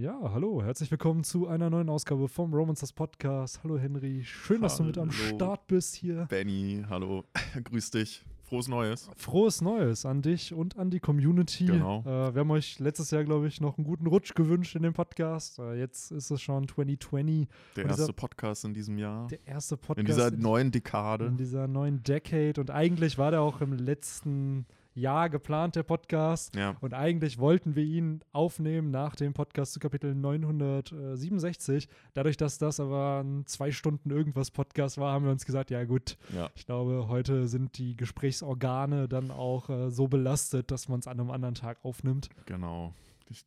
Ja, 0.00 0.18
hallo, 0.32 0.62
herzlich 0.62 0.90
willkommen 0.90 1.24
zu 1.24 1.46
einer 1.46 1.68
neuen 1.68 1.90
Ausgabe 1.90 2.26
vom 2.26 2.54
Romancers 2.54 2.90
Podcast. 2.90 3.60
Hallo 3.62 3.78
Henry, 3.78 4.22
schön, 4.24 4.62
dass 4.62 4.78
du 4.78 4.84
mit 4.84 4.96
am. 4.96 5.10
Start 5.10 5.66
bist 5.66 5.94
hier. 5.94 6.24
Benny, 6.30 6.82
hallo, 6.88 7.24
grüß 7.64 7.90
dich. 7.90 8.24
Frohes 8.44 8.66
Neues. 8.66 9.10
Frohes 9.16 9.60
Neues 9.60 10.06
an 10.06 10.22
dich 10.22 10.54
und 10.54 10.78
an 10.78 10.88
die 10.88 11.00
Community. 11.00 11.66
Genau. 11.66 12.00
Äh, 12.00 12.34
wir 12.34 12.40
haben 12.40 12.50
euch 12.50 12.78
letztes 12.78 13.10
Jahr, 13.10 13.24
glaube 13.24 13.46
ich, 13.46 13.60
noch 13.60 13.76
einen 13.76 13.84
guten 13.84 14.06
Rutsch 14.06 14.34
gewünscht 14.34 14.74
in 14.74 14.82
dem 14.84 14.94
Podcast. 14.94 15.58
Äh, 15.58 15.74
jetzt 15.74 16.10
ist 16.12 16.30
es 16.30 16.40
schon 16.40 16.66
2020, 16.66 17.46
Der 17.76 17.84
Und 17.84 17.90
dieser- 17.90 18.00
erste 18.04 18.12
Podcast 18.14 18.64
in 18.64 18.72
diesem 18.72 18.96
Jahr. 18.96 19.26
der 19.26 19.46
erste 19.46 19.76
Podcast 19.76 19.98
in 20.00 20.06
dieser 20.06 20.28
in, 20.32 20.40
neuen 20.40 20.70
Dekade. 20.70 21.26
in 21.26 21.36
dieser 21.36 21.68
neuen 21.68 22.02
Decade. 22.02 22.58
Und 22.58 22.70
eigentlich 22.70 23.18
war 23.18 23.30
der 23.32 23.42
auch 23.42 23.60
im 23.60 23.74
letzten 23.74 24.64
Jahr 24.94 25.30
geplant, 25.30 25.76
der 25.76 25.82
Podcast. 25.82 26.54
Ja, 26.56 26.76
Und 26.80 26.94
eigentlich 26.94 27.38
wollten 27.38 27.76
wir 27.76 27.84
ihn 27.84 28.22
aufnehmen 28.32 28.90
nach 28.90 29.14
dem 29.14 29.32
Podcast 29.32 29.72
zu 29.72 29.80
Kapitel 29.80 30.14
967. 30.14 31.88
Dadurch, 32.14 32.36
dass 32.36 32.58
das 32.58 32.80
aber 32.80 33.22
ein 33.22 33.46
zwei 33.46 33.70
Stunden 33.70 34.10
irgendwas 34.10 34.50
Podcast 34.50 34.98
war, 34.98 35.12
haben 35.12 35.24
wir 35.24 35.32
uns 35.32 35.46
gesagt, 35.46 35.70
ja 35.70 35.84
gut, 35.84 36.16
ja. 36.34 36.50
ich 36.54 36.66
glaube, 36.66 37.06
heute 37.08 37.48
sind 37.48 37.78
die 37.78 37.96
Gesprächsorgane 37.96 39.08
dann 39.08 39.30
auch 39.30 39.70
äh, 39.70 39.90
so 39.90 40.08
belastet, 40.08 40.70
dass 40.70 40.88
man 40.88 41.00
es 41.00 41.06
an 41.06 41.20
einem 41.20 41.30
anderen 41.30 41.54
Tag 41.54 41.78
aufnimmt. 41.84 42.28
genau. 42.46 42.94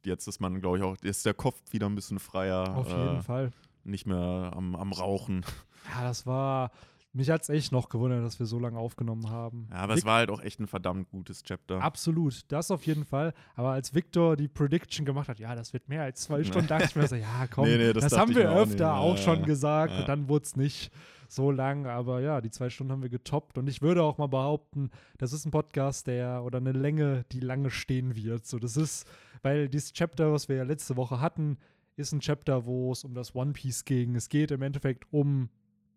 Jetzt 0.06 0.28
ist 0.28 0.40
man, 0.40 0.62
glaube 0.62 0.78
ich, 0.78 0.84
auch, 0.86 0.96
ist 1.02 1.26
der 1.26 1.34
Kopf 1.34 1.60
wieder 1.72 1.88
ein 1.88 1.96
bisschen 1.96 2.18
freier. 2.20 2.74
Auf 2.78 2.88
jeden 2.88 3.18
äh, 3.18 3.22
Fall. 3.22 3.52
Nicht 3.84 4.06
mehr 4.06 4.54
am, 4.56 4.78
am 4.78 4.94
Rauchen. 4.94 5.46
Ja, 5.94 6.04
das 6.04 6.26
war. 6.26 6.72
Mich 7.16 7.30
hat 7.30 7.44
es 7.44 7.50
echt 7.50 7.72
noch 7.72 7.90
gewundert, 7.90 8.24
dass 8.26 8.40
wir 8.40 8.48
so 8.48 8.58
lange 8.58 8.80
aufgenommen 8.80 9.30
haben. 9.30 9.68
Ja, 9.70 9.78
aber 9.78 9.94
es 9.94 10.04
war 10.04 10.18
halt 10.18 10.32
auch 10.32 10.42
echt 10.42 10.60
ein 10.60 10.66
verdammt 10.66 11.10
gutes 11.12 11.44
Chapter. 11.44 11.80
Absolut, 11.80 12.42
das 12.52 12.72
auf 12.72 12.86
jeden 12.88 13.06
Fall. 13.06 13.34
Aber 13.54 13.70
als 13.72 13.94
Victor 13.94 14.36
die 14.36 14.48
Prediction 14.48 15.06
gemacht 15.06 15.30
hat, 15.30 15.38
ja, 15.40 15.54
das 15.54 15.74
wird 15.74 15.88
mehr 15.90 16.02
als 16.02 16.22
zwei 16.22 16.44
Stunden, 16.44 16.68
dachte 16.68 16.86
ich 16.86 16.96
mir 16.96 17.08
so, 17.08 17.16
ja, 17.16 17.46
komm, 17.52 17.66
Nee, 17.66 17.78
nee, 17.78 17.94
das 17.94 18.06
das, 18.06 18.18
haben 18.18 18.34
wir 18.36 18.52
auch 18.52 18.56
öfter 18.64 18.90
nicht. 18.92 19.00
auch 19.00 19.16
Ja, 19.18 19.22
schon 19.24 19.40
ja. 19.42 19.46
gesagt 19.46 19.94
Ja. 19.94 20.00
und 20.00 20.10
dann 20.10 20.28
wurde 20.28 20.46
es 20.46 20.56
nicht 20.56 20.92
so 21.30 21.52
lang. 21.52 21.86
Aber 21.86 22.20
ja, 22.20 22.42
die 22.42 22.50
zwei 22.50 22.72
Stunden 22.72 22.92
haben 22.94 23.04
wir 23.04 23.10
getoppt 23.10 23.60
und 23.60 23.68
ich 23.68 23.84
würde 23.84 24.02
auch 24.02 24.18
mal 24.18 24.28
behaupten, 24.28 24.90
das 25.20 25.34
ist 25.34 25.46
ein 25.46 25.52
Podcast, 25.52 26.08
der 26.08 26.44
oder 26.44 26.58
eine 26.58 26.72
Länge, 26.72 27.26
die 27.32 27.42
lange 27.42 27.70
stehen 27.70 28.16
wird. 28.16 28.48
So, 28.48 28.58
das 28.58 28.76
ist, 28.76 29.06
weil 29.44 29.70
dieses 29.70 29.94
Chapter, 29.94 30.34
was 30.34 30.50
wir 30.50 30.56
ja 30.56 30.64
letzte 30.64 30.96
Woche 30.98 31.20
hatten, 31.22 31.58
ist 31.96 32.12
ein 32.12 32.22
Chapter, 32.22 32.66
wo 32.66 32.92
es 32.92 33.04
um 33.04 33.14
das 33.14 33.36
One 33.36 33.54
Piece 33.54 33.86
ging. 33.86 34.16
Es 34.16 34.30
geht 34.30 34.50
im 34.50 34.64
Endeffekt 34.64 35.06
um 35.14 35.50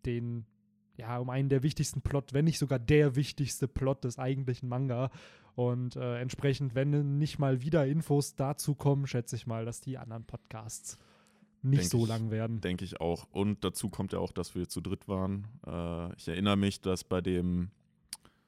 den 0.05 0.45
ja, 0.97 1.17
um 1.19 1.29
einen 1.29 1.49
der 1.49 1.63
wichtigsten 1.63 2.01
Plot, 2.01 2.33
wenn 2.33 2.45
nicht 2.45 2.59
sogar 2.59 2.79
der 2.79 3.15
wichtigste 3.15 3.67
Plot 3.67 4.03
des 4.03 4.19
eigentlichen 4.19 4.67
Manga. 4.67 5.11
Und 5.55 5.95
äh, 5.95 6.19
entsprechend, 6.19 6.75
wenn 6.75 7.17
nicht 7.17 7.39
mal 7.39 7.61
wieder 7.61 7.85
Infos 7.87 8.35
dazu 8.35 8.75
kommen, 8.75 9.07
schätze 9.07 9.35
ich 9.35 9.47
mal, 9.47 9.65
dass 9.65 9.81
die 9.81 9.97
anderen 9.97 10.23
Podcasts 10.23 10.97
nicht 11.61 11.81
Denk 11.81 11.91
so 11.91 12.03
ich. 12.03 12.09
lang 12.09 12.29
werden. 12.31 12.61
Denke 12.61 12.85
ich 12.85 13.01
auch. 13.01 13.27
Und 13.31 13.63
dazu 13.63 13.89
kommt 13.89 14.13
ja 14.13 14.19
auch, 14.19 14.31
dass 14.31 14.55
wir 14.55 14.67
zu 14.69 14.81
dritt 14.81 15.07
waren. 15.07 15.47
Äh, 15.65 16.15
ich 16.15 16.27
erinnere 16.27 16.57
mich, 16.57 16.81
dass 16.81 17.03
bei 17.03 17.21
dem, 17.21 17.71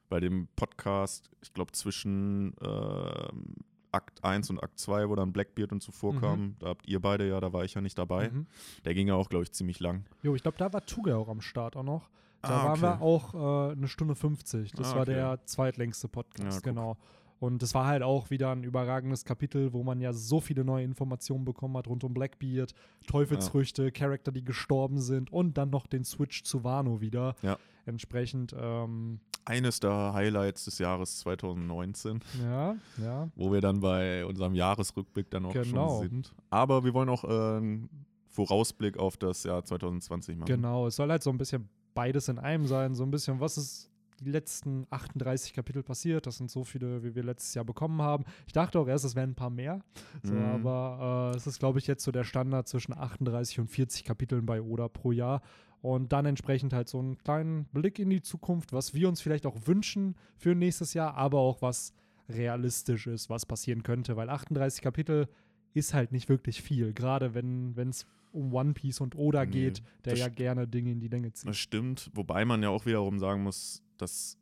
bei 0.08 0.20
dem 0.20 0.48
Podcast, 0.56 1.30
ich 1.42 1.54
glaube 1.54 1.72
zwischen 1.72 2.54
ähm, 2.62 3.56
Akt 3.92 4.24
1 4.24 4.52
und 4.52 4.62
Akt 4.64 4.80
2, 4.80 5.10
wo 5.10 5.16
dann 5.16 5.34
Blackbeard 5.34 5.72
und 5.72 5.82
so 5.82 5.92
vorkam, 5.92 6.56
da 6.60 6.68
habt 6.68 6.88
ihr 6.88 7.00
beide 7.00 7.28
ja, 7.28 7.40
da 7.40 7.54
war 7.54 7.64
ich 7.64 7.74
ja 7.74 7.82
nicht 7.82 7.98
dabei. 7.98 8.30
Mhm. 8.30 8.46
Der 8.86 8.94
ging 8.94 9.08
ja 9.08 9.16
auch, 9.16 9.30
glaube 9.30 9.44
ich, 9.44 9.52
ziemlich 9.52 9.80
lang. 9.80 10.06
Jo, 10.22 10.36
ich 10.36 10.44
glaube, 10.44 10.58
da 10.58 10.72
war 10.72 10.86
Tuga 10.86 11.16
auch 11.16 11.28
am 11.28 11.42
Start 11.42 11.76
auch 11.76 11.84
noch. 11.84 12.10
Da 12.42 12.50
Ah, 12.50 12.64
waren 12.66 12.72
okay. 12.72 12.82
wir 12.82 13.02
auch 13.02 13.70
äh, 13.70 13.72
eine 13.74 13.88
Stunde 13.88 14.16
50. 14.16 14.72
Das 14.74 14.92
Ah, 14.92 14.96
war 14.96 15.02
okay. 15.04 15.14
der 15.14 15.46
zweitlängste 15.46 16.08
Podcast, 16.08 16.66
Ja, 16.66 16.72
genau. 16.72 16.98
Und 17.42 17.64
es 17.64 17.74
war 17.74 17.86
halt 17.86 18.04
auch 18.04 18.30
wieder 18.32 18.52
ein 18.52 18.64
überragendes 18.66 19.24
Kapitel, 19.24 19.72
wo 19.72 19.82
man 19.82 20.02
ja 20.02 20.12
so 20.12 20.42
viele 20.42 20.66
neue 20.66 20.84
Informationen 20.84 21.46
bekommen 21.46 21.78
hat 21.78 21.88
rund 21.88 22.04
um 22.04 22.14
Blackbeard, 22.14 22.74
Teufelsfrüchte, 23.08 23.92
Charakter, 23.94 24.34
die 24.34 24.44
gestorben 24.44 25.00
sind 25.00 25.32
und 25.32 25.58
dann 25.58 25.70
noch 25.70 25.88
den 25.88 26.04
Switch 26.04 26.44
zu 26.44 26.66
Wano 26.66 27.00
wieder. 27.00 27.36
Ja. 27.42 27.58
Entsprechend, 27.86 28.54
ähm, 28.60 29.20
Eines 29.46 29.80
der 29.80 30.14
Highlights 30.14 30.66
des 30.66 30.80
Jahres 30.80 31.20
2019, 31.20 32.20
ja, 32.44 32.76
ja, 33.02 33.30
wo 33.36 33.52
wir 33.52 33.62
dann 33.62 33.80
bei 33.80 34.26
unserem 34.26 34.54
Jahresrückblick 34.54 35.30
dann 35.32 35.46
auch 35.46 35.54
Genau. 35.54 36.00
schon 36.02 36.10
sind. 36.10 36.34
Aber 36.50 36.84
wir 36.84 36.94
wollen 36.94 37.10
auch 37.10 37.24
äh, 37.24 37.28
einen 37.58 37.90
Vorausblick 38.28 38.98
auf 38.98 39.18
das 39.18 39.44
Jahr 39.44 39.64
2020 39.64 40.38
machen. 40.38 40.46
genau. 40.48 40.88
Es 40.88 40.98
soll 40.98 41.10
halt 41.10 41.24
so 41.24 41.30
ein 41.32 41.38
bisschen 41.38 41.68
beides 42.00 42.30
in 42.30 42.40
einem 42.40 42.66
sein. 42.66 42.96
So 42.96 43.04
ein 43.04 43.12
bisschen, 43.12 43.42
was 43.42 43.58
ist 43.58 43.92
die 44.22 44.32
letzten 44.32 44.88
38 44.90 45.52
Kapitel 45.54 45.84
passiert? 45.84 46.28
Das 46.28 46.38
sind 46.38 46.50
so 46.50 46.64
viele, 46.64 47.04
wie 47.04 47.14
wir 47.14 47.24
letztes 47.24 47.54
Jahr 47.56 47.66
bekommen 47.66 48.02
haben. 48.02 48.24
Ich 48.48 48.54
dachte 48.54 48.80
auch 48.80 48.88
erst, 48.88 49.04
es 49.04 49.16
wären 49.16 49.32
ein 49.32 49.36
paar 49.36 49.50
mehr. 49.50 49.82
So, 50.24 50.34
Mhm. 50.34 50.40
aber 50.42 51.32
äh, 51.34 51.38
es 51.38 51.46
ist, 51.46 51.60
glaube 51.60 51.80
ich, 51.80 51.88
jetzt 51.88 52.06
so 52.06 52.14
der 52.14 52.24
Standard 52.24 52.70
zwischen 52.70 52.98
38 52.98 53.60
und 53.60 53.68
40 53.68 54.06
Kapiteln 54.06 54.46
bei 54.46 54.62
Oda 54.62 54.88
pro 54.88 55.12
Jahr. 55.12 55.42
Und 55.82 56.14
dann 56.14 56.26
entsprechend 56.26 56.72
halt 56.72 56.88
so 56.88 57.00
einen 57.00 57.18
kleinen 57.18 57.66
Blick 57.74 58.00
in 58.00 58.10
die 58.10 58.22
Zukunft, 58.22 58.72
was 58.72 58.94
wir 58.94 59.10
uns 59.10 59.20
vielleicht 59.20 59.46
auch 59.46 59.58
wünschen 59.68 60.16
für 60.38 60.56
nächstes 60.56 60.94
Jahr, 60.94 61.16
aber 61.16 61.40
auch 61.40 61.62
was 61.62 61.94
realistisch 62.30 63.08
ist, 63.08 63.30
was 63.30 63.46
passieren 63.46 63.84
könnte, 63.84 64.16
weil 64.16 64.30
38 64.30 64.82
Kapitel 64.82 65.28
ist 65.74 65.94
halt 65.94 66.12
nicht 66.14 66.30
wirklich 66.30 66.62
viel, 66.62 66.94
gerade 66.94 67.34
wenn 67.34 67.78
es 67.90 68.06
um 68.32 68.54
One 68.54 68.74
Piece 68.74 69.02
und 69.02 69.16
Oda 69.16 69.46
Nee, 69.46 69.52
geht, 69.52 69.84
der 70.06 70.16
ja 70.16 70.28
gerne 70.28 70.68
Dinge 70.68 70.92
in 70.92 71.00
die 71.00 71.08
Länge 71.08 71.32
zieht. 71.34 71.50
Das 71.50 71.58
stimmt, 71.58 72.10
wobei 72.14 72.46
man 72.46 72.62
ja 72.64 72.70
auch 72.70 72.86
wiederum 72.86 73.20
sagen 73.20 73.44
muss, 73.44 73.84
das 73.98 74.38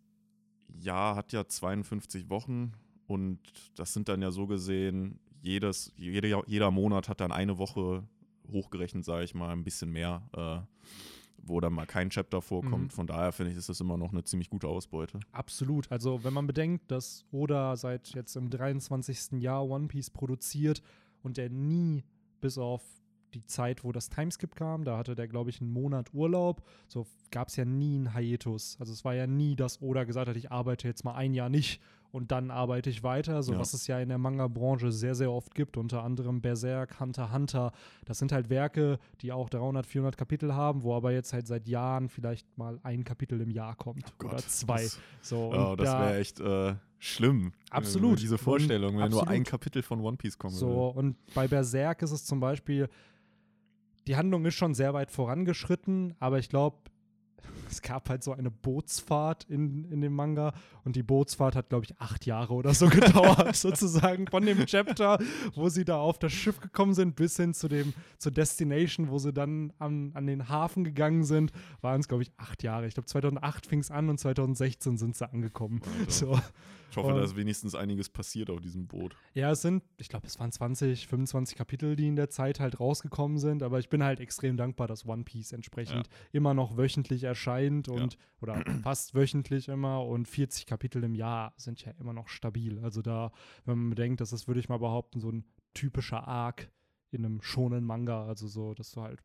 Jahr 0.80 1.16
hat 1.16 1.34
ja 1.34 1.48
52 1.48 2.30
Wochen 2.30 2.74
und 3.08 3.40
das 3.76 3.94
sind 3.94 4.10
dann 4.10 4.22
ja 4.22 4.32
so 4.32 4.48
gesehen, 4.48 5.20
jedes, 5.42 5.94
jede, 5.96 6.42
jeder 6.46 6.72
Monat 6.72 7.10
hat 7.10 7.22
dann 7.22 7.32
eine 7.32 7.58
Woche 7.58 8.04
hochgerechnet, 8.52 9.06
sage 9.06 9.24
ich 9.24 9.34
mal, 9.34 9.52
ein 9.52 9.64
bisschen 9.64 9.92
mehr, 9.92 10.22
äh, 10.34 10.60
wo 11.38 11.60
dann 11.60 11.74
mal 11.74 11.86
kein 11.86 12.10
Chapter 12.10 12.42
vorkommt. 12.42 12.86
Mhm. 12.86 12.90
Von 12.90 13.08
daher 13.08 13.32
finde 13.32 13.52
ich, 13.52 13.58
ist 13.58 13.70
das 13.70 13.80
immer 13.80 13.98
noch 13.98 14.12
eine 14.12 14.24
ziemlich 14.24 14.50
gute 14.50 14.68
Ausbeute. 14.68 15.20
Absolut. 15.32 15.90
Also, 15.92 16.24
wenn 16.24 16.34
man 16.34 16.48
bedenkt, 16.48 16.92
dass 16.92 17.26
Oda 17.32 17.76
seit 17.78 18.10
jetzt 18.10 18.36
im 18.36 18.50
23. 18.50 19.42
Jahr 19.42 19.66
One 19.66 19.88
Piece 19.88 20.10
produziert 20.10 20.82
und 21.24 21.38
der 21.38 21.50
nie 21.50 22.04
bis 22.42 22.58
auf 22.58 22.84
die 23.34 23.46
Zeit, 23.46 23.84
wo 23.84 23.92
das 23.92 24.10
Timeskip 24.10 24.56
kam, 24.56 24.84
da 24.84 24.98
hatte 24.98 25.16
der, 25.16 25.28
glaube 25.28 25.50
ich, 25.50 25.62
einen 25.62 25.72
Monat 25.72 26.14
Urlaub. 26.14 26.62
So 26.88 27.06
gab 27.32 27.50
es 27.50 27.56
ja 27.56 27.66
nie 27.66 27.96
einen 27.96 28.14
Hiatus. 28.16 28.78
Also 28.80 28.94
es 28.94 29.04
war 29.06 29.14
ja 29.16 29.28
nie, 29.28 29.56
dass 29.56 29.82
Oda 29.82 30.04
gesagt 30.06 30.28
hat, 30.30 30.38
ich 30.38 30.52
arbeite 30.52 30.88
jetzt 30.88 31.04
mal 31.04 31.14
ein 31.16 31.34
Jahr 31.34 31.50
nicht 31.50 31.82
und 32.12 32.32
dann 32.32 32.52
arbeite 32.52 32.90
ich 32.90 33.04
weiter. 33.04 33.44
So 33.44 33.52
Ja. 33.54 33.60
was 33.60 33.74
es 33.74 33.86
ja 33.88 34.00
in 34.00 34.08
der 34.08 34.18
Manga-Branche 34.18 34.94
sehr, 34.94 35.14
sehr 35.14 35.30
oft 35.30 35.54
gibt, 35.54 35.76
unter 35.76 36.04
anderem 36.04 36.40
Berserk, 36.42 37.00
Hunter 37.02 37.26
x 37.26 37.34
Hunter. 37.34 37.72
Das 38.06 38.18
sind 38.18 38.32
halt 38.32 38.50
Werke, 38.50 38.98
die 39.22 39.34
auch 39.34 39.50
300, 39.50 39.86
400 39.86 40.16
Kapitel 40.18 40.54
haben, 40.56 40.84
wo 40.84 40.96
aber 40.96 41.12
jetzt 41.12 41.34
halt 41.34 41.48
seit 41.48 41.68
Jahren 41.68 42.08
vielleicht 42.08 42.58
mal 42.58 42.80
ein 42.84 43.04
Kapitel 43.04 43.42
im 43.42 43.52
Jahr 43.52 43.76
kommt 43.76 44.06
Oh 44.22 44.26
oder 44.26 44.36
Gott, 44.36 44.50
zwei. 44.50 44.84
Das, 44.84 45.00
So, 45.22 45.52
oh, 45.54 45.72
und 45.72 45.80
das 45.82 45.90
da- 45.92 46.00
wäre 46.00 46.18
echt 46.18 46.40
äh, 46.40 46.76
schlimm. 46.98 47.52
Absolut. 47.72 48.18
Äh, 48.20 48.22
Diese 48.22 48.38
Vorstellung, 48.38 48.94
wenn 48.94 49.10
nur 49.12 49.20
Absolut. 49.22 49.28
ein 49.28 49.44
Kapitel 49.44 49.84
von 49.84 50.00
One 50.00 50.16
Piece 50.16 50.38
kommen 50.38 50.56
So, 50.56 50.68
würde. 50.70 51.00
und 51.00 51.34
bei 51.36 51.48
Berserk 51.50 52.02
ist 52.04 52.12
es 52.12 52.24
zum 52.26 52.40
Beispiel, 52.40 52.88
die 54.08 54.16
Handlung 54.16 54.46
ist 54.46 54.56
schon 54.56 54.74
sehr 54.74 54.94
weit 54.94 55.12
vorangeschritten, 55.12 56.16
aber 56.20 56.40
ich 56.40 56.50
glaube, 56.50 56.78
es 57.70 57.82
gab 57.82 58.10
halt 58.10 58.24
so 58.24 58.32
eine 58.34 58.52
Bootsfahrt 58.52 59.46
in, 59.46 59.86
in 59.86 60.02
dem 60.02 60.14
Manga 60.14 60.54
und 60.84 60.96
die 60.96 61.04
Bootsfahrt 61.04 61.56
hat, 61.56 61.70
glaube 61.70 61.86
ich, 61.86 62.00
acht 62.00 62.26
Jahre 62.26 62.54
oder 62.54 62.74
so 62.74 62.88
gedauert, 62.90 63.56
sozusagen 63.56 64.28
von 64.28 64.46
dem 64.46 64.66
Chapter, 64.66 65.20
wo 65.56 65.70
sie 65.70 65.86
da 65.86 65.98
auf 65.98 66.20
das 66.20 66.32
Schiff 66.34 66.60
gekommen 66.60 66.94
sind, 66.94 67.16
bis 67.16 67.38
hin 67.38 67.54
zu 67.54 67.68
dem, 67.68 67.94
zur 68.18 68.32
Destination, 68.32 69.10
wo 69.10 69.18
sie 69.20 69.34
dann 69.34 69.74
an, 69.80 70.12
an 70.14 70.28
den 70.28 70.50
Hafen 70.50 70.84
gegangen 70.84 71.24
sind, 71.24 71.52
waren 71.82 72.00
es, 72.00 72.08
glaube 72.08 72.24
ich, 72.24 72.32
acht 72.38 72.64
Jahre. 72.64 72.88
Ich 72.88 72.94
glaube, 72.94 73.08
2008 73.08 73.66
fing 73.68 73.80
es 73.80 73.92
an 73.92 74.10
und 74.10 74.20
2016 74.20 74.98
sind 74.98 75.16
sie 75.16 75.30
angekommen. 75.30 75.82
Alter. 76.00 76.12
So. 76.12 76.40
Ich 76.90 76.96
hoffe, 76.96 77.10
und- 77.10 77.16
da 77.18 77.24
ist 77.24 77.36
wenigstens 77.36 77.76
einiges 77.76 78.08
passiert 78.08 78.50
auf 78.50 78.62
diesem 78.62 78.88
Boot. 78.88 79.16
Ja, 79.34 79.52
es 79.52 79.62
sind, 79.62 79.84
ich 79.98 80.08
glaube, 80.08 80.26
es 80.26 80.40
waren 80.40 80.54
20, 80.54 81.08
25 81.08 81.58
Kapitel, 81.58 81.98
die 81.98 82.08
in 82.08 82.16
der 82.16 82.30
Zeit 82.30 82.62
halt 82.62 82.80
rausgekommen 82.80 83.38
sind, 83.40 83.62
aber 83.62 83.80
ich 83.80 83.90
bin 83.90 84.04
halt 84.04 84.22
extrem 84.22 84.56
dankbar, 84.56 84.88
dass 84.88 85.06
One 85.06 85.24
Piece 85.24 85.52
entsprechend 85.52 86.08
immer 86.32 86.54
noch 86.54 86.78
wöchentlich 86.78 87.26
erscheint 87.26 87.57
und 87.90 88.18
oder 88.42 88.64
fast 88.84 89.16
wöchentlich 89.16 89.68
immer 89.68 90.06
und 90.06 90.28
40 90.28 90.66
Kapitel 90.66 91.04
im 91.04 91.16
Jahr 91.16 91.54
sind 91.58 91.84
ja 91.84 91.92
immer 92.00 92.14
noch 92.14 92.28
stabil. 92.28 92.80
Also 92.80 93.02
da, 93.02 93.32
wenn 93.66 93.78
man 93.78 93.90
bedenkt, 93.90 94.22
das 94.22 94.34
ist, 94.34 94.48
würde 94.48 94.60
ich 94.60 94.70
mal 94.70 94.80
behaupten, 94.80 95.20
so 95.20 95.30
ein 95.32 95.46
typischer 95.74 96.28
Arc 96.28 96.72
in 97.12 97.26
einem 97.26 97.42
schonen 97.42 97.84
Manga, 97.84 98.26
also 98.26 98.48
so, 98.48 98.74
dass 98.74 98.92
du 98.92 99.02
halt 99.02 99.24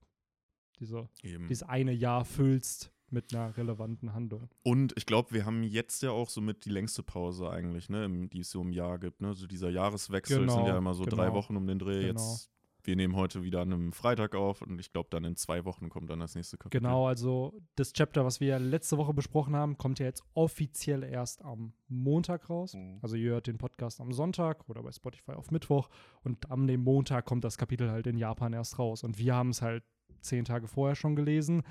diese, 0.79 1.09
Eben. 1.23 1.49
dieses 1.49 1.63
eine 1.63 1.93
Jahr 1.93 2.25
füllst 2.25 2.93
mit 3.11 3.35
einer 3.35 3.57
relevanten 3.57 4.15
Handlung. 4.15 4.49
Und 4.63 4.95
ich 4.97 5.07
glaube, 5.07 5.33
wir 5.33 5.45
haben 5.45 5.63
jetzt 5.63 6.03
ja 6.03 6.11
auch 6.11 6.31
somit 6.31 6.65
die 6.65 6.71
längste 6.71 7.03
Pause 7.03 7.51
eigentlich, 7.51 7.91
ne, 7.91 8.09
die 8.29 8.41
es 8.41 8.51
so 8.51 8.63
im 8.63 8.73
Jahr 8.73 8.99
gibt. 8.99 9.21
Ne? 9.21 9.35
So 9.35 9.47
dieser 9.47 9.69
Jahreswechsel 9.69 10.41
Genau, 10.41 10.57
sind 10.57 10.67
ja 10.67 10.79
immer 10.79 10.95
so 10.95 11.05
drei 11.05 11.27
genau. 11.27 11.35
Wochen 11.35 11.57
um 11.57 11.67
den 11.67 11.79
Dreh. 11.79 12.07
Genau. 12.07 12.21
Jetzt 12.21 12.51
wir 12.85 12.97
nehmen 12.97 13.17
heute 13.17 13.43
wieder 13.43 13.61
an 13.61 13.73
einem 13.73 13.93
Freitag 13.93 14.35
auf 14.35 14.63
und 14.63 14.81
ich 14.81 14.93
glaube, 14.93 15.09
dann 15.11 15.25
in 15.25 15.37
zwei 15.37 15.65
Wochen 15.65 15.89
kommt 15.89 16.11
dann 16.11 16.21
das 16.21 16.35
nächste 16.35 16.57
Kapitel. 16.59 16.81
Genau, 16.81 17.07
also 17.07 17.61
das 17.77 17.93
Chapter, 17.93 18.25
was 18.25 18.41
wir 18.41 18.59
letzte 18.59 18.99
Woche 18.99 19.15
besprochen 19.15 19.55
haben, 19.55 19.79
kommt 19.79 19.99
ja 19.99 20.07
jetzt 20.07 20.25
offiziell 20.35 21.05
erst 21.05 21.45
am 21.45 21.73
Montag 21.89 22.51
raus. 22.51 22.75
Mhm. 22.75 22.99
Also 23.03 23.17
ihr 23.17 23.33
hört 23.33 23.47
den 23.47 23.59
Podcast 23.59 24.01
am 24.01 24.13
Sonntag 24.13 24.69
oder 24.69 24.83
bei 24.83 24.93
Spotify 24.93 25.33
auf 25.33 25.51
Mittwoch 25.51 25.89
und 26.23 26.51
am 26.51 26.67
dem 26.67 26.83
Montag 26.83 27.25
kommt 27.25 27.45
das 27.45 27.59
Kapitel 27.59 27.91
halt 27.91 28.07
in 28.07 28.19
Japan 28.19 28.53
erst 28.53 28.79
raus. 28.79 29.05
Und 29.05 29.19
wir 29.19 29.35
haben 29.35 29.51
es 29.51 29.63
halt 29.63 29.85
zehn 30.21 30.45
Tage 30.45 30.67
vorher 30.69 30.97
schon 30.97 31.17
gelesen. 31.17 31.63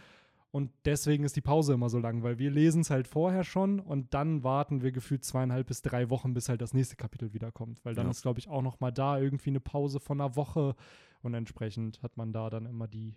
Und 0.51 0.69
deswegen 0.83 1.23
ist 1.23 1.35
die 1.37 1.41
Pause 1.41 1.73
immer 1.73 1.89
so 1.89 1.97
lang, 1.97 2.23
weil 2.23 2.37
wir 2.37 2.51
lesen 2.51 2.81
es 2.81 2.89
halt 2.89 3.07
vorher 3.07 3.45
schon 3.45 3.79
und 3.79 4.13
dann 4.13 4.43
warten 4.43 4.81
wir 4.81 4.91
gefühlt 4.91 5.23
zweieinhalb 5.23 5.67
bis 5.67 5.81
drei 5.81 6.09
Wochen, 6.09 6.33
bis 6.33 6.49
halt 6.49 6.61
das 6.61 6.73
nächste 6.73 6.97
Kapitel 6.97 7.33
wiederkommt. 7.33 7.79
Weil 7.85 7.95
dann 7.95 8.07
Ja. 8.07 8.11
ist, 8.11 8.21
glaube 8.21 8.39
ich, 8.39 8.49
auch 8.49 8.61
noch 8.61 8.81
mal 8.81 8.91
da 8.91 9.17
irgendwie 9.17 9.49
eine 9.51 9.61
Pause 9.61 10.01
von 10.01 10.19
einer 10.19 10.35
Woche 10.35 10.75
und 11.21 11.33
entsprechend 11.33 12.03
hat 12.03 12.17
man 12.17 12.33
da 12.33 12.49
dann 12.49 12.65
immer 12.65 12.87
die 12.89 13.15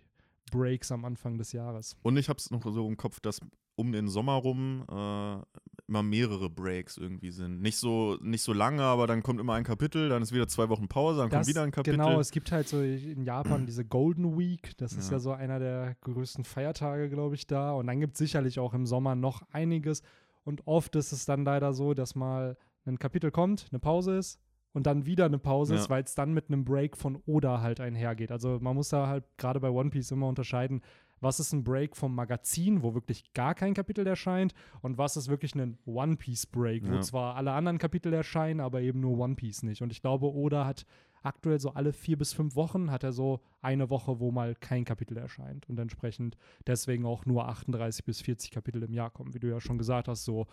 Breaks 0.51 0.91
am 0.93 1.03
Anfang 1.03 1.37
des 1.37 1.51
Jahres. 1.51 1.97
Und 2.03 2.15
ich 2.17 2.29
habe 2.29 2.37
es 2.37 2.51
noch 2.51 2.63
so 2.63 2.87
im 2.87 2.95
Kopf, 2.95 3.19
dass 3.19 3.41
um 3.75 3.91
den 3.91 4.07
Sommer 4.07 4.35
rum 4.35 4.85
äh, 4.89 5.37
immer 5.87 6.01
mehrere 6.01 6.49
Breaks 6.49 6.97
irgendwie 6.97 7.29
sind. 7.31 7.61
Nicht 7.61 7.77
so, 7.77 8.17
nicht 8.21 8.41
so 8.41 8.53
lange, 8.53 8.81
aber 8.81 9.05
dann 9.07 9.21
kommt 9.21 9.39
immer 9.39 9.53
ein 9.53 9.63
Kapitel, 9.63 10.09
dann 10.09 10.21
ist 10.23 10.33
wieder 10.33 10.47
zwei 10.47 10.67
Wochen 10.69 10.87
Pause, 10.87 11.19
dann 11.19 11.29
Das- 11.29 11.39
kommt 11.39 11.47
wieder 11.47 11.61
ein 11.63 11.71
Kapitel. 11.71 11.97
Genau, 11.97 12.19
es 12.19 12.31
gibt 12.31 12.51
halt 12.51 12.67
so 12.67 12.81
in 12.81 13.23
Japan 13.23 13.65
diese 13.67 13.85
Golden 13.85 14.37
Week, 14.37 14.75
das 14.77 14.93
ist 14.93 15.09
Ja. 15.11 15.17
ja 15.17 15.19
so 15.19 15.31
einer 15.31 15.59
der 15.59 15.95
größten 16.01 16.43
Feiertage, 16.43 17.09
glaube 17.09 17.35
ich, 17.35 17.45
da. 17.45 17.73
Und 17.73 17.87
dann 17.87 17.99
gibt 17.99 18.13
es 18.13 18.17
sicherlich 18.19 18.59
auch 18.59 18.73
im 18.73 18.85
Sommer 18.87 19.15
noch 19.15 19.43
einiges. 19.51 20.01
Und 20.43 20.65
oft 20.67 20.95
ist 20.95 21.11
es 21.11 21.25
dann 21.25 21.43
leider 21.45 21.73
so, 21.73 21.93
dass 21.93 22.15
mal 22.15 22.57
ein 22.85 22.97
Kapitel 22.99 23.29
kommt, 23.31 23.67
eine 23.71 23.79
Pause 23.79 24.17
ist 24.17 24.39
und 24.73 24.85
dann 24.87 25.05
wieder 25.05 25.25
eine 25.25 25.39
Pause 25.39 25.75
Ja. 25.75 25.79
ist, 25.81 25.89
weil 25.89 26.03
es 26.03 26.15
dann 26.15 26.33
mit 26.33 26.49
einem 26.49 26.65
Break 26.65 26.97
von 26.97 27.21
Oda 27.25 27.61
halt 27.61 27.79
einhergeht. 27.79 28.31
Also 28.31 28.59
man 28.59 28.75
muss 28.75 28.89
da 28.89 29.07
halt 29.07 29.23
gerade 29.37 29.59
bei 29.59 29.69
One 29.69 29.89
Piece 29.91 30.11
immer 30.11 30.27
unterscheiden, 30.27 30.81
was 31.25 31.39
ist 31.41 31.51
ein 31.51 31.63
Break 31.63 31.97
vom 31.97 32.15
Magazin, 32.15 32.83
wo 32.83 32.93
wirklich 32.93 33.33
gar 33.33 33.53
kein 33.55 33.73
Kapitel 33.73 34.05
erscheint 34.07 34.53
und 34.81 34.97
was 34.97 35.17
ist 35.17 35.27
wirklich 35.27 35.53
ein 35.55 35.77
One 35.85 36.15
Piece 36.15 36.45
Break, 36.45 36.87
wo 36.87 36.93
Ja. 36.95 37.01
zwar 37.01 37.35
alle 37.35 37.51
anderen 37.51 37.77
Kapitel 37.79 38.13
erscheinen, 38.13 38.59
aber 38.61 38.81
eben 38.81 38.99
nur 39.01 39.17
One 39.17 39.35
Piece 39.35 39.63
nicht. 39.63 39.81
Und 39.81 39.91
ich 39.91 40.01
glaube, 40.01 40.31
Oda 40.33 40.65
hat 40.65 40.85
aktuell 41.23 41.59
so 41.59 41.71
alle 41.71 41.91
vier 41.91 42.17
bis 42.17 42.33
fünf 42.33 42.55
Wochen 42.55 42.91
hat 42.91 43.03
er 43.03 43.11
so 43.11 43.41
eine 43.61 43.89
Woche, 43.89 44.19
wo 44.19 44.31
mal 44.31 44.53
kein 44.55 44.85
Kapitel 44.85 45.17
erscheint 45.17 45.67
und 45.67 45.79
entsprechend 45.79 46.37
deswegen 46.67 47.05
auch 47.05 47.25
nur 47.25 47.47
38 47.49 48.05
bis 48.05 48.21
40 48.21 48.51
Kapitel 48.51 48.83
im 48.83 48.93
Jahr 48.93 49.09
kommen. 49.09 49.33
Wie 49.33 49.39
du 49.39 49.49
ja 49.49 49.59
schon 49.59 49.79
gesagt 49.79 50.07
hast, 50.07 50.23
so 50.23 50.45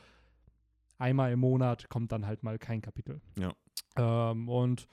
einmal 0.98 1.30
im 1.32 1.40
Monat 1.40 1.88
kommt 1.90 2.10
dann 2.12 2.26
halt 2.26 2.42
mal 2.42 2.58
kein 2.58 2.80
Kapitel. 2.80 3.20
Ja. 3.38 3.52
Ähm, 3.98 4.48
und 4.48 4.88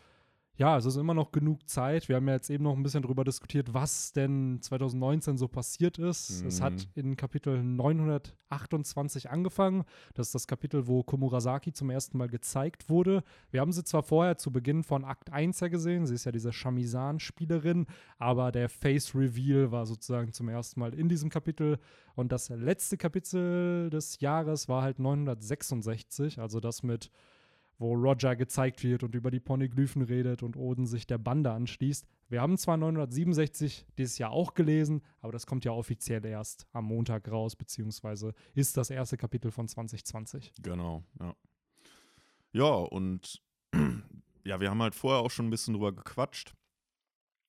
ja, 0.59 0.75
es 0.77 0.83
ist 0.85 0.97
immer 0.97 1.13
noch 1.13 1.31
genug 1.31 1.67
Zeit. 1.69 2.09
Wir 2.09 2.17
haben 2.17 2.27
ja 2.27 2.33
jetzt 2.33 2.49
eben 2.49 2.65
noch 2.65 2.75
ein 2.75 2.83
bisschen 2.83 3.01
darüber 3.01 3.23
diskutiert, 3.23 3.73
was 3.73 4.11
denn 4.11 4.59
2019 4.61 5.37
so 5.37 5.47
passiert 5.47 5.97
ist. 5.97 6.43
Es 6.45 6.59
hat 6.61 6.73
Mhm. 6.73 6.85
in 6.95 7.15
Kapitel 7.15 7.63
928 7.63 9.29
angefangen. 9.29 9.85
Das 10.15 10.27
ist 10.27 10.35
das 10.35 10.47
Kapitel, 10.47 10.85
wo 10.87 11.01
Komurasaki 11.01 11.71
zum 11.71 11.89
ersten 11.89 12.17
Mal 12.17 12.27
gezeigt 12.27 12.89
wurde. 12.89 13.23
Wir 13.51 13.61
haben 13.61 13.71
sie 13.71 13.85
zwar 13.85 14.03
vorher 14.03 14.37
zu 14.37 14.51
Beginn 14.51 14.83
von 14.83 15.05
Akt 15.05 15.31
1 15.31 15.61
ja 15.61 15.69
gesehen, 15.69 16.05
sie 16.05 16.15
ist 16.15 16.25
ja 16.25 16.31
diese 16.33 16.51
Shamizan-Spielerin, 16.51 17.85
aber 18.17 18.51
der 18.51 18.67
Face-Reveal 18.67 19.71
war 19.71 19.85
sozusagen 19.85 20.33
zum 20.33 20.49
ersten 20.49 20.79
Mal 20.81 20.93
in 20.93 21.07
diesem 21.07 21.29
Kapitel. 21.29 21.79
Und 22.15 22.33
das 22.33 22.49
letzte 22.49 22.97
Kapitel 22.97 23.89
des 23.89 24.19
Jahres 24.19 24.67
war 24.67 24.81
halt 24.81 24.99
966, 24.99 26.39
also 26.39 26.59
das 26.59 26.83
mit 26.83 27.11
wo 27.79 27.93
Roger 27.93 28.35
gezeigt 28.35 28.83
wird 28.83 29.03
und 29.03 29.15
über 29.15 29.31
die 29.31 29.39
Poneglyphen 29.39 30.01
redet 30.03 30.43
und 30.43 30.55
Oden 30.57 30.85
sich 30.85 31.07
der 31.07 31.17
Bande 31.17 31.51
anschließt. 31.51 32.05
Wir 32.27 32.41
haben 32.41 32.57
zwar 32.57 32.77
967 32.77 33.87
dieses 33.97 34.17
Jahr 34.17 34.31
auch 34.31 34.53
gelesen, 34.53 35.01
aber 35.21 35.31
das 35.31 35.45
kommt 35.47 35.65
ja 35.65 35.71
offiziell 35.71 36.23
erst 36.25 36.67
am 36.73 36.85
Montag 36.85 37.31
raus, 37.31 37.55
beziehungsweise 37.55 38.33
ist 38.53 38.77
das 38.77 38.89
erste 38.89 39.17
Kapitel 39.17 39.49
von 39.49 39.67
2020. 39.67 40.53
Genau, 40.61 41.03
ja. 41.19 41.35
Ja, 42.51 42.65
und 42.73 43.41
ja, 44.43 44.59
wir 44.59 44.69
haben 44.69 44.81
halt 44.81 44.95
vorher 44.95 45.21
auch 45.21 45.31
schon 45.31 45.47
ein 45.47 45.51
bisschen 45.51 45.73
drüber 45.73 45.93
gequatscht. 45.93 46.53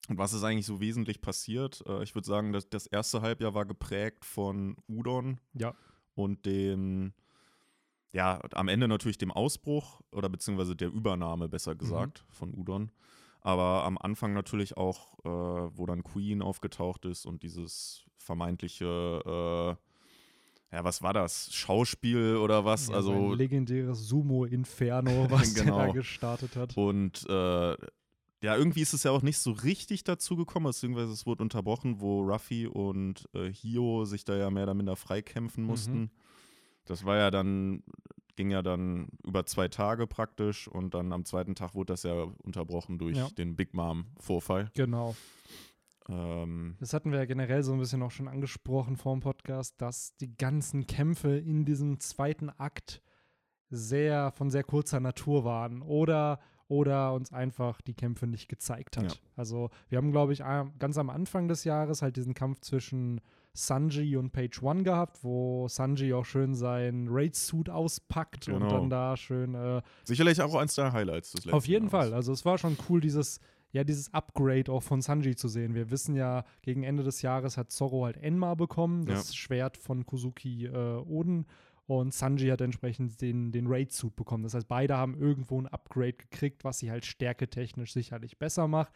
Und 0.09 0.17
was 0.17 0.33
ist 0.33 0.43
eigentlich 0.43 0.65
so 0.65 0.79
wesentlich 0.79 1.21
passiert? 1.21 1.83
Äh, 1.87 2.03
ich 2.03 2.15
würde 2.15 2.27
sagen, 2.27 2.53
dass 2.53 2.69
das 2.69 2.87
erste 2.87 3.21
Halbjahr 3.21 3.53
war 3.53 3.65
geprägt 3.65 4.25
von 4.25 4.75
Udon 4.87 5.39
Ja. 5.53 5.75
und 6.15 6.45
dem, 6.45 7.13
ja, 8.13 8.39
am 8.53 8.67
Ende 8.67 8.87
natürlich 8.87 9.17
dem 9.17 9.31
Ausbruch 9.31 10.01
oder 10.11 10.29
beziehungsweise 10.29 10.75
der 10.75 10.89
Übernahme, 10.89 11.47
besser 11.49 11.75
gesagt, 11.75 12.25
von 12.29 12.53
Udon. 12.53 12.91
Aber 13.41 13.83
am 13.85 13.97
Anfang 13.97 14.33
natürlich 14.33 14.77
auch, 14.77 15.17
äh, 15.25 15.29
wo 15.29 15.85
dann 15.85 16.03
Queen 16.03 16.41
aufgetaucht 16.41 17.05
ist 17.05 17.25
und 17.25 17.41
dieses 17.41 18.03
vermeintliche, 18.17 18.85
äh, 19.25 20.75
ja, 20.75 20.83
was 20.83 21.01
war 21.01 21.13
das? 21.13 21.53
Schauspiel 21.53 22.37
oder 22.37 22.65
was? 22.65 22.87
Ja, 22.89 22.95
also 22.95 23.29
sein 23.29 23.37
legendäres 23.37 24.07
Sumo-Inferno, 24.07 25.27
was 25.29 25.53
der 25.53 25.65
da 25.65 25.71
Genau. 25.71 25.93
gestartet 25.93 26.55
hat. 26.55 26.77
Und 26.77 27.25
äh, 27.29 27.75
ja, 28.43 28.55
irgendwie 28.55 28.81
ist 28.81 28.93
es 28.93 29.03
ja 29.03 29.11
auch 29.11 29.21
nicht 29.21 29.37
so 29.37 29.51
richtig 29.51 30.03
dazu 30.03 30.35
gekommen, 30.35 30.65
beziehungsweise 30.65 31.11
es 31.11 31.25
wurde 31.25 31.43
unterbrochen, 31.43 31.99
wo 31.99 32.21
Ruffy 32.21 32.67
und 32.67 33.27
äh, 33.33 33.51
Hio 33.51 34.05
sich 34.05 34.23
da 34.23 34.35
ja 34.35 34.49
mehr 34.49 34.63
oder 34.63 34.73
minder 34.73 34.95
freikämpfen 34.95 35.63
mussten. 35.63 35.99
Mhm. 35.99 36.09
Das 36.85 37.05
war 37.05 37.17
ja 37.17 37.31
dann, 37.31 37.83
ging 38.35 38.49
ja 38.51 38.61
dann 38.61 39.09
über 39.25 39.45
zwei 39.45 39.67
Tage 39.67 40.07
praktisch 40.07 40.67
und 40.67 40.93
dann 40.93 41.13
am 41.13 41.25
zweiten 41.25 41.55
Tag 41.55 41.75
wurde 41.75 41.93
das 41.93 42.03
ja 42.03 42.13
unterbrochen 42.43 42.97
durch 42.97 43.17
Ja. 43.17 43.27
den 43.37 43.55
Big 43.55 43.73
Mom-Vorfall. 43.73 44.71
Genau. 44.75 45.15
Ähm, 46.09 46.75
Das 46.79 46.93
hatten 46.93 47.11
wir 47.11 47.19
ja 47.19 47.25
generell 47.25 47.63
so 47.63 47.73
ein 47.73 47.79
bisschen 47.79 48.01
auch 48.03 48.11
schon 48.11 48.27
angesprochen 48.27 48.97
vor 48.97 49.13
dem 49.15 49.21
Podcast, 49.21 49.81
dass 49.81 50.15
die 50.17 50.35
ganzen 50.35 50.87
Kämpfe 50.87 51.37
in 51.37 51.65
diesem 51.65 51.99
zweiten 51.99 52.49
Akt 52.49 53.01
sehr 53.69 54.31
von 54.31 54.49
sehr 54.49 54.63
kurzer 54.63 54.99
Natur 54.99 55.45
waren 55.45 55.81
oder 55.81 56.39
oder 56.67 57.13
uns 57.13 57.33
einfach 57.33 57.81
die 57.81 57.93
Kämpfe 57.93 58.27
nicht 58.27 58.47
gezeigt 58.47 58.95
hat. 58.95 59.03
Ja. 59.11 59.17
Also 59.35 59.69
wir 59.89 59.97
haben, 59.97 60.11
glaube 60.11 60.31
ich, 60.31 60.39
ganz 60.79 60.97
am 60.97 61.09
Anfang 61.09 61.49
des 61.49 61.65
Jahres 61.65 62.01
halt 62.01 62.15
diesen 62.15 62.33
Kampf 62.33 62.61
zwischen 62.61 63.19
Sanji 63.53 64.15
und 64.15 64.31
Page 64.31 64.61
One 64.63 64.83
gehabt, 64.83 65.23
wo 65.23 65.67
Sanji 65.67 66.13
auch 66.13 66.25
schön 66.25 66.55
seinen 66.55 67.07
Raid-Suit 67.09 67.69
auspackt 67.69 68.47
und 68.47 68.59
Genau. 68.59 68.69
dann 68.69 68.89
da 68.89 69.17
schön 69.17 69.55
äh, 69.55 69.81
sicherlich 70.03 70.41
auch 70.41 70.55
eins 70.55 70.75
der 70.75 70.93
Highlights 70.93 71.31
des 71.31 71.45
letzten 71.45 71.55
auf 71.57 71.67
jeden 71.67 71.87
Jahres. 71.89 72.07
Fall. 72.09 72.13
Also 72.13 72.31
es 72.31 72.45
war 72.45 72.57
schon 72.57 72.77
cool, 72.89 73.01
dieses, 73.01 73.39
ja, 73.73 73.83
dieses 73.83 74.13
Upgrade 74.13 74.71
auch 74.71 74.83
von 74.83 75.01
Sanji 75.01 75.35
zu 75.35 75.47
sehen. 75.49 75.75
Wir 75.75 75.91
wissen 75.91 76.15
ja, 76.15 76.45
gegen 76.61 76.83
Ende 76.83 77.03
des 77.03 77.21
Jahres 77.21 77.57
hat 77.57 77.71
Zorro 77.71 78.05
halt 78.05 78.17
Enma 78.17 78.55
bekommen, 78.55 79.05
das 79.05 79.35
Schwert 79.35 79.75
von 79.77 80.05
Kuzuki 80.05 80.65
äh, 80.67 80.97
Oden. 80.97 81.45
Und 81.87 82.13
Sanji 82.13 82.47
hat 82.47 82.61
entsprechend 82.61 83.19
den, 83.21 83.51
den 83.51 83.67
Raid-Suit 83.67 84.15
bekommen. 84.15 84.43
Das 84.43 84.53
heißt, 84.53 84.67
beide 84.69 84.95
haben 84.95 85.19
irgendwo 85.19 85.59
ein 85.59 85.67
Upgrade 85.67 86.13
gekriegt, 86.13 86.63
was 86.63 86.79
sie 86.79 86.89
halt 86.89 87.03
stärketechnisch 87.05 87.91
sicherlich 87.91 88.37
besser 88.39 88.69
macht. 88.69 88.93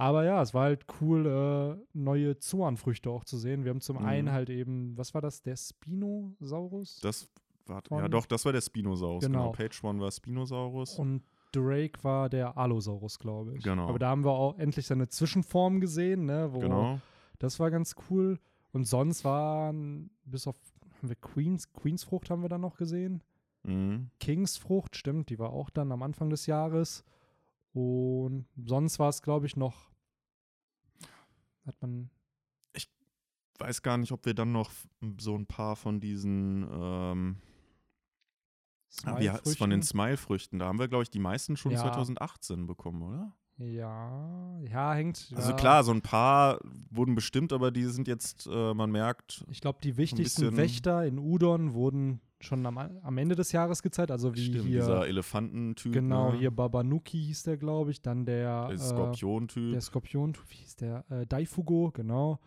Aber 0.00 0.24
ja, 0.24 0.40
es 0.42 0.54
war 0.54 0.64
halt 0.64 0.86
cool, 1.00 1.26
äh, 1.26 1.84
neue 1.92 2.38
Zuan-Früchte 2.38 3.10
auch 3.10 3.24
zu 3.24 3.36
sehen. 3.36 3.64
Wir 3.64 3.70
haben 3.70 3.80
zum 3.80 3.98
Mhm. 3.98 4.04
einen 4.06 4.32
halt 4.32 4.50
eben, 4.50 4.96
was 4.96 5.12
war 5.14 5.20
das, 5.20 5.42
der 5.42 5.56
Spinosaurus? 5.56 7.00
Das 7.00 7.28
war, 7.66 7.82
ja 7.90 8.08
doch, 8.08 8.26
das 8.26 8.44
war 8.44 8.52
der 8.52 8.60
Spinosaurus. 8.60 9.24
Genau. 9.24 9.38
Genau. 9.38 9.52
Page 9.52 9.84
One 9.84 10.00
war 10.00 10.10
Spinosaurus. 10.10 10.98
Und 10.98 11.22
Drake 11.52 12.02
war 12.02 12.28
der 12.28 12.56
Allosaurus, 12.56 13.18
glaube 13.18 13.56
ich. 13.56 13.62
Genau. 13.62 13.88
Aber 13.88 13.98
da 13.98 14.08
haben 14.10 14.24
wir 14.24 14.30
auch 14.32 14.58
endlich 14.58 14.86
seine 14.86 15.08
Zwischenform 15.08 15.80
gesehen, 15.80 16.24
ne? 16.24 16.48
Wo, 16.52 16.60
genau. 16.60 17.00
Das 17.38 17.58
war 17.60 17.70
ganz 17.70 17.94
cool. 18.10 18.38
Und 18.72 18.84
sonst 18.84 19.24
waren, 19.24 20.10
bis 20.24 20.46
auf, 20.46 20.56
haben 20.98 21.08
wir 21.08 21.16
Queens, 21.16 21.72
Queensfrucht 21.72 22.30
haben 22.30 22.42
wir 22.42 22.48
dann 22.48 22.60
noch 22.60 22.76
gesehen. 22.76 23.22
Mhm. 23.64 24.10
Kingsfrucht, 24.20 24.96
stimmt, 24.96 25.28
die 25.30 25.38
war 25.38 25.50
auch 25.50 25.70
dann 25.70 25.90
am 25.92 26.02
Anfang 26.02 26.30
des 26.30 26.46
Jahres. 26.46 27.04
Und 27.72 28.46
sonst 28.56 28.98
war 28.98 29.08
es, 29.08 29.22
glaube 29.22 29.46
ich, 29.46 29.56
noch, 29.56 29.90
hat 31.66 31.80
man, 31.80 32.10
weiß 33.58 33.82
gar 33.82 33.98
nicht, 33.98 34.12
ob 34.12 34.24
wir 34.26 34.34
dann 34.34 34.52
noch 34.52 34.70
so 35.18 35.36
ein 35.36 35.46
paar 35.46 35.76
von 35.76 36.00
diesen, 36.00 36.66
ähm, 36.70 37.36
ah, 39.04 39.20
wie 39.20 39.30
heißt 39.30 39.58
von 39.58 39.70
den 39.70 39.82
Smile-Früchten? 39.82 40.58
Da 40.58 40.66
haben 40.66 40.78
wir, 40.78 40.88
glaube 40.88 41.02
ich, 41.02 41.10
die 41.10 41.18
meisten 41.18 41.56
schon 41.56 41.72
Ja. 41.72 41.80
2018 41.80 42.66
bekommen, 42.66 43.02
oder? 43.02 43.36
Ja, 43.58 44.58
ja, 44.62 44.94
hängt. 44.94 45.30
Also 45.36 45.50
ja. 45.50 45.56
klar, 45.56 45.84
so 45.84 45.92
ein 45.92 46.00
paar 46.00 46.58
wurden 46.90 47.14
bestimmt, 47.14 47.52
aber 47.52 47.70
die 47.70 47.84
sind 47.84 48.08
jetzt, 48.08 48.46
äh, 48.50 48.72
man 48.72 48.90
merkt, 48.90 49.44
Ich 49.50 49.60
glaube, 49.60 49.80
die 49.82 49.98
wichtigsten 49.98 50.56
Wächter 50.56 51.04
in 51.04 51.18
Udon 51.18 51.74
wurden 51.74 52.20
schon 52.40 52.64
am, 52.66 52.78
am 52.78 53.18
Ende 53.18 53.34
des 53.36 53.52
Jahres 53.52 53.82
gezeigt. 53.82 54.10
Also 54.10 54.34
wie 54.34 54.44
stimmt, 54.46 54.64
hier. 54.66 54.80
dieser 54.80 55.06
Elefantentyp. 55.06 55.92
Genau, 55.92 56.32
ne? 56.32 56.38
hier 56.38 56.50
Babanuki 56.50 57.18
hieß 57.18 57.42
der, 57.44 57.56
glaube 57.56 57.90
ich. 57.90 58.02
Dann 58.02 58.24
der, 58.24 58.66
der 58.68 58.74
äh, 58.74 58.78
Skorpion-Typ. 58.78 59.72
der 59.72 59.80
Skorpion, 59.80 60.34
wie 60.48 60.56
hieß 60.56 60.76
der? 60.76 61.04
Äh, 61.10 61.26
Daifugo, 61.26 61.90
genau. 61.92 62.38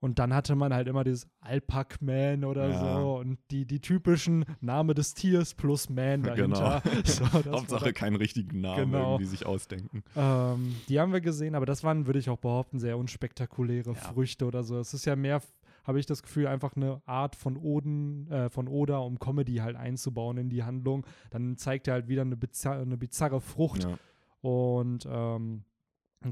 Und 0.00 0.20
dann 0.20 0.32
hatte 0.32 0.54
man 0.54 0.72
halt 0.72 0.86
immer 0.86 1.02
dieses 1.02 1.26
Alpac-Man 1.40 2.44
oder 2.44 2.68
Ja. 2.68 3.00
so 3.00 3.16
und 3.18 3.36
die, 3.50 3.64
die 3.66 3.80
typischen 3.80 4.44
Name 4.60 4.94
des 4.94 5.12
Tiers 5.14 5.54
plus 5.54 5.88
Man 5.90 6.22
dahinter. 6.22 6.82
So, 7.04 7.24
das 7.24 7.34
war 7.34 7.52
Hauptsache 7.52 7.92
keinen 7.92 8.14
richtigen 8.14 8.60
Namen 8.60 8.92
Genau. 8.92 9.14
irgendwie 9.14 9.24
sich 9.24 9.44
ausdenken. 9.44 10.04
ähm, 10.14 10.76
die 10.88 11.00
haben 11.00 11.12
wir 11.12 11.20
gesehen, 11.20 11.56
aber 11.56 11.66
das 11.66 11.82
waren, 11.82 12.06
würde 12.06 12.20
ich 12.20 12.30
auch 12.30 12.38
behaupten, 12.38 12.78
sehr 12.78 12.96
unspektakuläre 12.96 13.90
Ja. 13.90 13.94
Früchte 13.96 14.46
oder 14.46 14.62
so. 14.62 14.78
Es 14.78 14.94
ist 14.94 15.04
ja 15.04 15.16
mehr, 15.16 15.42
habe 15.88 15.98
ich 15.98 16.06
das 16.06 16.22
Gefühl, 16.22 16.46
einfach 16.46 16.76
eine 16.76 17.02
Art 17.06 17.34
von 17.34 17.56
Oden, 17.56 18.30
äh, 18.30 18.48
von 18.50 18.68
Oda, 18.68 18.98
um 18.98 19.18
Comedy 19.18 19.56
halt 19.56 19.74
einzubauen 19.74 20.36
in 20.36 20.50
die 20.50 20.62
Handlung. 20.62 21.04
Dann 21.30 21.56
zeigt 21.56 21.88
er 21.88 21.94
halt 21.94 22.06
wieder 22.08 22.22
eine, 22.22 22.36
bizarre, 22.36 22.82
eine 22.82 22.96
bizarre 22.96 23.40
Frucht 23.40 23.82
Ja. 23.84 23.98
und 24.42 25.06
ähm, 25.10 25.64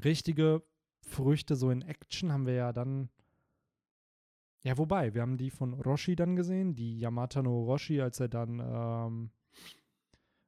richtige 0.04 0.62
Früchte 1.00 1.56
so 1.56 1.70
in 1.70 1.82
Action 1.82 2.30
haben 2.32 2.46
wir 2.46 2.54
ja 2.54 2.72
dann. 2.72 3.08
Ja, 4.62 4.76
wobei, 4.78 5.14
wir 5.14 5.22
haben 5.22 5.36
die 5.38 5.50
von 5.50 5.74
Roshi 5.74 6.16
dann 6.16 6.36
gesehen, 6.36 6.74
die 6.74 6.98
Yamata 6.98 7.40
no 7.42 7.64
Roshi, 7.64 8.00
als 8.00 8.18
er 8.20 8.28
dann, 8.28 8.58
ähm, 8.60 9.30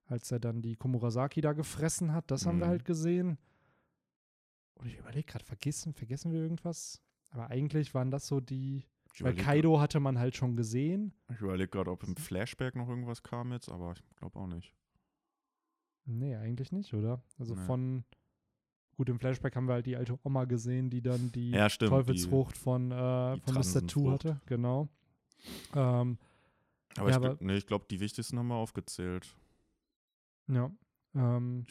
als 0.06 0.30
er 0.32 0.40
dann 0.40 0.60
die 0.60 0.74
Komurasaki 0.76 1.40
da 1.40 1.52
gefressen 1.52 2.12
hat, 2.12 2.30
das 2.30 2.44
haben 2.46 2.58
wir 2.58 2.66
Mhm. 2.66 2.70
halt 2.70 2.84
gesehen. 2.84 3.38
Und 4.74 4.86
ich 4.88 4.98
überlege 4.98 5.24
gerade, 5.24 5.44
vergessen, 5.44 5.94
vergessen 5.94 6.32
wir 6.32 6.40
irgendwas? 6.40 7.00
Aber 7.30 7.48
eigentlich 7.50 7.94
waren 7.94 8.10
das 8.10 8.26
so 8.26 8.40
die. 8.40 8.84
Weil 9.24 9.34
Kaido 9.34 9.80
hatte 9.80 10.00
man 10.00 10.18
halt 10.18 10.36
schon 10.36 10.56
gesehen. 10.56 11.12
Ich 11.32 11.40
überlege 11.40 11.68
gerade, 11.68 11.90
ob 11.90 12.02
im 12.04 12.16
Flashback 12.16 12.74
noch 12.76 12.88
irgendwas 12.88 13.22
kam 13.22 13.52
jetzt, 13.52 13.68
aber 13.68 13.92
ich 13.92 14.16
glaube 14.16 14.38
auch 14.38 14.46
nicht. 14.46 14.72
Nee, 16.04 16.36
eigentlich 16.36 16.72
nicht, 16.72 16.94
oder? 16.94 17.22
Also 17.38 17.54
Nee. 17.54 17.62
von. 17.66 18.04
Gut, 18.96 19.08
im 19.10 19.18
Flashback 19.20 19.54
haben 19.54 19.66
wir 19.68 19.74
halt 19.74 19.86
die 19.86 19.96
alte 19.96 20.18
Oma 20.24 20.44
gesehen, 20.44 20.90
die 20.90 21.02
dann 21.02 21.30
die 21.30 21.50
Ja, 21.50 21.68
stimmt. 21.70 21.90
Teufelsfrucht 21.90 22.56
von, 22.56 22.90
äh, 22.90 23.34
die 23.36 23.40
von 23.42 23.54
Mr. 23.54 23.86
Two 23.86 24.10
hatte, 24.10 24.40
genau. 24.46 24.88
Ähm, 25.74 26.18
Aber 26.96 27.04
Ja, 27.04 27.10
ich, 27.10 27.16
aber- 27.16 27.28
glaub- 27.28 27.40
nee, 27.42 27.56
ich 27.56 27.66
glaube, 27.66 27.86
die 27.88 28.00
wichtigsten 28.00 28.38
haben 28.38 28.48
wir 28.48 28.56
aufgezählt. 28.56 29.36
ja. 30.48 30.70
Ähm, 31.14 31.66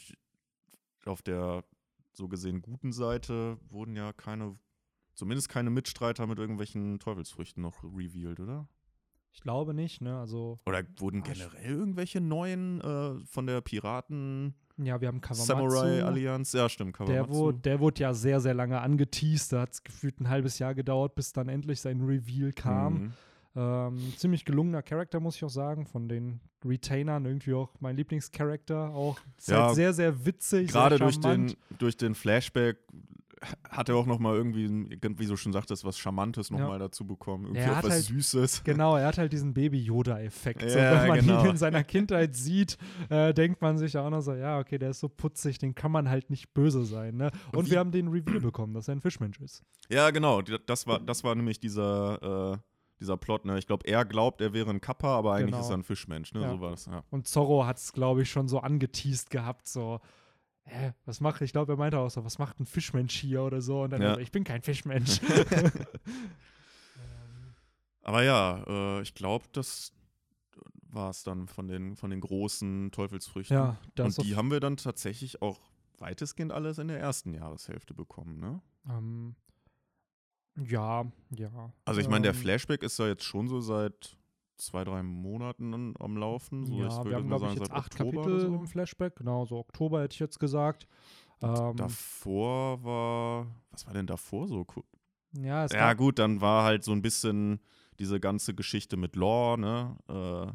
Auf 1.04 1.20
der 1.22 1.64
so 2.12 2.28
gesehen 2.28 2.62
guten 2.62 2.92
Seite 2.92 3.58
wurden 3.68 3.94
ja 3.94 4.12
keine, 4.14 4.58
zumindest 5.18 5.48
keine 5.48 5.70
Mitstreiter 5.70 6.26
mit 6.26 6.38
irgendwelchen 6.38 6.98
Teufelsfrüchten 7.00 7.62
noch 7.62 7.82
revealed, 7.82 8.40
oder? 8.40 8.68
ich 9.30 9.42
glaube 9.42 9.72
nicht, 9.72 10.00
ne? 10.00 10.18
Also, 10.18 10.58
Oder 10.66 10.82
wurden 10.96 11.22
Ah, 11.22 11.32
generell 11.32 11.70
irgendwelche 11.78 12.20
neuen 12.20 12.80
äh, 12.80 13.24
von 13.26 13.46
der 13.46 13.60
Piraten 13.60 14.54
ja, 14.78 15.00
wir 15.00 15.08
haben 15.08 15.20
Kawamatsu. 15.20 15.44
Samurai 15.44 16.02
Allianz? 16.04 16.52
Ja, 16.52 16.68
stimmt, 16.68 16.98
Der 17.00 17.06
Kawamatsu. 17.06 17.34
wurde, 17.34 17.58
der 17.58 17.80
wurde 17.80 18.00
ja 18.00 18.14
sehr, 18.14 18.40
sehr 18.40 18.54
lange 18.54 18.80
angeteased. 18.80 19.52
Da 19.52 19.62
hat 19.62 19.72
es 19.72 19.82
gefühlt 19.82 20.20
ein 20.20 20.28
halbes 20.28 20.58
Jahr 20.60 20.74
gedauert, 20.74 21.14
bis 21.16 21.32
dann 21.32 21.48
endlich 21.48 21.80
sein 21.80 22.00
Reveal 22.00 22.52
kam. 22.52 22.94
Mhm. 22.94 23.12
Ähm, 23.56 24.12
ziemlich 24.16 24.44
gelungener 24.44 24.82
Charakter, 24.82 25.18
muss 25.18 25.34
ich 25.36 25.44
auch 25.44 25.50
sagen. 25.50 25.84
Von 25.84 26.08
den 26.08 26.40
Retainern 26.64 27.24
irgendwie 27.24 27.54
auch 27.54 27.74
mein 27.80 27.96
Lieblingscharakter. 27.96 28.90
Auch 28.94 29.18
Ja, 29.46 29.66
halt 29.66 29.74
sehr, 29.76 29.92
sehr 29.92 30.24
witzig. 30.24 30.70
Gerade 30.70 30.98
durch 30.98 31.18
den, 31.20 31.54
durch 31.78 31.96
den 31.96 32.14
Flashback 32.14 32.78
hat 33.68 33.88
er 33.88 33.96
auch 33.96 34.06
noch 34.06 34.18
mal 34.18 34.34
irgendwie, 34.34 34.68
wie 35.00 35.26
du 35.26 35.36
schon 35.36 35.52
sagtest, 35.52 35.84
was 35.84 35.98
Charmantes 35.98 36.50
noch 36.50 36.58
Ja. 36.58 36.68
mal 36.68 36.78
dazu 36.78 37.06
bekommen. 37.06 37.44
Irgendwie 37.44 37.60
Er 37.60 37.70
hat 37.76 37.78
etwas 37.84 37.92
halt- 37.92 38.04
Süßes. 38.04 38.64
Genau, 38.64 38.96
er 38.96 39.06
hat 39.06 39.18
halt 39.18 39.32
diesen 39.32 39.54
Baby-Yoda-Effekt. 39.54 40.62
so, 40.62 40.78
Ja, 40.78 41.02
wenn 41.02 41.08
man 41.08 41.18
genau. 41.20 41.44
ihn 41.44 41.50
in 41.50 41.56
seiner 41.56 41.84
Kindheit 41.84 42.34
sieht, 42.34 42.76
äh, 43.10 43.32
denkt 43.34 43.62
man 43.62 43.78
sich 43.78 43.96
auch 43.96 44.10
noch 44.10 44.20
so, 44.20 44.34
ja, 44.34 44.58
okay, 44.58 44.78
der 44.78 44.90
ist 44.90 45.00
so 45.00 45.08
putzig, 45.08 45.58
den 45.58 45.74
kann 45.74 45.92
man 45.92 46.08
halt 46.08 46.30
nicht 46.30 46.52
böse 46.54 46.84
sein. 46.84 47.16
Ne? 47.16 47.30
Und, 47.52 47.58
Und 47.60 47.70
wir 47.70 47.78
haben 47.78 47.92
den 47.92 48.08
Reveal 48.08 48.40
bekommen, 48.40 48.74
dass 48.74 48.88
er 48.88 48.96
ein 48.96 49.00
Fischmensch 49.00 49.40
ist. 49.40 49.62
Ja, 49.88 50.10
genau. 50.10 50.42
Das 50.42 50.86
war, 50.86 50.98
das 51.00 51.24
war 51.24 51.34
nämlich 51.34 51.60
dieser, 51.60 52.52
äh, 52.54 52.58
dieser 53.00 53.16
Plot. 53.16 53.44
Ne? 53.44 53.58
Ich 53.58 53.66
glaube, 53.66 53.86
er 53.86 54.04
glaubt, 54.04 54.40
er 54.40 54.52
wäre 54.52 54.70
ein 54.70 54.80
Kappa, 54.80 55.16
aber 55.16 55.34
eigentlich 55.34 55.52
Genau. 55.52 55.60
ist 55.60 55.70
er 55.70 55.76
ein 55.76 55.84
Fischmensch. 55.84 56.32
Ne? 56.34 56.40
Ja. 56.42 56.50
So 56.50 56.60
war 56.60 56.70
das. 56.72 56.86
Ja. 56.86 57.04
Und 57.10 57.28
Zorro 57.28 57.64
hat 57.66 57.76
es, 57.78 57.92
glaube 57.92 58.22
ich, 58.22 58.30
schon 58.30 58.48
so 58.48 58.58
angeteased 58.60 59.30
gehabt, 59.30 59.68
so, 59.68 60.00
hä, 60.68 60.92
was 61.04 61.20
macht, 61.20 61.40
ich 61.42 61.52
glaube, 61.52 61.72
er 61.72 61.76
meinte 61.76 61.98
auch 61.98 62.10
so, 62.10 62.24
was 62.24 62.38
macht 62.38 62.60
ein 62.60 62.66
Fischmensch 62.66 63.16
hier 63.16 63.42
oder 63.42 63.60
so. 63.60 63.82
Und 63.82 63.90
dann, 63.90 64.02
Ja. 64.02 64.14
so, 64.14 64.20
ich 64.20 64.30
bin 64.30 64.44
kein 64.44 64.62
Fischmensch. 64.62 65.20
Aber 68.02 68.22
ja, 68.22 68.64
äh, 68.66 69.02
ich 69.02 69.14
glaube, 69.14 69.44
das 69.52 69.92
war 70.90 71.10
es 71.10 71.22
dann 71.22 71.48
von 71.48 71.68
den, 71.68 71.96
von 71.96 72.10
den 72.10 72.20
großen 72.20 72.90
Teufelsfrüchten. 72.90 73.56
ja, 73.56 73.76
Und 73.98 74.22
die 74.22 74.36
haben 74.36 74.50
wir 74.50 74.60
dann 74.60 74.76
tatsächlich 74.76 75.42
auch 75.42 75.60
weitestgehend 75.98 76.52
alles 76.52 76.78
in 76.78 76.88
der 76.88 76.98
ersten 77.00 77.34
Jahreshälfte 77.34 77.92
bekommen. 77.94 78.38
Ne? 78.38 78.60
ähm, 78.88 79.34
ja, 80.56 81.04
ja. 81.36 81.72
Also 81.84 82.00
ich 82.00 82.08
meine, 82.08 82.22
der 82.22 82.34
ähm, 82.34 82.40
Flashback 82.40 82.82
ist 82.82 82.98
ja 82.98 83.06
jetzt 83.06 83.22
schon 83.24 83.46
so 83.48 83.60
seit 83.60 84.17
zwei, 84.58 84.84
drei 84.84 85.02
Monaten 85.02 85.94
am 85.98 86.16
Laufen. 86.16 86.66
So, 86.66 86.74
ja, 86.74 86.88
würde 86.98 87.10
wir 87.10 87.16
haben, 87.16 87.28
glaube 87.28 87.46
ich, 87.46 87.54
jetzt 87.54 87.70
acht 87.72 87.92
Oktober 87.92 88.22
Kapitel 88.22 88.46
oder 88.46 88.54
im 88.56 88.66
so. 88.66 88.66
Flashback. 88.66 89.16
Genau, 89.16 89.46
so 89.46 89.58
Oktober 89.58 90.02
hätte 90.02 90.14
ich 90.14 90.20
jetzt 90.20 90.38
gesagt. 90.38 90.86
Ähm, 91.40 91.76
Davor 91.76 92.82
war, 92.82 93.46
was 93.70 93.86
war 93.86 93.94
denn 93.94 94.06
davor 94.06 94.48
so? 94.48 94.66
Ja, 95.32 95.66
Ja 95.66 95.94
gut, 95.94 96.18
dann 96.18 96.40
war 96.40 96.64
halt 96.64 96.82
so 96.84 96.92
ein 96.92 97.02
bisschen 97.02 97.60
diese 97.98 98.20
ganze 98.20 98.54
Geschichte 98.54 98.96
mit 98.96 99.16
Lore, 99.16 99.58
ne? 99.58 99.96
Äh, 100.08 100.52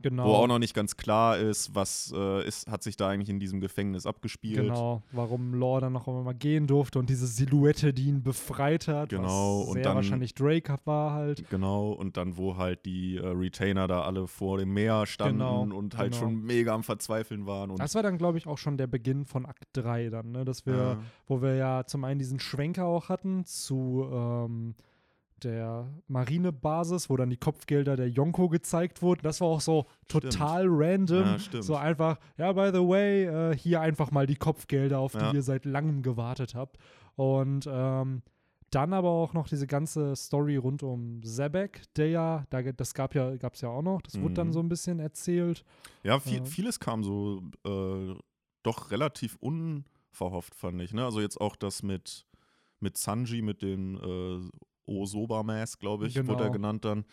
genau, 0.00 0.26
Wo 0.26 0.34
auch 0.34 0.46
noch 0.46 0.58
nicht 0.58 0.74
ganz 0.74 0.96
klar 0.96 1.38
ist, 1.38 1.74
was 1.74 2.12
äh, 2.16 2.46
ist, 2.46 2.70
hat 2.70 2.82
sich 2.82 2.96
da 2.96 3.08
eigentlich 3.08 3.28
in 3.28 3.40
diesem 3.40 3.60
Gefängnis 3.60 4.06
abgespielt. 4.06 4.56
Genau, 4.62 5.02
warum 5.12 5.54
Law 5.54 5.80
dann 5.80 5.92
noch 5.92 6.06
einmal 6.08 6.34
gehen 6.34 6.66
durfte 6.66 6.98
und 6.98 7.08
diese 7.10 7.26
Silhouette, 7.26 7.92
die 7.92 8.04
ihn 8.08 8.22
befreit 8.22 8.88
hat. 8.88 9.10
Genau, 9.10 9.60
was 9.60 9.66
und 9.68 9.72
sehr 9.74 9.82
dann- 9.82 9.94
wahrscheinlich 9.96 10.34
Drake 10.34 10.76
war 10.84 11.12
halt. 11.12 11.48
Genau, 11.50 11.90
und 11.92 12.16
dann, 12.16 12.36
wo 12.36 12.56
halt 12.56 12.84
die 12.86 13.16
äh, 13.16 13.26
Retainer 13.26 13.88
da 13.88 14.02
alle 14.02 14.26
vor 14.26 14.58
dem 14.58 14.72
Meer 14.72 15.06
standen 15.06 15.38
Genau, 15.38 15.62
und 15.62 15.96
halt 15.96 16.12
genau. 16.12 16.24
schon 16.24 16.42
mega 16.42 16.74
am 16.74 16.82
Verzweifeln 16.82 17.46
waren. 17.46 17.74
Das 17.76 17.94
war 17.94 18.02
dann, 18.02 18.18
glaube 18.18 18.38
ich, 18.38 18.46
auch 18.46 18.58
schon 18.58 18.76
der 18.76 18.86
Beginn 18.86 19.24
von 19.24 19.46
Akt 19.46 19.64
3 19.72 20.10
dann, 20.10 20.32
ne? 20.32 20.44
Dass 20.44 20.66
wir, 20.66 20.92
äh, 20.92 20.96
wo 21.26 21.42
wir 21.42 21.54
ja 21.56 21.84
zum 21.86 22.04
einen 22.04 22.18
diesen 22.18 22.40
Schwenker 22.40 22.84
auch 22.86 23.08
hatten 23.08 23.44
zu 23.44 24.06
ähm, 24.12 24.74
der 25.44 25.88
Marinebasis, 26.08 27.08
wo 27.10 27.16
dann 27.16 27.30
die 27.30 27.36
Kopfgelder 27.36 27.96
der 27.96 28.08
Yonko 28.08 28.48
gezeigt 28.48 29.02
wurden. 29.02 29.20
Das 29.22 29.40
war 29.40 29.48
auch 29.48 29.60
so 29.60 29.86
total 30.08 30.66
random. 30.68 31.24
Ja, 31.24 31.38
stimmt. 31.38 31.64
So 31.64 31.76
einfach, 31.76 32.18
ja, 32.36 32.52
by 32.52 32.70
the 32.72 32.80
way, 32.86 33.24
äh, 33.24 33.56
hier 33.56 33.80
einfach 33.80 34.10
mal 34.10 34.26
die 34.26 34.36
Kopfgelder, 34.36 34.98
auf 34.98 35.14
Ja. 35.14 35.30
die 35.30 35.36
ihr 35.36 35.42
seit 35.42 35.64
langem 35.64 36.02
gewartet 36.02 36.54
habt. 36.54 36.76
Und 37.16 37.68
ähm, 37.70 38.22
dann 38.70 38.92
aber 38.92 39.08
auch 39.08 39.32
noch 39.32 39.48
diese 39.48 39.66
ganze 39.66 40.14
Story 40.14 40.56
rund 40.56 40.82
um 40.82 41.22
Zebek, 41.22 41.82
der 41.96 42.10
ja, 42.10 42.44
da, 42.50 42.60
das 42.60 42.92
gab 42.92 43.14
ja, 43.14 43.34
gab 43.36 43.54
es 43.54 43.62
ja 43.62 43.70
auch 43.70 43.80
noch, 43.82 44.02
das 44.02 44.20
wurde 44.20 44.34
dann 44.34 44.48
Mhm. 44.48 44.52
so 44.52 44.60
ein 44.60 44.68
bisschen 44.68 44.98
erzählt. 45.00 45.64
ja, 46.02 46.18
viel, 46.20 46.42
äh, 46.42 46.44
vieles 46.44 46.78
kam 46.78 47.02
so 47.02 47.40
äh, 47.64 48.14
doch 48.62 48.90
relativ 48.90 49.36
unverhofft, 49.40 50.54
fand 50.54 50.82
ich. 50.82 50.92
Ne? 50.92 51.02
Also 51.04 51.20
jetzt 51.22 51.40
auch 51.40 51.56
das 51.56 51.82
mit, 51.82 52.26
mit 52.80 52.98
Sanji, 52.98 53.40
mit 53.40 53.62
dem 53.62 53.96
Osoba-Mask, 54.88 55.78
glaube 55.80 56.06
ich, 56.06 56.16
wurde 56.16 56.44
er 56.44 56.50
Genau. 56.50 56.52
genannt 56.52 56.84
dann. 56.84 57.04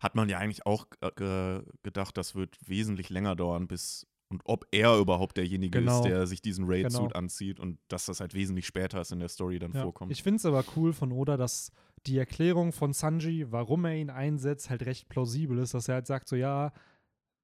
Hat 0.00 0.14
man 0.14 0.28
ja 0.28 0.38
eigentlich 0.38 0.66
auch 0.66 0.86
äh, 1.00 1.10
ge- 1.16 1.62
gedacht, 1.82 2.16
das 2.16 2.34
wird 2.34 2.56
wesentlich 2.66 3.10
länger 3.10 3.34
dauern, 3.36 3.66
bis 3.66 4.06
und 4.28 4.42
ob 4.44 4.66
er 4.72 4.98
überhaupt 4.98 5.36
derjenige 5.36 5.78
Genau. 5.78 5.98
ist, 5.98 6.02
der 6.02 6.26
sich 6.26 6.42
diesen 6.42 6.64
Raid-Suit 6.66 7.10
Genau. 7.12 7.14
anzieht 7.18 7.60
und 7.60 7.78
dass 7.88 8.06
das 8.06 8.18
halt 8.18 8.34
wesentlich 8.34 8.66
später 8.66 9.00
ist 9.00 9.12
in 9.12 9.20
der 9.20 9.28
Story 9.28 9.60
dann 9.60 9.70
Ja. 9.72 9.82
vorkommt. 9.82 10.10
Ich 10.10 10.22
finde 10.24 10.38
es 10.38 10.44
aber 10.46 10.64
cool 10.74 10.92
von 10.92 11.12
Oda, 11.12 11.36
dass 11.36 11.70
die 12.06 12.18
Erklärung 12.18 12.72
von 12.72 12.92
Sanji, 12.92 13.50
warum 13.52 13.84
er 13.84 13.94
ihn 13.94 14.10
einsetzt, 14.10 14.68
halt 14.68 14.84
recht 14.84 15.08
plausibel 15.08 15.58
ist, 15.58 15.74
dass 15.74 15.86
er 15.88 15.94
halt 15.94 16.06
sagt, 16.08 16.26
so 16.28 16.34
ja, 16.34 16.72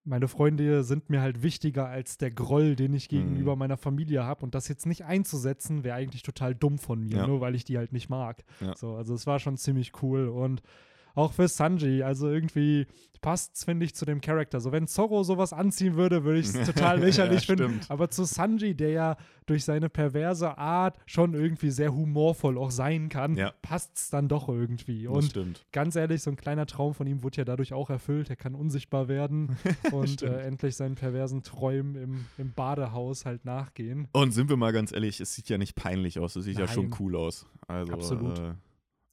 meine 0.05 0.27
Freunde 0.29 0.83
sind 0.85 1.11
mir 1.11 1.21
halt 1.21 1.43
wichtiger 1.43 1.89
als 1.89 2.19
der 2.19 2.31
Groll, 2.31 2.75
den 2.77 2.93
ich 2.95 3.09
gegenüber 3.09 3.55
Mhm. 3.55 3.59
meiner 3.61 3.77
Familie 3.77 4.25
habe. 4.25 4.43
Und 4.45 4.55
das 4.55 4.67
jetzt 4.69 4.85
nicht 4.87 5.05
einzusetzen, 5.05 5.85
wäre 5.85 5.97
eigentlich 5.97 6.23
total 6.23 6.55
dumm 6.55 6.79
von 6.79 7.01
mir, 7.05 7.19
Ja. 7.19 7.27
nur 7.27 7.41
weil 7.41 7.55
ich 7.55 7.65
die 7.65 7.79
halt 7.79 7.93
nicht 7.93 8.09
mag. 8.09 8.45
Ja. 8.61 8.75
So, 8.77 8.97
also 8.97 9.15
es 9.15 9.27
war 9.27 9.39
schon 9.39 9.57
ziemlich 9.57 9.93
cool. 10.03 10.27
Und 10.29 10.61
auch 11.15 11.33
für 11.33 11.49
Sanji, 11.49 12.03
also 12.03 12.29
irgendwie 12.29 12.87
passt 13.21 13.55
es, 13.55 13.65
finde 13.65 13.87
ich, 13.87 13.95
zu 13.95 14.05
dem 14.05 14.21
Charakter. 14.21 14.61
So, 14.61 14.73
wenn 14.73 14.89
Zorro 14.89 15.23
sowas 15.23 15.53
anziehen 15.53 15.95
würde, 15.95 16.25
würde 16.25 16.41
ich 16.41 16.47
es 16.53 16.53
total 16.67 16.99
lächerlich 16.99 17.47
Ja, 17.47 17.55
finden. 17.57 17.81
Aber 17.89 18.11
zu 18.11 18.25
Sanji, 18.25 18.75
der 18.75 18.91
ja 18.91 19.17
durch 19.47 19.65
seine 19.65 19.89
perverse 19.89 20.59
Art 20.59 20.99
schon 21.07 21.35
irgendwie 21.35 21.71
sehr 21.71 21.95
humorvoll 21.95 22.59
auch 22.59 22.73
sein 22.73 23.09
kann, 23.09 23.37
Ja. 23.37 23.53
passt 23.63 23.97
es 23.97 24.11
dann 24.11 24.27
doch 24.27 24.49
irgendwie. 24.49 25.05
das 25.05 25.13
Und 25.13 25.23
stimmt. 25.31 25.65
ganz 25.71 25.95
ehrlich, 25.95 26.21
so 26.23 26.31
ein 26.31 26.37
kleiner 26.37 26.67
Traum 26.67 26.95
von 26.95 27.07
ihm 27.07 27.23
wurde 27.23 27.37
ja 27.39 27.45
dadurch 27.45 27.73
auch 27.73 27.91
erfüllt. 27.91 28.29
Er 28.29 28.35
kann 28.37 28.57
unsichtbar 28.57 29.07
werden 29.07 29.57
und 29.93 30.23
äh, 30.23 30.41
endlich 30.41 30.75
seinen 30.75 30.97
perversen 30.97 31.45
Träumen 31.45 31.95
im, 31.95 32.25
im 32.39 32.53
Badehaus 32.55 33.25
halt 33.25 33.45
nachgehen. 33.45 34.09
Und 34.13 34.33
sind 34.33 34.49
wir 34.49 34.57
mal 34.57 34.73
ganz 34.73 34.91
ehrlich, 34.91 35.21
es 35.21 35.33
sieht 35.35 35.49
ja 35.49 35.59
nicht 35.59 35.77
peinlich 35.77 36.19
aus, 36.19 36.35
es 36.35 36.45
sieht 36.45 36.59
ja 36.59 36.67
schon 36.67 36.89
Nein. 36.89 36.99
cool 36.99 37.15
aus. 37.15 37.47
Also, 37.69 37.93
Absolut. 37.93 38.39
Äh, 38.41 38.55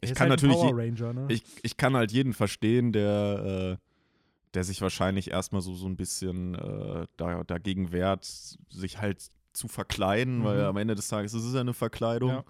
ich 0.02 0.14
kann 0.14 0.30
halt 0.30 0.42
natürlich, 0.42 0.58
Ranger, 0.74 1.14
ne? 1.14 1.26
ich, 1.30 1.44
ich 1.64 1.78
kann 1.78 1.96
halt 1.96 2.12
jeden 2.12 2.34
verstehen, 2.34 2.92
der, 2.94 3.78
äh, 3.80 3.86
der 4.54 4.64
sich 4.64 4.82
wahrscheinlich 4.82 5.30
erstmal 5.32 5.62
so, 5.62 5.76
so 5.76 5.88
ein 5.88 5.96
bisschen 5.98 6.56
äh, 6.56 7.06
da, 7.18 7.44
dagegen 7.44 7.92
wehrt, 7.92 8.26
sich 8.26 9.00
halt 9.00 9.30
zu 9.54 9.68
verkleiden, 9.68 10.44
weil 10.44 10.60
Mhm. 10.60 10.66
am 10.66 10.78
Ende 10.78 10.96
des 10.96 11.08
Tages 11.08 11.34
ist 11.34 11.44
es 11.44 11.54
ja 11.54 11.62
eine 11.62 11.74
Verkleidung. 11.74 12.30
Ja. 12.30 12.44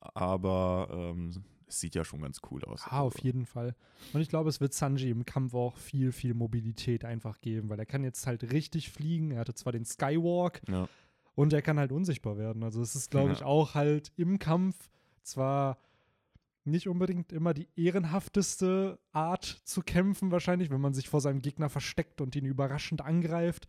Aber 0.00 0.88
ähm, 0.92 1.44
es 1.68 1.80
sieht 1.80 1.94
ja 1.94 2.04
schon 2.04 2.20
ganz 2.20 2.40
cool 2.50 2.64
aus. 2.64 2.82
Ah, 2.86 3.00
auf 3.00 3.14
Also, 3.14 3.24
jeden 3.24 3.46
Fall. 3.46 3.74
Und 4.12 4.20
ich 4.20 4.28
glaube, 4.28 4.48
es 4.48 4.60
wird 4.60 4.74
Sanji 4.74 5.10
im 5.10 5.24
Kampf 5.24 5.54
auch 5.54 5.76
viel, 5.76 6.12
viel 6.12 6.34
Mobilität 6.34 7.04
einfach 7.04 7.40
geben, 7.40 7.68
weil 7.70 7.78
er 7.78 7.86
kann 7.86 8.02
jetzt 8.04 8.26
halt 8.26 8.52
richtig 8.52 8.90
fliegen. 8.90 9.30
Er 9.30 9.40
hatte 9.40 9.54
zwar 9.54 9.72
den 9.72 9.84
Skywalk 9.84 10.60
Ja. 10.68 10.88
und 11.34 11.52
er 11.52 11.62
kann 11.62 11.78
halt 11.78 11.92
unsichtbar 11.92 12.36
werden. 12.36 12.62
Also 12.64 12.82
es 12.82 12.94
ist, 12.94 13.10
glaube 13.10 13.28
Ja. 13.28 13.32
ich, 13.34 13.42
auch 13.44 13.74
halt 13.74 14.12
im 14.16 14.38
Kampf 14.38 14.90
zwar 15.22 15.78
nicht 16.64 16.88
unbedingt 16.88 17.32
immer 17.32 17.54
die 17.54 17.68
ehrenhafteste 17.76 18.98
Art 19.12 19.44
zu 19.64 19.82
kämpfen, 19.82 20.30
wahrscheinlich, 20.30 20.70
wenn 20.70 20.80
man 20.80 20.94
sich 20.94 21.08
vor 21.08 21.20
seinem 21.20 21.40
Gegner 21.40 21.68
versteckt 21.68 22.20
und 22.20 22.36
ihn 22.36 22.44
überraschend 22.44 23.02
angreift. 23.02 23.68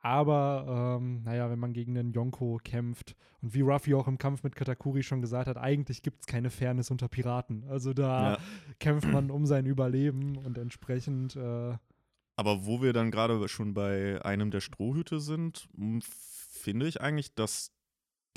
Aber, 0.00 0.98
ähm, 1.00 1.22
naja, 1.24 1.50
wenn 1.50 1.58
man 1.58 1.72
gegen 1.72 1.94
den 1.94 2.12
Yonko 2.12 2.60
kämpft 2.62 3.16
und 3.42 3.52
wie 3.54 3.62
Ruffy 3.62 3.94
auch 3.94 4.06
im 4.06 4.16
Kampf 4.16 4.44
mit 4.44 4.54
Katakuri 4.54 5.02
schon 5.02 5.20
gesagt 5.20 5.48
hat, 5.48 5.56
eigentlich 5.56 6.02
gibt 6.02 6.20
es 6.20 6.26
keine 6.26 6.50
Fairness 6.50 6.92
unter 6.92 7.08
Piraten. 7.08 7.64
Also 7.68 7.92
da 7.94 8.32
Ja. 8.34 8.38
kämpft 8.78 9.08
man 9.08 9.30
um 9.32 9.44
sein 9.44 9.66
Überleben 9.66 10.36
und 10.36 10.56
entsprechend, 10.56 11.34
äh, 11.34 11.76
Aber 12.36 12.64
wo 12.64 12.80
wir 12.80 12.92
dann 12.92 13.10
gerade 13.10 13.48
schon 13.48 13.74
bei 13.74 14.24
einem 14.24 14.52
der 14.52 14.60
Strohhüte 14.60 15.18
sind, 15.18 15.68
finde 16.00 16.86
ich 16.86 17.00
eigentlich, 17.00 17.34
dass 17.34 17.72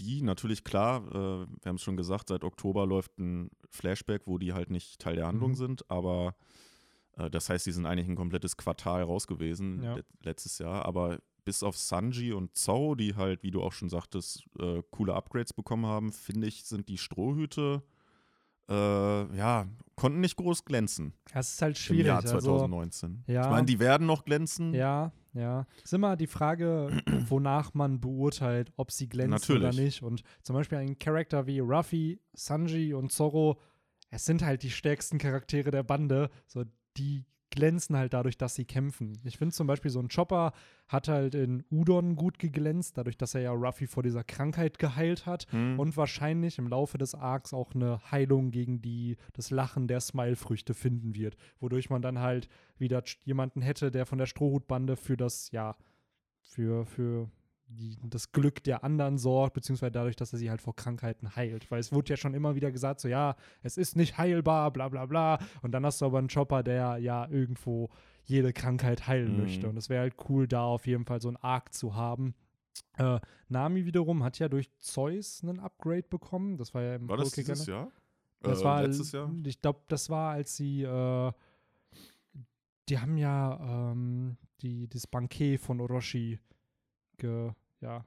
die 0.01 0.21
natürlich 0.21 0.63
klar, 0.63 1.05
äh, 1.07 1.13
wir 1.47 1.65
haben 1.69 1.75
es 1.75 1.81
schon 1.83 1.97
gesagt, 1.97 2.29
seit 2.29 2.43
Oktober 2.43 2.85
läuft 2.85 3.17
ein 3.19 3.49
Flashback, 3.69 4.23
wo 4.25 4.37
die 4.37 4.53
halt 4.53 4.69
nicht 4.69 4.99
Teil 4.99 5.15
der 5.15 5.27
Handlung 5.27 5.51
Mhm. 5.51 5.55
sind, 5.55 5.91
aber 5.91 6.35
äh, 7.17 7.29
das 7.29 7.49
heißt, 7.49 7.65
die 7.65 7.71
sind 7.71 7.85
eigentlich 7.85 8.07
ein 8.09 8.15
komplettes 8.15 8.57
Quartal 8.57 9.03
raus 9.03 9.27
gewesen 9.27 9.83
Ja. 9.83 9.95
le- 9.95 10.05
letztes 10.23 10.57
Jahr, 10.59 10.85
aber 10.85 11.19
bis 11.43 11.63
auf 11.63 11.75
Sanji 11.77 12.33
und 12.33 12.55
Zhou, 12.55 12.95
die 12.95 13.15
halt, 13.15 13.41
wie 13.43 13.51
du 13.51 13.61
auch 13.63 13.73
schon 13.73 13.89
sagtest, 13.89 14.43
äh, 14.59 14.83
coole 14.91 15.13
Upgrades 15.15 15.53
bekommen 15.53 15.85
haben, 15.87 16.11
finde 16.13 16.47
ich, 16.47 16.63
sind 16.65 16.87
die 16.87 16.97
Strohhüte 16.99 17.81
äh, 18.71 19.35
ja, 19.37 19.67
konnten 19.95 20.21
nicht 20.21 20.35
groß 20.37 20.65
glänzen 20.65 21.13
das 21.33 21.53
ist 21.53 21.61
halt 21.61 21.77
im 21.77 21.81
schwierig. 21.81 22.07
Jahr 22.07 22.21
Also, 22.21 22.39
2019. 22.39 23.23
ja. 23.27 23.43
Ich 23.43 23.49
meine, 23.49 23.65
die 23.65 23.79
werden 23.79 24.07
noch 24.07 24.23
glänzen. 24.25 24.73
Ja, 24.73 25.11
ja. 25.33 25.65
Ist 25.83 25.93
immer 25.93 26.15
die 26.15 26.27
Frage, 26.27 26.89
wonach 27.29 27.73
man 27.73 27.99
beurteilt, 28.01 28.71
ob 28.77 28.91
sie 28.91 29.07
glänzen 29.07 29.55
oder 29.57 29.65
Natürlich. 29.67 29.85
nicht. 29.85 30.03
Und 30.03 30.23
zum 30.43 30.55
Beispiel 30.55 30.77
ein 30.79 30.97
Charakter 30.97 31.45
wie 31.47 31.59
Ruffy, 31.59 32.19
Sanji 32.33 32.93
und 32.93 33.11
Zorro, 33.11 33.59
es 34.09 34.25
sind 34.25 34.43
halt 34.43 34.63
die 34.63 34.71
stärksten 34.71 35.17
Charaktere 35.19 35.71
der 35.71 35.83
Bande. 35.83 36.29
So, 36.47 36.63
die 36.97 37.25
glänzen 37.51 37.95
halt 37.95 38.13
dadurch, 38.13 38.37
dass 38.37 38.55
sie 38.55 38.65
kämpfen. 38.65 39.19
Ich 39.23 39.37
finde 39.37 39.53
zum 39.53 39.67
Beispiel 39.67 39.91
so 39.91 39.99
ein 39.99 40.07
Chopper 40.07 40.53
hat 40.87 41.07
halt 41.07 41.35
in 41.35 41.63
Udon 41.69 42.15
gut 42.15 42.39
geglänzt, 42.39 42.97
dadurch, 42.97 43.17
dass 43.17 43.35
er 43.35 43.41
ja 43.41 43.51
Ruffy 43.51 43.87
vor 43.87 44.01
dieser 44.03 44.23
Krankheit 44.23 44.79
geheilt 44.79 45.25
hat. 45.25 45.45
Hm. 45.51 45.79
Und 45.79 45.95
wahrscheinlich 45.97 46.57
im 46.57 46.67
Laufe 46.67 46.97
des 46.97 47.13
Arcs 47.13 47.53
auch 47.53 47.75
eine 47.75 47.99
Heilung 48.11 48.51
gegen 48.51 48.81
die, 48.81 49.17
das 49.33 49.51
Lachen 49.51 49.87
der 49.87 49.99
Smile-Früchte 49.99 50.73
finden 50.73 51.15
wird. 51.15 51.37
Wodurch 51.59 51.89
man 51.89 52.01
dann 52.01 52.19
halt 52.19 52.49
wieder 52.77 53.03
jemanden 53.23 53.61
hätte, 53.61 53.91
der 53.91 54.05
von 54.05 54.17
der 54.17 54.25
Strohhutbande 54.25 54.95
für 54.95 55.17
das, 55.17 55.51
ja, 55.51 55.75
für, 56.41 56.85
für 56.85 57.29
die, 57.77 57.97
das 58.03 58.31
Glück 58.31 58.63
der 58.63 58.83
anderen 58.83 59.17
sorgt, 59.17 59.53
beziehungsweise 59.53 59.91
dadurch, 59.91 60.15
dass 60.15 60.33
er 60.33 60.39
sie 60.39 60.49
halt 60.49 60.61
vor 60.61 60.75
Krankheiten 60.75 61.35
heilt. 61.35 61.69
Weil 61.71 61.79
es 61.79 61.91
wurde 61.91 62.09
ja 62.11 62.17
schon 62.17 62.33
immer 62.33 62.55
wieder 62.55 62.71
gesagt, 62.71 62.99
so 62.99 63.07
ja, 63.07 63.35
es 63.63 63.77
ist 63.77 63.95
nicht 63.95 64.17
heilbar, 64.17 64.71
bla 64.71 64.89
bla 64.89 65.05
bla. 65.05 65.39
Und 65.61 65.71
dann 65.71 65.85
hast 65.85 66.01
du 66.01 66.05
aber 66.05 66.19
einen 66.19 66.27
Chopper, 66.29 66.63
der 66.63 66.97
ja 66.97 67.27
irgendwo 67.29 67.89
jede 68.25 68.53
Krankheit 68.53 69.07
heilen 69.07 69.35
Mhm. 69.35 69.41
möchte. 69.41 69.67
Und 69.69 69.77
es 69.77 69.89
wäre 69.89 70.01
halt 70.01 70.15
cool, 70.29 70.47
da 70.47 70.63
auf 70.63 70.85
jeden 70.87 71.05
Fall 71.05 71.21
so 71.21 71.27
einen 71.29 71.37
Arc 71.37 71.73
zu 71.73 71.95
haben. 71.95 72.35
Äh, 72.97 73.19
Nami 73.49 73.85
wiederum 73.85 74.23
hat 74.23 74.39
ja 74.39 74.47
durch 74.47 74.69
Zeus 74.77 75.43
einen 75.43 75.59
Upgrade 75.59 76.03
bekommen. 76.03 76.57
Das 76.57 76.73
war 76.73 76.81
ja 76.83 76.95
im 76.95 77.09
War 77.09 77.17
das 77.17 77.27
Whole 77.27 77.43
dieses 77.43 77.65
Jahr? 77.65 77.91
Das 78.41 78.61
Äh, 78.61 78.63
war 78.63 78.81
letztes 78.83 79.11
Jahr? 79.11 79.33
Ich 79.45 79.61
glaube, 79.61 79.81
das 79.87 80.09
war, 80.09 80.31
als 80.33 80.55
sie, 80.55 80.83
äh, 80.83 81.31
die 82.89 82.99
haben 82.99 83.17
ja 83.17 83.91
ähm, 83.91 84.37
die, 84.61 84.87
das 84.87 85.07
Banket 85.07 85.59
von 85.61 85.79
Orochi 85.79 86.39
ge, 87.17 87.51
ja, 87.81 88.05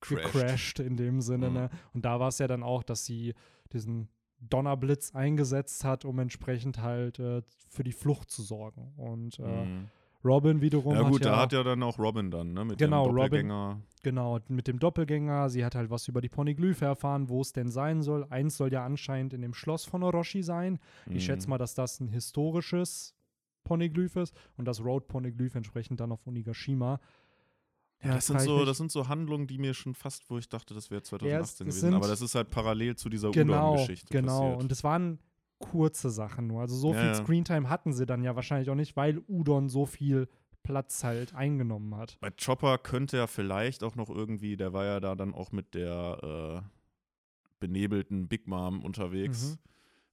Crashed. 0.00 0.32
gecrashed 0.32 0.78
in 0.80 0.96
dem 0.96 1.20
Sinne. 1.20 1.48
Mhm. 1.48 1.54
Ne? 1.54 1.70
Und 1.94 2.04
da 2.04 2.18
war 2.20 2.28
es 2.28 2.38
ja 2.38 2.46
dann 2.48 2.62
auch, 2.62 2.82
dass 2.82 3.04
sie 3.04 3.34
diesen 3.72 4.08
Donnerblitz 4.40 5.14
eingesetzt 5.14 5.84
hat, 5.84 6.04
um 6.04 6.18
entsprechend 6.18 6.78
halt 6.78 7.18
äh, 7.20 7.42
für 7.68 7.84
die 7.84 7.92
Flucht 7.92 8.30
zu 8.30 8.42
sorgen. 8.42 8.92
Und 8.96 9.38
äh, 9.38 9.42
Mhm. 9.66 9.88
Robin 10.24 10.60
wiederum 10.60 10.94
Ja 10.94 11.00
hat 11.04 11.10
gut, 11.10 11.24
ja, 11.24 11.32
da 11.32 11.40
hat 11.40 11.52
ja 11.52 11.64
dann 11.64 11.82
auch 11.82 11.98
Robin 11.98 12.30
dann, 12.30 12.52
ne? 12.52 12.64
Mit 12.64 12.78
Genau, 12.78 13.06
dem 13.06 13.14
Robin. 13.16 13.48
Doppelgänger. 13.48 13.80
Genau, 14.04 14.38
mit 14.46 14.68
dem 14.68 14.78
Doppelgänger. 14.78 15.50
Sie 15.50 15.64
hat 15.64 15.74
halt 15.74 15.90
was 15.90 16.06
über 16.06 16.20
die 16.20 16.28
Poneglyphe 16.28 16.84
erfahren, 16.84 17.28
wo 17.28 17.40
es 17.40 17.52
denn 17.52 17.70
sein 17.72 18.02
soll. 18.02 18.24
Eins 18.30 18.56
soll 18.56 18.72
ja 18.72 18.84
anscheinend 18.84 19.32
in 19.32 19.42
dem 19.42 19.52
Schloss 19.52 19.84
von 19.84 20.04
Orochi 20.04 20.44
sein. 20.44 20.78
Ich 21.10 21.24
schätze 21.24 21.46
Mhm. 21.48 21.50
mal, 21.50 21.58
dass 21.58 21.74
das 21.74 21.98
ein 21.98 22.06
historisches 22.08 23.16
Poneglyph 23.64 24.14
ist 24.16 24.32
und 24.56 24.64
das 24.66 24.80
Road 24.84 25.08
Poneglyph 25.08 25.56
entsprechend 25.56 25.98
dann 25.98 26.12
auf 26.12 26.24
Onigashima. 26.26 27.00
Ja, 28.04 28.14
das 28.14 28.26
sind, 28.26 28.36
frag 28.36 28.42
ich 28.44 28.48
so, 28.48 28.64
das 28.64 28.76
sind 28.78 28.90
so 28.90 29.08
Handlungen, 29.08 29.46
die 29.46 29.58
mir 29.58 29.74
schon 29.74 29.94
fast, 29.94 30.28
wo 30.28 30.38
ich 30.38 30.48
dachte, 30.48 30.74
das 30.74 30.90
wäre 30.90 31.02
2018 31.02 31.42
es 31.68 31.74
gewesen. 31.74 31.80
sind- 31.80 31.94
Aber 31.94 32.08
das 32.08 32.20
ist 32.20 32.34
halt 32.34 32.50
parallel 32.50 32.96
zu 32.96 33.08
dieser 33.08 33.30
genau, 33.30 33.72
Udon-Geschichte 33.74 34.08
genau. 34.12 34.40
passiert. 34.40 34.62
Und 34.62 34.72
es 34.72 34.82
waren 34.84 35.18
kurze 35.58 36.10
Sachen 36.10 36.48
nur. 36.48 36.60
Also 36.62 36.74
so 36.76 36.92
Ja, 36.92 36.98
viel 36.98 37.08
ja. 37.08 37.14
Screentime 37.14 37.68
hatten 37.68 37.92
sie 37.92 38.04
dann 38.06 38.24
ja 38.24 38.34
wahrscheinlich 38.34 38.68
auch 38.70 38.74
nicht, 38.74 38.96
weil 38.96 39.22
Udon 39.28 39.68
so 39.68 39.86
viel 39.86 40.28
Platz 40.64 41.04
halt 41.04 41.34
eingenommen 41.34 41.96
hat. 41.96 42.18
Bei 42.20 42.30
Chopper 42.30 42.78
könnte 42.78 43.16
er 43.16 43.28
vielleicht 43.28 43.82
auch 43.84 43.94
noch 43.96 44.10
irgendwie, 44.10 44.56
der 44.56 44.72
war 44.72 44.84
ja 44.84 44.98
da 45.00 45.14
dann 45.14 45.34
auch 45.34 45.52
mit 45.52 45.74
der 45.74 46.62
äh, 46.64 46.68
benebelten 47.60 48.28
Big 48.28 48.46
Mom 48.46 48.82
unterwegs. 48.82 49.50
Mhm. 49.52 49.58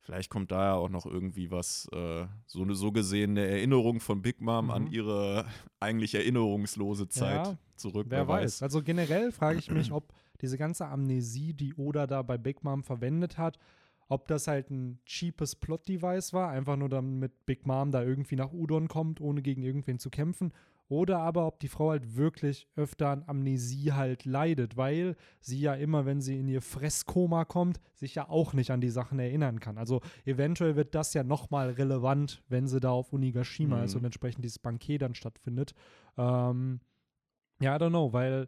Vielleicht 0.09 0.31
kommt 0.31 0.49
da 0.51 0.63
ja 0.69 0.73
auch 0.73 0.89
noch 0.89 1.05
irgendwie 1.05 1.51
was, 1.51 1.87
äh, 1.93 2.25
so 2.47 2.63
eine 2.63 2.73
so 2.73 2.91
gesehen 2.91 3.31
eine 3.37 3.45
Erinnerung 3.45 3.99
von 3.99 4.23
Big 4.23 4.41
Mom 4.41 4.71
an 4.71 4.85
Mhm. 4.85 4.91
ihre 4.91 5.45
eigentlich 5.79 6.15
erinnerungslose 6.15 7.07
Zeit 7.09 7.45
Ja, 7.45 7.57
zurück. 7.75 8.07
Wer 8.09 8.27
weiß. 8.27 8.63
Also 8.63 8.81
generell 8.81 9.31
frage 9.31 9.59
ich 9.59 9.69
mich, 9.69 9.91
ob 9.91 10.11
diese 10.41 10.57
ganze 10.57 10.87
Amnesie, 10.87 11.53
die 11.53 11.75
Oda 11.75 12.07
da 12.07 12.23
bei 12.23 12.39
Big 12.39 12.63
Mom 12.63 12.81
verwendet 12.83 13.37
hat, 13.37 13.59
ob 14.09 14.27
das 14.27 14.47
halt 14.47 14.69
ein 14.69 14.99
cheapes 15.05 15.55
Plot-Device 15.55 16.33
war, 16.33 16.49
einfach 16.49 16.75
nur 16.75 16.89
damit 16.89 17.45
Big 17.45 17.65
Mom 17.65 17.91
da 17.91 18.03
irgendwie 18.03 18.35
nach 18.35 18.51
Udon 18.51 18.87
kommt, 18.89 19.21
ohne 19.21 19.41
gegen 19.41 19.63
irgendwen 19.63 19.99
zu 19.99 20.09
kämpfen, 20.09 20.51
oder 20.87 21.19
aber 21.19 21.45
ob 21.45 21.59
die 21.59 21.67
Frau 21.67 21.91
halt 21.91 22.15
wirklich 22.15 22.67
öfter 22.75 23.09
an 23.09 23.23
Amnesie 23.27 23.93
halt 23.93 24.25
leidet, 24.25 24.75
weil 24.75 25.15
sie 25.39 25.59
ja 25.59 25.75
immer, 25.75 26.07
wenn 26.07 26.19
sie 26.19 26.39
in 26.39 26.47
ihr 26.47 26.63
Fresskoma 26.63 27.45
kommt, 27.45 27.79
sich 27.93 28.15
ja 28.15 28.27
auch 28.27 28.53
nicht 28.53 28.71
an 28.71 28.81
die 28.81 28.89
Sachen 28.89 29.19
erinnern 29.19 29.59
kann. 29.59 29.77
Also 29.77 30.01
eventuell 30.25 30.75
wird 30.75 30.95
das 30.95 31.13
ja 31.13 31.23
nochmal 31.23 31.69
relevant, 31.69 32.41
wenn 32.49 32.67
sie 32.67 32.79
da 32.79 32.89
auf 32.89 33.13
Unigashima 33.13 33.77
Mhm. 33.77 33.83
ist 33.83 33.95
und 33.95 34.03
entsprechend 34.03 34.43
dieses 34.43 34.57
Banket 34.57 35.03
dann 35.03 35.13
stattfindet. 35.13 35.75
Ähm, 36.17 36.79
ja, 37.61 37.75
I 37.75 37.79
don't 37.79 37.89
know, 37.89 38.11
weil 38.11 38.47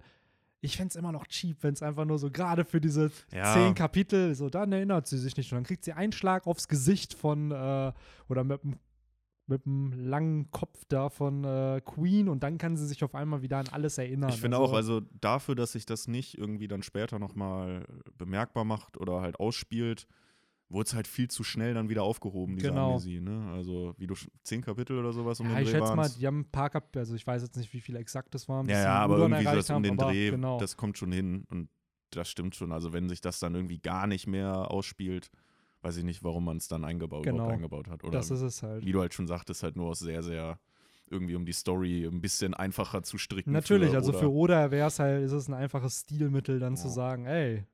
ich 0.62 0.78
fände 0.78 0.89
es 0.89 0.95
immer 0.95 1.12
noch 1.12 1.28
cheap, 1.28 1.58
wenn 1.62 1.74
es 1.74 1.82
einfach 1.82 2.06
nur 2.06 2.19
so 2.19 2.30
gerade 2.32 2.63
für 2.65 2.80
diese 2.80 3.12
Ja. 3.34 3.54
zehn 3.54 3.74
Kapitel, 3.74 4.36
so 4.36 4.50
dann 4.50 4.71
erinnert 4.71 5.08
sie 5.08 5.17
sich 5.17 5.36
nicht 5.36 5.52
und 5.52 5.58
dann 5.58 5.63
kriegt 5.63 5.84
sie 5.84 5.93
einen 5.93 6.12
Schlag 6.12 6.47
aufs 6.47 6.67
Gesicht 6.67 7.13
von 7.13 7.52
äh, 7.52 7.91
oder 8.30 8.43
mit 8.43 8.63
dem 8.63 8.78
mit 9.47 9.65
dem 9.65 9.91
langen 9.91 10.50
Kopf 10.52 10.86
da 10.88 11.10
von 11.10 11.43
äh, 11.43 11.82
Queen 11.84 12.30
und 12.30 12.41
dann 12.41 12.58
kann 12.58 12.78
sie 12.78 12.88
sich 12.88 13.04
auf 13.04 13.13
einmal 13.15 13.41
wieder 13.41 13.58
an 13.58 13.67
alles 13.69 13.97
erinnern. 13.97 14.30
Ich 14.30 14.39
finde 14.39 14.58
auch, 14.58 14.71
also 14.71 15.02
dafür, 15.19 15.56
dass 15.56 15.74
sich 15.74 15.86
das 15.86 16.08
nicht 16.08 16.38
irgendwie 16.38 16.69
dann 16.69 16.84
später 16.84 17.19
nochmal 17.19 17.86
bemerkbar 18.17 18.63
macht 18.63 18.97
oder 18.97 19.19
halt 19.19 19.41
ausspielt, 19.41 20.08
wurde 20.71 20.88
es 20.88 20.93
halt 20.93 21.07
viel 21.07 21.29
zu 21.29 21.43
schnell 21.43 21.73
dann 21.73 21.89
wieder 21.89 22.03
aufgehoben, 22.03 22.55
diese 22.55 22.69
Genau. 22.69 22.93
Amnesie. 22.95 23.19
Ne? 23.19 23.51
Also 23.53 23.93
wie 23.97 24.07
du 24.07 24.15
zehn 24.43 24.62
Kapitel 24.62 24.97
oder 24.97 25.12
sowas 25.13 25.39
um 25.39 25.47
ja, 25.47 25.55
den 25.55 25.63
ich 25.63 25.71
Dreh 25.71 25.79
schätze 25.79 25.95
mal, 25.95 26.10
die 26.10 26.25
haben 26.27 26.39
ein 26.41 26.51
paar 26.51 26.69
Kapitel, 26.69 26.99
also 26.99 27.15
ich 27.15 27.25
weiß 27.25 27.41
jetzt 27.41 27.57
nicht, 27.57 27.73
wie 27.73 27.81
viel 27.81 27.95
exakt 27.95 28.34
das 28.34 28.47
waren. 28.47 28.67
Ja, 28.67 28.81
ja, 28.84 28.93
aber 28.99 29.17
irgendwie 29.17 29.43
erreicht 29.43 29.69
das 29.69 29.69
um 29.77 29.84
den 29.84 29.93
aber 29.99 30.12
Dreh, 30.12 30.31
Genau. 30.31 30.57
das 30.60 30.77
kommt 30.77 30.97
schon 30.97 31.12
hin 31.12 31.45
und 31.49 31.69
das 32.12 32.29
stimmt 32.29 32.55
schon. 32.55 32.71
Also 32.71 32.93
wenn 32.93 33.10
sich 33.10 33.21
das 33.21 33.39
dann 33.39 33.55
irgendwie 33.55 33.79
gar 33.79 34.07
nicht 34.07 34.27
mehr 34.27 34.69
ausspielt, 34.71 35.29
weiß 35.81 35.97
ich 35.97 36.03
nicht, 36.03 36.23
warum 36.23 36.45
man 36.45 36.57
es 36.57 36.67
dann 36.67 36.84
eingebaut, 36.86 37.25
Genau. 37.25 37.49
eingebaut 37.49 37.88
hat. 37.88 38.03
Oder 38.03 38.19
das 38.19 38.31
ist 38.31 38.41
es 38.41 38.63
halt. 38.63 38.86
wie 38.86 38.91
du 38.91 38.99
halt 38.99 39.13
schon 39.13 39.27
sagtest, 39.27 39.63
halt 39.63 39.75
nur 39.75 39.88
aus 39.89 39.99
sehr, 39.99 40.21
sehr 40.23 40.60
irgendwie 41.10 41.36
um 41.36 41.45
die 41.45 41.51
Story 41.53 42.05
ein 42.05 42.21
bisschen 42.21 42.53
einfacher 42.53 43.03
zu 43.03 43.17
stricken. 43.17 43.51
Natürlich, 43.51 43.89
für 43.89 43.95
also 43.97 44.13
für 44.13 44.31
Oda 44.31 44.71
wäre 44.71 44.88
es 44.88 44.99
halt, 44.99 45.23
ist 45.23 45.34
es 45.34 45.47
ein 45.49 45.53
einfaches 45.53 46.01
Stilmittel, 46.01 46.60
dann 46.60 46.77
zu 46.77 46.88
Ja. 46.88 46.93
sagen, 46.93 47.25
ey, 47.25 47.65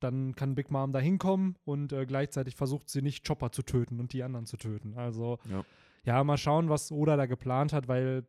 dann 0.00 0.34
kann 0.34 0.54
Big 0.54 0.70
Mom 0.70 0.92
da 0.92 0.98
hinkommen 0.98 1.56
und 1.64 1.92
äh, 1.92 2.06
gleichzeitig 2.06 2.56
versucht 2.56 2.88
sie 2.88 3.02
nicht 3.02 3.26
Chopper 3.26 3.52
zu 3.52 3.62
töten 3.62 4.00
und 4.00 4.12
die 4.12 4.22
anderen 4.22 4.46
zu 4.46 4.56
töten. 4.56 4.94
Also 4.96 5.38
Ja. 5.50 5.64
ja, 6.04 6.24
mal 6.24 6.36
schauen, 6.36 6.68
was 6.68 6.92
Oda 6.92 7.16
da 7.16 7.26
geplant 7.26 7.72
hat, 7.72 7.88
weil 7.88 8.26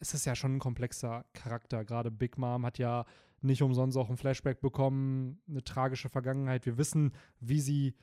es 0.00 0.14
ist 0.14 0.26
ja 0.26 0.34
schon 0.34 0.56
ein 0.56 0.60
komplexer 0.60 1.24
Charakter. 1.32 1.84
Gerade 1.84 2.10
Big 2.10 2.38
Mom 2.38 2.64
hat 2.64 2.78
ja 2.78 3.04
nicht 3.40 3.62
umsonst 3.62 3.96
auch 3.96 4.10
ein 4.10 4.16
Flashback 4.16 4.60
bekommen, 4.60 5.40
eine 5.48 5.62
tragische 5.62 6.08
Vergangenheit. 6.08 6.66
Wir 6.66 6.78
wissen, 6.78 7.12
wie 7.40 7.60
sie 7.60 7.94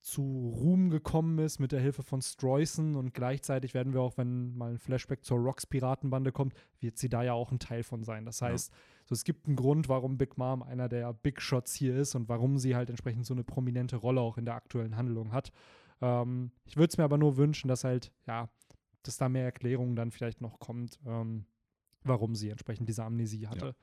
zu 0.00 0.52
Ruhm 0.58 0.90
gekommen 0.90 1.38
ist 1.38 1.60
mit 1.60 1.70
der 1.70 1.80
Hilfe 1.80 2.02
von 2.02 2.20
Streusen 2.20 2.96
und 2.96 3.14
gleichzeitig 3.14 3.72
werden 3.72 3.92
wir 3.92 4.00
auch, 4.00 4.18
wenn 4.18 4.56
mal 4.56 4.72
ein 4.72 4.78
Flashback 4.78 5.24
zur 5.24 5.38
Rocks 5.38 5.64
Piratenbande 5.64 6.32
kommt, 6.32 6.54
wird 6.80 6.98
sie 6.98 7.08
da 7.08 7.22
ja 7.22 7.34
auch 7.34 7.52
ein 7.52 7.60
Teil 7.60 7.84
von 7.84 8.02
sein. 8.02 8.24
Das 8.24 8.40
Ja. 8.40 8.48
So, 9.12 9.14
es 9.14 9.24
gibt 9.24 9.46
einen 9.46 9.56
Grund, 9.56 9.90
warum 9.90 10.16
Big 10.16 10.38
Mom 10.38 10.62
einer 10.62 10.88
der 10.88 11.12
Big 11.12 11.42
Shots 11.42 11.74
hier 11.74 11.94
ist 11.94 12.14
und 12.14 12.30
warum 12.30 12.56
sie 12.56 12.74
halt 12.74 12.88
entsprechend 12.88 13.26
so 13.26 13.34
eine 13.34 13.44
prominente 13.44 13.96
Rolle 13.96 14.22
auch 14.22 14.38
in 14.38 14.46
der 14.46 14.54
aktuellen 14.54 14.96
Handlung 14.96 15.32
hat. 15.32 15.52
Ähm, 16.00 16.50
ich 16.64 16.78
würde 16.78 16.92
es 16.92 16.96
mir 16.96 17.04
aber 17.04 17.18
nur 17.18 17.36
wünschen, 17.36 17.68
dass 17.68 17.84
halt, 17.84 18.10
ja, 18.26 18.48
dass 19.02 19.18
da 19.18 19.28
mehr 19.28 19.44
Erklärungen 19.44 19.96
dann 19.96 20.12
vielleicht 20.12 20.40
noch 20.40 20.58
kommt, 20.60 20.98
ähm, 21.06 21.44
warum 22.04 22.34
sie 22.34 22.48
entsprechend 22.48 22.88
diese 22.88 23.04
Amnesie 23.04 23.48
hatte. 23.48 23.76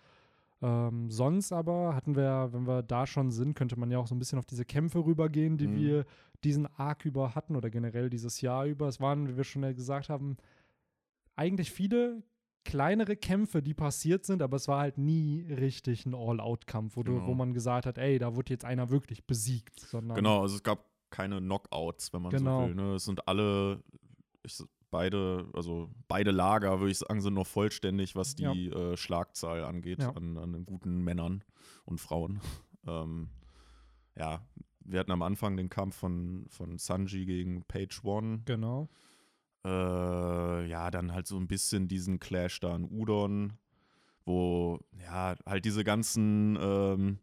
Ähm, 0.64 1.12
sonst 1.12 1.52
aber 1.54 1.94
hatten 1.94 2.16
wir, 2.16 2.50
wenn 2.52 2.66
wir 2.66 2.82
da 2.82 3.06
schon 3.06 3.30
sind, 3.30 3.54
könnte 3.54 3.78
man 3.80 3.92
ja 3.92 4.00
auch 4.00 4.08
so 4.08 4.16
ein 4.16 4.20
bisschen 4.20 4.40
auf 4.40 4.48
diese 4.48 4.66
Kämpfe 4.66 5.06
rübergehen, 5.06 5.60
die 5.60 5.68
Mhm. 5.68 5.76
wir 5.76 6.06
diesen 6.44 6.66
Arc 6.66 7.06
über 7.06 7.36
hatten 7.36 7.56
oder 7.56 7.70
generell 7.70 8.10
dieses 8.10 8.42
Jahr 8.42 8.66
über. 8.66 8.88
Es 8.88 9.00
waren, 9.00 9.28
wie 9.28 9.38
wir 9.38 9.44
schon 9.44 9.62
gesagt 9.76 10.10
haben, 10.10 10.38
eigentlich 11.36 11.70
viele 11.72 12.24
kleinere 12.70 13.16
Kämpfe, 13.16 13.62
die 13.62 13.74
passiert 13.74 14.26
sind, 14.26 14.42
aber 14.42 14.58
es 14.58 14.68
war 14.68 14.80
halt 14.80 14.98
nie 14.98 15.42
richtig 15.52 16.06
ein 16.06 16.14
All-Out-Kampf, 16.14 16.96
wo, 16.96 17.04
du- 17.04 17.14
Genau. 17.16 17.28
wo 17.28 17.34
man 17.34 17.54
gesagt 17.54 17.86
hat, 17.86 17.98
ey, 17.98 18.20
da 18.20 18.36
wurde 18.36 18.54
jetzt 18.54 18.66
einer 18.66 18.90
wirklich 18.90 19.26
besiegt, 19.26 19.80
sondern 19.80 20.16
Genau, 20.16 20.42
also 20.42 20.56
es 20.56 20.64
gab 20.64 20.86
keine 21.10 21.40
Knockouts, 21.40 22.14
wenn 22.14 22.22
man 22.22 22.32
Genau. 22.32 22.62
so 22.62 22.68
will. 22.68 22.76
Ne? 22.76 22.94
Es 22.96 23.06
sind 23.06 23.28
alle, 23.28 23.82
ich, 24.44 24.62
beide, 24.92 25.48
also 25.54 25.90
beide 26.08 26.32
Lager, 26.32 26.80
würde 26.80 26.92
ich 26.92 27.00
sagen, 27.00 27.22
sind 27.22 27.34
noch 27.34 27.48
vollständig, 27.48 28.16
was 28.16 28.36
Ja. 28.40 28.54
die 28.54 28.70
äh, 28.70 28.96
Schlagzahl 28.98 29.64
angeht 29.64 30.02
Ja. 30.02 30.12
an, 30.12 30.38
an 30.38 30.54
den 30.54 30.66
guten 30.66 31.04
Männern 31.04 31.44
und 31.86 32.00
Frauen. 32.00 32.40
Ähm, 32.88 33.28
ja, 34.18 34.42
wir 34.86 35.00
hatten 35.02 35.12
am 35.12 35.22
Anfang 35.22 35.58
den 35.58 35.70
Kampf 35.70 35.98
von, 35.98 36.46
von 36.50 36.78
Sanji 36.78 37.26
gegen 37.26 37.64
Page 37.66 38.04
One. 38.06 38.42
Genau. 38.46 38.88
Äh, 39.66 40.66
ja, 40.68 40.90
dann 40.92 41.12
halt 41.14 41.28
so 41.28 41.38
ein 41.38 41.48
bisschen 41.48 41.88
diesen 41.88 42.20
Clash 42.20 42.60
da 42.60 42.74
an 42.74 42.86
Udon, 42.86 43.54
wo 44.26 44.80
ja 45.04 45.36
halt 45.46 45.66
diese 45.66 45.84
ganzen 45.84 46.58
ähm, 46.62 47.20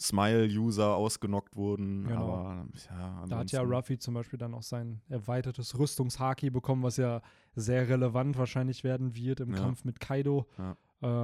Smile-User 0.00 0.94
ausgenockt 0.94 1.56
wurden. 1.56 2.06
Genau. 2.06 2.20
Aber 2.34 2.66
ja, 2.88 3.26
Da 3.26 3.38
hat 3.38 3.50
ja 3.50 3.62
Ruffy 3.62 3.98
zum 3.98 4.14
Beispiel 4.14 4.38
dann 4.38 4.54
auch 4.54 4.62
sein 4.62 5.00
erweitertes 5.08 5.76
Rüstungshaki 5.76 6.50
bekommen, 6.50 6.84
was 6.84 6.96
ja 6.98 7.20
sehr 7.56 7.88
relevant 7.88 8.38
wahrscheinlich 8.38 8.84
werden 8.84 9.14
wird 9.16 9.40
im 9.40 9.50
Ja. 9.50 9.56
Kampf 9.56 9.84
mit 9.84 9.98
Kaido. 9.98 10.46
Ja. 10.58 10.76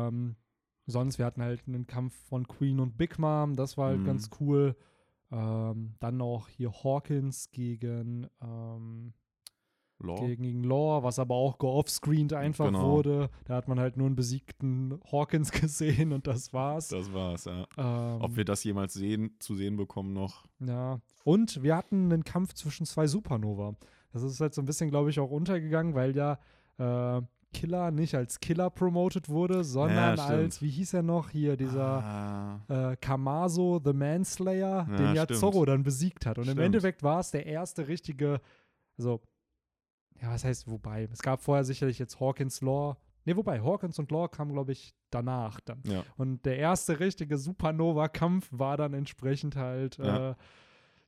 Ähm, 0.08 0.34
sonst, 0.86 1.18
wir 1.18 1.26
hatten 1.26 1.42
halt 1.42 1.62
einen 1.68 1.86
Kampf 1.86 2.14
von 2.28 2.48
Queen 2.48 2.80
und 2.80 2.96
Big 2.96 3.18
Mom, 3.18 3.54
das 3.54 3.76
war 3.78 3.90
halt 3.90 4.00
Mhm. 4.00 4.04
ganz 4.06 4.30
cool. 4.40 4.76
Ähm, 5.30 5.94
dann 6.00 6.20
auch 6.20 6.48
hier 6.48 6.72
Hawkins 6.72 7.50
gegen, 7.52 8.26
ähm, 8.42 9.14
Law. 10.00 10.16
gegen, 10.16 10.42
gegen 10.42 10.64
Law, 10.64 11.02
was 11.02 11.18
aber 11.18 11.34
auch 11.34 11.58
geoffscreened 11.58 12.32
einfach 12.32 12.66
Genau. 12.66 12.90
wurde. 12.92 13.30
Da 13.44 13.54
hat 13.54 13.68
man 13.68 13.78
halt 13.80 13.96
nur 13.96 14.06
einen 14.06 14.16
besiegten 14.16 15.00
Hawkins 15.10 15.50
gesehen 15.52 16.12
und 16.12 16.26
das 16.26 16.52
war's. 16.52 16.88
Das 16.88 17.12
war's, 17.12 17.44
ja. 17.44 17.66
Ähm, 17.78 18.20
Ob 18.22 18.36
wir 18.36 18.44
das 18.44 18.64
jemals 18.64 18.94
sehen, 18.94 19.36
zu 19.38 19.54
sehen 19.54 19.76
bekommen 19.76 20.12
noch. 20.12 20.44
Ja. 20.60 21.00
Und 21.24 21.62
wir 21.62 21.76
hatten 21.76 22.12
einen 22.12 22.24
Kampf 22.24 22.54
zwischen 22.54 22.86
zwei 22.86 23.06
Supernova. 23.06 23.74
Das 24.12 24.22
ist 24.22 24.40
halt 24.40 24.54
so 24.54 24.62
ein 24.62 24.66
bisschen, 24.66 24.90
glaube 24.90 25.10
ich, 25.10 25.18
auch 25.20 25.30
untergegangen, 25.30 25.94
weil 25.94 26.14
ja 26.16 26.38
äh, 26.78 27.22
Killer 27.52 27.92
nicht 27.92 28.16
als 28.16 28.40
Killer 28.40 28.68
promoted 28.70 29.28
wurde, 29.28 29.62
sondern 29.62 30.16
stimmt. 30.18 30.30
als, 30.30 30.60
wie 30.60 30.70
hieß 30.70 30.92
er 30.94 31.02
noch, 31.04 31.30
hier 31.30 31.56
dieser 31.56 32.02
Ah, 32.68 32.90
äh, 32.92 32.96
Kamazo, 32.96 33.80
The 33.84 33.92
Manslayer, 33.92 34.86
Ja, 34.90 34.96
den 34.96 35.14
ja 35.14 35.22
stimmt. 35.24 35.38
Zorro 35.40 35.64
dann 35.64 35.82
besiegt 35.84 36.26
hat. 36.26 36.36
Und 36.38 36.44
im 36.44 36.50
Stimmt. 36.50 36.64
Endeffekt 36.66 37.02
war 37.04 37.20
es 37.20 37.30
der 37.30 37.46
erste 37.46 37.86
richtige, 37.86 38.40
also, 38.98 39.20
ja, 40.22 40.30
was 40.30 40.44
heißt, 40.44 40.68
wobei, 40.68 41.08
es 41.12 41.20
gab 41.22 41.40
vorher 41.42 41.64
sicherlich 41.64 41.98
jetzt 41.98 42.20
Hawkins 42.20 42.60
Law. 42.60 42.96
Ne, 43.26 43.36
wobei, 43.36 43.60
Hawkins 43.62 43.98
und 43.98 44.10
Law 44.10 44.28
kamen, 44.28 44.52
glaube 44.52 44.72
ich, 44.72 44.94
danach 45.10 45.58
dann. 45.60 45.82
ja. 45.86 46.04
Und 46.16 46.44
der 46.44 46.58
erste 46.58 47.00
richtige 47.00 47.38
Supernova-Kampf 47.38 48.48
war 48.50 48.76
dann 48.76 48.92
entsprechend 48.94 49.56
halt 49.56 49.96
Ja. 49.98 50.30
äh, 50.30 50.34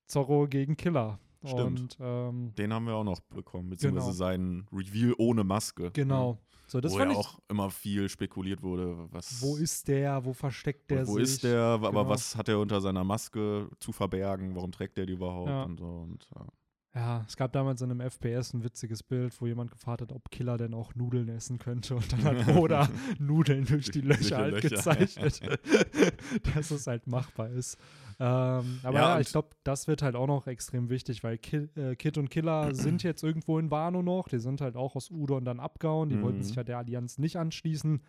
Zorro 0.07 0.47
gegen 0.49 0.77
Killer. 0.77 1.19
Stimmt. 1.45 1.81
Und 1.81 1.99
ähm, 2.01 2.55
Den 2.57 2.73
haben 2.73 2.87
wir 2.87 2.95
auch 2.95 3.05
noch 3.05 3.21
bekommen, 3.21 3.71
beziehungsweise 3.71 4.07
Genau. 4.07 4.17
seinen 4.17 4.67
Reveal 4.73 5.15
ohne 5.19 5.45
Maske. 5.45 5.91
genau. 5.93 6.39
So, 6.69 6.79
Ja. 6.79 6.83
das 6.83 6.93
Wo 6.95 6.99
ja 6.99 7.11
auch 7.11 7.39
immer 7.49 7.71
viel 7.71 8.09
spekuliert 8.09 8.61
wurde, 8.63 8.97
was 9.13 9.41
Wo 9.41 9.57
ist 9.57 9.87
der? 9.87 10.25
Wo 10.25 10.33
versteckt 10.33 10.91
der 10.91 11.07
wo 11.07 11.15
sich? 11.15 11.23
ist 11.25 11.45
der, 11.45 11.61
aber 11.61 11.91
Genau. 11.91 12.09
was 12.09 12.35
hat 12.35 12.49
er 12.49 12.59
unter 12.59 12.81
seiner 12.81 13.05
Maske 13.05 13.69
zu 13.79 13.93
verbergen, 13.93 14.57
warum 14.57 14.73
trägt 14.73 14.99
er 14.99 15.07
die 15.07 15.13
überhaupt 15.13 15.49
Ja. 15.49 15.63
und 15.65 15.79
so 15.79 15.87
und 15.87 16.27
ja. 16.35 16.47
Ja, 16.97 17.25
es 17.29 17.37
gab 17.37 17.53
damals 17.53 17.83
in 17.83 17.91
einem 17.91 18.01
FPS 18.01 18.55
ein 18.55 18.65
witziges 18.65 19.03
Bild, 19.03 19.39
wo 19.43 19.47
jemand 19.47 19.71
gefragt 19.71 20.01
hat, 20.01 20.13
ob 20.13 20.31
Killer 20.31 20.57
denn 20.57 20.73
auch 20.73 20.95
Nudeln 20.95 21.29
essen 21.29 21.59
könnte. 21.59 21.95
Und 21.95 22.11
dann 22.11 22.25
hat 22.25 22.49
Oda 22.57 22.89
Nudeln 23.19 23.67
durch 23.67 23.91
die 23.91 24.01
Löcher 24.01 24.39
halt 24.39 24.55
Löcher. 24.55 24.71
gezeichnet, 24.71 25.41
dass 26.55 26.71
es 26.71 26.87
halt 26.87 27.07
machbar 27.07 27.51
ist. 27.51 27.77
Ähm, 28.19 28.81
aber 28.83 28.95
Ja, 28.99 29.15
ja, 29.15 29.21
ich 29.21 29.29
glaube, 29.29 29.51
das 29.63 29.89
wird 29.89 30.01
halt 30.01 30.17
auch 30.17 30.27
noch 30.27 30.47
extrem 30.47 30.89
wichtig, 30.89 31.23
weil 31.23 31.37
Ki 31.37 31.69
äh, 31.77 31.97
Kid 31.97 32.17
und 32.17 32.31
Killer 32.31 32.75
sind 32.75 33.03
jetzt 33.03 33.23
irgendwo 33.23 33.59
in 33.59 33.71
Wano 33.71 34.03
noch. 34.03 34.29
Die 34.29 34.39
sind 34.39 34.63
halt 34.63 34.75
auch 34.75 34.97
aus 34.97 35.11
Udon 35.11 35.45
dann 35.45 35.61
abgehauen. 35.61 36.09
Die 36.09 36.21
wollten 36.23 36.39
Mhm. 36.39 36.43
sich 36.45 36.57
ja 36.57 36.65
der 36.65 36.79
Allianz 36.79 37.19
nicht 37.19 37.37
anschließen. 37.37 38.01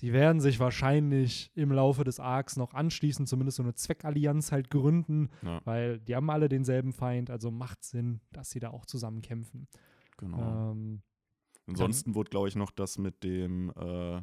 Sie 0.00 0.12
werden 0.12 0.40
sich 0.40 0.60
wahrscheinlich 0.60 1.50
im 1.56 1.72
Laufe 1.72 2.04
des 2.04 2.20
Arcs 2.20 2.56
noch 2.56 2.72
anschließen, 2.72 3.26
zumindest 3.26 3.56
so 3.56 3.64
eine 3.64 3.74
Zweckallianz 3.74 4.52
halt 4.52 4.70
gründen, 4.70 5.28
Ja. 5.42 5.60
weil 5.64 5.98
die 5.98 6.14
haben 6.14 6.30
alle 6.30 6.48
denselben 6.48 6.92
Feind, 6.92 7.30
also 7.30 7.50
macht 7.50 7.82
Sinn, 7.82 8.20
dass 8.30 8.50
sie 8.50 8.60
da 8.60 8.70
auch 8.70 8.86
zusammen 8.86 9.22
kämpfen. 9.22 9.66
Genau. 10.16 10.70
Ähm, 10.70 11.02
Ansonsten 11.66 12.14
wurde, 12.14 12.30
glaube 12.30 12.46
ich, 12.46 12.54
noch 12.54 12.70
das 12.70 12.96
mit 12.96 13.24
dem, 13.24 13.70
äh, 13.76 14.22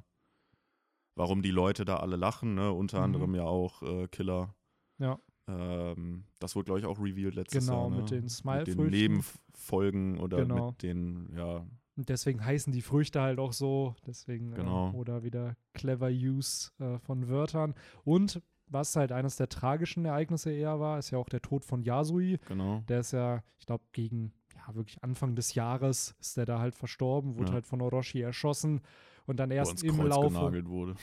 warum 1.16 1.42
die 1.42 1.52
Leute 1.52 1.84
da 1.84 1.98
alle 1.98 2.16
lachen, 2.16 2.56
ne? 2.56 2.72
unter 2.72 3.00
Mhm. 3.00 3.04
anderem 3.04 3.36
ja 3.36 3.44
auch 3.44 3.82
äh, 3.84 4.08
Killer. 4.08 4.56
ja, 4.98 5.20
Ähm, 5.48 6.24
das 6.40 6.56
wurde, 6.56 6.66
glaube 6.66 6.80
ich, 6.80 6.86
auch 6.86 7.00
revealed 7.00 7.36
letztes 7.36 7.66
Genau, 7.68 7.82
Jahr. 7.82 7.90
Ne? 7.90 7.98
mit 7.98 8.12
den 8.12 8.22
Mit 8.24 8.32
Smile-Früchten. 8.32 8.82
den 8.82 8.90
Nebenfolgen 8.92 10.20
oder 10.22 10.38
Genau. 10.38 10.68
mit 10.72 10.82
den, 10.84 11.34
ja, 11.36 11.68
und 11.98 12.10
deswegen 12.10 12.44
heißen 12.44 12.74
die 12.74 12.82
Früchte 12.82 13.22
halt 13.22 13.40
auch 13.40 13.54
so, 13.54 13.96
deswegen 14.06 14.52
Genau. 14.54 14.90
äh, 14.92 14.96
oder 14.96 15.24
wieder 15.24 15.56
clever 15.74 16.10
Use 16.10 16.72
äh, 16.80 16.98
von 17.00 17.30
Wörtern. 17.30 17.74
Und 18.04 18.42
was 18.68 18.96
halt 18.96 19.12
eines 19.12 19.36
der 19.36 19.48
tragischen 19.48 20.06
Ereignisse 20.06 20.52
eher 20.52 20.80
war, 20.80 20.98
ist 21.00 21.12
ja 21.12 21.18
auch 21.20 21.30
der 21.30 21.42
Tod 21.42 21.64
von 21.66 21.84
Yasui. 21.84 22.40
genau. 22.48 22.84
Der 22.88 23.00
ist 23.02 23.12
ja, 23.14 23.44
ich 23.60 23.66
glaube, 23.66 23.84
gegen 23.92 24.34
ja 24.56 24.74
wirklich 24.76 25.04
Anfang 25.04 25.36
des 25.36 25.54
Jahres 25.54 26.16
ist 26.20 26.36
der 26.38 26.46
da 26.46 26.60
halt 26.60 26.74
verstorben, 26.76 27.36
wurde 27.38 27.50
Ja. 27.50 27.54
halt 27.54 27.68
von 27.68 27.82
Orochi 27.82 28.22
erschossen 28.22 28.82
und 29.28 29.38
dann 29.40 29.52
erst 29.52 29.84
im 29.84 29.96
Kreuz 29.98 30.10
Laufe 30.10 30.66
wurde. 30.66 30.96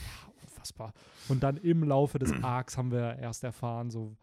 unfassbar. 0.43 0.93
Und 1.29 1.41
dann 1.43 1.57
im 1.57 1.83
Laufe 1.83 2.19
des 2.19 2.31
Arcs 2.43 2.77
haben 2.77 2.91
wir 2.91 3.17
erst 3.17 3.43
erfahren, 3.43 3.89
so 3.89 4.15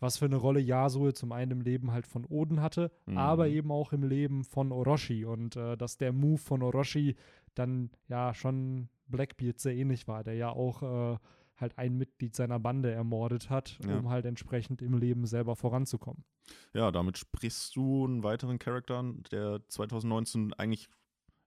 was 0.00 0.18
für 0.18 0.24
eine 0.24 0.36
Rolle 0.36 0.60
Yasue 0.60 1.12
zum 1.12 1.30
einen 1.32 1.52
im 1.52 1.60
Leben 1.60 1.92
halt 1.92 2.06
von 2.06 2.24
Oden 2.24 2.60
hatte, 2.60 2.90
Mhm. 3.06 3.18
aber 3.18 3.48
eben 3.48 3.70
auch 3.70 3.92
im 3.92 4.02
Leben 4.02 4.44
von 4.44 4.72
Orochi 4.72 5.24
und 5.24 5.56
äh, 5.56 5.76
dass 5.76 5.96
der 5.98 6.12
Move 6.12 6.38
von 6.38 6.62
Orochi 6.62 7.16
dann 7.54 7.90
ja 8.08 8.34
schon 8.34 8.88
Blackbeard 9.06 9.58
sehr 9.58 9.74
ähnlich 9.76 10.08
war, 10.08 10.24
der 10.24 10.34
ja 10.34 10.50
auch 10.50 10.82
äh, 10.82 11.18
halt 11.56 11.76
ein 11.78 11.98
Mitglied 11.98 12.34
seiner 12.34 12.58
Bande 12.58 12.90
ermordet 12.90 13.50
hat, 13.50 13.78
Ja. 13.86 13.98
um 13.98 14.08
halt 14.08 14.24
entsprechend 14.24 14.80
im 14.82 14.96
Leben 14.96 15.26
selber 15.26 15.54
voranzukommen. 15.56 16.24
Ja, 16.72 16.90
damit 16.90 17.18
sprichst 17.18 17.76
du 17.76 18.06
einen 18.06 18.22
weiteren 18.24 18.58
Charakter 18.58 18.96
an, 18.98 19.22
der 19.30 19.60
2019 19.68 20.54
eigentlich 20.54 20.88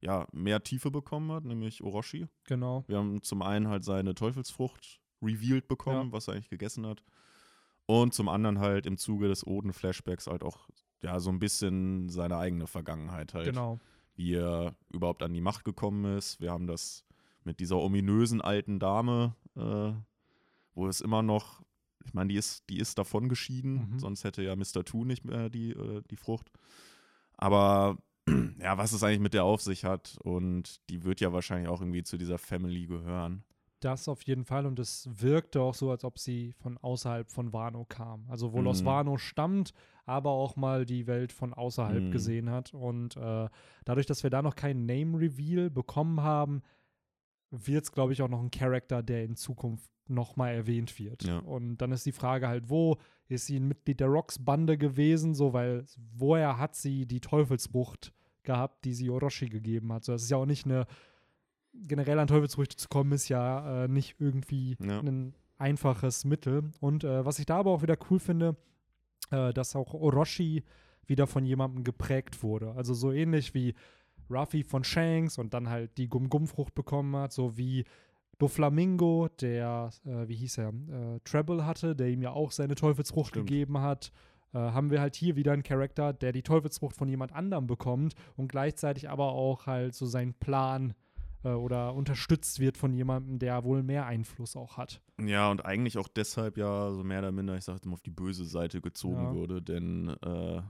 ja, 0.02 0.28
mehr 0.34 0.62
Tiefe 0.62 0.92
bekommen 0.92 1.32
hat, 1.32 1.46
nämlich 1.46 1.82
Orochi. 1.82 2.28
Genau. 2.46 2.84
Wir 2.88 2.98
haben 2.98 3.24
zum 3.24 3.42
einen 3.42 3.70
halt 3.70 3.86
seine 3.86 4.14
Teufelsfrucht 4.14 5.00
revealed 5.22 5.68
bekommen, 5.70 6.12
was 6.12 6.28
er 6.28 6.34
eigentlich 6.36 6.50
gegessen 6.50 6.86
hat. 6.86 7.02
Und 7.86 8.14
zum 8.14 8.30
anderen 8.30 8.60
halt 8.60 8.86
im 8.86 8.98
Zuge 8.98 9.28
des 9.28 9.46
Oden-Flashbacks 9.46 10.28
halt 10.28 10.44
auch 10.44 10.68
ja 11.02 11.20
so 11.20 11.30
ein 11.30 11.40
bisschen 11.40 12.10
seine 12.10 12.38
eigene 12.38 12.68
Vergangenheit 12.68 13.34
halt. 13.34 13.46
Genau. 13.48 13.80
Wie 14.16 14.36
er 14.36 14.76
überhaupt 14.90 15.24
an 15.24 15.34
die 15.34 15.42
Macht 15.42 15.66
gekommen 15.66 16.18
ist. 16.18 16.40
Wir 16.40 16.52
haben 16.52 16.68
das 16.68 17.04
mit 17.44 17.60
dieser 17.60 17.78
ominösen 17.78 18.40
alten 18.42 18.80
Dame, 18.80 19.36
äh, 19.58 19.92
wo 20.76 20.88
es 20.88 21.02
immer 21.02 21.22
noch, 21.22 21.62
ich 22.06 22.14
meine, 22.14 22.30
die 22.30 22.36
ist, 22.38 22.70
die 22.70 22.78
ist 22.78 22.98
davon 22.98 23.28
geschieden, 23.28 23.92
Mhm. 23.94 24.00
sonst 24.00 24.24
hätte 24.24 24.44
ja 24.44 24.56
Mr. 24.56 24.86
Two 24.86 25.04
nicht 25.04 25.26
mehr 25.26 25.50
die, 25.50 25.72
äh, 25.72 26.02
die 26.10 26.16
Frucht. 26.16 26.52
Aber 27.36 27.98
ja, 28.60 28.78
was 28.78 28.94
es 28.94 29.04
eigentlich 29.04 29.20
mit 29.20 29.34
der 29.34 29.44
auf 29.44 29.62
sich 29.62 29.84
hat 29.84 30.18
und 30.24 30.80
die 30.90 31.04
wird 31.04 31.20
ja 31.20 31.34
wahrscheinlich 31.34 31.68
auch 31.68 31.82
irgendwie 31.82 32.04
zu 32.04 32.18
dieser 32.18 32.38
Family 32.38 32.86
gehören. 32.86 33.44
Das 33.84 34.08
auf 34.08 34.22
jeden 34.24 34.46
Fall 34.46 34.66
und 34.66 34.80
es 34.80 35.10
wirkte 35.12 35.62
auch 35.62 35.74
so, 35.74 35.92
als 35.92 36.04
ob 36.04 36.18
sie 36.20 36.54
von 36.54 36.78
außerhalb 36.78 37.30
von 37.30 37.52
Wano 37.54 37.86
kam. 37.86 38.26
Also 38.30 38.54
wohl 38.54 38.68
aus 38.68 38.82
Mhm. 38.82 38.86
Wano 38.88 39.18
stammt, 39.18 39.74
aber 40.06 40.32
auch 40.32 40.56
mal 40.56 40.86
die 40.86 41.08
Welt 41.08 41.32
von 41.32 41.54
außerhalb 41.54 42.04
Mhm. 42.04 42.12
gesehen 42.12 42.50
hat. 42.50 42.74
Und 42.74 43.18
äh, 43.18 43.50
dadurch, 43.86 44.06
dass 44.06 44.24
wir 44.24 44.30
da 44.30 44.42
noch 44.42 44.56
keinen 44.56 44.86
Name-Reveal 44.86 45.70
bekommen 45.70 46.22
haben, 46.22 46.62
wird 47.52 47.84
es, 47.84 47.92
glaube 47.92 48.14
ich, 48.14 48.22
auch 48.22 48.30
noch 48.30 48.42
ein 48.42 48.52
Charakter, 48.52 49.04
der 49.04 49.24
in 49.26 49.36
Zukunft 49.36 49.90
nochmal 50.08 50.54
erwähnt 50.54 50.98
wird. 51.00 51.24
Ja. 51.24 51.40
Und 51.40 51.78
dann 51.78 51.92
ist 51.92 52.06
die 52.06 52.12
Frage 52.12 52.48
halt, 52.48 52.70
wo 52.70 52.98
ist 53.28 53.46
sie 53.46 53.58
ein 53.60 53.68
Mitglied 53.68 54.00
der 54.00 54.08
Rocks-Bande 54.08 54.78
gewesen? 54.78 55.34
So, 55.34 55.54
weil 55.54 55.86
woher 56.16 56.58
hat 56.58 56.76
sie 56.76 57.06
die 57.06 57.22
Teufelsfrucht 57.22 58.12
gehabt, 58.44 58.84
die 58.86 58.94
sie 58.94 59.10
Orochi 59.10 59.48
gegeben 59.48 59.94
hat? 59.94 60.04
So, 60.04 60.12
das 60.12 60.24
ist 60.24 60.30
ja 60.32 60.38
auch 60.38 60.46
nicht 60.46 60.66
eine 60.66 60.86
generell 61.74 62.20
an 62.20 62.28
Teufelsfrüchte 62.28 62.78
zu 62.78 62.88
kommen, 62.88 63.12
ist 63.12 63.30
ja 63.30 63.86
äh, 63.86 63.88
nicht 63.88 64.16
irgendwie 64.20 64.78
Ja. 64.80 65.00
ein 65.00 65.34
einfaches 65.58 66.26
Mittel. 66.26 66.72
Und 66.80 67.04
äh, 67.04 67.26
was 67.26 67.40
ich 67.40 67.46
da 67.46 67.58
aber 67.58 67.72
auch 67.72 67.82
wieder 67.82 67.98
cool 68.10 68.20
finde, 68.20 68.56
äh, 69.32 69.54
dass 69.54 69.76
auch 69.76 69.94
Orochi 69.94 70.64
wieder 71.08 71.28
von 71.28 71.46
jemandem 71.46 71.84
geprägt 71.84 72.44
wurde. 72.44 72.74
Also 72.74 72.94
so 72.94 73.12
ähnlich 73.12 73.54
wie 73.54 73.74
Ruffy 74.30 74.64
von 74.64 74.84
Shanks 74.84 75.38
und 75.38 75.54
dann 75.54 75.70
halt 75.70 75.98
die 75.98 76.08
Gum-Gum-Frucht 76.08 76.74
bekommen 76.76 77.16
hat, 77.16 77.34
so 77.34 77.58
wie 77.58 77.84
Doflamingo, 78.40 79.30
der, 79.42 79.90
äh, 80.06 80.28
wie 80.28 80.36
hieß 80.36 80.58
er, 80.60 80.70
äh, 80.70 81.20
Treble 81.24 81.66
hatte, 81.66 81.96
der 81.96 82.10
ihm 82.10 82.22
ja 82.22 82.32
auch 82.32 82.52
seine 82.52 82.76
Teufelsfrucht 82.76 83.30
Stimmt. 83.30 83.48
gegeben 83.48 83.80
hat. 83.80 84.12
Äh, 84.54 84.58
haben 84.58 84.92
wir 84.92 85.02
halt 85.02 85.16
hier 85.16 85.36
wieder 85.36 85.52
einen 85.54 85.64
Charakter, 85.64 86.14
der 86.14 86.32
die 86.32 86.44
Teufelsfrucht 86.44 86.96
von 86.96 87.08
jemand 87.08 87.32
anderem 87.34 87.68
bekommt 87.68 88.16
und 88.36 88.48
gleichzeitig 88.50 89.10
aber 89.10 89.32
auch 89.32 89.66
halt 89.66 89.94
so 89.96 90.06
seinen 90.06 90.34
Plan 90.34 90.94
äh, 91.44 91.50
oder 91.50 91.94
unterstützt 91.94 92.60
wird 92.60 92.78
von 92.78 92.94
jemandem, 92.94 93.40
der 93.40 93.64
wohl 93.64 93.84
mehr 93.84 94.06
Einfluss 94.06 94.56
auch 94.56 94.78
hat. 94.78 95.02
Ja, 95.20 95.50
und 95.52 95.66
eigentlich 95.66 95.98
auch 95.98 96.08
deshalb 96.08 96.58
ja 96.58 96.92
so 96.92 97.04
mehr 97.04 97.20
oder 97.20 97.32
minder, 97.32 97.56
ich 97.58 97.64
sagte 97.66 97.88
mal, 97.88 97.94
auf 97.94 98.02
die 98.02 98.12
böse 98.12 98.46
Seite 98.46 98.82
gezogen 98.82 99.24
Ja. 99.26 99.34
wurde. 99.34 99.62
Denn 99.62 100.10
äh, 100.24 100.62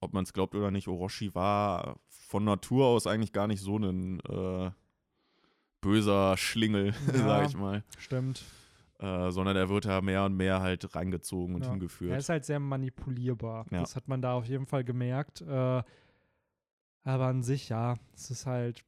ob 0.00 0.12
man 0.12 0.24
es 0.24 0.32
glaubt 0.32 0.54
oder 0.54 0.70
nicht, 0.70 0.88
Orochi 0.88 1.34
war 1.34 1.98
von 2.08 2.44
Natur 2.44 2.86
aus 2.86 3.06
eigentlich 3.06 3.32
gar 3.32 3.46
nicht 3.46 3.60
so 3.60 3.76
ein 3.78 4.20
äh, 4.20 4.70
böser 5.80 6.36
Schlingel, 6.36 6.94
Ja. 7.12 7.18
sag 7.18 7.46
ich 7.48 7.56
mal. 7.56 7.84
Stimmt. 7.98 8.42
Äh, 8.98 9.30
sondern 9.30 9.56
er 9.56 9.68
wird 9.68 9.84
ja 9.84 10.00
mehr 10.00 10.24
und 10.24 10.36
mehr 10.36 10.60
halt 10.62 10.94
reingezogen 10.94 11.54
und 11.54 11.62
Ja. 11.62 11.68
Er 11.68 11.72
hingeführt. 11.72 12.18
ist 12.18 12.28
halt 12.30 12.44
sehr 12.46 12.58
manipulierbar. 12.60 13.66
Ja. 13.70 13.80
Das 13.80 13.94
hat 13.94 14.08
man 14.08 14.22
da 14.22 14.32
auf 14.34 14.46
jeden 14.46 14.66
Fall 14.66 14.84
gemerkt. 14.84 15.42
Äh, 15.42 15.82
aber 17.04 17.26
an 17.26 17.42
sich, 17.42 17.68
ja, 17.68 17.94
es 18.14 18.30
ist 18.30 18.46
halt. 18.46 18.84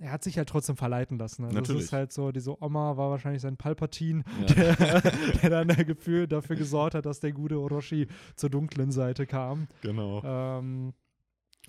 Er 0.00 0.12
hat 0.12 0.22
sich 0.22 0.38
halt 0.38 0.48
trotzdem 0.48 0.76
verleiten 0.76 1.18
lassen. 1.18 1.44
Also 1.44 1.56
es 1.56 1.60
Natürlich. 1.62 1.82
ist 1.84 1.92
halt 1.92 2.12
so, 2.12 2.30
diese 2.30 2.62
Oma 2.62 2.96
war 2.96 3.10
wahrscheinlich 3.10 3.42
sein 3.42 3.56
Palpatin, 3.56 4.22
Ja. 4.40 4.46
der, 4.54 4.74
der 5.42 5.50
dann 5.50 5.68
der 5.68 5.84
Gefühl 5.84 6.28
dafür 6.28 6.56
gesorgt 6.56 6.94
hat, 6.94 7.04
dass 7.06 7.20
der 7.20 7.32
gute 7.32 7.58
Orochi 7.58 8.06
zur 8.36 8.50
dunklen 8.50 8.92
Seite 8.92 9.26
kam. 9.26 9.66
Genau. 9.82 10.22
Ähm, 10.24 10.94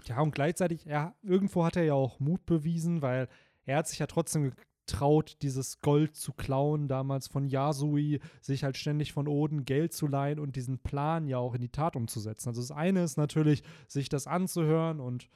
ja, 0.06 0.22
und 0.22 0.34
gleichzeitig, 0.36 0.86
er, 0.88 1.15
irgendwo 1.24 1.65
hat 1.65 1.76
er 1.76 1.84
ja 1.84 1.94
auch 1.96 2.20
Mut 2.20 2.46
bewiesen, 2.46 3.02
weil 3.02 3.28
er 3.65 3.78
hat 3.78 3.88
sich 3.88 4.00
ja 4.00 4.08
trotzdem 4.08 4.52
getraut, 4.86 5.38
dieses 5.42 5.82
Gold 5.82 6.15
zu 6.15 6.34
klauen, 6.34 6.88
damals 6.88 7.28
von 7.28 7.46
Yasui, 7.46 8.20
sich 8.42 8.63
halt 8.63 8.78
ständig 8.78 9.13
von 9.13 9.28
Oden 9.28 9.65
Geld 9.65 9.94
zu 9.94 10.08
leihen 10.08 10.39
und 10.39 10.56
diesen 10.56 10.80
Plan 10.80 11.28
ja 11.28 11.38
auch 11.38 11.54
in 11.54 11.62
die 11.62 11.70
Tat 11.70 11.96
umzusetzen. 11.96 12.50
Also 12.50 12.62
das 12.62 12.72
eine 12.72 13.04
ist 13.04 13.18
natürlich, 13.18 13.63
sich 13.88 14.10
das 14.10 14.26
anzuhören 14.28 15.00
und 15.00 15.30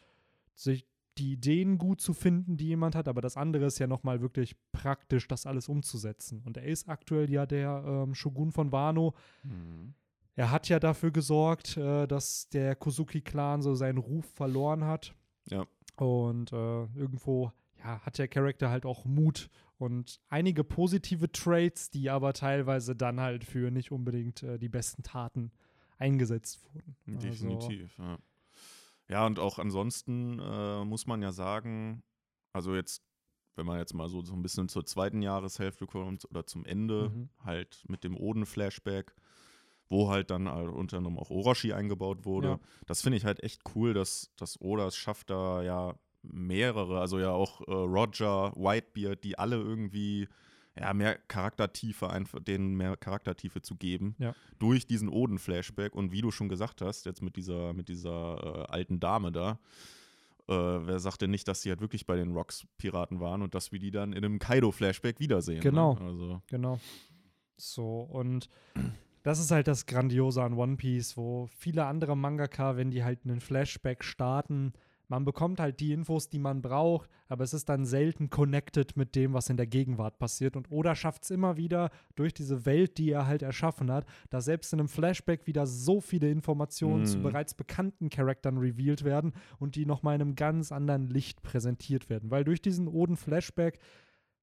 sich 0.56 0.88
die 1.18 1.34
Ideen 1.34 1.78
gut 1.78 2.02
zu 2.02 2.14
finden, 2.14 2.58
die 2.58 2.68
jemand 2.68 2.96
hat, 2.96 3.08
aber 3.08 3.22
das 3.22 3.38
andere 3.38 3.66
ist 3.66 3.80
ja 3.80 3.88
nochmal 3.88 4.22
wirklich 4.22 4.56
praktisch, 4.72 5.28
das 5.28 5.46
alles 5.46 5.70
umzusetzen. 5.70 6.42
Und 6.46 6.58
er 6.58 6.64
ist 6.66 6.90
aktuell 6.90 7.30
ja 7.30 7.46
der 7.46 7.84
ähm, 7.86 8.16
Shogun 8.16 8.52
von 8.52 8.72
Wano, 8.72 9.14
Mhm. 9.44 9.94
er 10.36 10.50
hat 10.52 10.70
ja 10.70 10.80
dafür 10.80 11.12
gesorgt, 11.12 11.78
äh, 11.78 12.08
dass 12.08 12.50
der 12.50 12.76
Kozuki-Clan 12.76 13.62
so 13.62 13.76
seinen 13.76 14.00
Ruf 14.00 14.26
verloren 14.34 14.86
hat. 14.86 15.14
Ja. 15.50 15.66
Und 15.98 16.52
äh, 16.52 16.84
irgendwo 16.96 17.52
ja, 17.78 18.00
hat 18.02 18.18
der 18.18 18.28
Charakter 18.28 18.70
halt 18.70 18.86
auch 18.86 19.06
Mut 19.06 19.50
und 19.78 20.20
einige 20.30 20.64
positive 20.64 21.32
Traits, 21.32 21.90
die 21.92 22.10
aber 22.10 22.34
teilweise 22.34 22.96
dann 22.96 23.20
halt 23.20 23.44
für 23.44 23.70
nicht 23.70 23.92
unbedingt 23.92 24.42
äh, 24.42 24.58
die 24.58 24.70
besten 24.70 25.04
Taten 25.04 25.52
eingesetzt 25.98 26.64
wurden. 26.64 26.96
Also, 27.08 27.28
Definitiv, 27.28 27.98
ja. 28.00 28.18
Ja, 29.14 29.28
und 29.28 29.38
auch 29.38 29.60
ansonsten 29.60 30.40
äh, 30.40 30.84
muss 30.84 31.06
man 31.06 31.22
ja 31.22 31.32
sagen, 31.32 32.02
also 32.52 32.74
jetzt, 32.74 33.04
wenn 33.56 33.68
man 33.68 33.78
jetzt 33.78 33.94
mal 33.94 34.10
so, 34.10 34.24
so 34.24 34.34
ein 34.34 34.42
bisschen 34.42 34.70
zur 34.70 34.88
zweiten 34.88 35.22
Jahreshälfte 35.22 35.86
kommt 35.86 36.26
oder 36.32 36.48
zum 36.48 36.66
Ende, 36.66 37.10
Mhm. 37.10 37.30
halt 37.46 37.84
mit 37.88 38.04
dem 38.04 38.18
Oden-Flashback, 38.18 39.14
wo 39.88 40.10
halt 40.10 40.32
dann 40.32 40.48
äh, 40.48 40.50
unter 40.50 40.98
anderem 40.98 41.20
auch 41.20 41.30
Orochi 41.30 41.74
eingebaut 41.74 42.26
wurde. 42.26 42.48
Ja. 42.48 42.60
Das 42.88 43.04
finde 43.04 43.20
ich 43.20 43.26
halt 43.26 43.44
echt 43.44 43.62
cool, 43.76 43.94
dass, 43.94 44.32
dass 44.36 44.60
Oda 44.60 44.88
es 44.88 44.96
schafft, 44.96 45.30
da 45.30 45.62
ja 45.62 45.94
mehrere, 46.24 47.00
also 47.00 47.20
ja 47.20 47.30
auch 47.30 47.62
äh, 47.68 47.72
Roger, 47.72 48.52
Whitebeard, 48.56 49.24
die 49.24 49.38
alle 49.38 49.58
irgendwie 49.58 50.28
ja, 50.80 50.94
mehr 50.94 51.18
Charaktertiefe, 51.28 52.10
einfach 52.10 52.40
denen 52.40 52.76
mehr 52.76 52.98
Charaktertiefe 52.98 53.62
zu 53.62 53.76
geben, 53.76 54.16
Ja. 54.20 54.34
durch 54.60 54.88
diesen 54.88 55.10
Oden-Flashback. 55.10 55.94
Und 55.96 56.12
wie 56.12 56.22
du 56.22 56.32
schon 56.32 56.50
gesagt 56.50 56.82
hast, 56.82 57.06
jetzt 57.06 57.22
mit 57.22 57.36
dieser, 57.36 57.74
mit 57.74 57.90
dieser 57.90 58.66
äh, 58.70 58.72
alten 58.72 59.00
Dame 59.00 59.32
da, 59.32 59.60
äh, 60.48 60.54
wer 60.54 61.00
sagt 61.00 61.22
denn 61.22 61.32
nicht, 61.32 61.48
dass 61.48 61.62
die 61.62 61.70
halt 61.70 61.80
wirklich 61.80 62.06
bei 62.06 62.16
den 62.16 62.34
Rocks-Piraten 62.34 63.20
waren 63.20 63.42
und 63.44 63.54
dass 63.56 63.72
wir 63.72 63.80
die 63.80 63.92
dann 63.92 64.14
in 64.14 64.26
einem 64.26 64.40
Kaido-Flashback 64.40 65.20
wiedersehen? 65.20 65.62
Genau. 65.62 65.94
Ne? 65.96 66.02
Also, 66.02 66.42
Genau. 66.48 66.80
So, 67.56 68.02
und 68.02 68.50
das 69.22 69.40
ist 69.40 69.52
halt 69.52 69.68
das 69.68 69.86
Grandiose 69.86 70.42
an 70.44 70.54
One 70.54 70.76
Piece, 70.76 71.16
wo 71.16 71.48
viele 71.56 71.86
andere 71.86 72.18
Mangaka, 72.18 72.76
wenn 72.76 72.92
die 72.92 73.04
halt 73.04 73.20
einen 73.24 73.40
Flashback 73.40 74.04
starten, 74.04 74.74
man 75.08 75.26
bekommt 75.26 75.60
halt 75.60 75.80
die 75.80 75.92
Infos, 75.92 76.30
die 76.30 76.40
man 76.40 76.62
braucht, 76.62 77.10
aber 77.28 77.44
es 77.44 77.54
ist 77.54 77.70
dann 77.70 77.86
selten 77.86 78.30
connected 78.30 78.96
mit 78.96 79.16
dem, 79.16 79.34
was 79.34 79.50
in 79.50 79.58
der 79.58 79.68
Gegenwart 79.68 80.18
passiert. 80.18 80.56
Und 80.56 80.72
Oda 80.72 80.96
schafft 80.96 81.24
es 81.24 81.32
immer 81.32 81.58
wieder 81.58 81.90
durch 82.16 82.34
diese 82.34 82.66
Welt, 82.66 82.98
die 82.98 83.12
er 83.12 83.28
halt 83.28 83.42
erschaffen 83.42 83.92
hat, 83.92 84.06
dass 84.30 84.46
selbst 84.46 84.74
in 84.74 84.80
einem 84.80 84.88
Flashback 84.88 85.46
wieder 85.48 85.68
so 85.68 86.02
viele 86.02 86.30
Informationen 86.30 87.06
zu 87.06 87.20
Mhm. 87.20 87.24
bereits 87.24 87.54
bekannten 87.54 88.10
Charaktern 88.10 88.58
revealed 88.58 89.04
werden 89.04 89.34
und 89.60 89.76
die 89.76 89.86
nochmal 89.86 90.16
in 90.16 90.22
einem 90.22 90.36
ganz 90.36 90.72
anderen 90.72 91.08
Licht 91.08 91.44
präsentiert 91.44 92.10
werden. 92.10 92.32
Weil 92.32 92.44
durch 92.44 92.62
diesen 92.62 92.88
Oden-Flashback 92.88 93.80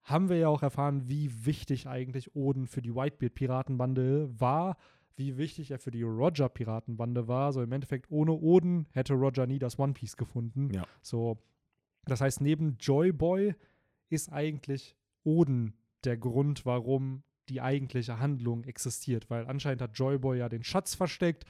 haben 0.02 0.28
wir 0.28 0.36
ja 0.36 0.48
auch 0.48 0.62
erfahren, 0.62 1.08
wie 1.08 1.44
wichtig 1.44 1.86
eigentlich 1.86 2.34
Oden 2.34 2.66
für 2.66 2.80
die 2.82 2.94
Whitebeard-Piratenbande 2.94 4.30
war, 4.40 4.76
wie 5.20 5.36
wichtig 5.36 5.70
er 5.70 5.78
für 5.78 5.90
die 5.90 6.02
Roger-Piratenbande 6.02 7.28
war. 7.28 7.52
So 7.52 7.62
im 7.62 7.70
Endeffekt, 7.70 8.10
ohne 8.10 8.32
Oden 8.32 8.88
hätte 8.92 9.12
Roger 9.12 9.46
nie 9.46 9.58
das 9.58 9.78
One 9.78 9.92
Piece 9.92 10.16
gefunden. 10.16 10.72
Ja. 10.72 10.86
So, 11.02 11.38
das 12.06 12.22
heißt, 12.22 12.40
neben 12.40 12.78
Joy 12.80 13.12
Boy 13.12 13.54
ist 14.08 14.32
eigentlich 14.32 14.96
Oden 15.22 15.74
der 16.04 16.16
Grund, 16.16 16.64
warum 16.64 17.22
die 17.50 17.60
eigentliche 17.60 18.18
Handlung 18.18 18.64
existiert, 18.64 19.28
weil 19.28 19.46
anscheinend 19.46 19.82
hat 19.82 19.98
Joy 19.98 20.18
Boy 20.18 20.38
ja 20.38 20.48
den 20.48 20.64
Schatz 20.64 20.94
versteckt. 20.94 21.44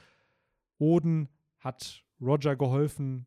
Oden 0.77 1.29
hat 1.59 2.03
Roger 2.19 2.57
geholfen, 2.57 3.25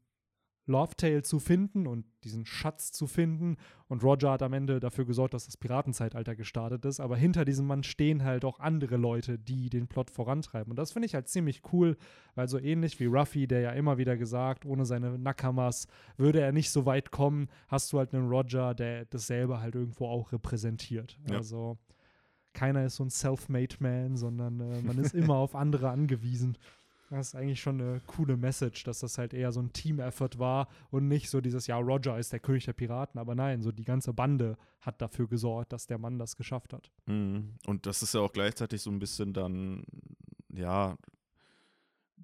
Lovetail 0.66 1.22
zu 1.22 1.38
finden 1.38 1.86
und 1.86 2.06
diesen 2.24 2.46
Schatz 2.46 2.90
zu 2.90 3.06
finden. 3.06 3.56
Und 3.88 4.02
Roger 4.02 4.32
hat 4.32 4.42
am 4.42 4.52
Ende 4.52 4.80
dafür 4.80 5.04
gesorgt, 5.04 5.34
dass 5.34 5.46
das 5.46 5.56
Piratenzeitalter 5.56 6.34
gestartet 6.34 6.84
ist. 6.84 7.00
Aber 7.00 7.16
hinter 7.16 7.44
diesem 7.44 7.66
Mann 7.66 7.82
stehen 7.82 8.24
halt 8.24 8.44
auch 8.44 8.60
andere 8.60 8.96
Leute, 8.96 9.38
die 9.38 9.68
den 9.68 9.88
Plot 9.88 10.10
vorantreiben. 10.10 10.70
Und 10.70 10.76
das 10.76 10.92
finde 10.92 11.06
ich 11.06 11.14
halt 11.14 11.28
ziemlich 11.28 11.62
cool, 11.72 11.96
weil 12.34 12.48
so 12.48 12.58
ähnlich 12.58 12.98
wie 12.98 13.06
Ruffy, 13.06 13.46
der 13.46 13.60
ja 13.60 13.70
immer 13.72 13.98
wieder 13.98 14.16
gesagt, 14.16 14.64
ohne 14.64 14.86
seine 14.86 15.18
Nakamas 15.18 15.86
würde 16.16 16.40
er 16.40 16.52
nicht 16.52 16.70
so 16.70 16.86
weit 16.86 17.10
kommen, 17.10 17.48
hast 17.68 17.92
du 17.92 17.98
halt 17.98 18.14
einen 18.14 18.28
Roger, 18.28 18.74
der 18.74 19.04
dasselbe 19.04 19.60
halt 19.60 19.74
irgendwo 19.74 20.06
auch 20.06 20.32
repräsentiert. 20.32 21.18
Ja. 21.28 21.36
Also 21.36 21.78
keiner 22.54 22.86
ist 22.86 22.96
so 22.96 23.04
ein 23.04 23.10
Self-Made 23.10 23.76
Man, 23.80 24.16
sondern 24.16 24.60
äh, 24.60 24.80
man 24.80 24.96
ist 24.98 25.14
immer 25.14 25.34
auf 25.34 25.54
andere 25.54 25.90
angewiesen. 25.90 26.56
Das 27.10 27.28
ist 27.28 27.34
eigentlich 27.34 27.60
schon 27.60 27.80
eine 27.80 28.00
coole 28.06 28.36
Message, 28.36 28.84
dass 28.84 29.00
das 29.00 29.18
halt 29.18 29.34
eher 29.34 29.52
so 29.52 29.60
ein 29.60 29.72
Team-Effort 29.72 30.38
war 30.38 30.68
und 30.90 31.06
nicht 31.06 31.28
so 31.30 31.40
dieses, 31.40 31.66
ja, 31.66 31.76
Roger 31.76 32.18
ist 32.18 32.32
der 32.32 32.40
König 32.40 32.64
der 32.64 32.72
Piraten, 32.72 33.20
aber 33.20 33.34
nein, 33.34 33.62
so 33.62 33.72
die 33.72 33.84
ganze 33.84 34.12
Bande 34.12 34.56
hat 34.80 35.00
dafür 35.02 35.28
gesorgt, 35.28 35.72
dass 35.72 35.86
der 35.86 35.98
Mann 35.98 36.18
das 36.18 36.36
geschafft 36.36 36.72
hat. 36.72 36.90
Mhm. 37.06 37.54
Und 37.66 37.86
das 37.86 38.02
ist 38.02 38.14
ja 38.14 38.20
auch 38.20 38.32
gleichzeitig 38.32 38.82
so 38.82 38.90
ein 38.90 38.98
bisschen 38.98 39.32
dann, 39.32 39.84
ja, 40.52 40.96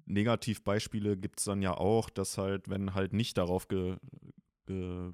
Negativbeispiele 0.05 1.15
gibt 1.15 1.39
es 1.39 1.45
dann 1.45 1.61
ja 1.61 1.75
auch, 1.75 2.09
dass 2.09 2.37
halt, 2.37 2.69
wenn 2.69 2.93
halt 2.93 3.13
nicht 3.13 3.37
darauf 3.37 3.67
ge, 3.67 3.97
ge, 4.65 5.11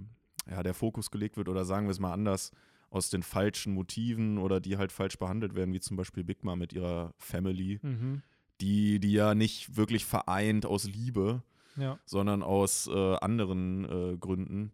ja, 0.49 0.63
der 0.63 0.73
Fokus 0.73 1.11
gelegt 1.11 1.37
wird 1.37 1.49
oder 1.49 1.65
sagen 1.65 1.87
wir 1.87 1.91
es 1.91 1.99
mal 1.99 2.13
anders, 2.13 2.51
aus 2.89 3.09
den 3.09 3.21
falschen 3.21 3.73
Motiven 3.73 4.37
oder 4.37 4.61
die 4.61 4.77
halt 4.77 4.93
falsch 4.93 5.17
behandelt 5.19 5.55
werden, 5.55 5.73
wie 5.73 5.81
zum 5.81 5.97
Beispiel 5.97 6.23
Big 6.23 6.43
Mom 6.43 6.57
mit 6.59 6.71
ihrer 6.71 7.13
Family, 7.17 7.79
die, 8.61 8.99
die 8.99 9.11
ja 9.13 9.35
nicht 9.35 9.75
wirklich 9.77 10.05
vereint 10.05 10.65
aus 10.65 10.85
Liebe, 10.85 11.43
Ja. 11.75 11.99
sondern 12.05 12.41
aus 12.43 12.87
äh, 12.87 13.15
anderen 13.17 13.85
äh, 13.85 14.17
Gründen 14.17 14.71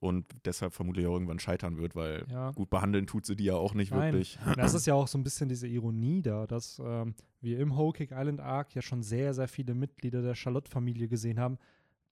und 0.00 0.26
deshalb 0.44 0.74
vermutlich 0.74 1.06
auch 1.06 1.14
irgendwann 1.14 1.38
scheitern 1.38 1.78
wird, 1.78 1.94
weil 1.96 2.26
Ja. 2.30 2.50
gut 2.50 2.68
behandeln 2.68 3.06
tut 3.06 3.24
sie 3.24 3.36
die 3.36 3.44
ja 3.44 3.54
auch 3.54 3.72
nicht 3.74 3.90
Nein. 3.92 4.12
wirklich. 4.12 4.38
Das 4.56 4.74
ist 4.74 4.86
ja 4.86 4.92
auch 4.94 5.08
so 5.08 5.16
ein 5.16 5.24
bisschen 5.24 5.48
diese 5.48 5.66
Ironie 5.66 6.20
da, 6.20 6.46
dass 6.46 6.78
ähm, 6.84 7.14
wir 7.40 7.58
im 7.58 7.76
Whole 7.76 7.92
Cake 7.94 8.14
Island 8.14 8.40
Arc 8.40 8.74
ja 8.74 8.82
schon 8.82 9.02
sehr, 9.02 9.32
sehr 9.32 9.48
viele 9.48 9.74
Mitglieder 9.74 10.20
der 10.20 10.34
Charlotte-Familie 10.34 11.08
gesehen 11.08 11.38
haben, 11.40 11.58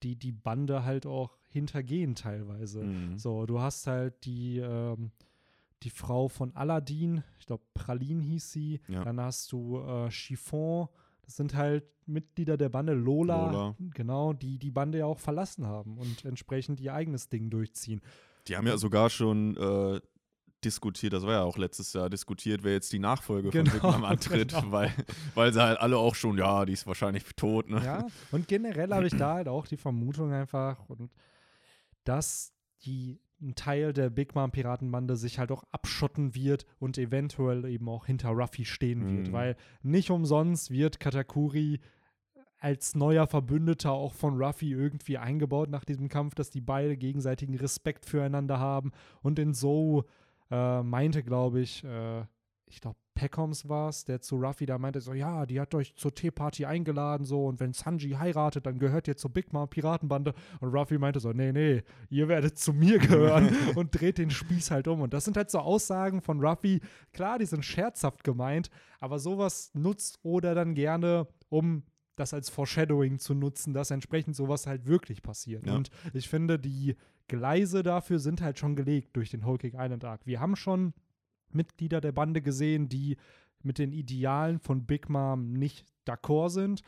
die 0.03 0.17
die 0.17 0.33
Bande 0.33 0.85
halt 0.85 1.05
auch 1.07 1.37
hintergehen 1.49 2.15
teilweise. 2.15 2.83
Mhm. 2.85 3.19
So, 3.19 3.45
du 3.47 3.61
hast 3.61 3.87
halt 3.87 4.25
die, 4.25 4.59
ähm, 4.59 5.11
die 5.83 5.91
Frau 5.91 6.29
von 6.29 6.55
Aladdin, 6.57 7.23
ich 7.39 7.47
glaube 7.47 7.65
Praline 7.75 8.23
hieß 8.23 8.53
sie, 8.53 8.81
Ja. 8.89 9.05
dann 9.05 9.21
hast 9.21 9.51
du 9.53 9.79
äh, 9.81 10.11
Chiffon, 10.11 10.89
das 11.23 11.37
sind 11.37 11.55
halt 11.55 11.85
Mitglieder 12.07 12.57
der 12.57 12.69
Bande, 12.69 12.95
Lola, 12.95 13.51
Lola. 13.51 13.77
genau, 13.95 14.33
die 14.33 14.59
die 14.59 14.71
Bande 14.73 14.99
ja 14.99 15.07
auch 15.07 15.21
verlassen 15.21 15.67
haben 15.67 15.99
und 15.99 16.25
entsprechend 16.25 16.81
ihr 16.81 16.95
eigenes 16.95 17.29
Ding 17.29 17.49
durchziehen. 17.51 18.01
Die 18.49 18.57
haben 18.57 18.67
ja 18.67 18.77
sogar 18.77 19.09
schon 19.09 19.57
äh, 19.57 20.01
diskutiert, 20.65 21.13
das 21.13 21.23
war 21.25 21.33
ja 21.33 21.43
auch 21.43 21.59
letztes 21.59 21.93
Jahr 21.93 22.11
diskutiert, 22.11 22.65
wer 22.65 22.73
jetzt 22.73 22.93
die 22.93 22.99
Nachfolge 22.99 23.51
Genau, 23.51 23.71
von 23.71 23.91
Mom 23.93 24.05
antritt, 24.05 24.49
genau. 24.55 24.73
weil, 24.73 24.93
weil 25.35 25.53
sie 25.53 25.63
halt 25.63 25.79
alle 25.79 25.97
auch 25.97 26.15
schon, 26.17 26.39
ja, 26.39 26.65
die 26.65 26.73
ist 26.73 26.87
wahrscheinlich 26.89 27.25
tot, 27.37 27.69
ne? 27.71 27.85
Ja, 27.85 28.07
und 28.33 28.49
generell 28.49 28.93
habe 28.93 29.07
ich 29.07 29.15
da 29.17 29.35
halt 29.35 29.49
auch 29.49 29.67
die 29.67 29.77
Vermutung 29.77 30.33
einfach, 30.33 30.89
und 30.89 31.11
dass 32.05 32.53
die 32.85 33.21
ein 33.43 33.55
Teil 33.57 33.93
der 33.93 34.09
Big 34.09 34.35
Mom 34.35 34.51
Piratenbande 34.53 35.17
sich 35.17 35.39
halt 35.39 35.51
auch 35.51 35.65
abschotten 35.73 36.35
wird 36.35 36.65
und 36.79 36.97
eventuell 36.97 37.65
eben 37.67 37.89
auch 37.89 38.07
hinter 38.07 38.31
Ruffy 38.31 38.65
stehen 38.65 39.05
wird, 39.17 39.29
Mhm. 39.29 39.33
weil 39.33 39.57
nicht 39.83 40.11
umsonst 40.11 40.71
wird 40.71 41.01
Katakuri 41.01 41.81
als 42.61 42.95
neuer 42.95 43.27
Verbündeter 43.27 43.91
auch 43.91 44.15
von 44.15 44.41
Ruffy 44.41 44.71
irgendwie 44.71 45.19
eingebaut 45.19 45.69
nach 45.69 45.85
diesem 45.85 46.09
Kampf, 46.09 46.37
dass 46.37 46.51
die 46.51 46.61
beide 46.61 46.97
gegenseitigen 46.97 47.57
Respekt 47.57 48.07
füreinander 48.07 48.61
haben 48.61 48.93
und 49.23 49.39
in 49.41 49.53
so 49.55 50.05
äh, 50.51 50.83
meinte, 50.83 51.23
glaube 51.25 51.61
ich, 51.61 51.83
äh, 51.83 52.21
ich 52.67 52.81
glaube, 52.81 52.97
Peckoms 53.15 53.69
war 53.69 53.89
es, 53.89 54.05
der 54.05 54.21
zu 54.21 54.37
Ruffy 54.37 54.67
da 54.67 54.79
meinte, 54.79 55.01
so, 55.01 55.13
ja, 55.13 55.47
die 55.47 55.61
hat 55.61 55.75
euch 55.75 55.95
zur 55.97 56.15
Teeparty 56.15 56.65
eingeladen, 56.65 57.25
so, 57.25 57.47
und 57.47 57.61
wenn 57.61 57.73
Sanji 57.73 58.11
heiratet, 58.11 58.67
dann 58.67 58.79
gehört 58.79 59.09
ihr 59.09 59.17
zur 59.17 59.31
Big 59.31 59.53
Mom 59.53 59.69
Piratenbande. 59.69 60.35
Und 60.61 60.71
Ruffy 60.71 60.99
meinte 60.99 61.21
so, 61.21 61.33
nee, 61.33 61.53
nee, 61.53 61.83
ihr 62.11 62.29
werdet 62.29 62.59
zu 62.59 62.73
mir 62.73 62.99
gehören 62.99 63.55
und 63.75 63.99
dreht 63.99 64.19
den 64.19 64.31
Spieß 64.31 64.71
halt 64.71 64.89
um. 64.89 65.01
Und 65.01 65.13
das 65.13 65.25
sind 65.25 65.37
halt 65.37 65.51
so 65.51 65.59
Aussagen 65.59 66.21
von 66.21 66.41
Ruffy, 66.45 66.81
klar, 67.13 67.39
die 67.39 67.47
sind 67.47 67.65
scherzhaft 67.65 68.25
gemeint, 68.25 68.71
aber 69.01 69.19
sowas 69.19 69.71
nutzt 69.75 70.19
Oda 70.23 70.55
dann 70.55 70.75
gerne, 70.75 71.27
um 71.49 71.83
das 72.17 72.35
als 72.35 72.51
Foreshadowing 72.51 73.19
zu 73.19 73.35
nutzen, 73.35 73.75
dass 73.75 73.91
entsprechend 73.91 74.37
sowas 74.37 74.67
halt 74.67 74.87
wirklich 74.87 75.23
passiert. 75.23 75.67
Ja. 75.67 75.75
Und 75.75 75.91
ich 76.13 76.29
finde, 76.29 76.59
die 76.59 76.97
Gleise 77.29 77.83
dafür 77.83 78.19
sind 78.19 78.43
halt 78.43 78.59
schon 78.59 78.77
gelegt 78.77 79.17
durch 79.17 79.31
den 79.31 79.45
Whole 79.45 79.59
Cake 79.59 79.77
Island 79.79 80.05
Arc. 80.05 80.27
Wir 80.27 80.41
haben 80.41 80.57
schon 80.57 80.93
Mitglieder 81.55 82.01
der 82.01 82.13
Bande 82.13 82.43
gesehen, 82.43 82.89
die 82.89 83.17
mit 83.63 83.79
den 83.79 83.93
Idealen 83.93 84.59
von 84.59 84.87
Big 84.87 85.09
Mom 85.09 85.53
nicht 85.53 85.85
d'accord 86.07 86.51
sind. 86.51 86.83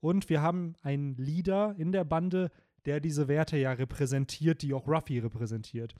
Und 0.00 0.28
wir 0.28 0.40
haben 0.42 0.74
einen 0.82 1.16
Leader 1.16 1.74
in 1.76 1.92
der 1.92 2.04
Bande, 2.04 2.50
der 2.86 3.00
diese 3.00 3.28
Werte 3.28 3.56
ja 3.58 3.72
repräsentiert, 3.72 4.62
die 4.62 4.72
auch 4.72 4.86
Ruffy 4.88 5.18
repräsentiert. 5.18 5.94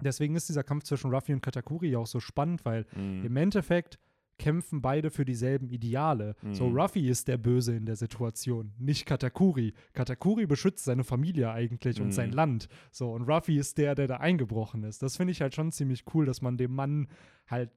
Deswegen 0.00 0.36
ist 0.36 0.48
dieser 0.48 0.62
Kampf 0.64 0.84
zwischen 0.84 1.12
Ruffy 1.12 1.32
und 1.32 1.42
Katakuri 1.42 1.90
ja 1.90 1.98
auch 1.98 2.06
so 2.06 2.20
spannend, 2.20 2.64
weil 2.64 2.86
Mhm. 2.94 3.24
im 3.24 3.36
Endeffekt 3.36 3.98
kämpfen 4.42 4.82
beide 4.82 5.10
für 5.10 5.24
dieselben 5.24 5.68
Ideale. 5.70 6.34
So, 6.52 6.68
Mhm. 6.68 6.76
Ruffy 6.78 7.08
ist 7.08 7.28
der 7.28 7.38
Böse 7.38 7.74
in 7.76 7.86
der 7.86 7.96
Situation, 7.96 8.72
nicht 8.78 9.06
Katakuri. 9.06 9.72
Katakuri 9.92 10.46
beschützt 10.46 10.84
seine 10.84 11.04
Familie 11.04 11.50
eigentlich 11.52 12.00
und 12.00 12.10
sein 12.12 12.30
Mhm. 12.30 12.34
Land. 12.36 12.68
So, 12.90 13.12
und 13.12 13.22
Ruffy 13.22 13.56
ist 13.56 13.78
der, 13.78 13.94
der 13.94 14.08
da 14.08 14.16
eingebrochen 14.16 14.82
ist. 14.84 15.02
Das 15.02 15.16
finde 15.16 15.30
ich 15.30 15.40
halt 15.40 15.54
schon 15.54 15.70
ziemlich 15.72 16.04
cool, 16.12 16.26
dass 16.26 16.42
man 16.42 16.56
dem 16.56 16.74
Mann 16.74 17.08
halt 17.46 17.70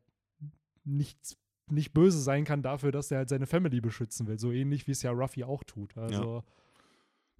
nichts 0.84 1.38
nicht 1.68 1.94
böse 1.96 2.20
sein 2.22 2.46
kann 2.46 2.62
dafür, 2.62 2.92
dass 2.92 3.10
er 3.10 3.18
halt 3.20 3.30
seine 3.30 3.48
Family 3.48 3.82
beschützen 3.82 4.28
will. 4.28 4.38
So 4.38 4.52
ähnlich 4.52 4.86
wie 4.86 4.92
es 4.92 5.02
ja 5.02 5.10
Ruffy 5.12 5.44
auch 5.44 5.64
tut. 5.64 5.98
Also, 5.98 6.44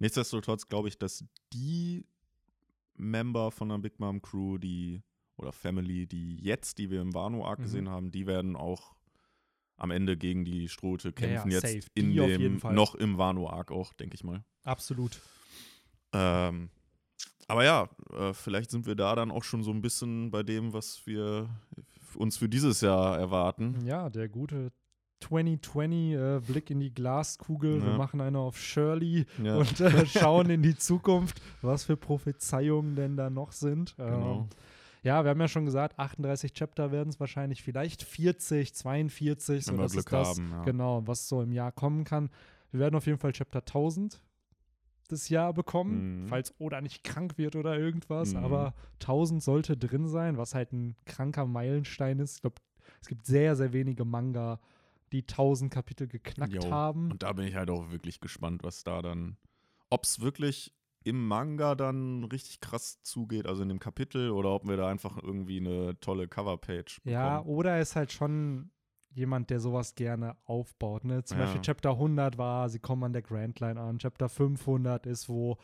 Nichtsdestotrotz 0.00 0.66
glaube 0.68 0.88
ich, 0.88 0.98
dass 0.98 1.24
die 1.52 2.04
Member 2.96 3.50
von 3.52 3.68
der 3.68 3.78
Big 3.78 3.98
Mom 4.00 4.20
Crew, 4.20 4.58
die 4.58 5.02
oder 5.36 5.52
Family, 5.52 6.06
die 6.06 6.36
jetzt, 6.42 6.78
die 6.78 6.90
wir 6.90 7.00
im 7.02 7.14
Wano 7.14 7.44
Arc 7.46 7.60
Mhm. 7.60 7.62
gesehen 7.62 7.88
haben, 7.88 8.10
die 8.10 8.26
werden 8.26 8.56
auch 8.56 8.95
am 9.76 9.90
Ende 9.90 10.16
gegen 10.16 10.44
die 10.44 10.68
Strote 10.68 11.12
Ja, 11.18 11.26
ja, 11.26 11.42
kämpfen. 11.42 11.50
jetzt 11.50 11.90
in 11.94 12.10
Die 12.10 12.16
dem 12.16 12.60
noch 12.70 12.94
im 12.94 13.18
Wano 13.18 13.48
Arc 13.50 13.70
auch, 13.70 13.92
denke 13.94 14.14
ich 14.14 14.24
mal. 14.24 14.42
absolut. 14.64 15.20
Ähm, 16.12 16.70
aber 17.48 17.64
ja, 17.64 17.88
äh, 18.12 18.32
vielleicht 18.32 18.70
sind 18.70 18.86
wir 18.86 18.94
da 18.94 19.14
dann 19.14 19.30
auch 19.30 19.44
schon 19.44 19.62
so 19.62 19.70
ein 19.70 19.82
bisschen 19.82 20.30
bei 20.30 20.42
dem, 20.42 20.72
was 20.72 21.06
wir 21.06 21.48
uns 22.14 22.38
für 22.38 22.48
dieses 22.48 22.80
Jahr 22.80 23.18
erwarten. 23.18 23.84
Ja, 23.84 24.08
der 24.10 24.28
gute 24.28 24.72
2020 25.20 26.12
äh, 26.14 26.40
Blick 26.46 26.70
in 26.70 26.80
die 26.80 26.92
Glaskugel. 26.92 27.82
Wir 27.82 27.90
Ja. 27.92 27.96
machen 27.96 28.20
eine 28.20 28.38
auf 28.38 28.58
Shirley 28.58 29.26
Ja, 29.42 29.56
und 29.56 29.80
äh, 29.80 30.06
schauen 30.06 30.50
in 30.50 30.62
die 30.62 30.76
Zukunft, 30.78 31.40
was 31.62 31.84
für 31.84 31.96
Prophezeiungen 31.96 32.96
denn 32.96 33.16
da 33.16 33.30
noch 33.30 33.52
sind. 33.52 33.94
genau. 33.96 34.48
Ja, 35.06 35.22
wir 35.24 35.30
haben 35.30 35.40
ja 35.40 35.46
schon 35.46 35.64
gesagt, 35.64 35.98
38 36.00 36.52
Chapter 36.52 36.90
werden 36.90 37.10
es 37.10 37.20
wahrscheinlich, 37.20 37.62
vielleicht 37.62 38.02
40, 38.02 38.74
42, 38.74 39.64
so 39.64 39.76
das 39.76 39.92
Glück 39.92 40.06
ist 40.06 40.12
das, 40.12 40.28
haben. 40.30 40.50
Ja. 40.50 40.64
genau, 40.64 41.06
was 41.06 41.28
so 41.28 41.40
im 41.42 41.52
Jahr 41.52 41.70
kommen 41.70 42.02
kann. 42.02 42.28
Wir 42.72 42.80
werden 42.80 42.96
auf 42.96 43.06
jeden 43.06 43.18
Fall 43.18 43.30
Chapter 43.32 43.60
1000 43.64 44.20
das 45.08 45.28
Jahr 45.28 45.52
bekommen, 45.54 46.22
Mhm. 46.24 46.26
falls 46.26 46.52
Oda 46.58 46.80
nicht 46.80 47.04
krank 47.04 47.38
wird 47.38 47.54
oder 47.54 47.78
irgendwas, 47.78 48.34
Mhm. 48.34 48.44
aber 48.44 48.74
1000 48.98 49.40
sollte 49.44 49.76
drin 49.76 50.08
sein, 50.08 50.36
was 50.38 50.56
halt 50.56 50.72
ein 50.72 50.96
kranker 51.04 51.46
Meilenstein 51.46 52.18
ist. 52.18 52.34
Ich 52.36 52.40
glaube, 52.42 52.56
es 53.00 53.06
gibt 53.06 53.24
sehr, 53.26 53.54
sehr 53.54 53.72
wenige 53.72 54.04
Manga, 54.04 54.58
die 55.12 55.24
1000 55.24 55.72
Kapitel 55.72 56.08
geknackt 56.08 56.52
Jo. 56.52 56.68
haben. 56.72 57.12
Und 57.12 57.22
da 57.22 57.32
bin 57.32 57.46
ich 57.46 57.54
halt 57.54 57.70
auch 57.70 57.92
wirklich 57.92 58.18
gespannt, 58.20 58.64
was 58.64 58.82
da 58.82 59.02
dann, 59.02 59.36
ob 59.88 60.02
es 60.02 60.18
wirklich 60.20 60.72
im 61.06 61.28
Manga 61.28 61.76
dann 61.76 62.24
richtig 62.24 62.60
krass 62.60 63.00
zugeht, 63.02 63.46
also 63.46 63.62
in 63.62 63.68
dem 63.68 63.78
Kapitel, 63.78 64.30
oder 64.30 64.50
ob 64.50 64.66
wir 64.66 64.76
da 64.76 64.88
einfach 64.88 65.22
irgendwie 65.22 65.60
eine 65.60 65.98
tolle 66.00 66.26
Coverpage 66.26 67.00
bekommen. 67.02 67.12
Ja, 67.14 67.44
Oda 67.44 67.78
ist 67.78 67.94
halt 67.94 68.10
schon 68.10 68.72
jemand, 69.10 69.50
der 69.50 69.60
sowas 69.60 69.94
gerne 69.94 70.36
aufbaut. 70.44 71.04
Ne? 71.04 71.22
Zum 71.22 71.38
Ja. 71.38 71.44
Beispiel 71.44 71.62
Chapter 71.62 71.90
100 71.92 72.38
war, 72.38 72.68
sie 72.68 72.80
kommen 72.80 73.04
an 73.04 73.12
der 73.12 73.22
Grand 73.22 73.60
Line 73.60 73.80
an. 73.80 73.98
Chapter 73.98 74.28
500 74.28 75.06
ist, 75.06 75.28
wo 75.28 75.58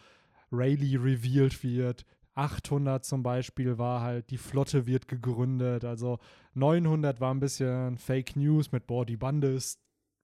Rayleigh 0.52 0.96
revealed 0.96 1.62
wird. 1.64 2.06
800 2.34 3.04
zum 3.04 3.24
Beispiel 3.24 3.76
war 3.78 4.00
halt, 4.00 4.30
die 4.30 4.38
Flotte 4.38 4.86
wird 4.86 5.08
gegründet. 5.08 5.84
Also 5.84 6.18
900 6.54 7.20
war 7.20 7.34
ein 7.34 7.40
bisschen 7.40 7.98
Fake 7.98 8.36
News 8.36 8.70
mit, 8.70 8.86
boah, 8.86 9.04
die 9.04 9.16
Bande 9.16 9.48
ist 9.48 9.80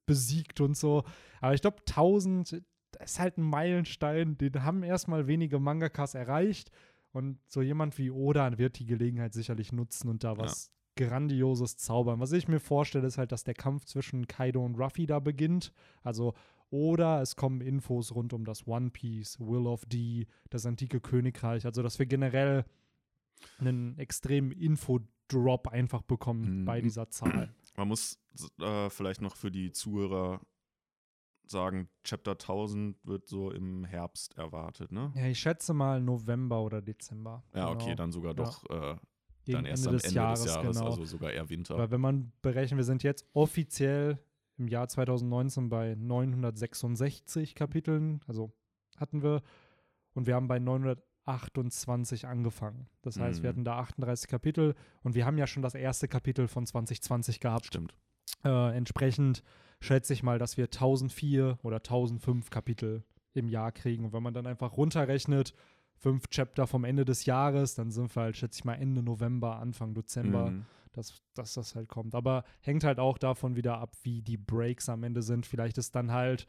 besiegt 0.06 0.60
und 0.60 0.76
so. 0.76 1.02
Aber 1.40 1.54
ich 1.54 1.60
glaube, 1.60 1.78
1000 1.86 2.62
das 2.98 3.12
ist 3.12 3.18
halt 3.20 3.38
ein 3.38 3.42
Meilenstein, 3.42 4.36
den 4.38 4.62
haben 4.64 4.82
erstmal 4.82 5.26
wenige 5.26 5.58
Mangakas 5.58 6.14
erreicht. 6.14 6.70
Und 7.12 7.38
so 7.48 7.62
jemand 7.62 7.96
wie 7.98 8.10
Oda 8.10 8.58
wird 8.58 8.78
die 8.78 8.84
Gelegenheit 8.86 9.32
sicherlich 9.32 9.72
nutzen 9.72 10.08
und 10.08 10.24
da 10.24 10.32
Ja. 10.32 10.38
was 10.38 10.70
Grandioses 10.96 11.76
zaubern. 11.76 12.20
Was 12.20 12.32
ich 12.32 12.48
mir 12.48 12.60
vorstelle, 12.60 13.06
ist 13.06 13.18
halt, 13.18 13.32
dass 13.32 13.44
der 13.44 13.54
Kampf 13.54 13.84
zwischen 13.84 14.26
Kaido 14.26 14.64
und 14.64 14.74
Ruffy 14.76 15.06
da 15.06 15.20
beginnt. 15.20 15.72
Also, 16.02 16.34
oder 16.70 17.22
es 17.22 17.36
kommen 17.36 17.60
Infos 17.60 18.14
rund 18.14 18.32
um 18.32 18.44
das 18.44 18.66
One 18.66 18.90
Piece, 18.90 19.38
Will 19.40 19.66
of 19.66 19.84
D, 19.86 20.26
das 20.50 20.66
antike 20.66 21.00
Königreich. 21.00 21.64
Also, 21.64 21.82
dass 21.82 21.98
wir 21.98 22.06
generell 22.06 22.64
einen 23.58 23.96
extremen 23.98 24.50
Infodrop 24.52 25.68
einfach 25.68 26.02
bekommen 26.02 26.60
Mhm. 26.62 26.64
bei 26.64 26.80
dieser 26.80 27.08
Zahl. 27.10 27.54
Man 27.76 27.88
muss 27.88 28.18
äh, 28.60 28.90
vielleicht 28.90 29.20
noch 29.22 29.36
für 29.36 29.50
die 29.52 29.70
Zuhörer 29.72 30.40
sagen, 31.50 31.88
Chapter 32.04 32.32
1000 32.32 32.96
wird 33.04 33.26
so 33.28 33.50
im 33.50 33.84
Herbst 33.84 34.36
erwartet, 34.36 34.92
ne? 34.92 35.12
Ja, 35.14 35.26
ich 35.26 35.38
schätze 35.38 35.72
mal 35.74 36.00
November 36.00 36.62
oder 36.62 36.80
Dezember. 36.82 37.42
Ja, 37.54 37.66
Genau. 37.68 37.82
okay, 37.82 37.94
dann 37.94 38.12
sogar 38.12 38.30
Ja. 38.32 38.44
doch 38.44 38.64
äh, 38.70 38.96
dann 39.52 39.64
erst 39.64 39.86
Ende 39.86 39.88
am 39.90 39.96
des 39.96 40.04
Ende 40.04 40.14
Jahres, 40.16 40.42
des 40.42 40.54
Jahres, 40.54 40.76
genau. 40.76 40.86
also 40.90 41.04
sogar 41.04 41.32
eher 41.32 41.48
Winter. 41.48 41.78
Weil 41.78 41.90
wenn 41.90 42.00
man 42.00 42.32
berechnet, 42.42 42.76
wir 42.76 42.84
sind 42.84 43.02
jetzt 43.02 43.26
offiziell 43.32 44.18
im 44.58 44.68
Jahr 44.68 44.88
2019 44.88 45.68
bei 45.68 45.94
966 45.94 47.54
Kapiteln, 47.54 48.20
also 48.26 48.52
hatten 48.96 49.22
wir, 49.22 49.42
und 50.14 50.26
wir 50.26 50.34
haben 50.34 50.48
bei 50.48 50.58
928 50.58 52.26
angefangen. 52.26 52.88
Das 53.02 53.18
heißt, 53.18 53.42
wir 53.42 53.48
Mhm. 53.50 53.52
hatten 53.54 53.64
da 53.64 53.78
38 53.78 54.28
Kapitel 54.28 54.74
und 55.02 55.14
wir 55.14 55.24
haben 55.24 55.38
ja 55.38 55.46
schon 55.46 55.62
das 55.62 55.74
erste 55.74 56.08
Kapitel 56.08 56.48
von 56.48 56.66
2020 56.66 57.40
gehabt. 57.40 57.66
Stimmt. 57.66 57.94
Äh, 58.44 58.76
entsprechend 58.76 59.42
schätze 59.80 60.12
ich 60.12 60.22
mal, 60.22 60.38
dass 60.38 60.56
wir 60.56 60.64
1004 60.66 61.58
oder 61.62 61.76
1005 61.76 62.50
Kapitel 62.50 63.04
im 63.34 63.48
Jahr 63.48 63.72
kriegen. 63.72 64.04
Und 64.04 64.12
wenn 64.12 64.22
man 64.22 64.34
dann 64.34 64.46
einfach 64.46 64.76
runterrechnet, 64.76 65.54
fünf 65.96 66.28
Chapter 66.28 66.66
vom 66.66 66.84
Ende 66.84 67.04
des 67.04 67.24
Jahres, 67.24 67.74
dann 67.74 67.90
sind 67.90 68.14
wir 68.14 68.22
halt, 68.22 68.36
schätze 68.36 68.58
ich 68.60 68.64
mal, 68.64 68.74
Ende 68.74 69.02
November, 69.02 69.58
Anfang 69.58 69.94
Dezember 69.94 70.50
Mhm. 70.50 70.64
dass, 70.92 71.22
dass 71.34 71.54
das 71.54 71.74
halt 71.74 71.88
kommt. 71.88 72.14
Aber 72.14 72.44
hängt 72.60 72.82
halt 72.84 72.98
auch 72.98 73.18
davon 73.18 73.56
wieder 73.56 73.78
ab, 73.78 73.94
wie 74.02 74.22
die 74.22 74.36
Breaks 74.36 74.88
am 74.88 75.02
Ende 75.04 75.22
sind. 75.22 75.46
Vielleicht 75.46 75.78
ist 75.78 75.94
dann 75.94 76.12
halt 76.12 76.46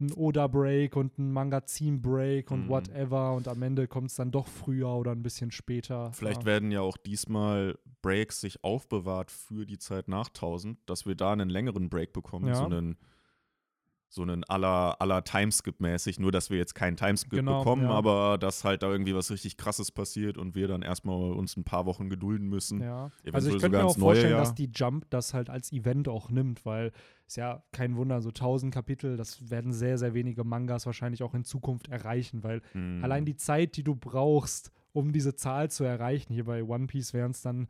ein 0.00 0.12
Oda-Break 0.12 0.96
und 0.96 1.18
ein 1.18 1.32
Magazin-Break 1.32 2.50
und 2.50 2.64
Mhm. 2.64 2.68
whatever 2.68 3.34
und 3.34 3.48
am 3.48 3.62
Ende 3.62 3.86
kommt 3.86 4.10
es 4.10 4.16
dann 4.16 4.30
doch 4.30 4.46
früher 4.48 4.88
oder 4.88 5.12
ein 5.12 5.22
bisschen 5.22 5.50
später. 5.50 6.12
Vielleicht 6.12 6.42
ja. 6.42 6.46
werden 6.46 6.70
ja 6.70 6.80
auch 6.80 6.96
diesmal 6.96 7.78
Breaks 8.02 8.40
sich 8.40 8.64
aufbewahrt 8.64 9.30
für 9.30 9.66
die 9.66 9.78
Zeit 9.78 10.08
nach 10.08 10.28
1000, 10.30 10.78
dass 10.86 11.06
wir 11.06 11.14
da 11.14 11.32
einen 11.32 11.50
längeren 11.50 11.90
Break 11.90 12.12
bekommen, 12.12 12.48
Ja. 12.48 12.54
so 12.54 12.64
einen 12.64 12.96
so 14.12 14.22
einen 14.22 14.42
aller, 14.42 15.00
aller 15.00 15.20
Timeskip-mäßig, 15.22 16.18
nur 16.18 16.32
dass 16.32 16.50
wir 16.50 16.58
jetzt 16.58 16.74
keinen 16.74 16.96
Timeskip 16.96 17.30
Genau, 17.38 17.60
bekommen, 17.60 17.82
ja. 17.84 17.90
aber 17.90 18.38
dass 18.38 18.64
halt 18.64 18.82
da 18.82 18.90
irgendwie 18.90 19.14
was 19.14 19.30
richtig 19.30 19.56
krasses 19.56 19.92
passiert 19.92 20.36
und 20.36 20.56
wir 20.56 20.66
dann 20.66 20.82
erstmal 20.82 21.30
uns 21.32 21.56
ein 21.56 21.62
paar 21.62 21.86
Wochen 21.86 22.08
gedulden 22.10 22.48
müssen. 22.48 22.80
Ja. 22.82 23.12
Also 23.32 23.50
ich 23.50 23.58
könnte 23.62 23.78
mir 23.78 23.84
auch 23.86 23.96
vorstellen, 23.96 24.32
Jahr. 24.32 24.40
dass 24.40 24.54
die 24.56 24.68
Jump 24.74 25.08
das 25.10 25.32
halt 25.32 25.48
als 25.48 25.70
Event 25.72 26.08
auch 26.08 26.28
nimmt, 26.28 26.66
weil 26.66 26.90
ist 27.28 27.36
ja 27.36 27.62
kein 27.70 27.94
Wunder, 27.96 28.20
so 28.20 28.30
1000 28.30 28.74
Kapitel, 28.74 29.16
das 29.16 29.48
werden 29.48 29.72
sehr, 29.72 29.96
sehr 29.96 30.12
wenige 30.12 30.42
Mangas 30.42 30.86
wahrscheinlich 30.86 31.22
auch 31.22 31.34
in 31.34 31.44
Zukunft 31.44 31.86
erreichen, 31.86 32.42
weil 32.42 32.62
Mhm. 32.74 33.04
allein 33.04 33.24
die 33.24 33.36
Zeit, 33.36 33.76
die 33.76 33.84
du 33.84 33.94
brauchst, 33.94 34.72
um 34.92 35.12
diese 35.12 35.36
Zahl 35.36 35.70
zu 35.70 35.84
erreichen, 35.84 36.32
hier 36.32 36.46
bei 36.46 36.64
One 36.64 36.88
Piece 36.88 37.14
wären 37.14 37.30
es 37.30 37.42
dann 37.42 37.68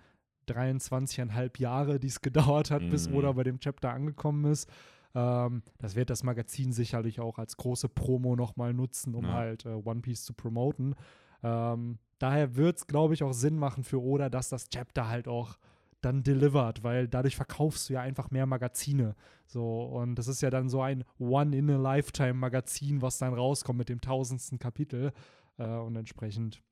23,5 0.49 1.59
Jahre, 1.59 1.99
die 2.01 2.07
es 2.09 2.21
gedauert 2.23 2.71
hat, 2.71 2.89
bis 2.91 3.09
Mhm. 3.09 3.17
Oda 3.17 3.33
bei 3.33 3.45
dem 3.45 3.61
Chapter 3.61 3.91
angekommen 3.93 4.45
ist. 4.51 4.69
Ähm, 5.15 5.63
das 5.79 5.97
wird 5.97 6.11
das 6.11 6.23
Magazin 6.23 6.73
sicherlich 6.73 7.21
auch 7.21 7.39
als 7.39 7.57
große 7.57 7.89
Promo 7.89 8.37
nochmal 8.37 8.73
nutzen, 8.75 9.15
um 9.15 9.25
Ja. 9.25 9.33
halt 9.33 9.67
äh, 9.67 9.71
One 9.71 10.01
Piece 10.01 10.25
zu 10.25 10.35
promoten. 10.35 10.95
Ähm, 11.43 11.99
daher 12.19 12.57
wird 12.57 12.79
es, 12.79 12.87
glaube 12.87 13.15
ich, 13.15 13.23
auch 13.23 13.33
Sinn 13.33 13.57
machen 13.59 13.83
für 13.85 14.01
Oda, 14.03 14.29
dass 14.29 14.49
das 14.51 14.69
Chapter 14.69 15.09
halt 15.09 15.27
auch 15.27 15.59
dann 16.03 16.23
delivert, 16.23 16.83
weil 16.83 17.09
dadurch 17.09 17.37
verkaufst 17.37 17.89
du 17.89 17.95
ja 17.95 18.01
einfach 18.01 18.31
mehr 18.31 18.47
Magazine. 18.47 19.15
So, 19.47 19.83
und 19.85 20.15
das 20.15 20.29
ist 20.29 20.41
ja 20.41 20.49
dann 20.51 20.69
so 20.71 20.81
ein 20.81 21.05
One-in-a-Lifetime-Magazin, 21.19 23.03
was 23.03 23.19
dann 23.19 23.35
rauskommt 23.35 23.79
mit 23.79 23.89
dem 23.89 24.01
tausendsten 24.01 24.59
Kapitel. 24.59 25.13
Äh, 25.59 25.67
und 25.67 25.97
entsprechend, 25.97 26.63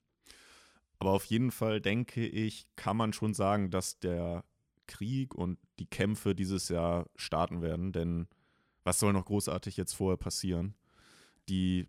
Aber 0.98 1.12
auf 1.12 1.24
jeden 1.26 1.50
Fall 1.50 1.80
denke 1.80 2.26
ich, 2.26 2.66
kann 2.76 2.96
man 2.96 3.12
schon 3.12 3.34
sagen, 3.34 3.70
dass 3.70 3.98
der 4.00 4.44
Krieg 4.88 5.34
und 5.34 5.58
die 5.78 5.86
Kämpfe 5.86 6.34
dieses 6.34 6.68
Jahr 6.68 7.06
starten 7.14 7.62
werden, 7.62 7.92
denn 7.92 8.26
was 8.82 8.98
soll 8.98 9.12
noch 9.12 9.26
großartig 9.26 9.76
jetzt 9.76 9.92
vorher 9.92 10.16
passieren? 10.16 10.74
Die, 11.48 11.86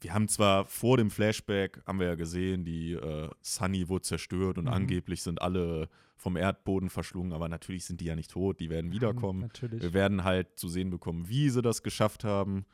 wir 0.00 0.14
haben 0.14 0.26
zwar 0.28 0.64
vor 0.66 0.96
dem 0.96 1.10
Flashback, 1.10 1.80
haben 1.86 2.00
wir 2.00 2.08
ja 2.08 2.14
gesehen, 2.16 2.64
die 2.64 2.92
äh, 2.94 3.28
Sunny 3.42 3.88
wurde 3.88 4.02
zerstört 4.02 4.58
und 4.58 4.64
Mhm. 4.64 4.72
angeblich 4.72 5.22
sind 5.22 5.40
alle 5.40 5.88
vom 6.16 6.36
Erdboden 6.36 6.90
verschlungen, 6.90 7.32
aber 7.32 7.48
natürlich 7.48 7.84
sind 7.84 8.00
die 8.00 8.06
ja 8.06 8.16
nicht 8.16 8.32
tot, 8.32 8.58
die 8.58 8.70
werden 8.70 8.90
wiederkommen. 8.90 9.40
natürlich. 9.42 9.80
Wir 9.82 9.92
werden 9.92 10.24
halt 10.24 10.58
zu 10.58 10.68
sehen 10.68 10.90
bekommen, 10.90 11.28
wie 11.28 11.48
sie 11.50 11.62
das 11.62 11.82
geschafft 11.84 12.24
haben. 12.24 12.64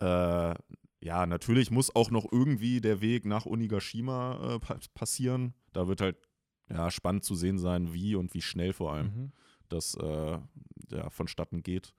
Äh, 0.00 0.54
ja, 1.00 1.26
natürlich 1.26 1.70
muss 1.70 1.94
auch 1.94 2.10
noch 2.10 2.26
irgendwie 2.32 2.80
der 2.80 3.00
Weg 3.00 3.26
nach 3.26 3.46
Onigashima 3.46 4.54
äh, 4.54 4.58
pa 4.58 4.78
passieren. 4.94 5.54
Da 5.72 5.86
wird 5.86 6.00
halt 6.00 6.16
ja, 6.70 6.90
spannend 6.90 7.24
zu 7.24 7.34
sehen 7.34 7.58
sein, 7.58 7.92
wie 7.92 8.14
und 8.14 8.34
wie 8.34 8.42
schnell 8.42 8.72
vor 8.72 8.92
allem 8.92 9.06
Mhm. 9.06 9.32
das 9.68 9.94
äh, 9.96 10.38
ja, 10.90 11.10
vonstatten 11.10 11.62
geht. 11.62 11.94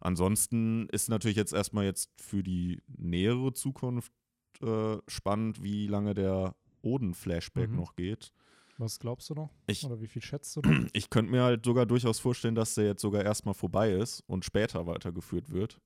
Ansonsten 0.00 0.88
ist 0.90 1.08
natürlich 1.08 1.36
jetzt 1.36 1.52
erstmal 1.52 1.84
jetzt 1.84 2.10
für 2.20 2.42
die 2.42 2.82
nähere 2.88 3.52
Zukunft 3.52 4.12
äh, 4.60 4.98
spannend, 5.08 5.62
wie 5.62 5.86
lange 5.86 6.14
der 6.14 6.54
Oden-Flashback 6.82 7.70
Mhm. 7.70 7.76
noch 7.76 7.96
geht. 7.96 8.32
Was 8.76 8.98
glaubst 8.98 9.30
du 9.30 9.34
noch? 9.34 9.50
Ich, 9.66 9.84
Oder 9.84 10.00
wie 10.00 10.06
viel 10.08 10.20
schätzt 10.20 10.54
du 10.56 10.60
noch? 10.60 10.88
ich 10.92 11.08
könnte 11.08 11.30
mir 11.30 11.42
halt 11.42 11.64
sogar 11.64 11.86
durchaus 11.86 12.18
vorstellen, 12.18 12.54
dass 12.54 12.74
der 12.74 12.84
jetzt 12.86 13.00
sogar 13.02 13.22
erstmal 13.24 13.54
vorbei 13.54 13.92
ist 13.92 14.20
und 14.26 14.44
später 14.44 14.86
weitergeführt 14.86 15.50
wird, 15.50 15.80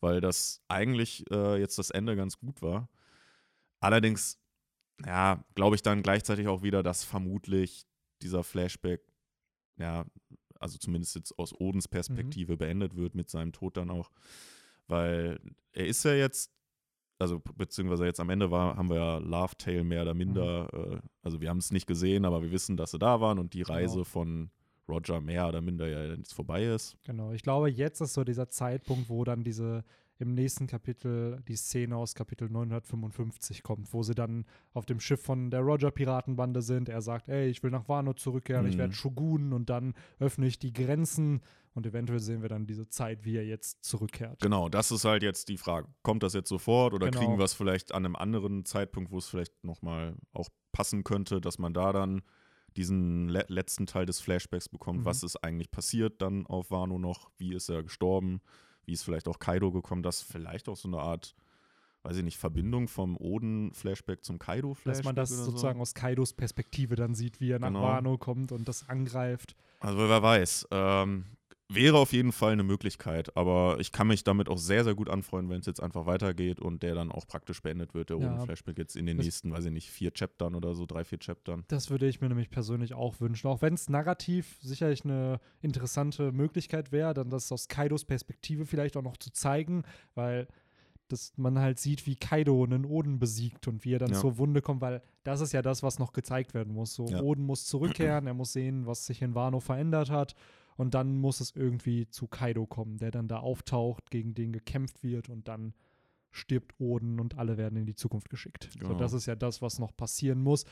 weil 0.00 0.20
das 0.20 0.62
eigentlich 0.68 1.24
äh, 1.30 1.58
jetzt 1.60 1.78
das 1.78 1.90
Ende 1.90 2.16
ganz 2.16 2.38
gut 2.38 2.62
war. 2.62 2.88
Allerdings, 3.80 4.38
ja, 5.06 5.44
glaube 5.54 5.76
ich 5.76 5.82
dann 5.82 6.02
gleichzeitig 6.02 6.48
auch 6.48 6.62
wieder, 6.62 6.82
dass 6.82 7.04
vermutlich 7.04 7.84
dieser 8.22 8.44
Flashback, 8.44 9.00
ja, 9.78 10.04
also 10.58 10.78
zumindest 10.78 11.14
jetzt 11.16 11.38
aus 11.38 11.58
Odens 11.58 11.88
Perspektive 11.88 12.56
beendet 12.56 12.94
wird 12.96 13.14
mit 13.14 13.30
seinem 13.30 13.52
Tod 13.52 13.76
dann 13.76 13.90
auch, 13.90 14.10
weil 14.88 15.38
er 15.72 15.86
ist 15.86 16.04
ja 16.04 16.12
jetzt 16.14 16.52
also 17.18 17.38
beziehungsweise 17.56 18.06
jetzt 18.06 18.18
am 18.18 18.30
Ende 18.30 18.50
war, 18.50 18.76
haben 18.78 18.88
wir 18.88 18.96
ja 18.96 19.18
Love 19.18 19.54
Tale 19.58 19.84
mehr 19.84 20.02
oder 20.02 20.14
minder, 20.14 20.68
äh, 20.72 20.98
also 21.22 21.40
wir 21.42 21.50
haben 21.50 21.58
es 21.58 21.70
nicht 21.70 21.86
gesehen, 21.86 22.24
aber 22.24 22.42
wir 22.42 22.50
wissen, 22.50 22.78
dass 22.78 22.92
sie 22.92 22.98
da 22.98 23.20
waren 23.20 23.38
und 23.38 23.52
die 23.52 23.60
Reise 23.60 23.96
Genau. 23.96 24.04
von 24.04 24.50
Roger 24.88 25.20
mehr 25.20 25.46
oder 25.46 25.60
minder 25.60 25.86
ja 25.86 26.14
jetzt 26.14 26.32
vorbei 26.32 26.64
ist. 26.64 26.96
Genau, 27.04 27.32
ich 27.32 27.42
glaube, 27.42 27.70
jetzt 27.70 28.00
ist 28.00 28.14
so 28.14 28.24
dieser 28.24 28.48
Zeitpunkt, 28.48 29.10
wo 29.10 29.22
dann 29.24 29.44
diese 29.44 29.84
im 30.20 30.34
nächsten 30.34 30.66
Kapitel 30.66 31.40
die 31.48 31.56
Szene 31.56 31.96
aus 31.96 32.14
Kapitel 32.14 32.48
955 32.50 33.62
kommt, 33.62 33.92
wo 33.92 34.02
sie 34.02 34.14
dann 34.14 34.44
auf 34.74 34.86
dem 34.86 35.00
Schiff 35.00 35.22
von 35.22 35.50
der 35.50 35.60
Roger-Piratenbande 35.60 36.62
sind. 36.62 36.88
Er 36.88 37.02
sagt, 37.02 37.28
ey, 37.28 37.48
ich 37.48 37.62
will 37.62 37.70
nach 37.70 37.88
Wano 37.88 38.12
zurückkehren, 38.12 38.66
ich 38.66 38.74
Mhm. 38.74 38.78
werde 38.80 38.94
Shogun 38.94 39.52
und 39.52 39.70
dann 39.70 39.94
öffne 40.18 40.46
ich 40.46 40.58
die 40.58 40.72
Grenzen 40.72 41.40
und 41.74 41.86
eventuell 41.86 42.18
sehen 42.20 42.42
wir 42.42 42.48
dann 42.48 42.66
diese 42.66 42.88
Zeit, 42.88 43.24
wie 43.24 43.36
er 43.36 43.46
jetzt 43.46 43.84
zurückkehrt. 43.84 44.40
Genau, 44.40 44.68
das 44.68 44.90
ist 44.90 45.04
halt 45.04 45.22
jetzt 45.22 45.48
die 45.48 45.56
Frage. 45.56 45.88
Kommt 46.02 46.22
das 46.22 46.34
jetzt 46.34 46.48
sofort 46.48 46.92
oder 46.94 47.06
Genau. 47.10 47.18
kriegen 47.18 47.38
wir 47.38 47.44
es 47.44 47.54
vielleicht 47.54 47.92
an 47.92 48.04
einem 48.04 48.16
anderen 48.16 48.64
Zeitpunkt, 48.64 49.10
wo 49.12 49.18
es 49.18 49.28
vielleicht 49.28 49.64
nochmal 49.64 50.16
auch 50.32 50.48
passen 50.72 51.04
könnte, 51.04 51.40
dass 51.40 51.58
man 51.58 51.72
da 51.72 51.92
dann 51.92 52.22
diesen 52.76 53.28
le 53.28 53.44
letzten 53.48 53.86
Teil 53.86 54.06
des 54.06 54.20
Flashbacks 54.20 54.68
bekommt, 54.68 55.00
Mhm. 55.00 55.04
was 55.04 55.22
ist 55.24 55.42
eigentlich 55.42 55.70
passiert 55.72 56.22
dann 56.22 56.46
auf 56.46 56.70
Wano 56.70 56.98
noch, 56.98 57.30
wie 57.36 57.52
ist 57.54 57.68
er 57.68 57.82
gestorben, 57.82 58.40
wie 58.84 58.92
ist 58.92 59.02
vielleicht 59.02 59.28
auch 59.28 59.38
Kaido 59.38 59.70
gekommen, 59.72 60.02
dass 60.02 60.22
vielleicht 60.22 60.68
auch 60.68 60.76
so 60.76 60.88
eine 60.88 60.98
Art, 60.98 61.34
weiß 62.02 62.16
ich 62.16 62.24
nicht, 62.24 62.38
Verbindung 62.38 62.88
vom 62.88 63.16
Oden-Flashback 63.16 64.24
zum 64.24 64.38
Kaido-Flashback 64.38 64.96
Dass 64.96 65.04
man 65.04 65.14
das 65.14 65.30
sozusagen 65.30 65.80
aus 65.80 65.94
Kaidos 65.94 66.32
Perspektive 66.32 66.96
dann 66.96 67.14
sieht, 67.14 67.40
wie 67.40 67.50
er 67.50 67.58
nach 67.58 67.68
Genau. 67.68 67.82
Wano 67.82 68.18
kommt 68.18 68.52
und 68.52 68.68
das 68.68 68.88
angreift. 68.88 69.54
Also 69.80 69.98
wer 69.98 70.22
weiß. 70.22 70.68
Ähm, 70.70 71.24
wäre 71.72 71.98
auf 71.98 72.12
jeden 72.12 72.32
Fall 72.32 72.52
eine 72.52 72.62
Möglichkeit, 72.64 73.36
aber 73.36 73.76
ich 73.78 73.92
kann 73.92 74.08
mich 74.08 74.24
damit 74.24 74.48
auch 74.48 74.58
sehr, 74.58 74.82
sehr 74.84 74.94
gut 74.94 75.08
anfreunden, 75.08 75.50
wenn 75.50 75.60
es 75.60 75.66
jetzt 75.66 75.80
einfach 75.82 76.04
weitergeht 76.06 76.60
und 76.60 76.82
der 76.82 76.94
dann 76.94 77.12
auch 77.12 77.26
praktisch 77.26 77.62
beendet 77.62 77.94
wird, 77.94 78.10
der 78.10 78.18
Ja. 78.18 78.26
Oden 78.26 78.40
Flashback 78.44 78.76
jetzt 78.78 78.96
in 78.96 79.06
den 79.06 79.18
nächsten, 79.18 79.52
weiß 79.52 79.64
ich 79.66 79.70
nicht, 79.72 79.90
vier 79.90 80.10
Chaptern 80.10 80.54
oder 80.54 80.74
so, 80.74 80.84
drei, 80.86 81.04
vier 81.04 81.18
Chaptern. 81.18 81.64
Das 81.68 81.90
würde 81.90 82.08
ich 82.08 82.20
mir 82.20 82.28
nämlich 82.28 82.50
persönlich 82.50 82.94
auch 82.94 83.20
wünschen. 83.20 83.46
Auch 83.46 83.62
wenn 83.62 83.74
es 83.74 83.88
narrativ 83.88 84.58
sicherlich 84.60 85.04
eine 85.04 85.38
interessante 85.62 86.32
Möglichkeit 86.32 86.92
wäre, 86.92 87.14
dann 87.14 87.30
das 87.30 87.50
aus 87.52 87.68
Kaidos 87.68 88.04
Perspektive 88.04 88.66
vielleicht 88.66 88.96
auch 88.96 89.02
noch 89.02 89.16
zu 89.16 89.30
zeigen, 89.32 89.84
weil 90.14 90.48
dass 91.08 91.32
man 91.36 91.58
halt 91.58 91.80
sieht, 91.80 92.06
wie 92.06 92.14
Kaido 92.14 92.62
einen 92.62 92.84
Oden 92.84 93.18
besiegt 93.18 93.66
und 93.66 93.84
wie 93.84 93.94
er 93.94 93.98
dann 93.98 94.12
Ja. 94.12 94.20
zur 94.20 94.38
Wunde 94.38 94.62
kommt, 94.62 94.80
weil 94.80 95.02
das 95.24 95.40
ist 95.40 95.52
ja 95.52 95.60
das, 95.60 95.82
was 95.82 95.98
noch 95.98 96.12
gezeigt 96.12 96.54
werden 96.54 96.72
muss. 96.72 96.94
So, 96.94 97.06
Ja. 97.08 97.20
Oden 97.20 97.44
muss 97.44 97.66
zurückkehren, 97.66 98.28
er 98.28 98.34
muss 98.34 98.52
sehen, 98.52 98.86
was 98.86 99.06
sich 99.06 99.20
in 99.20 99.34
Wano 99.34 99.58
verändert 99.58 100.08
hat 100.10 100.36
und 100.80 100.94
dann 100.94 101.18
muss 101.18 101.40
es 101.40 101.54
irgendwie 101.54 102.08
zu 102.08 102.26
Kaido 102.26 102.66
kommen, 102.66 102.96
der 102.98 103.10
dann 103.10 103.28
da 103.28 103.38
auftaucht, 103.40 104.10
gegen 104.10 104.32
den 104.34 104.50
gekämpft 104.52 105.02
wird 105.02 105.28
und 105.28 105.46
dann 105.46 105.74
stirbt 106.30 106.74
Oden 106.78 107.20
und 107.20 107.36
alle 107.36 107.56
werden 107.58 107.76
in 107.76 107.86
die 107.86 107.94
Zukunft 107.94 108.30
geschickt. 108.30 108.70
So, 108.80 108.88
Genau. 108.88 108.98
das 108.98 109.12
ist 109.12 109.26
ja 109.26 109.34
das, 109.36 109.60
was 109.60 109.78
noch 109.78 109.94
passieren 109.96 110.42
muss. 110.42 110.64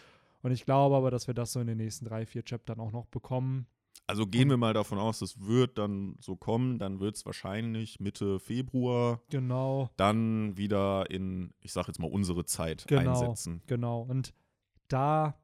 Und 0.43 0.53
ich 0.53 0.65
glaube 0.65 0.97
aber, 0.97 1.11
dass 1.11 1.27
wir 1.27 1.35
das 1.35 1.53
so 1.53 1.61
in 1.61 1.67
den 1.67 1.77
nächsten 1.79 2.05
drei, 2.07 2.25
vier 2.27 2.43
Chaptern 2.43 2.81
auch 2.81 2.93
noch 2.93 3.07
bekommen. 3.07 3.67
Also 4.07 4.27
gehen 4.27 4.49
wir 4.49 4.57
mal 4.57 4.73
davon 4.73 4.99
aus, 4.99 5.21
es 5.21 5.41
wird 5.47 5.77
dann 5.77 6.17
so 6.21 6.37
kommen, 6.37 6.79
dann 6.79 7.01
wird 7.01 7.17
es 7.17 7.27
wahrscheinlich 7.27 8.01
Mitte 8.01 8.39
Februar 8.39 9.21
Genau, 9.29 9.91
dann 9.97 10.57
wieder 10.57 11.11
in, 11.11 11.53
ich 11.61 11.73
sag 11.73 11.89
jetzt 11.89 11.99
mal, 12.01 12.11
unsere 12.11 12.47
Zeit 12.47 12.87
Genau. 12.87 13.01
einsetzen. 13.11 13.61
genau. 13.67 14.01
Und 14.09 14.33
da 14.87 15.35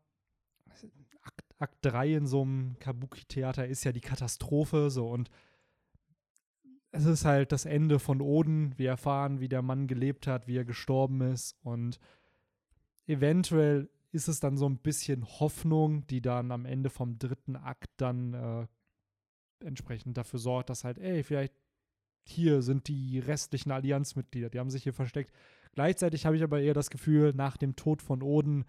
Akt, 1.59 1.87
Akt 1.87 1.93
3 1.93 2.15
in 2.15 2.27
so 2.27 2.43
einem 2.43 2.77
Kabuki-Theater 2.79 3.67
ist 3.67 3.85
ja 3.85 3.93
die 3.93 4.01
Katastrophe 4.01 4.91
so 4.91 5.09
und 5.09 5.31
es 6.91 7.07
ist 7.07 7.25
halt 7.25 7.51
das 7.51 7.65
Ende 7.65 7.99
von 7.99 8.21
Oden. 8.21 8.79
Wir 8.79 8.91
erfahren, 8.91 9.41
wie 9.41 9.49
der 9.49 9.63
Mann 9.63 9.89
gelebt 9.89 10.27
hat, 10.27 10.47
wie 10.47 10.57
er 10.57 10.65
gestorben 10.65 11.21
ist 11.21 11.57
und 11.63 11.99
eventuell 13.07 13.91
ist 14.13 14.29
es 14.29 14.39
dann 14.39 14.57
so 14.57 14.69
ein 14.69 14.79
bisschen 14.79 15.27
Hoffnung, 15.27 16.07
die 16.07 16.23
dann 16.23 16.53
am 16.53 16.67
Ende 16.67 16.89
vom 16.89 17.19
dritten 17.19 17.57
Akt 17.57 17.91
dann 17.97 18.35
äh, 18.35 18.67
entsprechend 19.67 20.17
dafür 20.17 20.39
sorgt, 20.39 20.71
dass 20.71 20.85
halt, 20.85 20.99
ey, 20.99 21.25
vielleicht 21.25 21.55
hier 22.23 22.63
sind 22.63 22.89
die 22.89 23.19
restlichen 23.19 23.73
Allianzmitglieder, 23.73 24.51
die 24.51 24.59
haben 24.59 24.71
sich 24.71 24.85
hier 24.85 24.95
versteckt. 24.95 25.33
Gleichzeitig 25.73 26.27
habe 26.27 26.37
ich 26.37 26.43
aber 26.43 26.61
eher 26.61 26.75
das 26.75 26.91
Gefühl, 26.91 27.33
nach 27.35 27.57
dem 27.57 27.75
Tod 27.77 28.03
von 28.03 28.23
Oden 28.23 28.65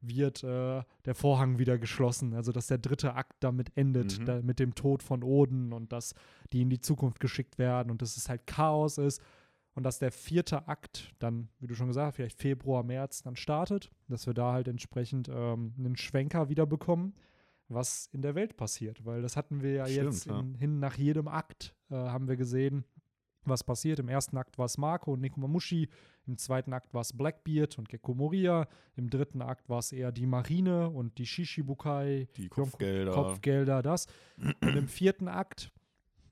wird 0.00 0.44
äh, 0.44 0.82
der 1.04 1.14
Vorhang 1.14 1.58
wieder 1.58 1.78
geschlossen. 1.78 2.34
Also, 2.34 2.52
dass 2.52 2.68
der 2.68 2.78
dritte 2.78 3.14
Akt 3.14 3.36
damit 3.40 3.76
endet, 3.76 4.18
Mhm. 4.20 4.24
da, 4.24 4.40
mit 4.42 4.58
dem 4.58 4.74
Tod 4.74 5.02
von 5.02 5.22
Oden 5.22 5.72
und 5.72 5.92
dass 5.92 6.14
die 6.52 6.62
in 6.62 6.70
die 6.70 6.80
Zukunft 6.80 7.20
geschickt 7.20 7.58
werden 7.58 7.90
und 7.90 8.00
dass 8.02 8.16
es 8.16 8.28
halt 8.28 8.46
Chaos 8.46 8.98
ist 8.98 9.20
und 9.74 9.82
dass 9.84 9.98
der 9.98 10.12
vierte 10.12 10.68
Akt 10.68 11.12
dann, 11.18 11.48
wie 11.60 11.66
du 11.66 11.74
schon 11.74 11.88
gesagt 11.88 12.06
hast, 12.08 12.16
vielleicht 12.16 12.38
Februar, 12.40 12.82
März 12.82 13.22
dann 13.22 13.36
startet, 13.36 13.90
dass 14.08 14.26
wir 14.26 14.34
da 14.34 14.52
halt 14.52 14.68
entsprechend 14.68 15.28
ähm, 15.28 15.74
einen 15.78 15.96
Schwenker 15.96 16.48
wieder 16.48 16.66
bekommen, 16.66 17.14
was 17.68 18.08
in 18.12 18.22
der 18.22 18.34
Welt 18.34 18.56
passiert, 18.56 19.04
weil 19.04 19.20
das 19.20 19.36
hatten 19.36 19.62
wir 19.62 19.72
ja 19.72 19.86
Stimmt, 19.86 20.04
jetzt 20.14 20.26
ja. 20.26 20.40
in, 20.40 20.54
hin 20.54 20.78
nach 20.80 20.96
jedem 20.96 21.28
Akt 21.28 21.74
äh, 21.90 21.94
haben 21.94 22.26
wir 22.28 22.36
gesehen, 22.36 22.84
was 23.44 23.64
passiert. 23.64 23.98
Im 23.98 24.08
ersten 24.08 24.36
Akt 24.36 24.58
war 24.58 24.66
es 24.66 24.78
Marco 24.78 25.12
und 25.12 25.20
Nekomamushi, 25.20 25.88
im 26.26 26.36
zweiten 26.36 26.72
Akt 26.72 26.92
war 26.92 27.00
es 27.00 27.12
Blackbeard 27.12 27.78
und 27.78 27.88
Gekko 27.88 28.14
Moria, 28.14 28.68
im 28.96 29.08
dritten 29.08 29.42
Akt 29.42 29.68
war 29.68 29.78
es 29.78 29.92
eher 29.92 30.12
die 30.12 30.26
Marine 30.26 30.90
und 30.90 31.18
die 31.18 31.26
Shishibukai, 31.26 32.28
Die 32.36 32.48
Kopfgelder. 32.48 33.12
Kopfgelder, 33.12 33.82
das. 33.82 34.06
Und 34.36 34.76
im 34.76 34.88
vierten 34.88 35.28
Akt 35.28 35.72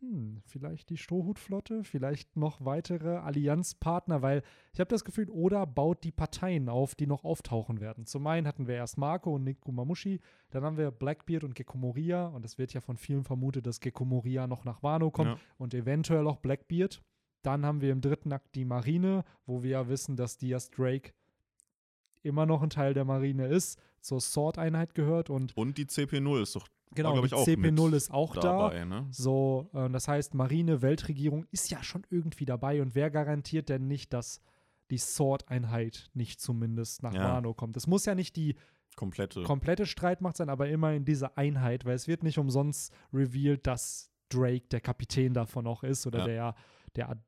hm, 0.01 0.40
vielleicht 0.44 0.90
die 0.90 0.97
Strohhutflotte, 0.97 1.84
vielleicht 1.84 2.36
noch 2.36 2.64
weitere 2.64 3.16
Allianzpartner, 3.16 4.22
weil 4.22 4.42
ich 4.72 4.80
habe 4.80 4.88
das 4.88 5.05
Gefühl, 5.05 5.30
Oda 5.30 5.64
baut 5.64 6.05
die 6.05 6.12
Parteien 6.12 6.68
auf, 6.68 6.94
die 6.94 7.07
noch 7.07 7.24
auftauchen 7.24 7.80
werden. 7.80 8.07
Zum 8.07 8.26
einen 8.26 8.47
hatten 8.47 8.66
wir 8.66 8.74
erst 8.74 8.99
Marco 8.99 9.34
und 9.34 9.44
Nick 9.44 9.61
Gumamushi, 9.61 10.20
dann 10.51 10.64
haben 10.64 10.76
wir 10.76 10.90
Blackbeard 10.90 11.44
und 11.44 11.55
Gekko 11.55 11.78
Moria 11.78 12.26
und 12.26 12.44
es 12.44 12.59
wird 12.59 12.72
ja 12.72 12.80
von 12.80 12.97
vielen 12.97 13.24
vermutet, 13.24 13.66
dass 13.66 13.80
Gekko 13.80 14.05
Moria 14.05 14.47
noch 14.47 14.64
nach 14.64 14.82
Wano 14.82 15.11
kommt 15.11 15.30
Ja. 15.30 15.38
und 15.59 15.74
eventuell 15.74 16.26
auch 16.26 16.36
Blackbeard. 16.38 17.03
Dann 17.42 17.64
haben 17.64 17.80
wir 17.80 17.92
im 17.92 18.01
dritten 18.01 18.32
Akt 18.32 18.55
die 18.57 18.64
Marine, 18.64 19.24
wo 19.47 19.62
wir 19.62 19.70
ja 19.70 19.88
wissen, 19.88 20.16
dass 20.16 20.36
Diaz 20.36 20.70
Drake 20.70 21.12
immer 22.27 22.45
noch 22.47 22.62
ein 22.62 22.70
Teil 22.70 22.93
der 22.95 23.05
Marine 23.05 23.47
ist, 23.47 23.79
zur 24.01 24.20
Sword-Einheit 24.20 24.95
gehört 24.95 25.31
und 25.31 25.57
Und 25.57 25.79
die 25.79 25.87
CP0 25.87 26.43
ist 26.43 26.57
doch 26.57 26.68
genau, 26.95 27.12
glaub 27.12 27.22
die 27.22 27.27
ich, 27.29 27.35
auch 27.35 27.47
CP0 27.47 27.87
mit 27.87 27.95
ist 27.95 28.11
auch 28.12 28.35
da. 28.35 28.41
dabei, 28.41 28.85
ne? 28.85 29.07
So, 29.11 29.70
äh, 29.74 29.89
das 29.91 30.09
heißt, 30.09 30.35
Marine, 30.35 30.83
Weltregierung 30.83 31.47
ist 31.51 31.70
ja 31.70 31.83
schon 31.83 32.03
irgendwie 32.11 32.45
dabei 32.45 32.83
und 32.83 32.95
wer 32.95 33.11
garantiert 33.11 33.68
denn 33.68 33.87
nicht, 33.89 34.12
dass 34.12 34.41
die 34.91 34.99
Sword-Einheit 34.99 36.11
nicht 36.14 36.41
zumindest 36.41 37.03
nach 37.03 37.14
Ja. 37.14 37.22
Wano 37.35 37.55
kommt? 37.55 37.77
Es 37.77 37.87
muss 37.87 38.05
ja 38.07 38.14
nicht 38.14 38.37
die 38.37 38.55
Komplette. 38.95 39.43
komplette 39.43 39.85
Streitmacht 39.85 40.37
sein, 40.37 40.49
aber 40.49 40.68
immer 40.68 40.93
in 40.93 41.05
dieser 41.05 41.37
Einheit, 41.37 41.85
weil 41.85 41.95
es 41.97 42.07
wird 42.09 42.22
nicht 42.22 42.39
umsonst 42.39 42.93
revealed, 43.12 43.66
dass 43.66 44.11
Drake 44.29 44.66
der 44.70 44.81
Kapitän 44.81 45.35
davon 45.35 45.66
auch 45.66 45.83
ist 45.83 46.07
oder 46.07 46.20
Ja. 46.20 46.24
der, 46.27 46.55
der, 46.95 47.22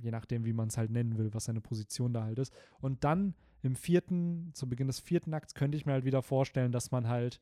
je 0.00 0.10
nachdem, 0.10 0.44
wie 0.44 0.52
man 0.52 0.68
es 0.68 0.76
halt 0.78 0.90
nennen 0.90 1.16
will, 1.18 1.32
was 1.34 1.44
seine 1.44 1.60
Position 1.60 2.12
da 2.12 2.24
halt 2.24 2.38
ist. 2.38 2.52
Und 2.80 3.04
dann 3.04 3.34
im 3.62 3.74
vierten, 3.76 4.50
zu 4.54 4.68
Beginn 4.68 4.88
des 4.88 5.00
vierten 5.00 5.34
Akts 5.34 5.54
könnte 5.54 5.76
ich 5.76 5.86
mir 5.86 5.92
halt 5.92 6.04
wieder 6.04 6.22
vorstellen, 6.22 6.72
dass 6.72 6.90
man 6.90 7.08
halt 7.08 7.40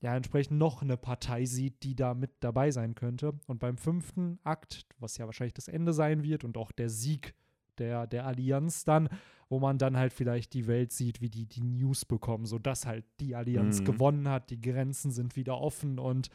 ja 0.00 0.14
entsprechend 0.16 0.58
noch 0.58 0.82
eine 0.82 0.96
Partei 0.96 1.44
sieht, 1.44 1.82
die 1.82 1.94
da 1.94 2.14
mit 2.14 2.30
dabei 2.40 2.70
sein 2.70 2.94
könnte. 2.94 3.32
Und 3.46 3.58
beim 3.58 3.76
fünften 3.76 4.38
Akt, 4.44 4.86
was 4.98 5.16
ja 5.18 5.26
wahrscheinlich 5.26 5.54
das 5.54 5.68
Ende 5.68 5.92
sein 5.92 6.22
wird 6.22 6.44
und 6.44 6.56
auch 6.56 6.72
der 6.72 6.88
Sieg 6.88 7.34
der, 7.78 8.06
der 8.06 8.26
Allianz 8.26 8.84
dann, 8.84 9.08
wo 9.48 9.58
man 9.58 9.78
dann 9.78 9.96
halt 9.96 10.12
vielleicht 10.12 10.52
die 10.54 10.66
Welt 10.66 10.92
sieht, 10.92 11.20
wie 11.22 11.30
die 11.30 11.46
die 11.46 11.62
News 11.62 12.04
bekommen, 12.04 12.44
sodass 12.44 12.86
halt 12.86 13.04
die 13.20 13.34
Allianz 13.34 13.80
Mhm. 13.80 13.84
gewonnen 13.84 14.28
hat, 14.28 14.50
die 14.50 14.60
Grenzen 14.60 15.10
sind 15.10 15.36
wieder 15.36 15.58
offen 15.58 15.98
und 15.98 16.28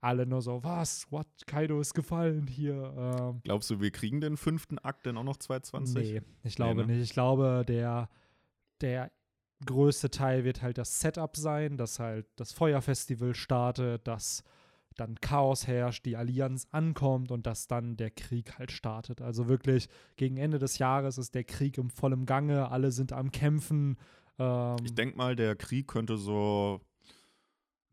alle 0.00 0.26
nur 0.26 0.42
so, 0.42 0.62
was, 0.62 1.10
what, 1.10 1.26
Kaido 1.46 1.80
ist 1.80 1.94
gefallen 1.94 2.46
hier. 2.46 2.94
Ähm, 2.96 3.40
Glaubst 3.42 3.70
du, 3.70 3.80
wir 3.80 3.90
kriegen 3.90 4.20
den 4.20 4.36
fünften 4.36 4.78
Akt 4.78 5.06
denn 5.06 5.16
auch 5.16 5.24
noch 5.24 5.38
2020? 5.38 6.12
nee, 6.12 6.22
ich 6.42 6.56
glaube 6.56 6.82
ne? 6.86 6.92
nicht. 6.92 7.02
Ich 7.02 7.12
glaube, 7.12 7.64
der, 7.66 8.08
der 8.80 9.10
größte 9.64 10.10
Teil 10.10 10.44
wird 10.44 10.62
halt 10.62 10.78
das 10.78 11.00
Setup 11.00 11.36
sein, 11.36 11.76
dass 11.76 11.98
halt 11.98 12.26
das 12.36 12.52
Feuerfestival 12.52 13.34
startet, 13.34 14.06
dass 14.06 14.42
dann 14.96 15.16
Chaos 15.20 15.66
herrscht, 15.66 16.04
die 16.04 16.16
Allianz 16.16 16.68
ankommt 16.70 17.30
und 17.32 17.46
dass 17.46 17.66
dann 17.66 17.96
der 17.96 18.10
Krieg 18.10 18.58
halt 18.58 18.70
startet. 18.70 19.20
Also 19.20 19.48
wirklich 19.48 19.88
gegen 20.16 20.36
Ende 20.36 20.58
des 20.58 20.78
Jahres 20.78 21.18
ist 21.18 21.34
der 21.34 21.44
Krieg 21.44 21.78
im 21.78 21.90
vollem 21.90 22.26
Gange, 22.26 22.70
alle 22.70 22.92
sind 22.92 23.12
am 23.12 23.32
Kämpfen. 23.32 23.96
Ähm, 24.38 24.76
Ich 24.84 24.94
denke 24.94 25.16
mal, 25.16 25.34
der 25.34 25.56
Krieg 25.56 25.88
könnte 25.88 26.16
so 26.16 26.80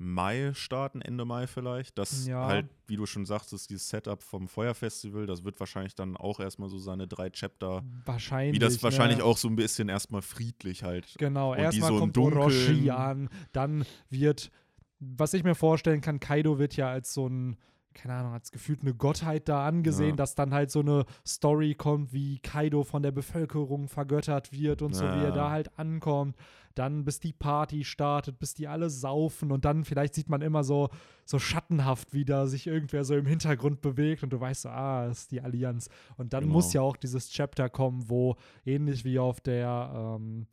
Mai 0.02 0.52
starten, 0.54 1.02
Ende 1.02 1.26
Mai 1.26 1.45
vielleicht. 1.45 1.97
Das 1.97 2.26
Ja. 2.26 2.47
halt, 2.47 2.68
wie 2.88 2.95
du 2.95 3.06
schon 3.06 3.26
sagtest, 3.26 3.70
dieses 3.70 3.88
Setup 3.88 4.22
vom 4.22 4.47
Feuerfestival, 4.47 5.28
das 5.28 5.43
wird 5.43 5.60
wahrscheinlich 5.60 5.93
dann 5.93 6.18
auch 6.18 6.39
erstmal 6.39 6.70
so 6.70 6.80
seine 6.80 7.08
drei 7.08 7.30
Chapter, 7.30 7.84
wahrscheinlich. 8.06 8.56
wie 8.56 8.60
das 8.60 8.82
wahrscheinlich 8.82 9.20
ne? 9.20 9.24
auch 9.26 9.38
so 9.38 9.47
ein 9.47 9.56
bisschen 9.56 9.89
erstmal 9.89 10.24
friedlich 10.24 10.84
halt. 10.84 11.16
Genau, 11.20 11.54
erstmal 11.54 11.89
so 11.89 11.99
kommt 11.99 12.18
Orochi 12.18 12.89
an, 12.89 13.30
dann 13.52 13.86
wird, 14.10 14.52
was 14.99 15.34
ich 15.34 15.43
mir 15.43 15.56
vorstellen 15.56 16.02
kann, 16.02 16.20
Kaido 16.20 16.58
wird 16.58 16.76
ja 16.76 16.89
als 16.89 17.14
so 17.14 17.28
ein, 17.28 17.58
keine 17.94 18.14
Ahnung, 18.16 18.34
als 18.34 18.52
gefühlt 18.52 18.82
eine 18.82 18.94
Gottheit 18.94 19.48
da 19.50 19.66
angesehen, 19.66 20.12
Ja. 20.12 20.16
dass 20.18 20.36
dann 20.36 20.54
halt 20.54 20.72
so 20.72 20.80
eine 20.80 21.06
Story 21.28 21.76
kommt, 21.76 22.14
wie 22.14 22.39
Kaido 22.39 22.84
von 22.84 23.04
der 23.04 23.12
Bevölkerung 23.12 23.88
vergöttert 23.88 24.52
wird 24.52 24.82
und 24.82 24.94
so, 24.94 25.04
wie 25.06 25.20
er 25.20 25.30
Ja. 25.30 25.32
da 25.32 25.50
halt 25.52 25.78
ankommt. 25.80 26.36
Dann 26.76 27.04
bis 27.04 27.20
die 27.20 27.34
Party 27.34 27.84
startet, 27.84 28.39
bis 28.39 28.54
die 28.54 28.68
alle 28.68 28.89
saufen 28.89 29.52
und 29.52 29.66
dann 29.66 29.84
vielleicht 29.84 30.14
sieht 30.16 30.30
man 30.30 30.42
immer 30.42 30.64
so, 30.64 30.89
so 31.26 31.38
schattenhaft, 31.38 32.14
wie 32.14 32.24
da 32.24 32.48
sich 32.48 32.66
irgendwer 32.66 33.04
so 33.04 33.16
im 33.16 33.26
Hintergrund 33.26 33.82
bewegt 33.82 34.24
und 34.24 34.32
du 34.32 34.39
weißt 34.39 34.62
so, 34.64 34.70
ah, 34.70 35.08
ist 35.08 35.32
die 35.32 35.42
Allianz. 35.42 35.89
Und 36.18 36.32
dann 36.34 36.44
Genau. 36.44 36.54
muss 36.54 36.72
ja 36.74 36.82
auch 36.82 36.96
dieses 36.96 37.30
Chapter 37.30 37.70
kommen, 37.70 38.10
wo 38.10 38.36
ähnlich 38.66 39.04
wie 39.04 39.20
auf 39.20 39.42
der, 39.42 39.92
ähm, 40.18 40.48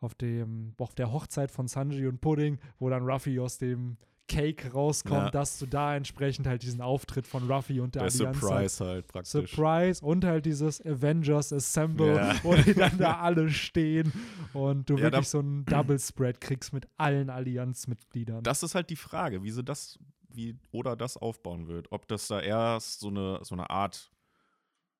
auf 0.00 0.14
dem, 0.16 0.74
auf 0.78 0.94
der 0.94 1.12
Hochzeit 1.12 1.50
von 1.50 1.66
Sanji 1.68 2.06
und 2.08 2.20
Pudding, 2.20 2.58
wo 2.78 2.90
dann 2.90 3.04
Ruffy 3.08 3.38
aus 3.40 3.56
dem 3.58 3.96
Cake 4.26 4.72
rauskommt, 4.72 5.26
Ja. 5.26 5.30
dass 5.30 5.58
du 5.58 5.66
da 5.66 5.94
entsprechend 5.96 6.46
halt 6.46 6.62
diesen 6.62 6.80
Auftritt 6.80 7.26
von 7.26 7.50
Ruffy 7.50 7.80
und 7.80 7.94
der, 7.94 8.04
Der 8.08 8.10
Allianz. 8.12 8.40
Surprise 8.40 8.84
halt 8.84 9.06
praktisch. 9.08 9.30
Surprise 9.54 10.04
und 10.04 10.24
halt 10.24 10.46
dieses 10.46 10.80
Avengers 10.84 11.52
Assemble, 11.52 12.16
Ja. 12.16 12.34
wo 12.42 12.54
die 12.54 12.72
dann 12.74 12.96
da 12.98 13.18
alle 13.20 13.50
stehen 13.50 14.12
und 14.54 14.88
du 14.88 14.96
Ja, 14.96 15.04
wirklich 15.04 15.28
so 15.28 15.40
einen 15.40 15.64
Double 15.66 15.98
Spread 15.98 16.40
kriegst 16.40 16.72
mit 16.72 16.88
allen 16.96 17.28
Allianzmitgliedern. 17.28 18.42
Das 18.42 18.62
ist 18.62 18.74
halt 18.74 18.88
die 18.90 18.96
Frage, 18.96 19.42
wie 19.42 19.50
sie 19.50 19.62
das, 19.62 19.98
wie 20.30 20.58
Oda 20.72 20.96
das 20.96 21.16
aufbauen 21.16 21.68
wird. 21.68 21.92
Ob 21.92 22.08
das 22.08 22.26
da 22.28 22.40
erst 22.40 23.00
so 23.00 23.08
eine, 23.08 23.40
so 23.42 23.54
eine 23.54 23.68
Art, 23.70 24.10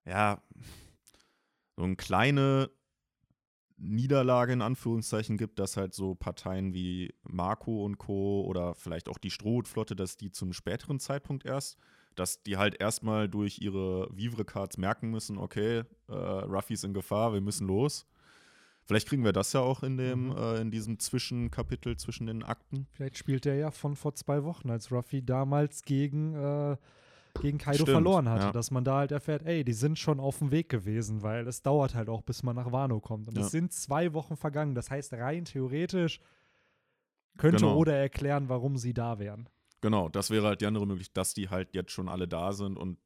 ja, 0.04 0.42
so 1.76 1.82
eine 1.84 1.96
kleine 1.96 2.70
Niederlage 3.76 4.52
in 4.52 4.62
Anführungszeichen 4.62 5.36
gibt, 5.36 5.58
dass 5.58 5.76
halt 5.76 5.94
so 5.94 6.14
Parteien 6.14 6.74
wie 6.74 7.12
Marco 7.24 7.84
und 7.84 7.98
Co. 7.98 8.42
oder 8.46 8.74
vielleicht 8.74 9.08
auch 9.08 9.18
die 9.18 9.30
Strohhutflotte, 9.30 9.96
dass 9.96 10.16
die 10.16 10.30
zu 10.30 10.44
einem 10.44 10.52
späteren 10.52 11.00
Zeitpunkt 11.00 11.44
erst, 11.44 11.76
dass 12.14 12.42
die 12.42 12.56
halt 12.56 12.80
erstmal 12.80 13.28
durch 13.28 13.58
ihre 13.60 14.08
Vivre-Cards 14.16 14.78
merken 14.78 15.10
müssen, 15.10 15.36
okay, 15.38 15.82
äh, 16.08 16.12
Ruffy 16.12 16.74
ist 16.74 16.84
in 16.84 16.94
Gefahr, 16.94 17.32
wir 17.32 17.40
müssen 17.40 17.66
los. 17.66 18.06
Vielleicht 18.86 19.08
kriegen 19.08 19.24
wir 19.24 19.32
das 19.32 19.52
ja 19.54 19.60
auch 19.60 19.82
in 19.82 19.96
dem, 19.96 20.26
Mhm. 20.26 20.36
äh, 20.36 20.60
in 20.60 20.70
diesem 20.70 20.98
Zwischenkapitel 20.98 21.96
zwischen 21.96 22.26
den 22.26 22.42
Akten. 22.42 22.86
Vielleicht 22.92 23.18
spielt 23.18 23.44
der 23.46 23.56
ja 23.56 23.70
von 23.70 23.96
vor 23.96 24.14
zwei 24.14 24.44
Wochen, 24.44 24.70
als 24.70 24.92
Ruffy 24.92 25.24
damals 25.24 25.82
gegen, 25.82 26.34
äh, 26.34 26.76
gegen 27.40 27.58
Kaido 27.58 27.78
Stimmt, 27.78 27.90
verloren 27.90 28.28
hatte, 28.28 28.46
ja. 28.46 28.52
dass 28.52 28.70
man 28.70 28.84
da 28.84 28.98
halt 28.98 29.12
erfährt, 29.12 29.44
ey, 29.44 29.64
die 29.64 29.72
sind 29.72 29.98
schon 29.98 30.20
auf 30.20 30.38
dem 30.38 30.50
Weg 30.50 30.68
gewesen, 30.68 31.22
weil 31.22 31.46
es 31.48 31.62
dauert 31.62 31.94
halt 31.94 32.08
auch, 32.08 32.22
bis 32.22 32.42
man 32.42 32.56
nach 32.56 32.72
Wano 32.72 33.00
kommt. 33.00 33.28
Und 33.28 33.36
Ja. 33.36 33.44
es 33.44 33.50
sind 33.50 33.72
zwei 33.72 34.12
Wochen 34.14 34.36
vergangen. 34.36 34.74
Das 34.74 34.90
heißt, 34.90 35.12
rein 35.14 35.44
theoretisch 35.44 36.20
könnte 37.36 37.58
Genau. 37.64 37.76
Oda 37.76 37.92
erklären, 37.92 38.48
warum 38.48 38.76
sie 38.76 38.94
da 38.94 39.18
wären. 39.18 39.48
Genau, 39.80 40.08
das 40.08 40.30
wäre 40.30 40.46
halt 40.46 40.60
die 40.60 40.66
andere 40.66 40.86
Möglichkeit, 40.86 41.16
dass 41.16 41.34
die 41.34 41.48
halt 41.50 41.74
jetzt 41.74 41.90
schon 41.90 42.08
alle 42.08 42.26
da 42.28 42.52
sind 42.52 42.78
und 42.78 42.98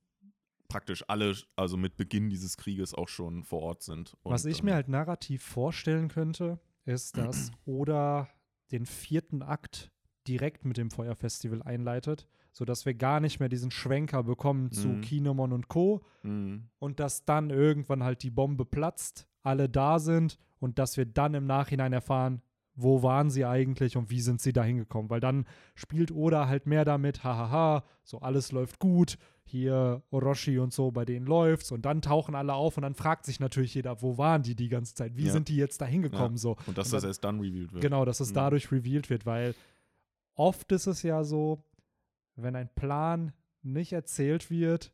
praktisch 0.68 1.02
alle, 1.08 1.34
also 1.56 1.76
mit 1.76 1.96
Beginn 1.96 2.28
dieses 2.28 2.56
Krieges 2.56 2.94
auch 2.94 3.08
schon 3.08 3.42
vor 3.42 3.62
Ort 3.62 3.82
sind. 3.82 4.14
Und, 4.22 4.32
Was 4.32 4.44
ich 4.44 4.60
ähm, 4.60 4.66
mir 4.66 4.74
halt 4.74 4.88
narrativ 4.88 5.42
vorstellen 5.42 6.08
könnte, 6.08 6.60
ist, 6.84 7.16
dass 7.16 7.50
Oda 7.64 8.28
den 8.70 8.84
vierten 8.84 9.42
Akt 9.42 9.90
direkt 10.28 10.66
mit 10.66 10.76
dem 10.76 10.90
Feuerfestival 10.90 11.62
einleitet, 11.62 12.28
sodass 12.52 12.86
wir 12.86 12.94
gar 12.94 13.20
nicht 13.20 13.40
mehr 13.40 13.48
diesen 13.48 13.70
Schwenker 13.70 14.22
bekommen 14.22 14.70
zu 14.72 14.88
Mhm. 14.88 15.00
Kinemon 15.02 15.52
und 15.52 15.68
Co. 15.68 16.02
Mhm. 16.22 16.68
und 16.78 17.00
dass 17.00 17.24
dann 17.24 17.50
irgendwann 17.50 18.02
halt 18.02 18.22
die 18.22 18.30
Bombe 18.30 18.64
platzt, 18.64 19.26
alle 19.42 19.68
da 19.68 19.98
sind 19.98 20.38
und 20.58 20.78
dass 20.78 20.96
wir 20.96 21.06
dann 21.06 21.34
im 21.34 21.46
Nachhinein 21.46 21.92
erfahren, 21.92 22.42
wo 22.74 23.02
waren 23.02 23.30
sie 23.30 23.44
eigentlich 23.44 23.96
und 23.96 24.10
wie 24.10 24.20
sind 24.20 24.40
sie 24.40 24.52
da 24.52 24.62
hingekommen. 24.62 25.10
Weil 25.10 25.20
dann 25.20 25.46
spielt 25.74 26.12
Oda 26.12 26.46
halt 26.48 26.66
mehr 26.66 26.84
damit, 26.84 27.24
hahaha, 27.24 27.84
so 28.04 28.18
alles 28.20 28.52
läuft 28.52 28.78
gut, 28.78 29.16
hier 29.44 30.02
Orochi 30.10 30.58
und 30.58 30.72
so, 30.72 30.90
bei 30.92 31.04
denen 31.04 31.26
läuft's 31.26 31.72
und 31.72 31.86
dann 31.86 32.02
tauchen 32.02 32.34
alle 32.34 32.52
auf 32.54 32.76
und 32.76 32.82
dann 32.82 32.94
fragt 32.94 33.24
sich 33.24 33.40
natürlich 33.40 33.74
jeder, 33.74 34.02
wo 34.02 34.18
waren 34.18 34.42
die 34.42 34.54
die 34.54 34.68
ganze 34.68 34.94
Zeit, 34.94 35.16
wie 35.16 35.24
Ja. 35.26 35.32
sind 35.32 35.48
die 35.48 35.56
jetzt 35.56 35.80
da 35.80 35.86
hingekommen 35.86 36.36
so. 36.36 36.56
Und 36.66 36.76
dass 36.78 36.88
Und 36.88 36.92
das 36.94 37.02
dann- 37.02 37.10
erst 37.10 37.24
dann 37.24 37.40
revealed 37.40 37.72
wird. 37.72 37.82
Genau, 37.82 38.04
dass 38.04 38.20
es 38.20 38.30
Mhm. 38.30 38.34
dadurch 38.34 38.70
revealed 38.70 39.08
wird, 39.10 39.24
weil 39.26 39.54
oft 40.34 40.70
ist 40.72 40.86
es 40.86 41.02
ja 41.02 41.24
so, 41.24 41.64
wenn 42.42 42.56
ein 42.56 42.68
Plan 42.74 43.32
nicht 43.62 43.92
erzählt 43.92 44.50
wird, 44.50 44.92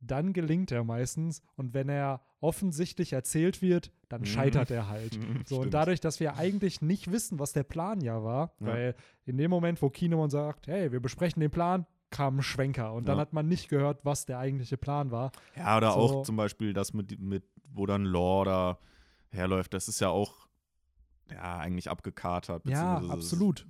dann 0.00 0.32
gelingt 0.32 0.70
er 0.72 0.84
meistens 0.84 1.42
und 1.56 1.74
wenn 1.74 1.88
er 1.88 2.20
offensichtlich 2.40 3.12
erzählt 3.12 3.62
wird, 3.62 3.90
dann 4.08 4.20
Mhm. 4.22 4.26
scheitert 4.26 4.70
er 4.70 4.88
halt. 4.88 5.12
So, 5.48 5.60
und 5.60 5.72
dadurch, 5.74 6.00
dass 6.00 6.20
wir 6.20 6.36
eigentlich 6.36 6.80
nicht 6.82 7.10
wissen, 7.10 7.38
was 7.38 7.52
der 7.52 7.62
Plan 7.64 8.00
ja 8.00 8.22
war, 8.22 8.52
Ja. 8.60 8.66
weil 8.66 8.94
in 9.24 9.38
dem 9.38 9.50
Moment, 9.50 9.80
wo 9.82 9.88
Kinemon 9.90 10.30
sagt, 10.30 10.66
hey, 10.66 10.92
wir 10.92 11.00
besprechen 11.00 11.40
den 11.40 11.50
Plan, 11.50 11.86
kam 12.10 12.38
ein 12.38 12.42
Schwenker 12.42 12.92
und 12.92 13.08
dann 13.08 13.16
Ja. 13.16 13.22
hat 13.22 13.32
man 13.32 13.48
nicht 13.48 13.68
gehört, 13.68 14.04
was 14.04 14.26
der 14.26 14.38
eigentliche 14.38 14.76
Plan 14.76 15.10
war. 15.10 15.32
Ja, 15.56 15.76
oder 15.76 15.92
So. 15.92 15.98
auch 15.98 16.22
zum 16.22 16.36
Beispiel 16.36 16.72
das 16.72 16.92
mit, 16.92 17.18
mit 17.18 17.44
wo 17.72 17.84
dann 17.86 18.04
Law 18.04 18.44
da 18.44 18.78
herläuft, 19.30 19.74
das 19.74 19.88
ist 19.88 20.00
ja 20.00 20.08
auch 20.08 20.46
ja, 21.32 21.58
eigentlich 21.58 21.90
abgekatert. 21.90 22.68
Ja, 22.68 22.98
absolut. 23.08 23.66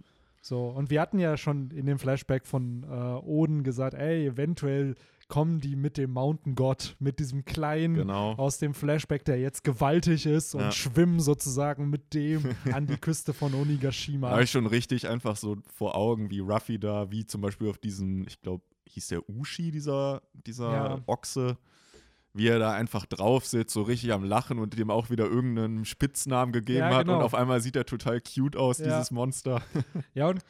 So, 0.47 0.69
und 0.69 0.91
wir 0.91 1.01
hatten 1.01 1.19
ja 1.19 1.37
schon 1.37 1.73
in 1.73 1.87
dem 1.87 1.99
Flashback 1.99 2.47
von 2.47 2.85
äh, 2.85 2.87
Oden 2.87 3.65
gesagt, 3.65 3.95
ey, 3.95 4.27
eventuell 4.29 4.95
kommen 5.27 5.59
die 5.59 5.75
mit 5.75 5.97
dem 5.97 6.13
Mountain 6.13 6.55
God, 6.55 6.95
mit 7.01 7.19
diesem 7.19 7.45
kleinen 7.45 7.97
Genau. 7.97 8.35
aus 8.35 8.59
dem 8.59 8.73
Flashback, 8.73 9.25
der 9.25 9.41
jetzt 9.41 9.65
gewaltig 9.65 10.25
ist 10.25 10.55
und 10.55 10.61
Ja. 10.61 10.71
schwimmen 10.71 11.19
sozusagen 11.19 11.91
mit 11.91 12.15
dem 12.15 12.45
an 12.73 12.87
die 12.87 12.97
Küste 12.97 13.33
von 13.33 13.55
Onigashima. 13.55 14.29
Da 14.29 14.35
habe 14.35 14.45
ich 14.45 14.53
schon 14.53 14.67
richtig 14.69 15.09
einfach 15.09 15.35
so 15.35 15.57
vor 15.75 15.97
Augen, 15.97 16.31
wie 16.31 16.39
Ruffy 16.39 16.79
da, 16.79 17.11
wie 17.11 17.27
zum 17.27 17.41
Beispiel 17.41 17.69
auf 17.69 17.79
diesem, 17.79 18.25
ich 18.29 18.41
glaube, 18.41 18.63
hieß 18.91 19.09
der 19.09 19.29
Ushi, 19.29 19.73
dieser, 19.73 20.23
dieser 20.33 20.71
Ja. 20.73 20.99
Ochse, 21.07 21.59
wie 22.37 22.49
er 22.49 22.59
da 22.59 22.73
einfach 22.73 23.07
drauf 23.07 23.47
sitzt, 23.47 23.73
so 23.75 23.83
richtig 23.83 24.13
am 24.13 24.25
Lachen 24.25 24.59
und 24.59 24.79
dem 24.79 24.91
auch 24.91 25.11
wieder 25.11 25.25
irgendeinen 25.27 25.85
Spitznamen 25.85 26.53
gegeben 26.53 26.79
Ja, 26.81 26.95
hat. 26.97 27.07
genau. 27.07 27.19
Und 27.19 27.25
auf 27.25 27.35
einmal 27.35 27.61
sieht 27.61 27.77
er 27.77 27.87
total 27.87 28.21
cute 28.21 28.57
aus, 28.57 28.79
Ja. 28.79 28.85
dieses 28.87 29.11
Monster. 29.11 29.63
Ja, 30.15 30.29
und 30.29 30.41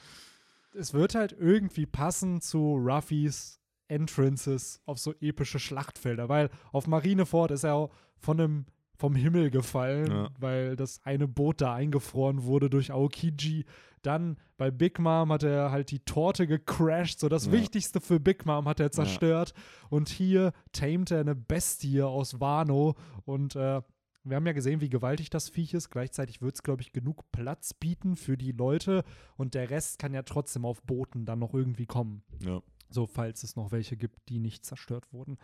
es 0.75 0.93
wird 0.93 1.15
halt 1.15 1.35
irgendwie 1.39 1.87
passen 1.87 2.41
zu 2.41 2.75
Ruffys 2.77 3.61
Entrances 3.89 4.81
auf 4.85 4.99
so 4.99 5.15
epische 5.21 5.59
Schlachtfelder, 5.59 6.29
weil 6.29 6.51
auf 6.73 6.87
Marineford 6.87 7.51
ist 7.53 7.65
er 7.65 7.75
auch 7.75 7.91
von 8.19 8.41
einem 8.41 8.67
vom 8.99 9.15
Himmel 9.15 9.51
gefallen, 9.51 10.11
Ja. 10.11 10.29
weil 10.41 10.75
das 10.77 11.01
eine 11.05 11.29
Boot 11.29 11.61
da 11.61 11.75
eingefroren 11.75 12.45
wurde 12.45 12.71
durch 12.71 12.91
Aokiji. 12.93 13.65
Dann 14.07 14.37
bei 14.57 14.71
Big 14.71 14.99
Mom 15.01 15.33
hat 15.33 15.43
er 15.43 15.73
halt 15.73 15.91
die 15.91 15.99
Torte 15.99 16.47
gecrashed, 16.47 17.19
so 17.19 17.29
das 17.29 17.47
Ja. 17.47 17.53
Wichtigste 17.53 18.01
für 18.01 18.21
Big 18.21 18.47
Mom 18.47 18.69
hat 18.69 18.79
er 18.79 18.93
zerstört. 18.93 19.53
Und 19.91 20.09
hier 20.09 20.53
tamed 20.73 21.11
er 21.11 21.21
eine 21.21 21.35
Bestie 21.35 22.03
aus 22.03 22.41
Wano 22.41 22.95
und 23.25 23.57
äh, 23.57 23.83
wir 24.29 24.35
haben 24.37 24.47
ja 24.47 24.53
gesehen, 24.53 24.81
wie 24.81 24.89
gewaltig 24.89 25.31
das 25.31 25.49
Viech 25.49 25.73
ist. 25.75 25.91
Gleichzeitig 25.91 26.43
wird 26.43 26.57
es, 26.57 26.63
glaube 26.63 26.83
ich, 26.83 26.93
genug 26.93 27.31
Platz 27.31 27.75
bieten 27.75 28.17
für 28.17 28.37
die 28.37 28.51
Leute 28.53 29.05
und 29.37 29.55
der 29.55 29.71
Rest 29.71 29.99
kann 30.01 30.15
ja 30.15 30.23
trotzdem 30.23 30.65
auf 30.65 30.83
Booten 30.83 31.27
dann 31.27 31.39
noch 31.39 31.55
irgendwie 31.55 31.87
kommen. 31.87 32.23
Ja. 32.41 32.61
So, 32.91 33.07
falls 33.07 33.43
es 33.43 33.57
noch 33.57 33.73
welche 33.73 33.97
gibt, 33.97 34.29
die 34.29 34.39
nicht 34.39 34.65
zerstört 34.65 35.13
wurden. 35.13 35.39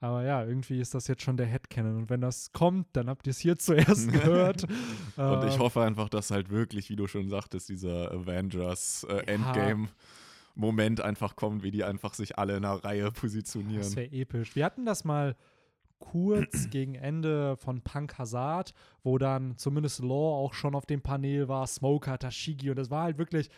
Aber 0.00 0.22
ja, 0.24 0.44
irgendwie 0.44 0.80
ist 0.80 0.94
das 0.94 1.08
jetzt 1.08 1.22
schon 1.22 1.36
der 1.36 1.46
Headcanon. 1.46 1.96
Und 1.96 2.10
wenn 2.10 2.20
das 2.20 2.52
kommt, 2.52 2.86
dann 2.92 3.08
habt 3.08 3.26
ihr 3.26 3.32
es 3.32 3.38
hier 3.38 3.58
zuerst 3.58 4.10
gehört. 4.12 4.62
Und 5.16 5.44
ich 5.48 5.54
Ähm, 5.54 5.58
hoffe 5.58 5.82
einfach, 5.82 6.08
dass 6.08 6.30
halt 6.30 6.50
wirklich, 6.50 6.88
wie 6.90 6.96
du 6.96 7.06
schon 7.06 7.28
sagtest, 7.28 7.68
dieser 7.68 8.12
Avengers 8.12 9.04
äh, 9.08 9.14
Ja. 9.16 9.20
Endgame 9.22 9.88
Moment 10.54 11.00
einfach 11.00 11.36
kommt, 11.36 11.62
wie 11.62 11.70
die 11.70 11.84
einfach 11.84 12.14
sich 12.14 12.38
alle 12.38 12.56
in 12.56 12.64
einer 12.64 12.82
Reihe 12.84 13.04
Das 13.04 13.14
positionieren. 13.14 13.96
wäre 13.96 14.10
episch. 14.12 14.54
Wir 14.56 14.64
hatten 14.64 14.84
das 14.86 15.04
mal 15.04 15.36
kurz 16.00 16.68
gegen 16.70 16.94
Ende 16.94 17.56
von 17.56 17.82
Punk 17.82 18.18
Hazard, 18.18 18.72
wo 19.02 19.18
dann 19.18 19.56
zumindest 19.56 20.00
Law 20.00 20.36
auch 20.44 20.54
schon 20.54 20.74
auf 20.74 20.86
dem 20.86 21.00
Panel 21.02 21.48
war, 21.48 21.66
Smoker, 21.66 22.18
Tashigi 22.18 22.70
und 22.70 22.76
das 22.76 22.90
war 22.90 23.04
halt 23.04 23.18
wirklich 23.18 23.50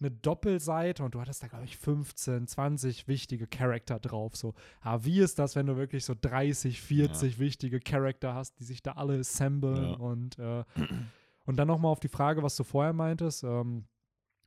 eine 0.00 0.10
Doppelseite 0.10 1.02
und 1.04 1.14
du 1.14 1.20
hattest 1.20 1.42
da, 1.42 1.48
glaube 1.48 1.64
ich, 1.64 1.76
15, 1.76 2.46
20 2.46 3.08
wichtige 3.08 3.46
Charakter 3.46 3.98
drauf. 3.98 4.36
So, 4.36 4.54
aber 4.80 5.04
wie 5.04 5.20
ist 5.20 5.38
das, 5.38 5.56
wenn 5.56 5.66
du 5.66 5.76
wirklich 5.76 6.04
so 6.04 6.14
30, 6.20 6.80
40 6.80 7.38
wichtige 7.38 7.80
Charakter 7.80 8.34
hast, 8.34 8.58
die 8.60 8.64
sich 8.64 8.82
da 8.82 8.92
alle 8.92 9.18
assemblen 9.18 9.82
Ja. 9.82 9.92
und, 9.94 10.38
äh, 10.38 10.64
und 11.46 11.56
dann 11.56 11.68
nochmal 11.68 11.92
auf 11.92 12.00
die 12.00 12.08
Frage, 12.08 12.42
was 12.42 12.56
du 12.56 12.64
vorher 12.64 12.92
meintest, 12.92 13.44
ähm, 13.44 13.84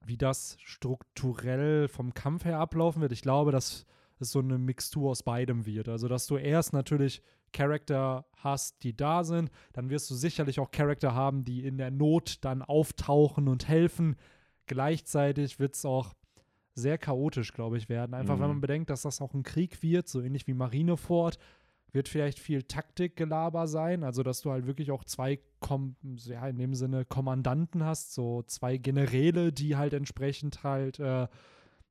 wie 0.06 0.18
das 0.18 0.58
strukturell 0.64 1.88
vom 1.88 2.14
Kampf 2.14 2.46
her 2.46 2.60
ablaufen 2.60 3.02
wird. 3.02 3.12
Ich 3.12 3.22
glaube, 3.22 3.52
dass 3.52 3.86
es 4.20 4.32
so 4.32 4.40
eine 4.40 4.58
Mixtur 4.58 5.12
aus 5.12 5.24
beidem 5.24 5.66
wird. 5.66 5.90
Also, 5.90 6.08
dass 6.08 6.28
du 6.28 6.38
erst 6.38 6.74
natürlich 6.74 7.22
Charakter 7.54 8.26
hast, 8.38 8.84
die 8.84 8.96
da 8.96 9.24
sind, 9.24 9.52
dann 9.74 9.90
wirst 9.90 10.10
du 10.10 10.16
sicherlich 10.16 10.60
auch 10.60 10.72
Charakter 10.72 11.14
haben, 11.14 11.44
die 11.44 11.66
in 11.66 11.78
der 11.78 11.92
Not 11.92 12.38
dann 12.42 12.62
auftauchen 12.62 13.48
und 13.48 13.68
helfen. 13.68 14.16
Gleichzeitig 14.72 15.60
wird 15.60 15.76
es 15.76 15.84
auch 15.84 16.14
sehr 16.76 16.98
chaotisch, 16.98 17.52
glaube 17.52 17.78
ich, 17.78 17.90
werden. 17.90 18.14
Einfach, 18.14 18.36
wenn 18.36 18.44
Mhm. 18.48 18.54
man 18.54 18.62
bedenkt, 18.62 18.90
dass 18.90 19.02
das 19.02 19.20
auch 19.22 19.34
ein 19.34 19.44
Krieg 19.44 19.84
wird, 19.84 20.08
so 20.08 20.22
ähnlich 20.22 20.48
wie 20.48 20.54
Marineford, 20.54 21.38
wird 21.92 22.08
vielleicht 22.08 22.40
viel 22.40 22.64
Taktikgelaber 22.64 23.68
sein, 23.68 24.06
also 24.06 24.24
dass 24.24 24.40
du 24.40 24.50
halt 24.52 24.66
wirklich 24.68 24.92
auch 24.92 25.04
zwei, 25.04 25.40
Kom 25.60 25.98
ja, 26.26 26.48
in 26.48 26.58
dem 26.58 26.74
Sinne 26.74 27.04
Kommandanten 27.04 27.84
hast, 27.84 28.14
so 28.14 28.44
zwei 28.44 28.78
Generäle, 28.78 29.52
die 29.52 29.76
halt 29.76 29.92
entsprechend 29.92 30.64
halt 30.64 31.00
äh, 31.00 31.28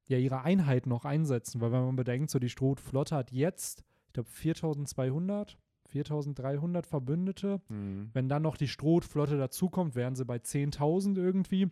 ja 0.07 0.17
ihre 0.19 0.41
Einheit 0.41 0.87
noch 0.87 1.05
einsetzen, 1.05 1.61
weil 1.61 1.71
wenn 1.73 1.85
man 1.85 1.97
bedenkt, 1.97 2.31
so 2.31 2.39
die 2.39 2.49
Strohflotte 2.49 3.15
hat 3.15 3.31
jetzt, 3.31 3.85
ich 4.07 4.15
glaube 4.15 4.31
4200, 4.31 5.59
4300 5.85 6.87
Verbündete, 6.87 7.61
Mhm. 7.69 8.09
wenn 8.15 8.31
dann 8.31 8.41
noch 8.43 8.57
die 8.57 8.69
Strohflotte 8.69 9.37
dazukommt, 9.37 9.95
wären 9.95 10.17
sie 10.17 10.25
bei 10.25 10.39
10.000 10.39 11.19
irgendwie. 11.19 11.69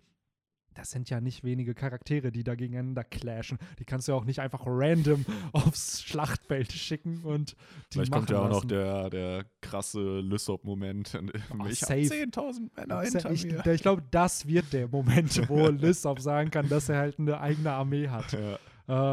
Das 0.78 0.92
sind 0.92 1.10
ja 1.10 1.20
nicht 1.20 1.42
wenige 1.42 1.74
Charaktere, 1.74 2.30
die 2.30 2.44
da 2.44 2.54
gegeneinander 2.54 3.02
clashen. 3.02 3.58
Die 3.80 3.84
kannst 3.84 4.06
du 4.06 4.12
ja 4.12 4.16
auch 4.18 4.24
nicht 4.24 4.38
einfach 4.38 4.62
random 4.64 5.26
aufs 5.52 6.02
Schlachtfeld 6.04 6.70
schicken 6.70 7.20
und 7.24 7.56
die 7.92 7.94
Vielleicht 7.94 8.12
kommt 8.12 8.30
ja 8.30 8.38
auch 8.42 8.48
noch 8.48 8.64
der, 8.64 9.10
der 9.10 9.44
krasse 9.60 10.20
Lysop-Moment. 10.20 11.18
Oh, 11.58 11.66
ich 11.68 11.82
habe 11.82 11.94
10.000 11.94 12.70
Männer 12.76 13.00
hinter 13.00 13.30
ich 13.32 13.44
mir. 13.44 13.66
ich 13.66 13.82
glaube, 13.82 14.02
das 14.12 14.46
wird 14.46 14.72
der 14.72 14.86
Moment, 14.86 15.48
wo 15.48 15.66
Lissop 15.68 16.20
sagen 16.20 16.52
kann, 16.52 16.68
dass 16.68 16.88
er 16.88 16.98
halt 16.98 17.18
eine 17.18 17.40
eigene 17.40 17.72
Armee 17.72 18.08
hat. 18.08 18.32
Ja, 18.32 18.58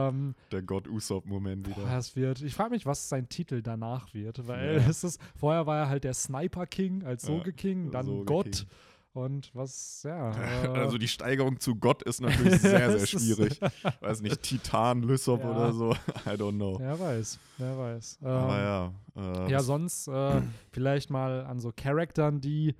Ähm, 0.09 0.35
der 0.51 0.61
Gott 0.61 0.87
Usopp-Moment 0.87 1.67
wieder. 1.67 1.83
das 1.87 2.15
wird, 2.15 2.41
ich 2.43 2.53
frage 2.53 2.69
mich, 2.69 2.85
was 2.85 3.09
sein 3.09 3.27
Titel 3.27 3.63
danach 3.63 4.13
wird, 4.13 4.47
weil 4.47 4.75
Ja. 4.81 4.87
es 4.87 5.03
ist, 5.03 5.19
vorher 5.35 5.65
war 5.65 5.79
er 5.79 5.89
halt 5.89 6.03
der 6.03 6.13
Sniper 6.13 6.67
King 6.67 7.03
als 7.03 7.23
Ja, 7.23 7.29
Soge 7.37 7.53
King, 7.53 7.89
dann 7.89 8.05
Soge 8.05 8.25
Gott 8.25 8.51
King. 8.51 8.67
Und 9.15 9.49
was, 9.53 10.03
ja. 10.03 10.31
äh, 10.65 10.67
Also 10.79 10.97
die 10.97 11.07
Steigerung 11.07 11.59
zu 11.59 11.75
Gott 11.75 12.03
ist 12.03 12.21
natürlich 12.21 12.59
sehr, 12.61 12.97
sehr 12.99 13.07
schwierig. 13.07 13.59
Weiß 14.01 14.21
nicht, 14.21 14.41
Titan, 14.43 15.03
Lysop 15.03 15.41
Ja. 15.41 15.51
oder 15.51 15.73
so. 15.73 15.91
I 16.25 16.29
don't 16.37 16.55
know. 16.55 16.77
Wer 16.79 16.99
weiß, 16.99 17.39
wer 17.57 17.77
weiß. 17.77 18.19
Ähm, 18.21 18.27
Aber 18.27 18.59
ja. 18.59 19.45
Äh, 19.47 19.51
Ja, 19.51 19.61
sonst 19.61 20.07
äh, 20.07 20.41
vielleicht 20.71 21.09
mal 21.09 21.45
an 21.45 21.59
so 21.59 21.71
Charaktern, 21.75 22.41
die 22.41 22.75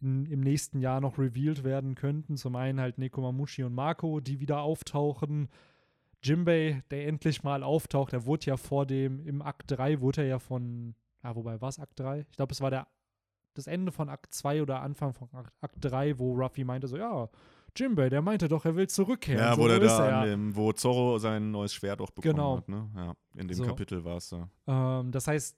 in, 0.00 0.26
im 0.26 0.40
nächsten 0.40 0.80
Jahr 0.80 1.00
noch 1.00 1.18
revealed 1.18 1.64
werden 1.64 1.94
könnten. 1.94 2.36
Zum 2.36 2.54
einen 2.54 2.80
halt 2.80 2.98
Nekomamushi 2.98 3.64
und 3.64 3.74
Marco, 3.74 4.20
die 4.20 4.40
wieder 4.40 4.60
auftauchen. 4.60 5.48
Jimbei, 6.22 6.82
der 6.90 7.06
endlich 7.06 7.42
mal 7.44 7.62
auftaucht, 7.62 8.12
der 8.12 8.26
wurde 8.26 8.46
ja 8.46 8.56
vor 8.56 8.86
dem, 8.86 9.20
im 9.20 9.40
Akt 9.40 9.70
3 9.70 10.00
wurde 10.00 10.22
er 10.22 10.26
ja 10.28 10.38
von, 10.40 10.94
ah, 11.22 11.34
wobei 11.36 11.60
war 11.60 11.68
es 11.68 11.78
Akt 11.78 12.00
3? 12.00 12.26
Ich 12.28 12.36
glaube, 12.36 12.52
es 12.52 12.60
war 12.60 12.70
der, 12.70 12.86
das 13.54 13.66
Ende 13.66 13.92
von 13.92 14.08
Akt 14.08 14.32
2 14.32 14.62
oder 14.62 14.80
Anfang 14.82 15.12
von 15.12 15.28
Akt, 15.32 15.52
Akt 15.60 15.76
3, 15.80 16.18
wo 16.18 16.34
Ruffy 16.34 16.64
meinte 16.64 16.86
so, 16.88 16.96
ja, 16.96 17.28
Jimbei, 17.76 18.08
der 18.08 18.22
meinte 18.22 18.48
doch, 18.48 18.64
er 18.64 18.74
will 18.76 18.88
zurückkehren. 18.88 19.40
ja, 19.42 19.54
so 19.54 19.60
wo 19.62 19.68
der 19.68 19.78
da 19.78 20.20
an 20.20 20.26
dem, 20.26 20.56
wo 20.56 20.72
Zorro 20.72 21.18
sein 21.18 21.50
neues 21.50 21.72
Schwert 21.72 22.00
auch 22.00 22.10
bekommen 22.10 22.34
Genau. 22.34 22.56
hat, 22.56 22.68
ne? 22.68 22.90
Ja, 22.96 23.14
in 23.40 23.46
dem 23.46 23.54
So. 23.56 23.64
Kapitel 23.64 24.04
war 24.04 24.16
es 24.16 24.30
da. 24.30 24.48
Ähm, 24.66 25.12
das 25.12 25.26
heißt, 25.28 25.56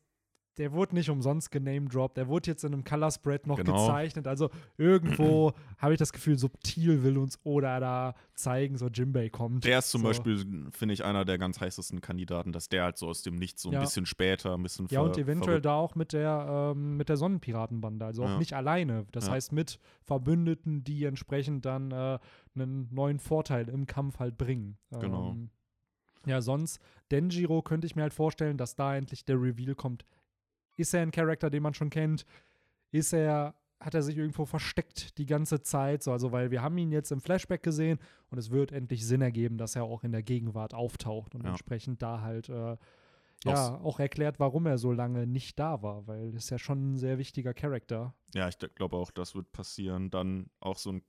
der 0.61 0.73
wurde 0.73 0.95
nicht 0.95 1.09
umsonst 1.09 1.51
genamedroppt, 1.51 2.19
der 2.19 2.29
wurde 2.29 2.51
jetzt 2.51 2.63
in 2.65 2.73
einem 2.75 2.85
Color 2.85 3.11
Spread 3.11 3.47
noch 3.47 3.57
Genau. 3.57 3.73
gezeichnet. 3.87 4.27
Also 4.27 4.51
irgendwo 4.77 5.53
habe 5.79 5.95
ich 5.95 5.99
das 5.99 6.13
Gefühl, 6.13 6.39
subtil 6.39 7.03
will 7.03 7.17
uns 7.19 7.41
Oda 7.45 7.81
da 7.81 8.15
zeigen, 8.35 8.77
so 8.77 8.87
Jimbei 8.89 9.31
kommt. 9.31 9.65
Der 9.65 9.79
ist 9.79 9.91
zum 9.91 10.03
so. 10.03 10.09
Beispiel, 10.09 10.69
finde 10.71 10.93
ich, 10.93 11.03
einer 11.03 11.25
der 11.25 11.39
ganz 11.39 11.61
heißesten 11.61 12.03
Kandidaten, 12.03 12.53
dass 12.53 12.69
der 12.69 12.85
halt 12.85 12.99
so 12.99 13.09
aus 13.09 13.23
dem 13.23 13.37
Nichts 13.37 13.63
so 13.63 13.71
ein 13.71 13.73
Ja. 13.73 13.81
bisschen 13.81 14.05
später, 14.05 14.55
ein 14.55 14.63
bisschen 14.63 14.87
Ja, 14.91 15.01
und 15.01 15.17
eventuell 15.17 15.63
da 15.63 15.75
auch 15.77 15.95
mit 15.95 16.13
der, 16.13 16.73
ähm, 16.77 16.99
mit 16.99 17.09
der 17.09 17.17
Sonnenpiratenbande, 17.17 18.05
also 18.05 18.25
auch 18.25 18.29
Ja. 18.29 18.39
nicht 18.39 18.53
alleine. 18.53 19.07
Das 19.13 19.27
Ja. 19.27 19.33
heißt 19.33 19.53
mit 19.53 19.79
Verbündeten, 20.03 20.85
die 20.85 21.05
entsprechend 21.05 21.65
dann 21.65 21.91
äh, 21.91 22.19
einen 22.55 22.89
neuen 22.93 23.19
Vorteil 23.19 23.69
im 23.71 23.87
Kampf 23.87 24.19
halt 24.19 24.37
bringen. 24.37 24.77
Genau. 24.91 25.31
Ähm, 25.31 25.51
ja, 26.27 26.43
sonst, 26.43 26.81
Denjiro 27.11 27.63
könnte 27.63 27.87
ich 27.87 27.97
mir 27.97 28.03
halt 28.03 28.13
vorstellen, 28.13 28.59
dass 28.59 28.75
da 28.77 28.95
endlich 28.95 29.25
der 29.25 29.41
Reveal 29.41 29.75
kommt. 29.75 30.05
Ist 30.81 30.95
er 30.95 31.03
ein 31.03 31.11
Charakter, 31.11 31.51
den 31.51 31.63
man 31.63 31.75
schon 31.75 31.91
kennt? 31.91 32.25
Ist 32.91 33.13
er, 33.13 33.55
hat 33.79 33.95
er 33.95 34.03
sich 34.03 34.17
irgendwo 34.17 34.45
versteckt 34.47 35.19
die 35.19 35.27
ganze 35.27 35.63
Zeit? 35.63 36.03
So, 36.03 36.13
also, 36.13 36.33
weil 36.33 36.51
wir 36.51 36.63
haben 36.63 36.77
ihn 36.79 36.91
jetzt 36.91 37.13
im 37.13 37.21
Flashback 37.21 37.63
gesehen 37.63 37.99
und 38.31 38.39
es 38.39 38.51
wird 38.51 38.73
endlich 38.73 39.07
Sinn 39.07 39.23
ergeben, 39.23 39.59
dass 39.59 39.77
er 39.77 39.85
auch 39.85 40.05
in 40.05 40.13
der 40.13 40.23
Gegenwart 40.23 40.75
auftaucht 40.75 41.35
und 41.35 41.45
Ja. 41.45 41.51
entsprechend 41.51 42.03
da 42.03 42.21
halt 42.21 42.49
äh, 42.49 42.77
ja, 43.45 43.77
auch 43.77 44.01
erklärt, 44.01 44.39
warum 44.39 44.67
er 44.67 44.77
so 44.77 44.93
lange 44.93 45.27
nicht 45.27 45.59
da 45.59 45.83
war, 45.83 46.07
weil 46.07 46.35
ist 46.35 46.51
ja 46.51 46.59
schon 46.59 46.93
ein 46.93 46.97
sehr 46.99 47.17
wichtiger 47.19 47.55
Charakter. 47.55 48.13
Ja, 48.35 48.49
ich 48.49 48.59
glaube 48.75 48.97
auch, 48.97 49.11
das 49.11 49.35
wird 49.35 49.51
passieren. 49.53 50.11
Dann 50.11 50.51
auch 50.61 50.77
so 50.77 50.93
ein 50.93 51.03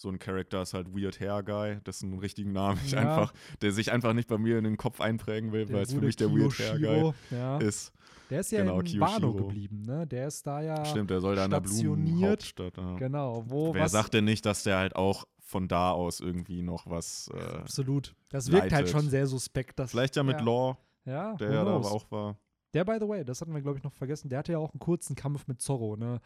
so 0.00 0.08
ein 0.08 0.18
Charakter 0.18 0.62
ist 0.62 0.72
halt 0.72 0.88
Weird 0.94 1.20
Hair 1.20 1.42
Guy, 1.42 1.78
das 1.84 1.96
ist 1.96 2.02
ein 2.02 2.18
richtigen 2.18 2.52
Namen, 2.52 2.80
ich 2.84 2.92
Ja. 2.92 3.00
einfach, 3.00 3.34
der 3.60 3.72
sich 3.72 3.92
einfach 3.92 4.14
nicht 4.14 4.28
bei 4.28 4.38
mir 4.38 4.56
in 4.58 4.64
den 4.64 4.76
Kopf 4.78 5.00
einprägen 5.00 5.52
will, 5.52 5.70
weil 5.72 5.82
es 5.82 5.92
für 5.92 6.00
mich 6.00 6.16
der 6.16 6.30
Weird 6.30 6.58
Hair 6.58 6.78
Guy 6.78 7.12
ja. 7.36 7.58
ist. 7.58 7.92
Der 8.30 8.40
ist 8.40 8.52
ja 8.52 8.60
Genau, 8.62 8.78
in 8.80 8.86
Kiyoshiro. 8.86 9.10
Wano 9.12 9.34
geblieben, 9.34 9.82
ne? 9.82 10.06
Der 10.06 10.28
ist 10.28 10.46
da 10.46 10.62
ja 10.62 10.84
Stimmt, 10.84 11.10
der 11.10 11.20
soll 11.20 11.34
da 11.36 11.44
in 11.44 11.50
der. 11.50 11.60
Blumenhauptstadt. 11.60 12.76
Ja. 12.76 12.94
genau, 12.96 13.44
wo 13.46 13.74
Wer 13.74 13.82
was 13.82 13.92
sagt 13.92 14.14
denn 14.14 14.24
nicht, 14.24 14.46
dass 14.46 14.62
der 14.62 14.78
halt 14.78 14.94
auch 14.96 15.24
von 15.40 15.66
da 15.68 15.90
aus 15.90 16.20
irgendwie 16.20 16.62
noch 16.62 16.86
was. 16.88 17.28
Äh, 17.34 17.56
absolut. 17.58 18.14
Das 18.30 18.50
wirkt 18.52 18.62
halt 18.72 18.72
leitet. 18.72 18.90
schon 18.90 19.10
sehr 19.10 19.26
suspekt, 19.26 19.78
dass 19.80 19.90
vielleicht 19.90 20.14
ja 20.16 20.22
mit 20.22 20.38
ja. 20.38 20.44
Law, 20.44 20.78
Ja, 21.04 21.34
der 21.34 21.52
ja 21.52 21.64
da 21.64 21.72
knows? 21.78 21.86
auch 21.90 22.10
war. 22.12 22.38
Der, 22.72 22.84
by 22.84 22.98
the 23.00 23.08
way, 23.08 23.24
das 23.24 23.40
hatten 23.40 23.52
wir, 23.52 23.60
glaube 23.60 23.78
ich, 23.78 23.82
noch 23.84 23.92
vergessen. 23.92 24.28
Der 24.28 24.38
hatte 24.38 24.52
ja 24.52 24.58
auch 24.58 24.72
einen 24.72 24.78
kurzen 24.78 25.16
Kampf 25.16 25.48
mit 25.48 25.60
Zorro, 25.60 25.96
ne? 25.96 26.20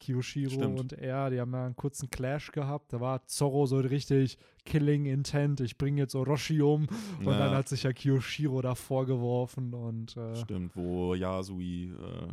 Kiyoshiro 0.00 0.50
Stimmt. 0.50 0.80
und 0.80 0.92
er, 0.94 1.30
die 1.30 1.40
haben 1.40 1.52
ja 1.52 1.66
einen 1.66 1.76
kurzen 1.76 2.10
Clash 2.10 2.52
gehabt. 2.52 2.92
Da 2.92 3.00
war 3.00 3.24
Zorro 3.26 3.66
so 3.66 3.78
richtig 3.78 4.38
Killing 4.64 5.06
Intent. 5.06 5.60
Ich 5.60 5.78
bringe 5.78 6.00
jetzt 6.02 6.14
Orochi 6.14 6.60
um. 6.62 6.86
Und 7.18 7.26
Ja. 7.26 7.38
dann 7.38 7.50
hat 7.54 7.68
sich 7.68 7.82
ja 7.84 7.92
Kiyoshiro 7.92 8.60
da 8.62 8.74
vorgeworfen 8.74 9.72
und 9.74 10.16
äh, 10.16 10.36
Stimmt, 10.36 10.74
wo 10.76 11.14
Yasui 11.14 11.92
äh, 11.92 12.32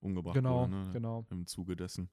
umgebracht 0.00 0.34
genau, 0.34 0.62
wurde, 0.62 0.70
ne? 0.70 0.90
genau. 0.92 1.26
Im 1.30 1.46
Zuge 1.46 1.76
dessen. 1.76 2.10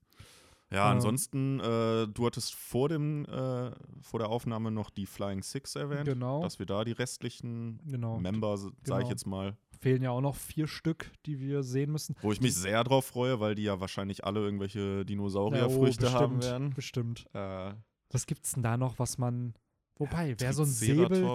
Ja, 0.72 0.89
Ähm, 0.89 0.95
ansonsten, 0.95 1.59
äh, 1.59 2.07
du 2.07 2.26
hattest 2.26 2.55
vor, 2.55 2.88
dem, 2.88 3.26
äh, 3.26 3.72
vor 4.01 4.20
der 4.20 4.30
Aufnahme 4.30 4.72
noch 4.72 4.89
die 4.89 5.05
Flying 5.05 5.43
Six 5.43 5.76
erwähnt, 5.76 6.05
Genau, 6.05 6.41
dass 6.43 6.59
wir 6.59 6.66
da 6.66 6.86
die 6.86 6.93
restlichen 6.93 7.82
genau. 7.86 8.18
Member, 8.20 8.55
sage 8.57 8.74
Genau. 8.86 8.99
ich 8.99 9.09
jetzt 9.09 9.28
mal, 9.28 9.57
Fehlen 9.82 10.03
ja 10.03 10.11
auch 10.11 10.21
noch 10.21 10.36
vier 10.36 10.67
Stück, 10.67 11.11
die 11.25 11.39
wir 11.39 11.63
sehen 11.63 11.91
müssen. 11.91 12.15
wo 12.21 12.32
ich 12.32 12.39
mich 12.39 12.53
sehr 12.55 12.84
drauf 12.84 13.05
freue, 13.05 13.39
weil 13.39 13.55
die 13.55 13.63
ja 13.63 13.79
wahrscheinlich 13.79 14.23
alle 14.23 14.39
irgendwelche 14.39 15.03
Dinosaurierfrüchte 15.05 16.05
Ja, 16.05 16.11
oh, 16.11 16.19
haben 16.19 16.43
werden. 16.43 16.69
Bestimmt. 16.75 17.25
Äh, 17.34 17.73
Was 18.11 18.27
gibt's 18.27 18.51
denn 18.53 18.61
da 18.61 18.77
noch, 18.77 18.99
was 18.99 19.17
man. 19.17 19.55
Wobei, 19.97 20.39
wäre 20.39 20.53
so 20.53 20.61
ein. 20.63 20.67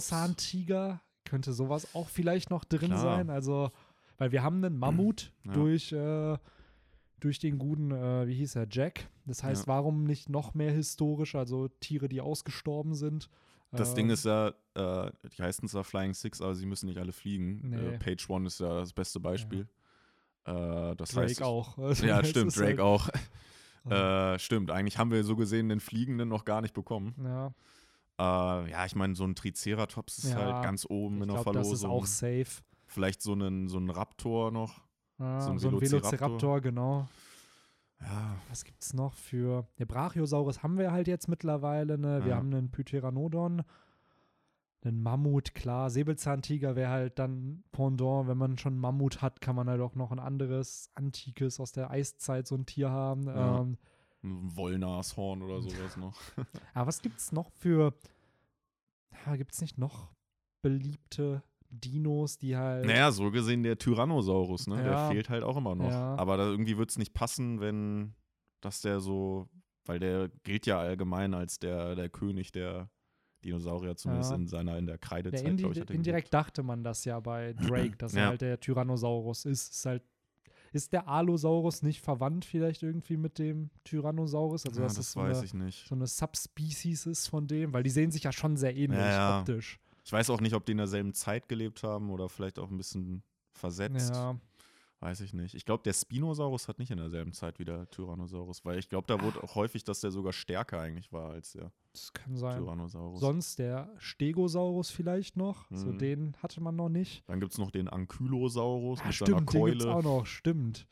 Säbelzahntiger, 0.01 1.01
könnte 1.25 1.53
sowas 1.53 1.95
auch 1.95 2.09
vielleicht 2.09 2.51
noch 2.51 2.65
drin 2.65 2.91
Klar. 2.91 2.99
sein. 3.01 3.31
Also, 3.31 3.71
weil 4.19 4.33
wir 4.33 4.43
haben 4.43 4.65
einen 4.65 4.79
Mammut 4.79 5.33
Ja. 5.45 5.53
durch, 5.53 5.93
äh, 5.93 6.39
durch 7.19 7.39
den 7.39 7.59
guten, 7.59 7.91
äh, 7.91 8.27
wie 8.29 8.35
hieß 8.35 8.57
er, 8.57 8.67
Jack. 8.71 9.09
Das 9.25 9.43
heißt, 9.43 9.63
Ja. 9.67 9.69
warum 9.75 10.05
nicht 10.05 10.29
noch 10.29 10.55
mehr 10.55 10.71
historisch, 10.73 11.35
also 11.35 11.69
Tiere, 11.81 12.09
die 12.09 12.21
ausgestorben 12.21 12.95
sind? 12.95 13.29
Das 13.73 13.91
Ähm, 13.91 13.95
Ding 13.97 14.11
ist 14.11 14.25
ja, 14.25 14.49
äh, 14.75 15.11
die 15.37 15.43
heißen 15.43 15.69
zwar 15.69 15.85
Flying 15.85 16.15
Six, 16.15 16.41
aber 16.41 16.55
sie 16.55 16.67
müssen 16.67 16.87
nicht 16.87 16.99
alle 16.99 17.13
fliegen. 17.13 17.71
Nee. 17.71 17.77
Äh, 17.77 17.99
Page 17.99 18.29
One 18.31 18.47
ist 18.47 18.61
ja 18.61 18.81
das 18.81 18.93
beste 18.93 19.21
Beispiel. 19.21 19.69
Äh, 20.45 20.95
das 20.97 21.11
Drake 21.11 21.27
heißt, 21.29 21.43
auch. 21.43 21.77
Also, 21.79 22.05
Ja, 22.07 22.23
stimmt, 22.25 22.57
Drake 22.57 22.69
halt, 22.69 22.81
auch. 22.81 23.09
äh, 23.91 24.35
Äh, 24.35 24.39
stimmt, 24.39 24.71
eigentlich 24.71 24.99
haben 24.99 25.11
wir 25.13 25.23
so 25.25 25.37
gesehen 25.37 25.69
den 25.69 25.81
Fliegenden 25.81 26.29
noch 26.29 26.45
gar 26.45 26.61
nicht 26.61 26.75
bekommen. 26.75 27.15
ja, 27.25 27.53
Äh, 28.19 28.71
ja, 28.71 28.87
ich 28.87 28.95
meine, 28.95 29.15
so 29.15 29.25
ein 29.25 29.35
Triceratops 29.35 30.19
ist 30.19 30.31
Ja, 30.31 30.37
halt 30.37 30.63
ganz 30.65 30.87
oben 30.89 31.17
ich 31.17 31.23
in 31.23 31.29
der 31.29 31.37
glaube, 31.43 31.53
das 31.59 31.69
Verlosung. 31.69 31.91
ist 31.91 31.95
auch 31.95 32.07
safe. 32.07 32.63
Vielleicht 32.87 33.21
so 33.23 33.35
ein, 33.35 33.69
so 33.69 33.79
Raptor 33.91 34.51
noch. 34.51 34.81
Ja, 35.19 35.41
So 35.41 35.47
so 35.47 35.51
ein 35.51 35.59
ein, 35.59 35.81
Velociraptor. 35.81 36.11
Velociraptor, 36.11 36.61
genau. 36.61 37.09
Ja, 38.01 38.37
Was 38.51 38.65
gibt's 38.65 38.93
noch 38.93 39.15
für. 39.15 39.67
Der 39.79 39.87
Brachiosaurus 39.87 40.63
haben 40.63 40.79
wir 40.79 40.93
halt 40.93 41.09
jetzt 41.09 41.29
mittlerweile, 41.29 41.97
ne? 41.99 42.23
Wir 42.25 42.33
Ja. 42.33 42.37
haben 42.37 42.53
einen 42.53 42.71
Pteranodon, 42.71 43.63
einen 44.85 45.03
Mammut, 45.03 45.55
klar. 45.55 45.91
Säbelzahntiger 45.91 46.77
wäre 46.77 46.91
halt 46.91 47.19
dann 47.19 47.65
Pendant. 47.73 48.29
Wenn 48.29 48.39
man 48.39 48.59
schon 48.59 48.79
Mammut 48.79 49.23
hat, 49.23 49.41
kann 49.41 49.57
man 49.57 49.69
halt 49.69 49.81
auch 49.81 49.95
noch 49.95 50.13
ein 50.13 50.19
anderes, 50.21 50.91
antikes 50.95 51.59
aus 51.59 51.73
der 51.73 51.91
Eiszeit, 51.91 52.47
so 52.47 52.55
ein 52.55 52.67
Tier 52.67 52.91
haben. 52.91 53.27
Ja. 53.27 53.61
Ähm, 53.61 53.79
ein 54.23 54.57
Wollnashorn 54.57 55.43
oder 55.43 55.61
sowas 55.63 55.97
noch. 55.97 56.15
aber 56.75 56.87
was 56.87 57.01
gibt's 57.03 57.33
noch 57.33 57.51
für. 57.53 57.95
Ja, 59.25 59.37
gibt's 59.37 59.61
nicht 59.61 59.79
noch 59.79 60.11
beliebte 60.63 61.43
Dinos, 61.71 62.39
die 62.39 62.57
halt. 62.57 62.85
Naja, 62.87 63.11
so 63.11 63.31
gesehen 63.31 63.63
der 63.63 63.79
Tyrannosaurus, 63.79 64.67
ne? 64.67 64.77
Der 64.83 64.93
Ja. 64.93 65.09
fehlt 65.09 65.29
halt 65.29 65.43
auch 65.43 65.57
immer 65.57 65.75
noch. 65.75 65.91
Ja. 65.91 66.15
Aber 66.17 66.37
da 66.37 66.45
irgendwie 66.49 66.77
wird 66.79 66.91
es 66.91 66.99
nicht 66.99 67.15
passen, 67.15 67.61
wenn 67.61 68.15
dass 68.61 68.81
der 68.81 69.01
so, 69.01 69.49
weil 69.85 69.99
der 70.01 70.29
gilt 70.43 70.67
ja 70.67 70.79
allgemein 70.79 71.35
als 71.35 71.59
der, 71.59 71.95
der 71.95 72.09
König 72.09 72.51
der 72.53 72.91
Dinosaurier, 73.45 73.95
zumindest 73.97 74.31
Ja. 74.31 74.37
in 74.37 74.49
seiner, 74.49 74.77
in 74.79 74.87
der 74.87 74.99
Kreidezeit, 74.99 75.45
indi 75.47 75.63
glaube 75.63 75.75
ich, 75.75 75.81
hat 75.83 75.91
indirekt 75.91 76.35
dachte 76.35 76.63
man 76.63 76.83
das 76.83 77.05
ja 77.05 77.21
bei 77.21 77.53
Drake, 77.93 77.97
dass 77.97 78.15
er 78.15 78.29
halt 78.29 78.41
der 78.41 78.59
Tyrannosaurus 78.59 79.45
ist. 79.45 79.73
Ist 79.75 79.87
halt. 79.87 80.03
Ist 80.73 80.93
der 80.93 81.09
Allosaurus 81.09 81.83
nicht 81.83 82.01
verwandt 82.03 82.45
vielleicht 82.45 82.83
irgendwie 82.83 83.17
mit 83.17 83.39
dem 83.39 83.71
Tyrannosaurus? 83.85 84.67
Also, 84.67 84.83
dass 84.83 84.95
das 84.97 85.13
so 85.13 85.21
weiß 85.21 85.37
eine, 85.39 85.47
ich 85.47 85.55
nicht. 85.55 85.87
so 85.89 85.95
eine 85.95 86.07
Subspecies 86.07 87.07
ist 87.07 87.29
von 87.29 87.47
dem, 87.47 87.73
weil 87.73 87.83
die 87.83 87.91
sehen 87.91 88.11
sich 88.11 88.25
ja 88.25 88.33
schon 88.33 88.57
sehr 88.57 88.77
ähnlich 88.77 88.99
optisch. 89.39 89.79
Ich 90.07 90.13
weiß 90.13 90.31
auch 90.31 90.41
nicht, 90.41 90.55
ob 90.55 90.65
die 90.65 90.73
in 90.73 90.79
derselben 90.79 91.13
Zeit 91.15 91.49
gelebt 91.49 91.83
haben 91.83 92.11
oder 92.11 92.29
vielleicht 92.29 92.59
auch 92.61 92.71
ein 92.71 92.77
bisschen 92.79 93.23
versetzt. 93.53 94.15
Ja, 94.15 94.37
Weiß 95.01 95.21
ich 95.21 95.35
nicht. 95.35 95.55
Ich 95.55 95.67
glaube, 95.67 95.83
der 95.83 95.93
Spinosaurus 95.93 96.69
hat 96.69 96.79
nicht 96.79 96.91
in 96.91 96.97
derselben 96.97 97.33
Zeit 97.35 97.59
wie 97.59 97.67
der 97.67 97.91
Tyrannosaurus, 97.91 98.65
weil 98.65 98.79
ich 98.79 98.89
glaube, 98.89 99.07
da 99.07 99.21
wurde 99.23 99.43
auch 99.45 99.55
häufig, 99.55 99.85
dass 99.85 100.01
der 100.01 100.11
sogar 100.11 100.33
stärker 100.33 100.81
eigentlich 100.81 101.13
war 101.13 101.33
als 101.33 101.53
der 101.53 101.71
das 101.93 102.13
kann 102.15 102.35
sein. 102.37 102.57
Tyrannosaurus. 102.63 103.21
Sonst 103.21 103.59
der 103.59 103.91
Stegosaurus 103.99 104.91
vielleicht 104.91 105.37
noch. 105.37 105.67
So 105.71 105.89
Mhm. 105.89 105.99
den 105.99 106.37
hatte 106.43 106.63
man 106.63 106.77
noch 106.77 106.89
nicht. 106.89 107.23
Dann 107.29 107.41
gibt 107.41 107.53
es 107.53 107.59
noch 107.59 107.71
den 107.71 107.89
Ankylosaurus 107.89 109.01
Ah, 109.03 109.07
mit 109.07 109.15
stimmt, 109.15 109.29
seiner 109.29 109.41
den 109.43 109.65
gibt's 109.67 109.85
Keule. 109.85 109.95
auch 109.97 110.03
noch. 110.03 110.25
Stimmt. 110.27 110.87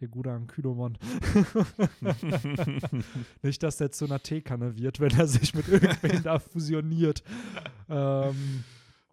Der 0.00 0.08
gute 0.08 0.30
Ankylomon. 0.30 0.98
Nicht, 3.42 3.62
dass 3.62 3.78
der 3.78 3.90
zu 3.92 4.04
einer 4.04 4.22
Teekanne 4.22 4.76
wird, 4.76 5.00
wenn 5.00 5.16
er 5.18 5.26
sich 5.26 5.54
mit 5.54 5.68
irgendwen 5.68 6.22
da 6.22 6.38
fusioniert. 6.38 7.22
Ähm, 7.88 8.64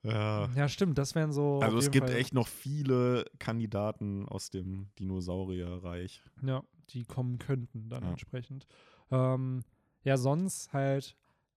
ja. 0.04 0.50
ja, 0.56 0.68
stimmt, 0.68 0.98
das 0.98 1.16
wären 1.16 1.32
so. 1.32 1.60
Also 1.60 1.78
es 1.78 1.90
gibt 1.90 2.10
Fall, 2.10 2.18
echt 2.18 2.34
noch 2.34 2.48
viele 2.48 3.26
Kandidaten 3.40 4.28
aus 4.28 4.50
dem 4.50 4.88
Dinosaurierreich. 5.00 6.22
Ja, 6.46 6.64
die 6.90 7.06
kommen 7.06 7.40
könnten 7.40 7.88
dann 7.90 8.04
Ja. 8.04 8.10
entsprechend. 8.10 8.68
Ähm, 9.12 9.64
ja, 10.04 10.18
sonst 10.18 10.74
halt. 10.74 11.16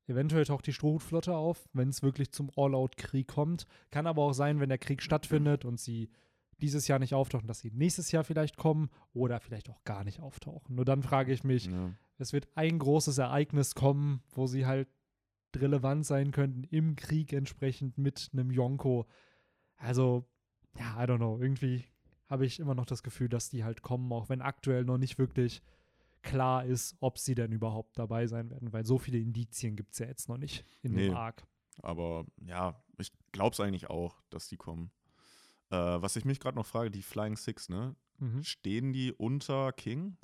Eventuell 0.09 0.45
taucht 0.45 0.65
die 0.69 0.73
Strohhutflotte 0.73 1.35
auf, 1.35 1.69
wenn 1.73 1.89
es 1.89 2.01
wirklich 2.01 2.31
zum 2.31 2.49
All-Out-Krieg 2.55 3.27
kommt. 3.27 3.67
Kann 3.91 4.07
aber 4.07 4.23
auch 4.23 4.35
sein, 4.35 4.61
wenn 4.61 4.69
der 4.69 4.79
Krieg 4.79 5.03
stattfindet 5.03 5.65
und 5.65 5.81
sie 5.81 6.11
dieses 6.61 6.89
Jahr 6.89 6.99
nicht 6.99 7.15
auftauchen, 7.15 7.47
dass 7.47 7.61
sie 7.61 7.71
nächstes 7.71 8.13
Jahr 8.13 8.25
vielleicht 8.25 8.57
kommen 8.57 8.91
oder 9.13 9.41
vielleicht 9.41 9.69
auch 9.71 9.85
gar 9.85 10.05
nicht 10.05 10.21
auftauchen. 10.21 10.75
Nur 10.77 10.85
dann 10.85 11.03
frage 11.03 11.33
ich 11.33 11.45
mich, 11.45 11.67
Ja. 11.67 11.93
es 12.19 12.33
wird 12.33 12.49
ein 12.55 12.79
großes 12.79 13.19
Ereignis 13.19 13.75
kommen, 13.75 14.23
wo 14.31 14.47
sie 14.47 14.67
halt 14.67 14.89
relevant 15.55 16.05
sein 16.07 16.33
könnten 16.33 16.65
im 16.65 16.97
Krieg 16.97 17.33
entsprechend 17.33 17.97
mit 17.99 18.31
einem 18.33 18.51
Yonko. 18.51 19.07
Also, 19.77 20.27
ja, 20.79 21.03
I 21.03 21.07
don't 21.07 21.17
know. 21.19 21.39
Irgendwie 21.41 21.85
habe 22.29 22.45
ich 22.45 22.59
immer 22.61 22.75
noch 22.75 22.87
das 22.87 23.03
Gefühl, 23.03 23.29
dass 23.29 23.49
die 23.51 23.65
halt 23.65 23.83
kommen, 23.83 24.13
auch 24.13 24.29
wenn 24.29 24.43
aktuell 24.43 24.85
noch 24.85 24.99
nicht 24.99 25.19
wirklich 25.19 25.63
klar 26.23 26.65
ist, 26.65 26.97
ob 27.01 27.19
sie 27.19 27.35
denn 27.35 27.53
überhaupt 27.53 27.99
dabei 27.99 28.27
sein 28.27 28.51
werden, 28.51 28.73
weil 28.73 28.85
so 28.85 28.99
viele 28.99 29.19
Indizien 29.19 29.77
gibt 29.77 29.93
es 29.93 30.01
ja 30.01 30.07
jetzt 30.07 30.29
noch 30.29 30.37
nicht 30.39 30.65
in 30.83 30.93
Nee. 30.93 31.07
dem 31.09 31.17
Arc. 31.17 31.47
Aber 31.83 32.27
ja, 32.45 32.83
ich 32.99 33.13
glaube 33.33 33.53
es 33.53 33.61
eigentlich 33.61 33.89
auch, 33.91 34.21
dass 34.31 34.49
die 34.49 34.57
kommen. 34.57 34.91
Äh, 35.71 35.77
was 35.77 36.17
ich 36.17 36.25
mich 36.25 36.41
gerade 36.41 36.57
noch 36.57 36.67
frage, 36.67 36.91
die 36.91 37.03
Flying 37.03 37.37
Six, 37.37 37.69
ne? 37.69 37.97
Mhm. 38.19 38.43
Stehen 38.43 38.93
die 38.93 39.13
unter 39.13 39.73
King? 39.73 40.17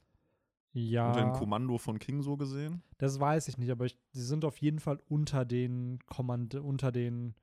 Ja, 0.72 1.09
Unter 1.09 1.20
dem 1.20 1.32
Kommando 1.32 1.76
von 1.76 1.99
King 1.99 2.22
so 2.22 2.36
gesehen? 2.36 2.82
das 2.97 3.20
weiß 3.20 3.49
ich 3.49 3.59
nicht, 3.59 3.70
aber 3.70 3.84
ich, 3.84 3.99
sie 4.12 4.22
sind 4.22 4.45
auf 4.45 4.57
jeden 4.59 4.78
Fall 4.78 5.01
unter 5.09 5.45
den 5.45 5.99
Kommand 6.07 6.55
unter 6.55 6.90
den 6.93 7.34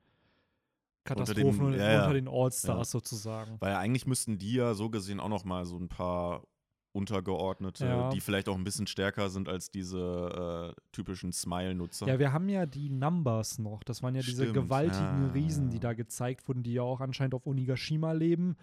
Katastrophen, 1.03 1.65
unter 1.65 1.77
den, 1.77 2.25
ja, 2.25 2.31
ja. 2.31 2.31
All-Stars 2.31 2.91
sozusagen. 2.91 3.57
Weil 3.59 3.75
eigentlich 3.75 4.07
müssten 4.07 4.37
die 4.37 4.53
ja 4.53 4.73
so 4.73 4.89
gesehen 4.89 5.19
auch 5.19 5.29
noch 5.29 5.43
mal 5.43 5.65
so 5.65 5.77
ein 5.77 5.89
paar 5.89 6.47
Untergeordnete, 6.91 7.85
Ja. 7.85 8.09
die 8.09 8.19
vielleicht 8.19 8.49
auch 8.49 8.55
ein 8.55 8.63
bisschen 8.63 8.87
stärker 8.87 9.29
sind 9.29 9.47
als 9.47 9.69
diese 9.71 10.73
äh, 10.75 10.81
typischen 10.91 11.31
Smile-Nutzer. 11.31 12.07
Ja, 12.07 12.17
wir 12.19 12.33
haben 12.33 12.49
ja 12.49 12.65
die 12.65 12.89
Numbers 12.89 13.59
noch. 13.59 13.83
Das 13.83 14.01
waren 14.01 14.15
ja 14.15 14.21
diese 14.21 14.43
Stimmt, 14.43 14.53
gewaltigen 14.55 15.25
ja, 15.27 15.31
Riesen, 15.33 15.69
die 15.69 15.79
da 15.79 15.93
gezeigt 15.93 16.47
wurden, 16.47 16.63
die 16.63 16.73
ja 16.73 16.81
auch 16.81 16.99
anscheinend 17.01 17.35
auf 17.35 17.45
Onigashima 17.45 18.11
leben. 18.13 18.55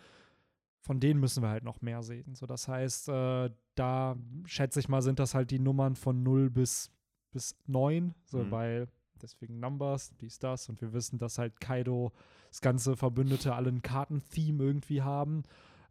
Von 0.80 1.00
denen 1.00 1.18
müssen 1.20 1.42
wir 1.42 1.48
halt 1.50 1.64
noch 1.64 1.82
mehr 1.82 2.02
sehen. 2.02 2.34
So, 2.34 2.46
das 2.46 2.68
heißt, 2.68 3.08
äh, 3.08 3.50
da 3.74 4.16
schätze 4.44 4.80
ich 4.80 4.88
mal, 4.88 5.02
sind 5.02 5.18
das 5.18 5.34
halt 5.34 5.50
die 5.50 5.58
Nummern 5.58 5.96
von 5.96 6.22
0 6.22 6.50
bis, 6.50 6.90
bis 7.32 7.56
9. 7.66 8.14
So, 8.24 8.38
Mhm. 8.38 8.50
weil 8.50 8.88
deswegen 9.20 9.58
Numbers, 9.60 10.12
dies, 10.20 10.38
das. 10.38 10.68
Und 10.68 10.80
wir 10.80 10.92
wissen, 10.92 11.18
dass 11.18 11.38
halt 11.38 11.60
Kaido, 11.60 12.12
das 12.50 12.60
ganze 12.60 12.96
Verbündete, 12.96 13.54
alle 13.54 13.68
ein 13.70 13.82
Kartentheme 13.82 14.62
irgendwie 14.62 15.02
haben. 15.02 15.42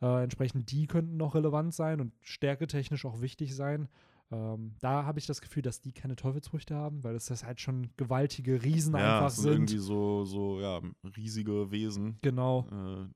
Äh, 0.01 0.23
entsprechend 0.23 0.71
die 0.71 0.87
könnten 0.87 1.17
noch 1.17 1.35
relevant 1.35 1.73
sein 1.73 2.01
und 2.01 2.13
stärketechnisch 2.21 3.05
auch 3.05 3.21
wichtig 3.21 3.55
sein. 3.55 3.87
Ähm, 4.31 4.73
da 4.79 5.05
habe 5.05 5.19
ich 5.19 5.27
das 5.27 5.39
Gefühl, 5.41 5.61
dass 5.61 5.81
die 5.81 5.91
keine 5.93 6.15
Teufelsfrüchte 6.15 6.75
haben, 6.75 7.03
weil 7.03 7.13
das, 7.13 7.25
das 7.25 7.43
halt 7.43 7.61
schon 7.61 7.91
gewaltige 7.95 8.63
Riesen 8.63 8.95
ja, 8.95 9.17
einfach 9.19 9.29
sind 9.29 9.43
sind. 9.43 9.53
irgendwie 9.53 9.77
so, 9.77 10.25
so 10.25 10.59
ja, 10.59 10.81
riesige 11.15 11.69
Wesen. 11.71 12.17
Genau. 12.21 12.67
Äh, 12.71 13.07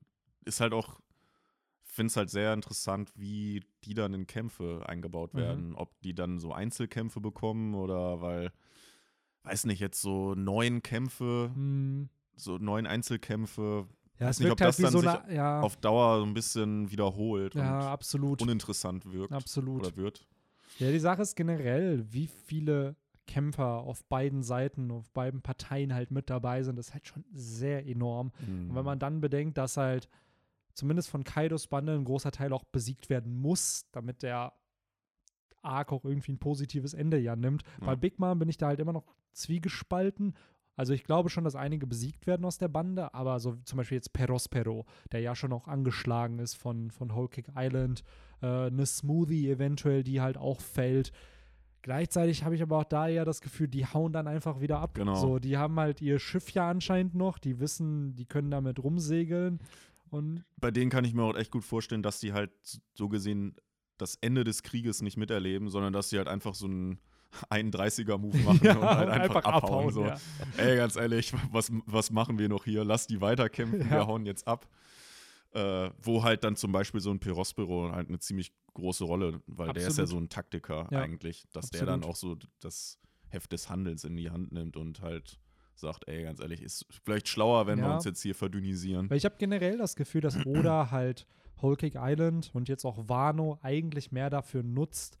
ist 0.48 0.60
halt 0.60 0.72
auch, 0.72 1.00
ich 1.84 1.90
finde 1.92 2.06
es 2.10 2.16
halt 2.16 2.30
sehr 2.30 2.54
interessant, 2.54 3.10
wie 3.16 3.64
die 3.84 3.94
dann 3.94 4.14
in 4.14 4.26
Kämpfe 4.26 4.84
eingebaut 4.86 5.34
Mhm. 5.34 5.38
werden. 5.38 5.74
Ob 5.74 6.00
die 6.02 6.14
dann 6.14 6.38
so 6.38 6.52
Einzelkämpfe 6.52 7.20
bekommen 7.20 7.74
oder 7.74 8.20
weil, 8.20 8.52
weiß 9.42 9.64
nicht, 9.66 9.80
jetzt 9.80 10.00
so 10.00 10.34
neun 10.36 10.82
Kämpfe, 10.82 11.50
Hm. 11.52 12.08
so 12.36 12.56
neun 12.58 12.86
Einzelkämpfe 12.86 13.88
Ja, 14.20 14.28
es 14.28 14.38
nicht, 14.38 14.48
wirkt 14.48 14.60
ob 14.60 14.64
halt 14.64 14.68
das 14.68 14.78
wie 14.78 14.82
dann 14.82 14.92
so 14.92 15.00
sich 15.00 15.08
eine. 15.08 15.34
Ja, 15.34 15.60
auf 15.60 15.76
Dauer 15.76 16.18
so 16.18 16.24
ein 16.24 16.34
bisschen 16.34 16.90
wiederholt 16.90 17.54
ja 17.54 17.78
und 17.78 17.86
absolut. 17.86 18.42
uninteressant 18.42 19.10
wirkt 19.10 19.32
Absolut. 19.32 19.86
oder 19.86 19.96
wird. 19.96 20.26
Ja, 20.78 20.90
die 20.90 20.98
Sache 20.98 21.22
ist 21.22 21.34
generell, 21.36 22.04
wie 22.12 22.26
viele 22.26 22.96
Kämpfer 23.26 23.80
auf 23.80 24.04
beiden 24.04 24.42
Seiten, 24.42 24.90
auf 24.90 25.10
beiden 25.10 25.40
Parteien 25.40 25.94
halt 25.94 26.10
mit 26.10 26.28
dabei 26.30 26.62
sind, 26.62 26.78
ist 26.78 26.92
halt 26.92 27.06
schon 27.06 27.24
sehr 27.32 27.86
enorm. 27.86 28.32
Und 28.46 28.74
wenn 28.74 28.84
man 28.84 28.98
dann 28.98 29.20
bedenkt, 29.20 29.56
dass 29.56 29.76
halt 29.76 30.08
zumindest 30.74 31.10
von 31.10 31.24
Kaidos 31.24 31.66
Bande 31.66 31.94
ein 31.94 32.04
großer 32.04 32.30
Teil 32.30 32.52
auch 32.52 32.64
besiegt 32.64 33.08
werden 33.08 33.34
muss, 33.34 33.86
damit 33.92 34.22
der 34.22 34.52
Arc 35.62 35.92
auch 35.92 36.04
irgendwie 36.04 36.32
ein 36.32 36.38
positives 36.38 36.94
Ende 36.94 37.18
ja 37.18 37.36
nimmt. 37.36 37.62
Ja. 37.80 37.86
Bei 37.86 37.96
Big 37.96 38.18
Mom 38.18 38.38
bin 38.38 38.48
ich 38.48 38.56
da 38.56 38.68
halt 38.68 38.80
immer 38.80 38.92
noch 38.92 39.04
zwiegespalten. 39.32 40.34
Also 40.80 40.94
ich 40.94 41.04
glaube 41.04 41.28
schon, 41.28 41.44
dass 41.44 41.56
einige 41.56 41.86
besiegt 41.86 42.26
werden 42.26 42.46
aus 42.46 42.56
der 42.56 42.68
Bande, 42.68 43.12
aber 43.12 43.38
so 43.38 43.54
zum 43.66 43.76
Beispiel 43.76 43.96
jetzt 43.96 44.14
Perospero, 44.14 44.86
der 45.12 45.20
ja 45.20 45.36
schon 45.36 45.52
auch 45.52 45.68
angeschlagen 45.68 46.38
ist 46.38 46.54
von, 46.54 46.90
von 46.90 47.14
Whole 47.14 47.28
Cake 47.28 47.52
Island, 47.54 48.02
äh, 48.40 48.46
eine 48.46 48.86
Smoothie 48.86 49.50
eventuell, 49.50 50.02
die 50.02 50.22
halt 50.22 50.38
auch 50.38 50.62
fällt. 50.62 51.12
Gleichzeitig 51.82 52.44
habe 52.44 52.54
ich 52.54 52.62
aber 52.62 52.78
auch 52.78 52.84
da 52.84 53.10
eher 53.10 53.26
das 53.26 53.42
Gefühl, 53.42 53.68
die 53.68 53.84
hauen 53.84 54.14
dann 54.14 54.26
einfach 54.26 54.62
wieder 54.62 54.78
ab. 54.78 54.94
Genau. 54.94 55.16
So, 55.16 55.38
die 55.38 55.58
haben 55.58 55.78
halt 55.78 56.00
ihr 56.00 56.18
Schiff 56.18 56.48
ja 56.52 56.70
anscheinend 56.70 57.14
noch, 57.14 57.38
die 57.38 57.60
wissen, 57.60 58.16
die 58.16 58.24
können 58.24 58.50
damit 58.50 58.82
rumsegeln. 58.82 59.60
Und 60.08 60.44
Bei 60.56 60.70
denen 60.70 60.90
kann 60.90 61.04
ich 61.04 61.12
mir 61.12 61.24
auch 61.24 61.36
echt 61.36 61.50
gut 61.50 61.64
vorstellen, 61.64 62.02
dass 62.02 62.20
die 62.20 62.32
halt 62.32 62.52
so 62.94 63.10
gesehen 63.10 63.54
das 63.98 64.14
Ende 64.22 64.44
des 64.44 64.62
Krieges 64.62 65.02
nicht 65.02 65.18
miterleben, 65.18 65.68
sondern 65.68 65.92
dass 65.92 66.08
sie 66.08 66.16
halt 66.16 66.28
einfach 66.28 66.54
so 66.54 66.64
einen 66.64 67.00
31er-Move 67.50 68.36
machen 68.38 68.68
und 68.78 68.82
halt 68.84 69.08
einfach, 69.08 69.44
abhauen. 69.44 69.92
so. 69.92 70.04
ja. 70.04 70.16
Ey, 70.56 70.76
ganz 70.76 70.96
ehrlich, 70.96 71.32
was, 71.52 71.70
was 71.86 72.10
machen 72.10 72.38
wir 72.38 72.48
noch 72.48 72.64
hier? 72.64 72.84
Lass 72.84 73.06
die 73.06 73.20
weiterkämpfen, 73.20 73.80
Ja. 73.82 73.90
wir 73.90 74.06
hauen 74.06 74.26
jetzt 74.26 74.46
ab. 74.46 74.66
Äh, 75.52 75.90
wo 76.00 76.22
halt 76.22 76.44
dann 76.44 76.54
zum 76.54 76.70
Beispiel 76.70 77.00
so 77.00 77.10
ein 77.10 77.18
Perospero 77.18 77.90
halt 77.92 78.08
eine 78.08 78.20
ziemlich 78.20 78.52
große 78.74 79.02
Rolle, 79.02 79.40
weil 79.48 79.72
der 79.72 79.88
ist 79.88 79.98
ja 79.98 80.04
Absolut. 80.04 80.08
so 80.10 80.16
ein 80.18 80.28
Taktiker 80.28 80.86
Ja, 80.92 81.00
eigentlich, 81.02 81.44
dass 81.52 81.70
der 81.70 81.86
dann 81.86 82.04
absolut. 82.04 82.44
auch 82.44 82.44
so 82.44 82.48
das 82.60 83.00
Heft 83.30 83.50
des 83.50 83.68
Handels 83.68 84.04
in 84.04 84.14
die 84.16 84.30
Hand 84.30 84.52
nimmt 84.52 84.76
und 84.76 85.00
halt 85.02 85.40
sagt, 85.74 86.06
ey, 86.06 86.22
ganz 86.22 86.38
ehrlich, 86.38 86.62
ist 86.62 86.86
vielleicht 87.04 87.26
schlauer, 87.28 87.66
wenn 87.66 87.80
wir 87.80 87.86
Ja. 87.88 87.94
uns 87.96 88.04
jetzt 88.04 88.22
hier 88.22 88.36
verdünnisieren. 88.36 89.10
Weil 89.10 89.16
ich 89.16 89.24
habe 89.24 89.34
generell 89.38 89.76
das 89.78 89.96
Gefühl, 89.96 90.20
dass 90.20 90.36
Oda 90.46 90.92
halt 90.92 91.26
Whole 91.62 91.76
Cake 91.76 91.98
Island 92.00 92.50
und 92.54 92.68
jetzt 92.68 92.84
auch 92.84 93.08
Wano 93.08 93.58
eigentlich 93.62 94.12
mehr 94.12 94.30
dafür 94.30 94.62
nutzt, 94.62 95.18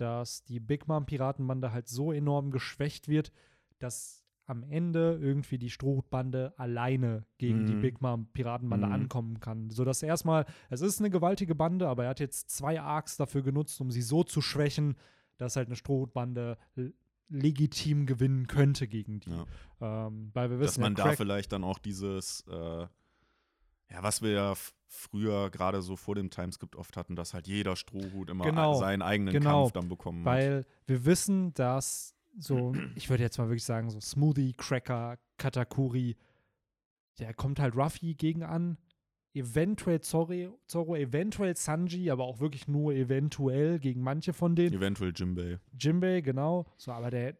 dass 0.00 0.44
die 0.44 0.60
Big 0.60 0.88
Mom 0.88 1.06
Piratenbande 1.06 1.72
halt 1.72 1.88
so 1.88 2.12
enorm 2.12 2.50
geschwächt 2.50 3.08
wird, 3.08 3.32
dass 3.78 4.24
am 4.46 4.62
Ende 4.62 5.18
irgendwie 5.20 5.58
die 5.58 5.68
Strohhutbande 5.68 6.54
alleine 6.56 7.26
gegen 7.36 7.66
die 7.66 7.74
Mhm. 7.74 7.80
Big 7.82 8.00
Mom 8.00 8.28
Piratenbande 8.32 8.86
Mhm. 8.86 8.92
ankommen 8.94 9.40
kann. 9.40 9.68
Sodass 9.68 10.02
erstmal, 10.02 10.46
es 10.70 10.80
ist 10.80 11.00
eine 11.00 11.10
gewaltige 11.10 11.54
Bande, 11.54 11.86
aber 11.86 12.04
er 12.04 12.10
hat 12.10 12.20
jetzt 12.20 12.48
zwei 12.50 12.80
Arcs 12.80 13.18
dafür 13.18 13.42
genutzt, 13.42 13.78
um 13.80 13.90
sie 13.90 14.00
so 14.00 14.24
zu 14.24 14.40
schwächen, 14.40 14.96
dass 15.36 15.56
halt 15.56 15.68
eine 15.68 15.76
Strohhutbande 15.76 16.56
l- 16.76 16.94
legitim 17.28 18.06
gewinnen 18.06 18.46
könnte 18.46 18.88
gegen 18.88 19.20
die. 19.20 19.30
Ja. 19.30 20.06
Ähm, 20.06 20.30
weil 20.32 20.48
wir 20.50 20.56
Dass 20.58 20.70
wissen, 20.72 20.80
man 20.80 20.94
ja, 20.96 21.04
da 21.04 21.12
vielleicht 21.12 21.52
dann 21.52 21.62
auch 21.62 21.78
dieses, 21.78 22.40
äh, 22.48 22.86
ja, 23.90 24.02
was 24.02 24.22
wir 24.22 24.30
ja 24.30 24.54
früher 24.86 25.50
gerade 25.50 25.82
so 25.82 25.96
vor 25.96 26.14
dem 26.14 26.30
Timeskript 26.30 26.76
oft 26.76 26.96
hatten, 26.96 27.16
dass 27.16 27.34
halt 27.34 27.46
jeder 27.46 27.76
Strohhut 27.76 28.30
immer 28.30 28.44
Genau, 28.44 28.74
seinen 28.74 29.02
eigenen 29.02 29.34
genau, 29.34 29.62
Kampf 29.62 29.72
dann 29.72 29.88
bekommen 29.88 30.20
hat. 30.20 30.26
Weil 30.26 30.66
wir 30.86 31.04
wissen, 31.04 31.52
dass 31.54 32.14
so, 32.38 32.72
ich 32.94 33.08
würde 33.10 33.22
jetzt 33.22 33.38
mal 33.38 33.48
wirklich 33.48 33.64
sagen, 33.64 33.90
so 33.90 34.00
Smoothie, 34.00 34.54
Cracker, 34.54 35.18
Katakuri, 35.36 36.16
der 37.18 37.34
kommt 37.34 37.60
halt 37.60 37.76
Ruffy 37.76 38.14
gegen 38.14 38.42
an. 38.42 38.78
Eventuell 39.34 40.00
Zorro, 40.00 40.58
Zorro, 40.66 40.96
eventuell 40.96 41.54
Sanji, 41.54 42.10
aber 42.10 42.24
auch 42.24 42.40
wirklich 42.40 42.66
nur 42.66 42.94
eventuell 42.94 43.78
gegen 43.78 44.00
manche 44.00 44.32
von 44.32 44.56
denen. 44.56 44.74
Eventuell 44.74 45.12
Jimbei. 45.14 45.58
Jimbei, 45.78 46.22
genau. 46.22 46.66
So, 46.76 46.92
aber 46.92 47.10
der, 47.10 47.36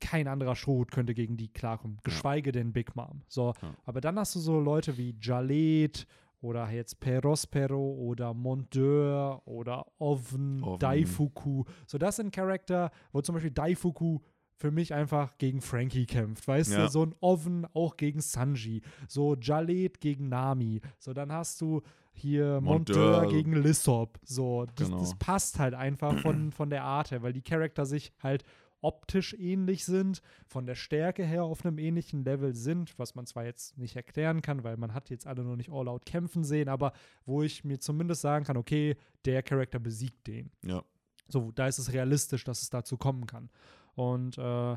kein 0.00 0.28
anderer 0.28 0.56
Strohhut 0.56 0.90
könnte 0.90 1.14
gegen 1.14 1.36
die 1.36 1.48
klarkommen. 1.48 1.98
Geschweige 2.02 2.52
denn 2.52 2.72
Big 2.72 2.94
Mom. 2.96 3.22
So, 3.28 3.52
Ja. 3.62 3.74
aber 3.84 4.00
dann 4.00 4.18
hast 4.18 4.34
du 4.34 4.40
so 4.40 4.58
Leute 4.60 4.96
wie 4.98 5.14
Jalet 5.20 6.06
oder 6.40 6.68
jetzt 6.70 7.00
Perospero 7.00 7.92
oder 7.94 8.34
Monteur 8.34 9.42
oder 9.46 9.86
Oven, 9.98 10.62
Oven. 10.62 10.78
Daifuku. 10.78 11.64
So, 11.86 11.98
das 11.98 12.16
sind 12.16 12.34
Charakter, 12.34 12.90
wo 13.12 13.20
zum 13.20 13.34
Beispiel 13.34 13.50
Daifuku 13.50 14.20
für 14.56 14.70
mich 14.70 14.94
einfach 14.94 15.36
gegen 15.38 15.60
Frankie 15.60 16.06
kämpft. 16.06 16.46
Weißt 16.46 16.72
Ja. 16.72 16.82
du, 16.84 16.88
so 16.90 17.02
ein 17.04 17.14
Oven 17.20 17.66
auch 17.74 17.96
gegen 17.96 18.20
Sanji. 18.20 18.82
So 19.08 19.34
Jalet 19.36 20.00
gegen 20.00 20.28
Nami. 20.28 20.80
So, 20.98 21.12
dann 21.12 21.32
hast 21.32 21.60
du 21.60 21.82
hier 22.12 22.60
Monteur, 22.60 23.22
Monteur. 23.22 23.30
gegen 23.30 23.54
Lissop. 23.54 24.18
So, 24.22 24.66
das, 24.76 24.86
Genau. 24.88 25.00
das 25.00 25.16
passt 25.18 25.58
halt 25.58 25.74
einfach 25.74 26.16
von, 26.20 26.52
von 26.52 26.70
der 26.70 26.84
Art 26.84 27.10
her, 27.10 27.22
weil 27.22 27.32
die 27.32 27.42
Charakter 27.42 27.84
sich 27.86 28.12
halt 28.22 28.44
optisch 28.84 29.34
ähnlich 29.34 29.84
sind, 29.84 30.20
von 30.46 30.66
der 30.66 30.74
Stärke 30.74 31.24
her 31.24 31.44
auf 31.44 31.64
einem 31.64 31.78
ähnlichen 31.78 32.24
Level 32.24 32.54
sind, 32.54 32.98
was 32.98 33.14
man 33.14 33.26
zwar 33.26 33.44
jetzt 33.44 33.78
nicht 33.78 33.96
erklären 33.96 34.42
kann, 34.42 34.62
weil 34.62 34.76
man 34.76 34.94
hat 34.94 35.10
jetzt 35.10 35.26
alle 35.26 35.42
noch 35.42 35.56
nicht 35.56 35.72
all 35.72 35.88
out 35.88 36.06
kämpfen 36.06 36.44
sehen, 36.44 36.68
aber 36.68 36.92
wo 37.24 37.42
ich 37.42 37.64
mir 37.64 37.80
zumindest 37.80 38.20
sagen 38.20 38.44
kann, 38.44 38.56
okay, 38.56 38.96
der 39.24 39.42
Charakter 39.42 39.78
besiegt 39.78 40.26
den. 40.26 40.50
Ja. 40.62 40.84
So, 41.28 41.50
da 41.52 41.66
ist 41.66 41.78
es 41.78 41.92
realistisch, 41.92 42.44
dass 42.44 42.60
es 42.60 42.70
dazu 42.70 42.98
kommen 42.98 43.26
kann. 43.26 43.48
Und 43.94 44.36
äh, 44.36 44.76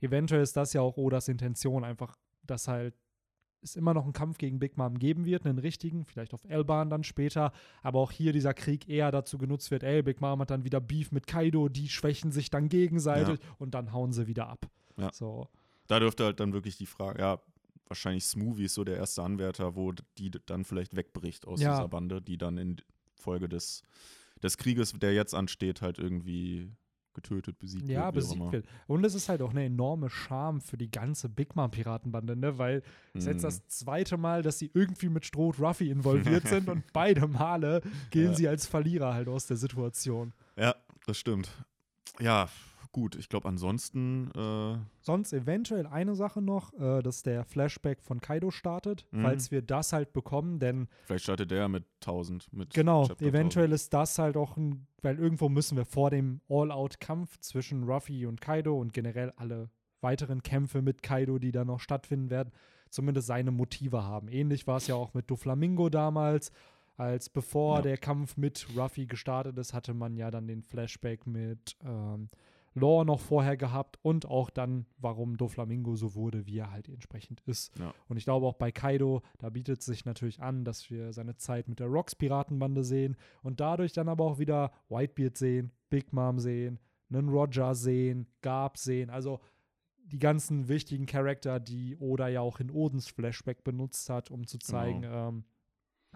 eventuell 0.00 0.42
ist 0.42 0.56
das 0.56 0.74
ja 0.74 0.82
auch 0.82 0.96
Odas 0.98 1.28
Intention, 1.28 1.84
einfach, 1.84 2.18
dass 2.42 2.68
halt 2.68 2.94
es 3.66 3.76
immer 3.76 3.94
noch 3.94 4.04
einen 4.04 4.12
Kampf 4.12 4.38
gegen 4.38 4.58
Big 4.58 4.76
Mom 4.76 4.98
geben 4.98 5.24
wird, 5.24 5.44
einen 5.46 5.58
richtigen, 5.58 6.04
vielleicht 6.04 6.32
auf 6.34 6.44
Elban 6.48 6.88
dann 6.90 7.04
später, 7.04 7.52
aber 7.82 8.00
auch 8.00 8.10
hier 8.12 8.32
dieser 8.32 8.54
Krieg 8.54 8.88
eher 8.88 9.10
dazu 9.10 9.38
genutzt 9.38 9.70
wird, 9.70 9.82
ey, 9.82 10.02
Big 10.02 10.20
Mom 10.20 10.40
hat 10.40 10.50
dann 10.50 10.64
wieder 10.64 10.80
Beef 10.80 11.12
mit 11.12 11.26
Kaido, 11.26 11.68
die 11.68 11.88
schwächen 11.88 12.32
sich 12.32 12.50
dann 12.50 12.68
gegenseitig 12.68 13.38
und 13.58 13.74
dann 13.74 13.92
hauen 13.92 14.12
sie 14.12 14.26
wieder 14.26 14.48
ab. 14.48 14.66
Ja. 14.96 15.12
So, 15.12 15.48
Da 15.88 16.00
dürfte 16.00 16.24
halt 16.24 16.40
dann 16.40 16.52
wirklich 16.52 16.76
die 16.78 16.86
Frage, 16.86 17.20
ja, 17.20 17.40
wahrscheinlich 17.88 18.24
Smoothie 18.24 18.64
ist 18.64 18.74
so 18.74 18.82
der 18.84 18.96
erste 18.96 19.22
Anwärter, 19.22 19.76
wo 19.76 19.92
die 20.18 20.30
dann 20.46 20.64
vielleicht 20.64 20.96
wegbricht 20.96 21.46
aus 21.46 21.60
Ja. 21.60 21.72
dieser 21.76 21.88
Bande, 21.88 22.20
die 22.22 22.36
dann 22.38 22.58
in 22.58 22.76
Folge 23.14 23.48
des, 23.48 23.82
des 24.42 24.56
Krieges, 24.58 24.92
der 24.92 25.14
jetzt 25.14 25.34
ansteht, 25.34 25.82
halt 25.82 25.98
irgendwie 25.98 26.70
getötet, 27.16 27.58
besiegt 27.58 27.88
ja, 27.88 28.14
wird. 28.14 28.24
auch 28.24 28.28
besiegt 28.30 28.52
wird. 28.52 28.66
Und 28.86 29.04
es 29.04 29.14
ist 29.16 29.28
halt 29.28 29.42
auch 29.42 29.50
eine 29.50 29.64
enorme 29.64 30.08
Scham 30.08 30.60
für 30.60 30.76
die 30.76 30.90
ganze 30.90 31.28
Big 31.28 31.56
Mom 31.56 31.72
Piratenbande, 31.72 32.36
ne, 32.36 32.56
weil 32.58 32.82
es 33.14 33.22
ist 33.22 33.26
jetzt 33.26 33.38
Mhm. 33.38 33.46
das 33.48 33.66
zweite 33.66 34.16
Mal, 34.16 34.42
dass 34.42 34.60
sie 34.60 34.70
irgendwie 34.72 35.08
mit 35.08 35.26
Stroh 35.26 35.48
und 35.48 35.58
Ruffy 35.58 35.90
involviert 35.90 36.46
sind 36.48 36.68
und 36.68 36.84
beide 36.92 37.26
Male 37.26 37.80
gehen 38.10 38.26
Ja. 38.30 38.34
sie 38.34 38.46
als 38.48 38.66
Verlierer 38.68 39.14
halt 39.14 39.26
aus 39.26 39.46
der 39.46 39.56
Situation. 39.56 40.32
Ja, 40.56 40.76
das 41.06 41.18
stimmt. 41.18 41.50
Ja, 42.20 42.48
gut, 42.96 43.14
ich 43.14 43.28
glaube 43.28 43.46
ansonsten, 43.46 44.30
äh, 44.34 44.78
Sonst 45.02 45.34
eventuell 45.34 45.86
eine 45.86 46.14
Sache 46.14 46.40
noch, 46.40 46.72
äh, 46.72 47.02
dass 47.02 47.22
der 47.22 47.44
Flashback 47.44 48.00
von 48.00 48.22
Kaido 48.22 48.50
startet, 48.50 49.06
Mhm. 49.10 49.20
falls 49.22 49.50
wir 49.50 49.60
das 49.60 49.92
halt 49.92 50.14
bekommen, 50.14 50.58
denn 50.60 50.88
vielleicht 51.04 51.24
startet 51.24 51.50
der 51.50 51.58
ja 51.58 51.68
mit 51.68 51.84
1000. 52.00 52.50
Mit 52.54 52.72
genau, 52.72 53.06
Chapter 53.06 53.26
eventuell 53.26 53.72
ist 53.72 53.92
das 53.92 54.18
halt 54.18 54.38
auch 54.38 54.56
ein, 54.56 54.86
weil 55.02 55.18
irgendwo 55.18 55.50
müssen 55.50 55.76
wir 55.76 55.84
vor 55.84 56.08
dem 56.08 56.40
All-Out-Kampf 56.48 57.38
zwischen 57.40 57.84
Ruffy 57.84 58.24
und 58.24 58.40
Kaido 58.40 58.80
und 58.80 58.94
generell 58.94 59.30
alle 59.36 59.68
weiteren 60.00 60.42
Kämpfe 60.42 60.80
mit 60.80 61.02
Kaido, 61.02 61.38
die 61.38 61.52
da 61.52 61.66
noch 61.66 61.80
stattfinden 61.80 62.30
werden, 62.30 62.50
zumindest 62.88 63.26
seine 63.26 63.50
Motive 63.50 64.04
haben. 64.04 64.28
Ähnlich 64.28 64.66
war 64.66 64.78
es 64.78 64.86
ja 64.86 64.94
auch 64.94 65.12
mit 65.12 65.30
Doflamingo 65.30 65.90
damals. 65.90 66.50
Als 66.96 67.28
bevor 67.28 67.76
Ja. 67.76 67.82
der 67.82 67.98
Kampf 67.98 68.38
mit 68.38 68.68
Ruffy 68.74 69.04
gestartet 69.04 69.58
ist, 69.58 69.74
hatte 69.74 69.92
man 69.92 70.16
ja 70.16 70.30
dann 70.30 70.46
den 70.48 70.62
Flashback 70.62 71.26
mit 71.26 71.76
ähm, 71.84 72.30
Law 72.76 73.04
noch 73.04 73.20
vorher 73.20 73.56
gehabt 73.56 73.98
und 74.02 74.26
auch 74.26 74.50
dann, 74.50 74.86
warum 74.98 75.36
Doflamingo 75.36 75.96
so 75.96 76.14
wurde, 76.14 76.46
wie 76.46 76.58
er 76.58 76.70
halt 76.70 76.88
entsprechend 76.88 77.40
ist. 77.46 77.76
Ja. 77.78 77.94
Und 78.08 78.18
ich 78.18 78.24
glaube 78.24 78.46
auch 78.46 78.54
bei 78.54 78.70
Kaido, 78.70 79.22
da 79.38 79.48
bietet 79.50 79.80
es 79.80 79.86
sich 79.86 80.04
natürlich 80.04 80.42
an, 80.42 80.64
dass 80.64 80.90
wir 80.90 81.12
seine 81.12 81.36
Zeit 81.36 81.68
mit 81.68 81.80
der 81.80 81.86
Rocks-Piratenbande 81.86 82.84
sehen 82.84 83.16
und 83.42 83.60
dadurch 83.60 83.92
dann 83.92 84.08
aber 84.08 84.24
auch 84.24 84.38
wieder 84.38 84.72
Whitebeard 84.90 85.38
sehen, 85.38 85.72
Big 85.88 86.12
Mom 86.12 86.38
sehen, 86.38 86.78
einen 87.08 87.30
Roger 87.30 87.74
sehen, 87.74 88.26
Garb 88.42 88.76
sehen, 88.76 89.08
also 89.08 89.40
die 89.96 90.18
ganzen 90.18 90.68
wichtigen 90.68 91.06
Charakter, 91.06 91.58
die 91.58 91.96
Oda 91.96 92.28
ja 92.28 92.40
auch 92.40 92.60
in 92.60 92.70
Odens 92.70 93.08
Flashback 93.08 93.64
benutzt 93.64 94.08
hat, 94.10 94.30
um 94.30 94.46
zu 94.46 94.58
zeigen, 94.58 95.02
ähm, 95.04 95.44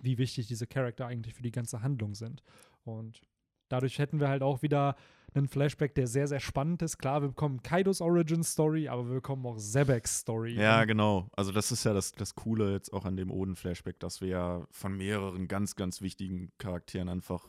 wie 0.03 0.19
wichtig 0.19 0.47
diese 0.47 0.67
Charakter 0.67 1.07
eigentlich 1.07 1.35
für 1.35 1.43
die 1.43 1.51
ganze 1.51 1.83
Handlung 1.83 2.15
sind. 2.15 2.43
Und 2.85 3.23
dadurch 3.69 3.99
hätten 3.99 4.21
wir 4.21 4.29
halt 4.29 4.43
auch 4.43 4.63
wieder 4.63 4.97
einen 5.35 5.49
Flashback, 5.49 5.95
der 5.95 6.07
sehr, 6.07 6.27
sehr 6.29 6.41
spannend 6.41 6.83
ist. 6.83 6.99
Klar, 6.99 7.23
wir 7.23 7.29
bekommen 7.29 7.63
Kaidos 7.63 8.01
Origin 8.01 8.43
Story, 8.43 8.89
aber 8.89 9.07
wir 9.07 9.15
bekommen 9.15 9.45
auch 9.47 9.57
Zebeks 9.59 10.21
Story. 10.21 10.55
Ja, 10.55 10.85
genau. 10.85 11.29
Also 11.33 11.53
das 11.53 11.73
ist 11.73 11.85
ja 11.85 11.93
das, 11.93 12.13
das 12.13 12.35
Coole 12.35 12.73
jetzt 12.73 12.93
auch 12.93 13.05
an 13.05 13.17
dem 13.17 13.31
Oden-Flashback, 13.31 13.99
dass 14.01 14.21
wir 14.21 14.29
ja 14.29 14.67
von 14.71 14.97
mehreren 14.97 15.49
ganz, 15.49 15.77
ganz 15.77 16.01
wichtigen 16.01 16.51
Charakteren 16.59 17.09
einfach 17.09 17.47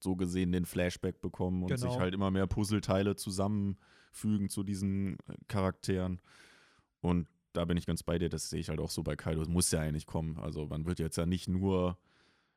so 0.00 0.16
gesehen 0.16 0.52
den 0.52 0.66
Flashback 0.66 1.20
bekommen 1.20 1.62
und 1.62 1.68
Genau. 1.68 1.90
sich 1.90 1.98
halt 1.98 2.14
immer 2.14 2.30
mehr 2.30 2.46
Puzzleteile 2.46 3.16
zusammenfügen 3.16 4.48
zu 4.48 4.62
diesen 4.62 5.14
äh, 5.28 5.34
Charakteren. 5.48 6.20
Und 7.00 7.26
da 7.52 7.64
bin 7.64 7.76
ich 7.76 7.86
ganz 7.86 8.02
bei 8.02 8.18
dir, 8.18 8.28
das 8.28 8.50
sehe 8.50 8.60
ich 8.60 8.68
halt 8.68 8.80
auch 8.80 8.90
so 8.90 9.02
bei 9.02 9.16
Kaido. 9.16 9.40
Es 9.40 9.48
muss 9.48 9.70
ja 9.70 9.80
eigentlich 9.80 10.06
kommen. 10.06 10.38
Also 10.38 10.66
man 10.66 10.84
wird 10.86 10.98
jetzt 10.98 11.16
ja 11.16 11.24
nicht 11.26 11.48
nur, 11.48 11.96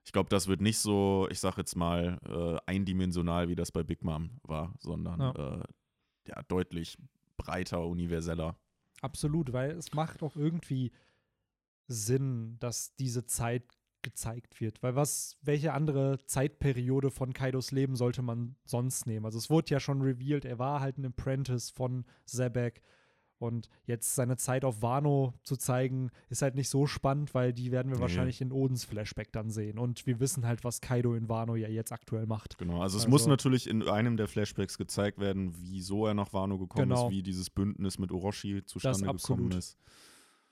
ich 0.07 0.13
glaube, 0.13 0.29
das 0.29 0.47
wird 0.47 0.61
nicht 0.61 0.77
so, 0.79 1.27
ich 1.29 1.41
sag 1.41 1.57
jetzt 1.57 1.75
mal, 1.75 2.17
äh, 2.25 2.57
eindimensional, 2.65 3.49
wie 3.49 3.55
das 3.55 3.73
bei 3.73 3.83
Big 3.83 4.05
Mom 4.05 4.39
war, 4.43 4.73
sondern 4.79 5.19
Ja. 5.19 5.31
äh, 5.31 5.63
ja 6.29 6.41
deutlich 6.47 6.97
breiter, 7.35 7.85
universeller. 7.85 8.55
Absolut, 9.01 9.51
weil 9.51 9.71
es 9.71 9.91
macht 9.93 10.23
auch 10.23 10.37
irgendwie 10.37 10.93
Sinn, 11.87 12.55
dass 12.59 12.95
diese 12.95 13.25
Zeit 13.25 13.63
gezeigt 14.01 14.61
wird. 14.61 14.81
Weil 14.81 14.95
was, 14.95 15.35
welche 15.41 15.73
andere 15.73 16.19
Zeitperiode 16.25 17.11
von 17.11 17.33
Kaidos 17.33 17.71
Leben 17.71 17.97
sollte 17.97 18.21
man 18.21 18.55
sonst 18.63 19.07
nehmen? 19.07 19.25
Also 19.25 19.37
es 19.37 19.49
wurde 19.49 19.71
ja 19.71 19.81
schon 19.81 20.01
revealed, 20.01 20.45
er 20.45 20.57
war 20.57 20.79
halt 20.79 20.97
ein 20.97 21.05
Apprentice 21.05 21.69
von 21.69 22.05
Zebek 22.25 22.81
und 23.39 23.69
jetzt 23.85 24.15
seine 24.15 24.35
Zeit 24.37 24.65
auf 24.65 24.81
Wano 24.81 25.33
zu 25.43 25.57
zeigen, 25.57 26.09
ist 26.29 26.41
halt 26.41 26.55
nicht 26.55 26.69
so 26.69 26.87
spannend, 26.87 27.35
weil 27.35 27.53
die 27.53 27.71
werden 27.71 27.89
wir 27.89 27.97
nee. 27.97 28.01
wahrscheinlich 28.01 28.41
in 28.41 28.51
Odens 28.51 28.83
Flashback 28.83 29.31
dann 29.31 29.51
sehen. 29.51 29.77
Und 29.77 30.07
wir 30.07 30.19
wissen 30.19 30.45
halt, 30.45 30.63
was 30.63 30.81
Kaido 30.81 31.13
in 31.13 31.29
Wano 31.29 31.55
ja 31.55 31.67
jetzt 31.67 31.91
aktuell 31.91 32.25
macht. 32.25 32.57
Genau, 32.57 32.81
also 32.81 32.97
es 32.97 33.03
also, 33.03 33.11
muss 33.11 33.27
natürlich 33.27 33.67
in 33.67 33.87
einem 33.87 34.17
der 34.17 34.27
Flashbacks 34.27 34.77
gezeigt 34.77 35.19
werden, 35.19 35.53
wieso 35.59 36.07
er 36.07 36.15
nach 36.15 36.33
Wano 36.33 36.57
gekommen 36.57 36.89
genau. 36.89 37.07
ist, 37.07 37.11
wie 37.11 37.21
dieses 37.21 37.49
Bündnis 37.51 37.99
mit 37.99 38.11
Orochi 38.11 38.65
zustande 38.65 39.05
gekommen 39.05 39.51
ist. 39.51 39.77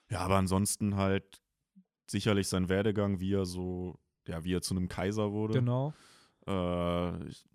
Ja, 0.10 0.20
aber 0.20 0.36
ansonsten 0.36 0.96
halt 0.96 1.42
sicherlich 2.08 2.48
sein 2.48 2.70
Werdegang, 2.70 3.20
wie 3.20 3.34
er 3.34 3.46
so, 3.46 3.98
ja, 4.28 4.44
wie 4.44 4.54
er 4.54 4.62
zu 4.62 4.76
einem 4.76 4.88
Kaiser 4.88 5.32
wurde. 5.32 5.56
Genau. 5.56 5.94
Äh, 6.48 7.28
ich, 7.28 7.46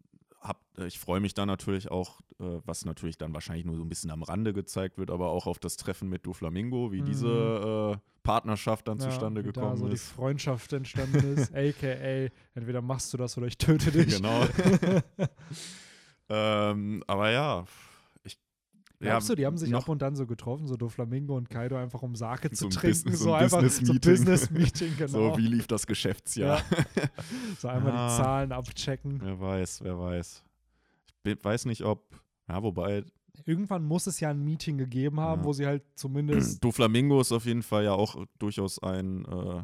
hab, 0.41 0.61
äh, 0.79 0.87
ich 0.87 0.99
freue 0.99 1.21
mich 1.21 1.35
da 1.35 1.47
natürlich 1.47 1.91
auch, 1.91 2.21
äh, 2.41 2.61
was 2.65 2.85
natürlich 2.85 3.19
dann 3.19 3.35
wahrscheinlich 3.35 3.65
nur 3.65 3.77
so 3.77 3.83
ein 3.83 3.89
bisschen 3.89 4.11
am 4.11 4.23
Rande 4.23 4.53
gezeigt 4.53 4.99
wird, 4.99 5.11
aber 5.11 5.31
auch 5.31 5.47
auf 5.47 5.59
das 5.59 5.77
Treffen 5.77 6.09
mit 6.09 6.27
Do 6.27 6.33
Flamingo, 6.33 6.93
wie 6.93 7.03
mhm. 7.03 7.07
diese 7.07 7.97
äh, 7.97 7.99
Partnerschaft 8.23 8.89
dann 8.89 8.99
ja, 8.99 9.09
zustande 9.09 9.43
gekommen 9.43 9.71
da 9.71 9.77
so 9.77 9.87
ist. 9.87 9.93
die 9.93 10.15
Freundschaft 10.15 10.73
entstanden 10.73 11.35
ist, 11.37 11.55
aka 11.55 12.31
entweder 12.55 12.83
machst 12.83 13.13
du 13.13 13.17
das 13.17 13.37
oder 13.37 13.47
ich 13.47 13.59
töte 13.59 13.91
dich. 13.91 14.17
Genau. 14.17 14.47
ähm, 16.29 17.05
aber 17.07 17.31
ja, 17.31 17.65
Glaubst 19.01 19.31
ja, 19.31 19.35
du, 19.35 19.41
die 19.41 19.47
haben 19.47 19.57
sich 19.57 19.75
ab 19.75 19.89
und 19.89 20.03
dann 20.03 20.15
so 20.15 20.27
getroffen, 20.27 20.67
so 20.67 20.77
Doflamingo 20.77 21.35
und 21.35 21.49
Kaido 21.49 21.77
einfach 21.77 22.03
um 22.03 22.15
Sake 22.15 22.51
zu 22.51 22.65
so 22.65 22.69
trinken, 22.69 23.11
Bus 23.11 23.19
so, 23.19 23.25
so 23.25 23.33
ein 23.33 23.45
einfach 23.45 23.63
Business 23.63 23.89
-Meeting. 23.89 23.95
so 23.95 24.11
Business 24.11 24.51
Meeting, 24.51 24.93
genau. 24.99 25.09
So 25.09 25.39
wie 25.39 25.47
lief 25.47 25.67
das 25.67 25.87
Geschäftsjahr? 25.87 26.59
Ja. 26.59 27.03
So 27.59 27.69
einmal 27.69 27.93
ah, 27.93 28.09
die 28.09 28.23
Zahlen 28.23 28.53
abchecken. 28.53 29.19
Wer 29.23 29.41
weiß, 29.41 29.83
wer 29.85 29.99
weiß. 29.99 30.45
Ich 31.25 31.43
weiß 31.43 31.65
nicht, 31.65 31.83
ob, 31.83 32.15
ja, 32.47 32.63
wobei. 32.63 33.05
Irgendwann 33.47 33.85
muss 33.85 34.07
es 34.07 34.21
ja 34.21 34.29
ein 34.29 34.45
Meeting 34.45 34.77
gegeben 34.77 35.19
haben, 35.19 35.41
ja. 35.41 35.47
wo 35.47 35.55
sie 35.55 35.65
halt 35.65 35.83
zumindest. 35.95 36.63
Doflamingo 36.65 37.23
ist 37.23 37.33
auf 37.33 37.47
jeden 37.47 37.63
Fall 37.63 37.85
ja 37.85 37.93
auch 37.93 38.23
durchaus 38.39 38.83
ein, 38.83 39.25
äh, 39.25 39.63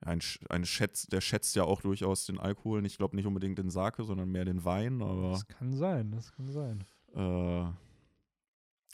ein, 0.00 0.18
ein 0.48 0.64
Schätz, 0.64 1.06
der 1.06 1.20
schätzt 1.20 1.54
ja 1.54 1.62
auch 1.62 1.80
durchaus 1.80 2.26
den 2.26 2.40
Alkohol. 2.40 2.84
Ich 2.86 2.98
glaube 2.98 3.14
nicht 3.14 3.26
unbedingt 3.26 3.58
den 3.58 3.70
Sake, 3.70 4.02
sondern 4.02 4.32
mehr 4.32 4.44
den 4.44 4.64
Wein, 4.64 5.00
aber. 5.00 5.30
Das 5.30 5.46
kann 5.46 5.74
sein, 5.74 6.10
das 6.10 6.32
kann 6.32 6.50
sein. 6.50 6.82
Äh, 7.14 7.70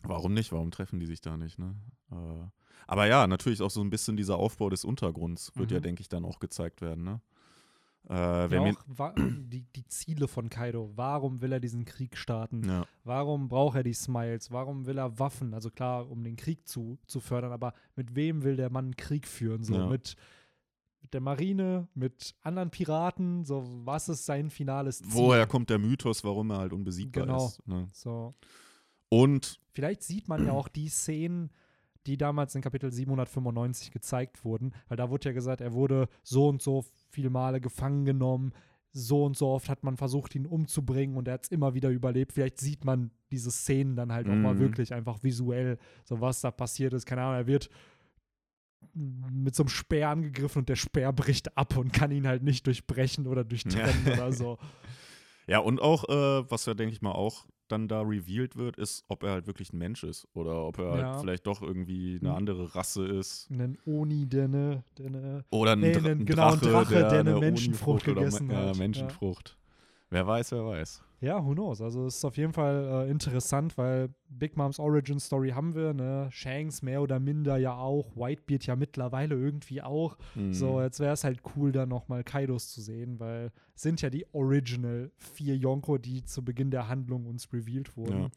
Warum 0.02 0.34
nicht? 0.34 0.52
Warum 0.52 0.70
treffen 0.70 1.00
die 1.00 1.06
sich 1.06 1.20
da 1.20 1.36
nicht? 1.36 1.58
Ne? 1.58 1.74
Äh, 2.10 2.46
aber 2.86 3.06
ja, 3.06 3.26
natürlich 3.26 3.62
auch 3.62 3.70
so 3.70 3.80
ein 3.80 3.90
bisschen 3.90 4.16
dieser 4.16 4.36
Aufbau 4.36 4.68
des 4.68 4.84
Untergrunds 4.84 5.52
wird 5.56 5.70
mhm. 5.70 5.74
ja, 5.74 5.80
denke 5.80 6.00
ich, 6.02 6.08
dann 6.08 6.24
auch 6.24 6.40
gezeigt 6.40 6.80
werden. 6.80 7.04
Ne? 7.04 7.20
Äh, 8.08 8.14
ja, 8.52 8.60
auch, 8.60 8.84
wa- 8.86 9.14
die, 9.18 9.62
die, 9.62 9.86
Ziele 9.86 10.26
von 10.26 10.50
Kaido. 10.50 10.90
Warum 10.96 11.40
will 11.40 11.52
er 11.52 11.60
diesen 11.60 11.84
Krieg 11.84 12.16
starten? 12.16 12.64
Ja. 12.64 12.86
Warum 13.04 13.48
braucht 13.48 13.76
er 13.76 13.82
die 13.82 13.94
Smiles? 13.94 14.50
Warum 14.50 14.86
will 14.86 14.98
er 14.98 15.18
Waffen? 15.18 15.54
Also 15.54 15.70
klar, 15.70 16.10
um 16.10 16.24
den 16.24 16.36
Krieg 16.36 16.66
zu, 16.66 16.98
zu 17.06 17.20
fördern, 17.20 17.52
aber 17.52 17.74
mit 17.94 18.14
wem 18.16 18.42
will 18.42 18.56
der 18.56 18.70
Mann 18.70 18.96
Krieg 18.96 19.28
führen? 19.28 19.62
So 19.62 19.74
ja. 19.74 19.86
mit, 19.86 20.16
mit 21.00 21.14
der 21.14 21.20
Marine, 21.20 21.86
mit 21.94 22.34
anderen 22.42 22.70
Piraten, 22.70 23.44
so 23.44 23.64
was 23.84 24.08
ist 24.08 24.26
sein 24.26 24.50
finales 24.50 24.98
Ziel? 24.98 25.12
Woher 25.12 25.46
kommt 25.46 25.70
der 25.70 25.78
Mythos, 25.78 26.24
warum 26.24 26.50
er 26.50 26.58
halt 26.58 26.72
unbesiegbar 26.72 27.26
genau. 27.26 27.46
ist? 27.46 27.66
Ne? 27.68 27.88
So. 27.92 28.34
Und 29.12 29.60
vielleicht 29.74 30.02
sieht 30.02 30.26
man 30.26 30.46
ja 30.46 30.52
auch 30.52 30.68
die 30.68 30.88
Szenen, 30.88 31.50
die 32.06 32.16
damals 32.16 32.54
in 32.54 32.62
Kapitel 32.62 32.90
795 32.90 33.90
gezeigt 33.90 34.42
wurden, 34.42 34.72
weil 34.88 34.96
da 34.96 35.10
wurde 35.10 35.28
ja 35.28 35.32
gesagt, 35.34 35.60
er 35.60 35.74
wurde 35.74 36.08
so 36.22 36.48
und 36.48 36.62
so 36.62 36.86
viele 37.10 37.28
Male 37.28 37.60
gefangen 37.60 38.06
genommen, 38.06 38.54
so 38.90 39.26
und 39.26 39.36
so 39.36 39.48
oft 39.48 39.68
hat 39.68 39.84
man 39.84 39.98
versucht, 39.98 40.34
ihn 40.34 40.46
umzubringen 40.46 41.18
und 41.18 41.28
er 41.28 41.34
hat 41.34 41.44
es 41.44 41.50
immer 41.50 41.74
wieder 41.74 41.90
überlebt. 41.90 42.32
Vielleicht 42.32 42.58
sieht 42.58 42.86
man 42.86 43.10
diese 43.30 43.50
Szenen 43.50 43.96
dann 43.96 44.12
halt 44.12 44.28
mhm. 44.28 44.32
auch 44.32 44.38
mal 44.38 44.54
mhm. 44.54 44.60
wirklich 44.60 44.94
einfach 44.94 45.22
visuell, 45.22 45.76
so 46.04 46.22
was 46.22 46.40
da 46.40 46.50
passiert 46.50 46.94
ist. 46.94 47.04
Keine 47.04 47.20
Ahnung, 47.20 47.36
er 47.36 47.46
wird 47.46 47.68
mit 48.94 49.54
so 49.54 49.64
einem 49.64 49.68
Speer 49.68 50.08
angegriffen 50.08 50.60
und 50.60 50.70
der 50.70 50.76
Speer 50.76 51.12
bricht 51.12 51.54
ab 51.58 51.76
und 51.76 51.92
kann 51.92 52.12
ihn 52.12 52.26
halt 52.26 52.42
nicht 52.42 52.66
durchbrechen 52.66 53.26
oder 53.26 53.44
durchtrennen 53.44 54.06
ja. 54.06 54.12
oder 54.14 54.32
so. 54.32 54.56
Ja, 55.46 55.58
und 55.58 55.82
auch, 55.82 56.08
äh, 56.08 56.50
was 56.50 56.64
ja, 56.64 56.72
denke 56.72 56.94
ich 56.94 57.02
mal, 57.02 57.12
auch 57.12 57.44
dann 57.72 57.88
da 57.88 58.02
revealed 58.02 58.56
wird, 58.56 58.76
ist, 58.76 59.04
ob 59.08 59.22
er 59.22 59.32
halt 59.32 59.46
wirklich 59.46 59.72
ein 59.72 59.78
Mensch 59.78 60.04
ist 60.04 60.28
oder 60.34 60.64
ob 60.64 60.78
er 60.78 60.90
halt 60.90 61.00
ja. 61.00 61.12
halt 61.12 61.20
vielleicht 61.20 61.46
doch 61.46 61.62
irgendwie 61.62 62.18
eine 62.20 62.34
andere 62.34 62.74
Rasse 62.74 63.06
ist. 63.06 63.50
Einen 63.50 63.78
Oni, 63.86 64.26
der 64.26 64.44
eine, 64.44 64.84
Oder 65.50 65.72
einen, 65.72 65.80
nee, 65.80 65.92
Dra 65.92 66.10
einen, 66.10 66.24
genau, 66.24 66.50
Drache, 66.50 66.66
Drache, 66.66 66.94
der, 66.94 67.08
der 67.08 67.20
eine, 67.20 67.40
Menschenfrucht 67.40 68.04
gegessen 68.04 68.50
oder, 68.50 68.58
hat. 68.58 68.76
Ja, 68.76 68.78
Menschenfrucht. 68.78 69.56
Wer 70.12 70.26
weiß, 70.26 70.52
wer 70.52 70.66
weiß. 70.66 71.02
Ja, 71.22 71.42
who 71.42 71.54
knows? 71.54 71.80
Also 71.80 72.04
es 72.04 72.16
ist 72.16 72.24
auf 72.26 72.36
jeden 72.36 72.52
Fall 72.52 73.06
äh, 73.06 73.10
interessant, 73.10 73.78
weil 73.78 74.10
Big 74.28 74.58
Moms 74.58 74.78
Origin 74.78 75.18
Story 75.18 75.50
haben 75.50 75.74
wir, 75.74 75.94
ne? 75.94 76.28
Shanks 76.30 76.82
mehr 76.82 77.00
oder 77.00 77.18
minder 77.18 77.56
ja 77.56 77.74
auch, 77.74 78.14
Whitebeard 78.14 78.66
ja 78.66 78.76
mittlerweile 78.76 79.36
irgendwie 79.36 79.80
auch. 79.80 80.18
Mhm. 80.34 80.52
So, 80.52 80.82
jetzt 80.82 81.00
wäre 81.00 81.14
es 81.14 81.24
halt 81.24 81.40
cool, 81.56 81.72
da 81.72 81.86
nochmal 81.86 82.24
Kaidos 82.24 82.70
zu 82.72 82.82
sehen, 82.82 83.20
weil 83.20 83.52
sind 83.74 84.02
ja 84.02 84.10
die 84.10 84.26
Original 84.34 85.10
vier 85.16 85.56
Yonko, 85.56 85.96
die 85.96 86.24
zu 86.24 86.44
Beginn 86.44 86.70
der 86.70 86.88
Handlung 86.88 87.24
uns 87.24 87.50
revealed 87.50 87.96
wurden. 87.96 88.30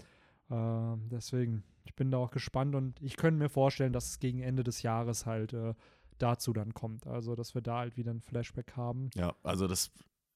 Ja. 0.49 0.93
Äh, 0.93 0.97
deswegen, 1.11 1.63
ich 1.83 1.93
bin 1.93 2.09
da 2.09 2.19
auch 2.19 2.31
gespannt 2.31 2.73
und 2.73 3.01
ich 3.01 3.17
könnte 3.17 3.37
mir 3.37 3.49
vorstellen, 3.49 3.91
dass 3.91 4.11
es 4.11 4.19
gegen 4.19 4.39
Ende 4.39 4.63
des 4.63 4.81
Jahres 4.81 5.25
halt 5.25 5.51
äh, 5.51 5.73
dazu 6.19 6.53
dann 6.53 6.73
kommt. 6.73 7.05
Also, 7.05 7.35
dass 7.35 7.53
wir 7.53 7.61
da 7.61 7.79
halt 7.79 7.97
wieder 7.97 8.11
ein 8.11 8.21
Flashback 8.21 8.77
haben. 8.77 9.09
Ja, 9.15 9.35
also 9.43 9.67
das 9.67 9.91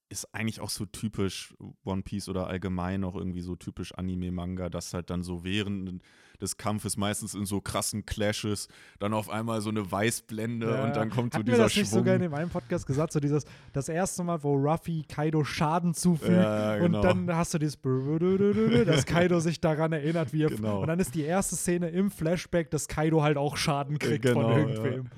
ist 0.09 0.33
eigentlich 0.33 0.59
auch 0.59 0.69
so 0.69 0.85
typisch 0.85 1.53
One 1.85 2.01
Piece 2.01 2.29
oder 2.29 2.47
allgemein 2.47 3.03
auch 3.03 3.15
irgendwie 3.15 3.41
so 3.41 3.55
typisch 3.55 3.93
Anime-Manga, 3.93 4.69
dass 4.69 4.93
halt 4.93 5.09
dann 5.09 5.23
so 5.23 5.43
während 5.43 6.01
des 6.41 6.57
Kampfes 6.57 6.97
meistens 6.97 7.33
in 7.33 7.45
so 7.45 7.61
krassen 7.61 8.05
Clashes 8.05 8.69
dann 8.99 9.13
auf 9.13 9.29
einmal 9.29 9.61
so 9.61 9.69
eine 9.69 9.91
Weißblende 9.91 10.69
ja, 10.69 10.83
und 10.85 10.95
dann 10.95 11.09
kommt 11.09 11.33
so 11.33 11.43
dieser 11.43 11.57
das 11.57 11.73
Schwung. 11.73 11.83
Ich 11.83 11.89
sogar 11.89 12.15
in 12.15 12.31
meinem 12.31 12.49
Podcast 12.49 12.87
gesagt, 12.87 13.13
so 13.13 13.19
dieses 13.19 13.45
das 13.73 13.89
erste 13.89 14.23
Mal, 14.23 14.41
wo 14.43 14.55
Ruffy 14.55 15.03
Kaido 15.07 15.43
Schaden 15.43 15.93
zufügt 15.93 16.31
ja, 16.31 16.77
genau. 16.77 16.97
und 16.97 17.03
dann 17.03 17.35
hast 17.35 17.53
du 17.53 17.57
dieses 17.57 17.77
dass 18.85 19.05
Kaido 19.05 19.39
sich 19.41 19.59
daran 19.59 19.91
erinnert, 19.91 20.33
wie 20.33 20.43
er 20.43 20.49
genau. 20.49 20.81
und 20.81 20.87
dann 20.87 20.99
ist 20.99 21.13
die 21.13 21.23
erste 21.23 21.55
Szene 21.55 21.89
im 21.89 22.09
Flashback, 22.09 22.71
dass 22.71 22.87
Kaido 22.87 23.21
halt 23.21 23.37
auch 23.37 23.57
Schaden 23.57 23.99
kriegt 23.99 24.23
genau, 24.23 24.41
von 24.41 24.57
irgendwem. 24.57 25.03
Ja. 25.03 25.11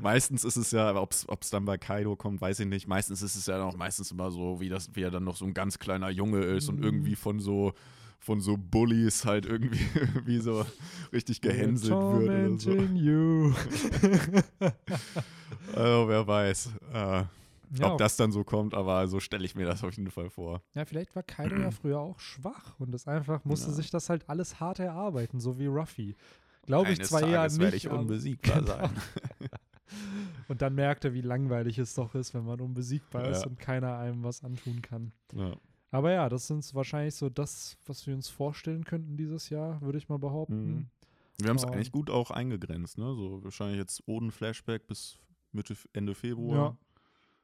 Meistens 0.00 0.44
ist 0.44 0.56
es 0.56 0.70
ja, 0.70 0.94
ob 0.94 1.12
es 1.12 1.50
dann 1.50 1.64
bei 1.64 1.78
Kaido 1.78 2.16
kommt, 2.16 2.40
weiß 2.40 2.60
ich 2.60 2.66
nicht. 2.66 2.86
Meistens 2.86 3.22
ist 3.22 3.34
es 3.36 3.46
ja 3.46 3.58
noch 3.58 3.76
meistens 3.76 4.10
immer 4.10 4.30
so, 4.30 4.60
wie, 4.60 4.68
das, 4.68 4.90
wie 4.94 5.02
er 5.02 5.10
dann 5.10 5.24
noch 5.24 5.36
so 5.36 5.44
ein 5.44 5.54
ganz 5.54 5.78
kleiner 5.78 6.10
Junge 6.10 6.40
ist 6.40 6.68
und 6.68 6.76
Mhm. 6.78 6.82
irgendwie 6.84 7.16
von 7.16 7.40
so 7.40 7.72
von 8.18 8.40
so 8.40 8.56
Bullies 8.56 9.24
halt 9.26 9.44
irgendwie 9.46 9.78
wie 10.24 10.38
so 10.40 10.64
richtig 11.12 11.40
gehänselt 11.42 11.98
wird 12.10 12.32
oder 12.34 12.58
so. 12.58 12.70
You. 12.72 13.52
Also 15.74 16.08
wer 16.08 16.26
weiß, 16.26 16.70
äh, 16.92 16.96
ja, 16.96 17.28
ob 17.82 17.98
das 17.98 18.16
dann 18.16 18.32
so 18.32 18.42
kommt, 18.42 18.74
aber 18.74 19.06
so 19.06 19.20
stelle 19.20 19.44
ich 19.44 19.54
mir 19.54 19.66
das 19.66 19.84
auf 19.84 19.94
jeden 19.96 20.10
Fall 20.10 20.30
vor. 20.30 20.62
ja, 20.74 20.84
vielleicht 20.84 21.14
war 21.14 21.22
Kaido 21.22 21.56
ja 21.56 21.70
früher 21.82 22.00
auch 22.00 22.18
schwach 22.18 22.74
und 22.80 22.94
es 22.94 23.06
einfach 23.06 23.44
musste 23.44 23.68
Ja. 23.70 23.74
sich 23.76 23.90
das 23.90 24.08
halt 24.08 24.28
alles 24.28 24.60
hart 24.60 24.78
erarbeiten, 24.78 25.38
so 25.38 25.58
wie 25.58 25.66
Ruffy. 25.66 26.16
Glaube 26.64 26.92
ich 26.92 27.02
zwar 27.02 27.20
eher 27.20 27.42
Tages 27.42 27.52
nicht. 27.52 27.60
werde 27.64 27.76
ich 27.76 27.88
unbesiegbar 27.88 28.56
Genau. 28.60 28.66
sein. 28.66 28.90
Und 30.48 30.62
dann 30.62 30.74
merkt 30.74 31.04
er, 31.04 31.14
wie 31.14 31.20
langweilig 31.20 31.78
es 31.78 31.94
doch 31.94 32.14
ist, 32.14 32.34
wenn 32.34 32.44
man 32.44 32.60
unbesiegbar 32.60 33.28
ist 33.28 33.42
Ja. 33.44 33.48
und 33.48 33.58
keiner 33.58 33.96
einem 33.98 34.22
was 34.24 34.42
antun 34.44 34.82
kann. 34.82 35.12
Ja. 35.34 35.52
Aber 35.90 36.12
ja, 36.12 36.28
das 36.28 36.46
sind 36.48 36.74
wahrscheinlich 36.74 37.14
so 37.14 37.28
das, 37.28 37.78
was 37.86 38.06
wir 38.06 38.14
uns 38.14 38.28
vorstellen 38.28 38.84
könnten 38.84 39.16
dieses 39.16 39.48
Jahr, 39.50 39.80
würde 39.82 39.98
ich 39.98 40.08
mal 40.08 40.18
behaupten. 40.18 40.66
Mhm. 40.74 40.86
Wir 41.38 41.48
haben 41.50 41.56
es 41.56 41.64
Ähm. 41.64 41.70
eigentlich 41.70 41.92
gut 41.92 42.10
auch 42.10 42.30
eingegrenzt, 42.30 42.98
ne? 42.98 43.14
So 43.14 43.42
wahrscheinlich 43.44 43.78
jetzt 43.78 44.02
Oden-Flashback 44.06 44.86
bis 44.86 45.18
Mitte, 45.52 45.74
Ende. 45.92 46.14
Februar. 46.14 46.76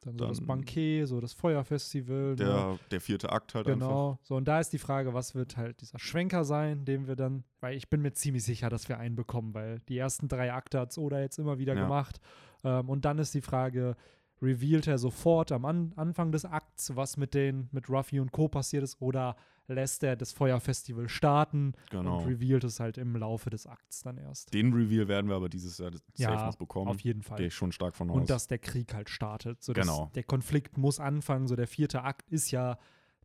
Dann 0.02 0.18
so 0.18 0.26
das 0.26 0.40
Banquet, 0.40 1.04
so 1.06 1.20
das 1.20 1.32
Feuerfestival. 1.32 2.30
ne? 2.30 2.36
Der, 2.36 2.78
der 2.90 3.00
vierte 3.00 3.30
Akt 3.30 3.54
halt 3.54 3.66
einfach. 3.68 3.86
Genau. 3.88 4.18
So, 4.22 4.34
und 4.36 4.46
da 4.48 4.60
ist 4.60 4.72
die 4.72 4.78
Frage, 4.78 5.14
was 5.14 5.34
wird 5.34 5.56
halt 5.56 5.80
dieser 5.80 5.98
Schwenker 5.98 6.44
sein, 6.44 6.84
den 6.84 7.06
wir 7.06 7.16
dann, 7.16 7.44
weil 7.60 7.76
ich 7.76 7.88
bin 7.88 8.02
mir 8.02 8.12
ziemlich 8.12 8.42
sicher, 8.44 8.68
dass 8.68 8.88
wir 8.88 8.98
einen 8.98 9.14
bekommen, 9.14 9.54
weil 9.54 9.78
die 9.88 9.96
ersten 9.98 10.28
drei 10.28 10.52
Akte 10.52 10.80
hat 10.80 10.96
Oda 10.98 11.20
jetzt 11.20 11.38
immer 11.38 11.58
wieder 11.58 11.74
Ja. 11.74 11.82
gemacht. 11.82 12.20
Ähm, 12.64 12.88
und 12.88 13.04
dann 13.04 13.18
ist 13.18 13.34
die 13.34 13.42
Frage, 13.42 13.96
revealt 14.42 14.86
er 14.88 14.98
sofort 14.98 15.52
am 15.52 15.64
An 15.64 15.92
Anfang 15.96 16.32
des 16.32 16.44
Akts, 16.44 16.94
was 16.96 17.16
mit 17.16 17.32
den, 17.34 17.68
mit 17.72 17.88
Ruffy 17.88 18.18
und 18.20 18.32
Co. 18.32 18.48
passiert 18.48 18.82
ist, 18.82 19.00
oder 19.00 19.36
lässt 19.68 20.02
er 20.02 20.16
das 20.16 20.32
Feuerfestival 20.32 21.08
starten 21.08 21.72
Genau. 21.90 22.18
und 22.18 22.26
revealt 22.26 22.64
es 22.64 22.80
halt 22.80 22.98
im 22.98 23.14
Laufe 23.16 23.48
des 23.48 23.66
Akts 23.66 24.02
dann 24.02 24.18
erst. 24.18 24.52
Den 24.52 24.72
Reveal 24.72 25.06
werden 25.08 25.28
wir 25.28 25.36
aber 25.36 25.48
dieses 25.48 25.78
Jahr 25.78 25.92
safe 25.92 26.02
Ja, 26.16 26.46
noch 26.46 26.56
bekommen. 26.56 26.88
Auf 26.90 27.00
jeden 27.00 27.22
Fall. 27.22 27.38
Gehe 27.38 27.46
ich 27.46 27.54
schon 27.54 27.70
stark 27.72 27.94
von 27.96 28.10
aus. 28.10 28.16
Und 28.16 28.28
dass 28.30 28.48
der 28.48 28.58
Krieg 28.58 28.92
halt 28.92 29.08
startet. 29.08 29.62
So 29.62 29.72
Genau. 29.72 30.10
Der 30.14 30.24
Konflikt 30.24 30.76
muss 30.76 30.98
anfangen. 30.98 31.46
So 31.46 31.54
der 31.56 31.68
vierte 31.68 32.02
Akt 32.02 32.28
ist 32.30 32.50
ja 32.50 32.76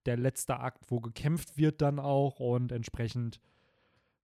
der 0.05 0.15
letzte 0.15 0.59
Akt, 0.59 0.85
wo 0.89 1.01
gekämpft 1.01 1.57
wird 1.57 1.81
dann 1.81 1.99
auch 1.99 2.39
und 2.39 2.71
entsprechend 2.71 3.41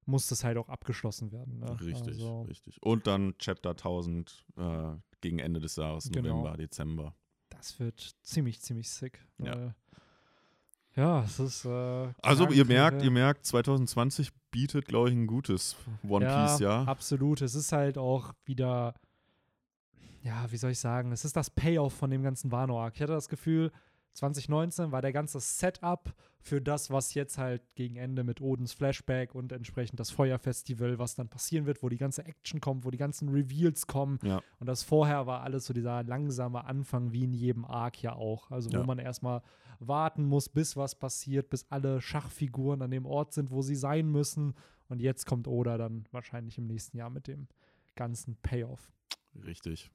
muss 0.06 0.28
das 0.28 0.43
halt 0.43 0.58
auch 0.58 0.70
abgeschlossen 0.70 1.32
werden. 1.32 1.60
Ne? 1.60 1.80
Richtig, 1.82 2.08
Also, 2.14 2.41
richtig. 2.43 2.82
Und 2.82 3.08
dann 3.08 3.36
Chapter 3.38 3.72
1000 3.72 4.45
äh, 4.58 4.95
gegen 5.22 5.39
Ende 5.39 5.60
des 5.60 5.76
Jahres, 5.76 6.10
Genau. 6.12 6.30
November, 6.30 6.58
Dezember. 6.58 7.16
das 7.49 7.80
wird 7.80 8.16
ziemlich, 8.22 8.62
ziemlich 8.62 8.89
sick. 8.89 9.26
Ja. 9.38 9.74
Ja, 10.95 11.24
es 11.24 11.39
ist. 11.39 11.66
Äh, 11.66 12.14
Also 12.22 12.47
ihr 12.49 12.66
merkt, 12.66 12.99
ja. 12.99 13.06
ihr 13.06 13.12
merkt, 13.12 13.45
2020 13.47 14.32
bietet, 14.51 14.86
glaube 14.88 15.10
ich, 15.10 15.16
ein 15.16 15.26
gutes 15.26 15.76
One 16.08 16.26
Piece, 16.26 16.60
ja. 16.60 16.84
Absolut. 16.84 17.41
Es 17.41 17.56
ist 17.56 17.72
halt 17.72 17.97
auch 17.97 18.34
wieder, 18.45 18.93
ja, 20.22 20.51
wie 20.51 20.58
soll 20.58 20.72
ich 20.72 20.80
sagen, 20.80 21.12
es 21.12 21.26
ist 21.26 21.36
das 21.36 21.49
Payoff 21.49 21.93
von 21.93 22.12
dem 22.12 22.22
ganzen 22.22 22.51
Wano-Arc. 22.51 22.95
Ich 22.95 23.01
hatte 23.01 23.14
das 23.14 23.28
Gefühl, 23.28 23.72
2019 24.14 24.91
war 24.91 25.01
der 25.01 25.11
ganze 25.14 25.39
Setup 25.39 26.14
für 26.39 26.61
das, 26.61 26.89
was 26.91 27.14
jetzt 27.14 27.38
halt 27.38 27.61
gegen 27.76 27.95
Ende 27.95 28.24
mit 28.24 28.41
Odins 28.41 28.74
Flashback 28.74 29.34
und 29.34 29.51
entsprechend 29.51 29.99
das 29.99 30.11
Feuerfestival, 30.11 30.99
was 30.99 31.16
dann 31.16 31.30
passieren 31.30 31.66
wird, 31.66 31.82
wo 31.82 31.89
die 31.89 31.97
ganze 31.97 32.26
Action 32.26 32.59
kommt, 32.61 32.86
wo 32.86 32.91
die 32.91 32.97
ganzen 32.97 33.30
Reveals 33.30 33.88
kommen. 33.88 34.20
Ja. 34.24 34.41
Und 34.59 34.68
das 34.68 34.84
vorher 34.84 35.26
war 35.26 35.41
alles 35.41 35.66
so 35.66 35.74
dieser 35.74 36.03
langsame 36.03 36.66
Anfang, 36.66 37.11
wie 37.14 37.24
in 37.24 37.34
jedem 37.34 37.66
Arc 37.66 38.01
ja 38.01 38.14
auch. 38.14 38.51
Also 38.51 38.72
wo 38.72 38.78
Ja. 38.78 38.84
man 38.86 38.99
erstmal 38.99 39.41
warten 39.80 40.26
muss, 40.26 40.49
bis 40.49 40.76
was 40.78 40.95
passiert, 40.95 41.49
bis 41.49 41.66
alle 41.70 42.01
Schachfiguren 42.01 42.82
an 42.82 42.91
dem 42.91 43.05
Ort 43.05 43.34
sind, 43.34 43.51
wo 43.51 43.61
sie 43.61 43.76
sein 43.76 44.07
müssen. 44.09 44.53
Und 44.89 45.01
jetzt 45.01 45.26
kommt 45.26 45.47
Oda 45.47 45.78
dann 45.78 46.05
wahrscheinlich 46.11 46.57
im 46.57 46.68
nächsten 46.68 46.97
Jahr 46.97 47.09
mit 47.09 47.28
dem 47.28 47.47
ganzen 47.95 48.36
Payoff. 48.38 48.91
Richtig. 49.45 49.89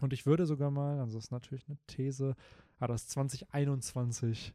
Und 0.00 0.12
ich 0.12 0.24
würde 0.26 0.46
sogar 0.46 0.70
mal, 0.70 0.98
also 1.00 1.18
das 1.18 1.26
ist 1.26 1.30
natürlich 1.30 1.66
eine 1.68 1.76
These, 1.86 2.34
aber 2.80 2.94
dass 2.94 3.06
2021 3.08 4.52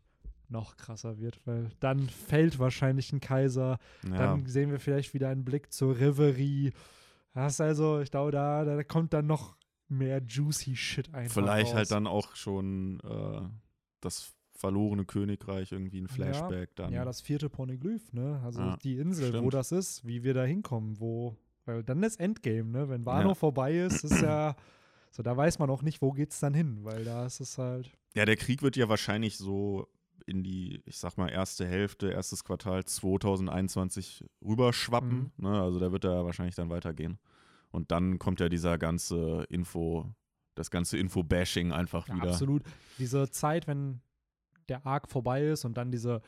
noch 0.49 0.78
krasser 0.78 1.17
wird, 1.19 1.39
weil 1.45 1.69
dann 1.80 2.07
fällt 2.09 2.59
wahrscheinlich 2.59 3.11
ein 3.13 3.19
Kaiser, 3.19 3.80
Ja. 4.07 4.17
dann 4.17 4.45
sehen 4.45 4.69
wir 4.71 4.80
vielleicht 4.80 5.13
wieder 5.13 5.30
einen 5.30 5.43
Blick 5.45 5.71
zur 5.71 5.97
Reverie. 5.97 6.71
Das 7.34 7.59
also, 7.59 7.99
ich 8.01 8.11
glaube, 8.11 8.32
da, 8.32 8.63
da 8.63 8.84
kommt 8.84 9.13
dann 9.13 9.26
noch 9.28 9.55
mehr 9.88 10.21
juicy 10.21 10.76
Shit 10.76 11.13
einfach 11.13 11.34
Vielleicht 11.41 11.71
raus. 11.71 11.76
halt 11.76 11.91
dann 11.91 12.07
auch 12.07 12.36
schon 12.36 12.99
äh, 13.01 13.41
das 14.01 14.34
verlorene 14.53 15.03
Königreich 15.05 15.71
irgendwie 15.71 15.99
ein 16.01 16.07
Flashback 16.07 16.76
dann. 16.76 16.93
Ja, 16.93 17.03
das 17.05 17.21
vierte 17.21 17.49
Poneglyph, 17.49 18.13
ne? 18.13 18.39
Also 18.43 18.61
Ja, 18.61 18.78
die 18.78 18.97
Insel, 18.97 19.34
wo 19.34 19.38
stimmt. 19.38 19.53
das 19.55 19.71
ist, 19.71 20.05
wie 20.07 20.23
wir 20.23 20.34
da 20.34 20.43
hinkommen, 20.45 20.99
wo, 20.99 21.36
weil 21.65 21.84
dann 21.84 22.01
ist 22.03 22.19
Endgame, 22.19 22.69
ne? 22.69 22.88
Wenn 22.89 23.05
Wano 23.05 23.30
Ja. 23.30 23.36
vorbei 23.36 23.78
ist, 23.80 24.03
ist 24.05 24.21
ja, 24.21 24.55
so 25.16 25.24
da 25.24 25.38
weiß 25.38 25.59
man 25.59 25.70
auch 25.70 25.82
nicht, 25.82 26.01
wo 26.01 26.11
geht's 26.11 26.39
dann 26.41 26.53
hin, 26.53 26.80
weil 26.84 27.05
da 27.05 27.26
ist 27.26 27.39
es 27.39 27.57
halt, 27.57 27.89
Ja, 28.16 28.26
der 28.26 28.36
Krieg 28.36 28.61
wird 28.61 28.76
ja 28.76 28.89
wahrscheinlich 28.89 29.38
so 29.38 29.88
in 30.26 30.43
die, 30.43 30.82
ich 30.86 30.97
sag 30.97 31.18
mal, 31.18 31.30
erste 31.30 31.66
Hälfte, 31.66 32.09
erstes 32.11 32.43
Quartal 32.43 32.84
2021 32.84 34.26
rüberschwappen. 34.45 35.32
Mhm. 35.38 35.49
Ne? 35.49 35.61
Also 35.61 35.80
da 35.80 35.91
wird 35.91 36.03
er 36.03 36.26
wahrscheinlich 36.26 36.55
dann 36.55 36.70
weitergehen. 36.70 37.20
Und 37.72 37.91
dann 37.91 38.20
kommt 38.20 38.39
ja 38.39 38.49
dieser 38.49 38.78
ganze 38.78 39.45
Info, 39.49 40.13
das 40.55 40.72
ganze 40.72 40.97
Info-Bashing 40.97 41.72
einfach 41.72 42.07
ja, 42.07 42.16
wieder. 42.16 42.30
absolut. 42.30 42.63
Diese 42.97 43.30
Zeit, 43.30 43.68
wenn 43.68 44.01
der 44.68 44.86
Arc 44.86 45.09
vorbei 45.09 45.45
ist 45.45 45.63
und 45.63 45.78
dann 45.78 45.91
diese, 45.91 46.22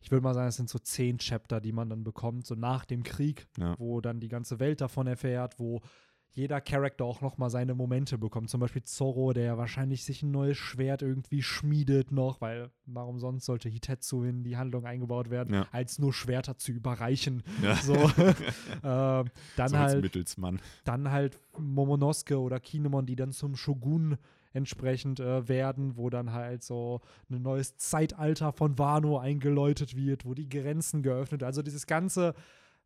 ich 0.00 0.10
würde 0.10 0.22
mal 0.22 0.34
sagen, 0.34 0.48
es 0.48 0.56
sind 0.56 0.68
so 0.70 0.78
zehn 0.78 1.18
Chapter, 1.18 1.60
die 1.60 1.72
man 1.72 1.90
dann 1.90 2.04
bekommt, 2.04 2.46
so 2.46 2.54
nach 2.54 2.84
dem 2.86 3.02
Krieg, 3.02 3.46
Ja. 3.58 3.78
wo 3.78 4.00
dann 4.00 4.18
die 4.20 4.28
ganze 4.28 4.58
Welt 4.60 4.80
davon 4.80 5.06
erfährt, 5.06 5.58
wo 5.58 5.80
jeder 6.34 6.60
Charakter 6.62 7.04
auch 7.04 7.20
noch 7.20 7.36
mal 7.36 7.50
seine 7.50 7.74
Momente 7.74 8.16
bekommt. 8.16 8.48
Zum 8.48 8.60
Beispiel 8.60 8.82
Zorro, 8.84 9.32
der 9.34 9.58
wahrscheinlich 9.58 10.04
sich 10.04 10.22
ein 10.22 10.30
neues 10.30 10.56
Schwert 10.56 11.02
irgendwie 11.02 11.42
schmiedet 11.42 12.10
noch, 12.10 12.40
weil 12.40 12.70
warum 12.86 13.18
sonst 13.20 13.44
sollte 13.44 13.68
Hitetsu 13.68 14.24
in 14.24 14.42
die 14.42 14.56
Handlung 14.56 14.86
eingebaut 14.86 15.28
werden, 15.30 15.54
Ja. 15.54 15.66
als 15.72 15.98
nur 15.98 16.12
Schwerter 16.14 16.56
zu 16.56 16.72
überreichen. 16.72 17.42
Ja. 17.62 17.76
So, 17.82 17.94
ähm, 18.82 19.30
dann 19.56 19.68
so 19.68 19.78
halt 19.78 20.02
Mittelsmann. 20.02 20.60
dann 20.84 21.10
halt 21.10 21.38
Momonosuke 21.58 22.40
oder 22.40 22.60
Kinemon, 22.60 23.06
die 23.06 23.16
dann 23.16 23.32
zum 23.32 23.54
Shogun 23.56 24.16
entsprechend 24.54 25.18
äh, 25.20 25.48
werden, 25.48 25.96
wo 25.96 26.10
dann 26.10 26.32
halt 26.32 26.62
so 26.62 27.00
ein 27.30 27.42
neues 27.42 27.76
Zeitalter 27.78 28.52
von 28.52 28.78
Wano 28.78 29.18
eingeläutet 29.18 29.96
wird, 29.96 30.24
wo 30.24 30.34
die 30.34 30.48
Grenzen 30.48 31.02
geöffnet, 31.02 31.42
also 31.42 31.62
dieses 31.62 31.86
ganze, 31.86 32.34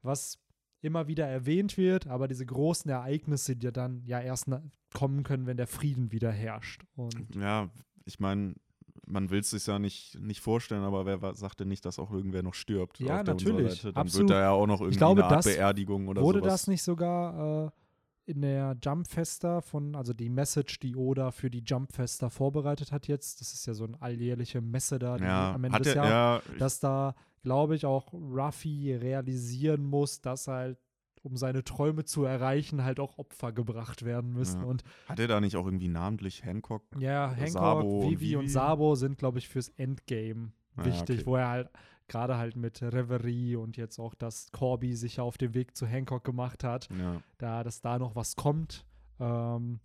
was 0.02 0.38
immer 0.86 1.08
wieder 1.08 1.26
erwähnt 1.26 1.76
wird, 1.76 2.06
aber 2.06 2.28
diese 2.28 2.46
großen 2.46 2.90
Ereignisse, 2.90 3.56
die 3.56 3.70
dann 3.72 4.02
ja 4.06 4.20
erst 4.20 4.48
kommen 4.94 5.22
können, 5.24 5.46
wenn 5.46 5.56
der 5.56 5.66
Frieden 5.66 6.12
wieder 6.12 6.30
herrscht. 6.32 6.82
Und 6.94 7.34
Ja, 7.34 7.68
ich 8.04 8.20
meine, 8.20 8.54
man 9.06 9.30
will 9.30 9.40
es 9.40 9.50
sich 9.50 9.66
ja 9.66 9.78
nicht, 9.78 10.18
nicht 10.20 10.40
vorstellen, 10.40 10.82
aber 10.82 11.06
wer 11.06 11.34
sagt 11.34 11.60
denn 11.60 11.68
nicht, 11.68 11.84
dass 11.84 11.98
auch 11.98 12.10
irgendwer 12.10 12.42
noch 12.42 12.54
stirbt? 12.54 12.98
Ja, 12.98 13.22
natürlich. 13.22 13.82
Dann 13.82 13.94
Absolut. 13.94 14.30
wird 14.30 14.38
da 14.38 14.42
ja 14.42 14.50
auch 14.50 14.66
noch 14.66 14.80
irgendwie 14.80 14.98
glaube, 14.98 15.24
eine 15.24 15.36
Art 15.36 15.44
Beerdigung 15.44 16.08
oder 16.08 16.22
wurde 16.22 16.40
sowas. 16.40 16.52
das 16.52 16.66
nicht 16.68 16.82
sogar 16.82 17.66
äh, 17.66 17.70
in 18.26 18.42
der 18.42 18.76
Jumpfester 18.82 19.62
von, 19.62 19.94
also 19.94 20.12
die 20.12 20.28
Message, 20.28 20.80
die 20.80 20.96
Oda 20.96 21.30
für 21.30 21.50
die 21.50 21.62
Jumpfester 21.64 22.28
vorbereitet 22.28 22.92
hat 22.92 23.06
jetzt, 23.06 23.40
das 23.40 23.52
ist 23.54 23.66
ja 23.66 23.74
so 23.74 23.84
eine 23.84 24.00
alljährliche 24.02 24.60
Messe 24.60 24.98
da, 24.98 25.16
die 25.16 25.24
ja, 25.24 25.54
am 25.54 25.64
Ende 25.64 25.78
des 25.78 25.94
Jahres, 25.94 26.10
ja, 26.10 26.58
dass 26.58 26.80
da, 26.80 27.14
glaube 27.42 27.76
ich, 27.76 27.86
auch 27.86 28.12
Ruffy 28.12 28.94
realisieren 28.94 29.84
muss, 29.84 30.20
dass 30.20 30.48
halt, 30.48 30.78
um 31.22 31.36
seine 31.36 31.64
Träume 31.64 32.04
zu 32.04 32.24
erreichen, 32.24 32.84
halt 32.84 33.00
auch 33.00 33.18
Opfer 33.18 33.52
gebracht 33.52 34.04
werden 34.04 34.32
müssen. 34.32 34.60
Ja. 34.60 34.66
Und 34.66 34.82
hat 35.08 35.18
er 35.18 35.28
da 35.28 35.40
nicht 35.40 35.56
auch 35.56 35.66
irgendwie 35.66 35.88
namentlich 35.88 36.44
Hancock? 36.44 36.82
ja, 36.98 37.30
Hancock, 37.30 37.52
Sabo 37.52 38.00
und 38.00 38.10
Vivi 38.10 38.36
und 38.36 38.42
Vivi? 38.42 38.52
Sabo 38.52 38.94
sind, 38.96 39.18
glaube 39.18 39.38
ich, 39.38 39.48
fürs 39.48 39.68
Endgame 39.70 40.52
Ah, 40.76 40.84
wichtig, 40.84 41.20
okay. 41.20 41.26
wo 41.26 41.36
er 41.36 41.48
halt 41.48 41.70
gerade 42.08 42.36
halt 42.38 42.56
mit 42.56 42.82
Reverie 42.82 43.56
und 43.56 43.76
jetzt 43.76 43.98
auch, 43.98 44.14
dass 44.14 44.50
Corby 44.52 44.94
sich 44.96 45.16
ja 45.16 45.24
auf 45.24 45.38
den 45.38 45.54
Weg 45.54 45.76
zu 45.76 45.86
Hancock 45.86 46.24
gemacht 46.24 46.64
hat, 46.64 46.88
Ja. 46.90 47.20
da, 47.38 47.64
dass 47.64 47.80
da 47.80 47.98
noch 47.98 48.14
was 48.14 48.36
kommt. 48.36 48.84
Ähm, 49.18 49.80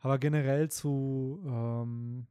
aber 0.00 0.18
generell 0.18 0.70
zu, 0.70 1.42
ähm, 1.46 2.26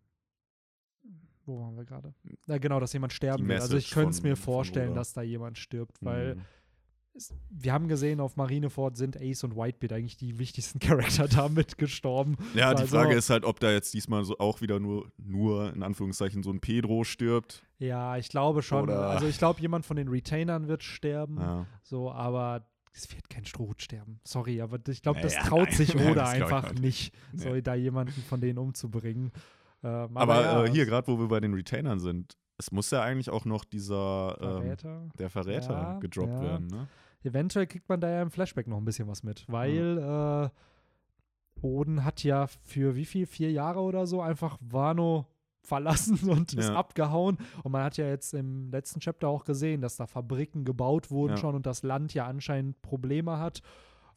wo 1.45 1.59
waren 1.59 1.75
wir 1.75 1.85
gerade? 1.85 2.13
Ja, 2.47 2.57
genau, 2.57 2.79
dass 2.79 2.93
jemand 2.93 3.13
sterben 3.13 3.47
will. 3.47 3.59
Also 3.59 3.77
ich 3.77 3.91
könnte 3.91 4.11
es 4.11 4.23
mir 4.23 4.35
vorstellen, 4.35 4.93
dass 4.93 5.13
da 5.13 5.21
jemand 5.21 5.57
stirbt, 5.57 5.97
weil 6.01 6.35
Mhm. 6.35 6.41
Es, 7.15 7.33
wir 7.49 7.73
haben 7.73 7.87
gesehen, 7.87 8.19
auf 8.19 8.35
Marineford 8.37 8.97
sind 8.97 9.19
Ace 9.21 9.43
und 9.43 9.55
Whitebeard 9.55 9.93
eigentlich 9.93 10.17
die 10.17 10.39
wichtigsten 10.39 10.79
Charakter 11.17 11.27
damit 11.27 11.77
gestorben. 11.77 12.35
Ja, 12.55 12.73
die 12.73 12.81
Also- 12.81 12.95
Frage 12.97 13.15
ist 13.15 13.29
halt, 13.29 13.43
ob 13.45 13.59
da 13.59 13.71
jetzt 13.71 13.93
diesmal 13.93 14.23
so 14.25 14.37
auch 14.39 14.61
wieder 14.61 14.79
nur, 14.79 15.11
nur 15.17 15.73
in 15.73 15.83
Anführungszeichen 15.83 16.43
so 16.43 16.51
ein 16.51 16.59
Pedro 16.59 17.03
stirbt. 17.03 17.63
Ja, 17.79 18.17
ich 18.17 18.29
glaube 18.29 18.61
schon. 18.63 18.83
Oder- 18.83 19.09
Also 19.09 19.27
ich 19.27 19.37
glaube, 19.37 19.61
jemand 19.61 19.85
von 19.85 19.97
den 19.97 20.07
Retainern 20.07 20.67
wird 20.67 20.83
sterben, 20.83 21.37
Ja. 21.39 21.65
so, 21.83 22.11
aber 22.11 22.65
es 22.93 23.09
wird 23.15 23.29
kein 23.29 23.45
Strohhut 23.45 23.81
sterben. 23.81 24.19
Sorry, 24.23 24.61
aber 24.61 24.79
ich 24.87 25.01
glaube, 25.01 25.19
das 25.21 25.33
traut 25.35 25.69
nein. 25.69 25.75
sich 25.77 25.95
Nein, 25.95 26.11
ich 26.13 26.19
einfach 26.43 26.73
nicht. 26.73 27.13
Nee. 27.31 27.41
so 27.41 27.61
da 27.61 27.73
jemanden 27.75 28.21
von 28.29 28.39
denen 28.39 28.59
umzubringen. 28.59 29.31
Ähm, 29.83 30.15
Aber, 30.15 30.41
ja, 30.41 30.63
äh, 30.63 30.69
hier, 30.71 30.85
gerade 30.85 31.07
wo 31.07 31.17
wir 31.19 31.27
bei 31.27 31.39
den 31.39 31.53
Retainern 31.53 31.99
sind, 31.99 32.37
es 32.63 32.71
muss 32.71 32.89
ja 32.91 33.01
eigentlich 33.01 33.29
auch 33.29 33.45
noch 33.45 33.65
dieser 33.65 34.37
ähm, 34.41 34.47
Verräter. 34.61 35.09
der 35.19 35.29
Verräter 35.29 35.73
Ja, 35.81 35.99
gedroppt 35.99 36.35
ja. 36.35 36.41
werden, 36.41 36.67
ne? 36.67 36.87
Eventuell 37.23 37.67
kriegt 37.67 37.87
man 37.87 38.01
da 38.01 38.09
ja 38.09 38.21
im 38.21 38.31
Flashback 38.31 38.67
noch 38.67 38.77
ein 38.77 38.85
bisschen 38.85 39.07
was 39.07 39.23
mit, 39.23 39.45
weil 39.47 39.97
äh, 39.97 40.49
Oden 41.61 42.03
hat 42.03 42.23
ja 42.23 42.47
für 42.47 42.95
wie 42.95 43.05
viel, 43.05 43.25
vier 43.25 43.51
Jahre 43.51 43.79
oder 43.79 44.05
so 44.07 44.21
einfach 44.21 44.57
Wano 44.61 45.25
verlassen 45.63 46.29
und 46.29 46.53
ist 46.53 46.69
Ja. 46.69 46.75
abgehauen. 46.75 47.37
Und 47.63 47.71
man 47.71 47.83
hat 47.83 47.95
ja 47.97 48.05
jetzt 48.07 48.33
im 48.33 48.69
letzten 48.69 48.99
Chapter 48.99 49.29
auch 49.29 49.45
gesehen, 49.45 49.79
dass 49.79 49.95
da 49.95 50.07
Fabriken 50.07 50.65
gebaut 50.65 51.09
wurden 51.11 51.33
Ja. 51.33 51.37
schon 51.37 51.55
und 51.55 51.65
das 51.65 51.83
Land 51.83 52.13
ja 52.13 52.25
anscheinend 52.25 52.81
Probleme 52.81 53.39
hat. 53.39 53.61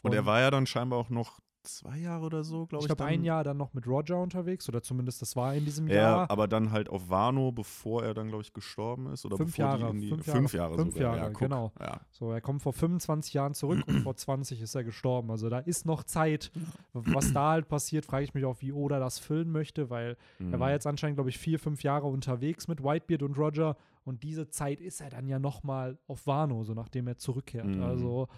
Und 0.03 0.13
er 0.13 0.27
war 0.27 0.41
ja 0.41 0.51
dann 0.51 0.67
scheinbar 0.67 0.99
auch 0.99 1.09
noch 1.11 1.39
zwei 1.69 1.99
Jahre 1.99 2.25
oder 2.27 2.45
so, 2.45 2.67
glaube 2.67 2.85
ich 2.85 2.91
ich. 2.91 2.97
glaube, 2.97 3.05
ein 3.11 3.23
Jahr 3.25 3.45
dann 3.45 3.57
noch 3.57 3.75
mit 3.75 3.87
Roger 3.87 4.19
unterwegs 4.21 4.69
oder 4.69 4.83
zumindest 4.83 5.21
das 5.23 5.37
war 5.37 5.55
in 5.55 5.65
diesem 5.65 5.89
Ja, 5.89 5.95
Jahr. 5.95 6.31
aber 6.31 6.49
dann 6.49 6.71
halt 6.73 6.89
auf 6.89 7.09
Wano, 7.09 7.53
bevor 7.53 8.05
er 8.05 8.15
dann, 8.15 8.29
glaube 8.29 8.43
ich, 8.43 8.53
gestorben 8.53 9.07
ist. 9.13 9.25
Oder 9.27 9.37
Fünf 9.37 9.57
bevor 9.57 9.65
Jahre, 9.65 9.79
die 9.93 9.97
in 9.97 10.01
die, 10.01 10.09
fünf 10.09 10.25
fünf 10.25 10.53
Jahre, 10.55 10.71
Jahre, 10.73 10.83
fünf 10.83 10.95
sogar. 10.95 11.17
Jahre, 11.17 11.33
ja, 11.33 11.39
genau. 11.39 11.73
Ja. 11.81 12.01
So, 12.11 12.31
er 12.33 12.41
kommt 12.41 12.63
vor 12.63 12.73
25 12.73 13.35
Jahren 13.35 13.55
zurück 13.55 13.83
und 13.87 14.01
vor 14.01 14.17
20 14.17 14.61
ist 14.63 14.75
er 14.75 14.85
gestorben. 14.85 15.31
Also 15.31 15.49
da 15.49 15.59
ist 15.59 15.87
noch 15.87 16.03
Zeit. 16.05 16.51
Was 16.93 17.33
da 17.33 17.51
halt 17.51 17.69
passiert, 17.69 18.05
frage 18.07 18.25
ich 18.25 18.35
mich 18.35 18.45
auch, 18.45 18.57
wie 18.61 18.73
Oda 18.73 18.99
das 18.99 19.19
füllen 19.19 19.51
möchte, 19.51 19.91
weil 19.91 20.17
er 20.39 20.59
war 20.61 20.69
Mhm. 20.69 20.73
jetzt 20.75 20.87
anscheinend, 20.87 21.17
glaube 21.17 21.31
ich, 21.31 21.39
vier, 21.39 21.59
fünf 21.59 21.83
Jahre 21.83 22.07
unterwegs 22.07 22.69
mit 22.69 22.83
Whitebeard 22.83 23.23
und 23.23 23.39
Roger 23.39 23.77
und 24.05 24.23
diese 24.23 24.49
Zeit 24.49 24.81
ist 24.81 25.01
er 25.01 25.11
dann 25.11 25.27
ja 25.27 25.39
noch 25.39 25.63
mal 25.65 25.99
auf 26.07 26.27
Wano, 26.27 26.63
so 26.65 26.75
nachdem 26.75 27.09
er 27.09 27.17
zurückkehrt. 27.19 27.67
Mhm. 27.67 27.83
Also 27.83 28.29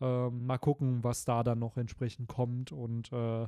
ähm, 0.00 0.46
mal 0.46 0.58
gucken, 0.58 1.02
was 1.04 1.24
da 1.24 1.42
dann 1.42 1.58
noch 1.58 1.76
entsprechend 1.76 2.28
kommt 2.28 2.72
und 2.72 3.12
äh, 3.12 3.46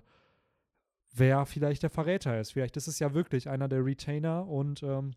wer 1.15 1.47
vielleicht 1.47 1.83
der 1.83 1.91
Verräter 1.91 2.41
ist. 2.41 2.53
Vielleicht 2.53 2.77
ist 2.77 2.87
es 2.89 2.99
ja 2.99 3.15
wirklich 3.15 3.49
einer 3.49 3.69
der 3.69 3.85
Retainer 3.85 4.47
und 4.47 4.83
ähm, 4.83 5.13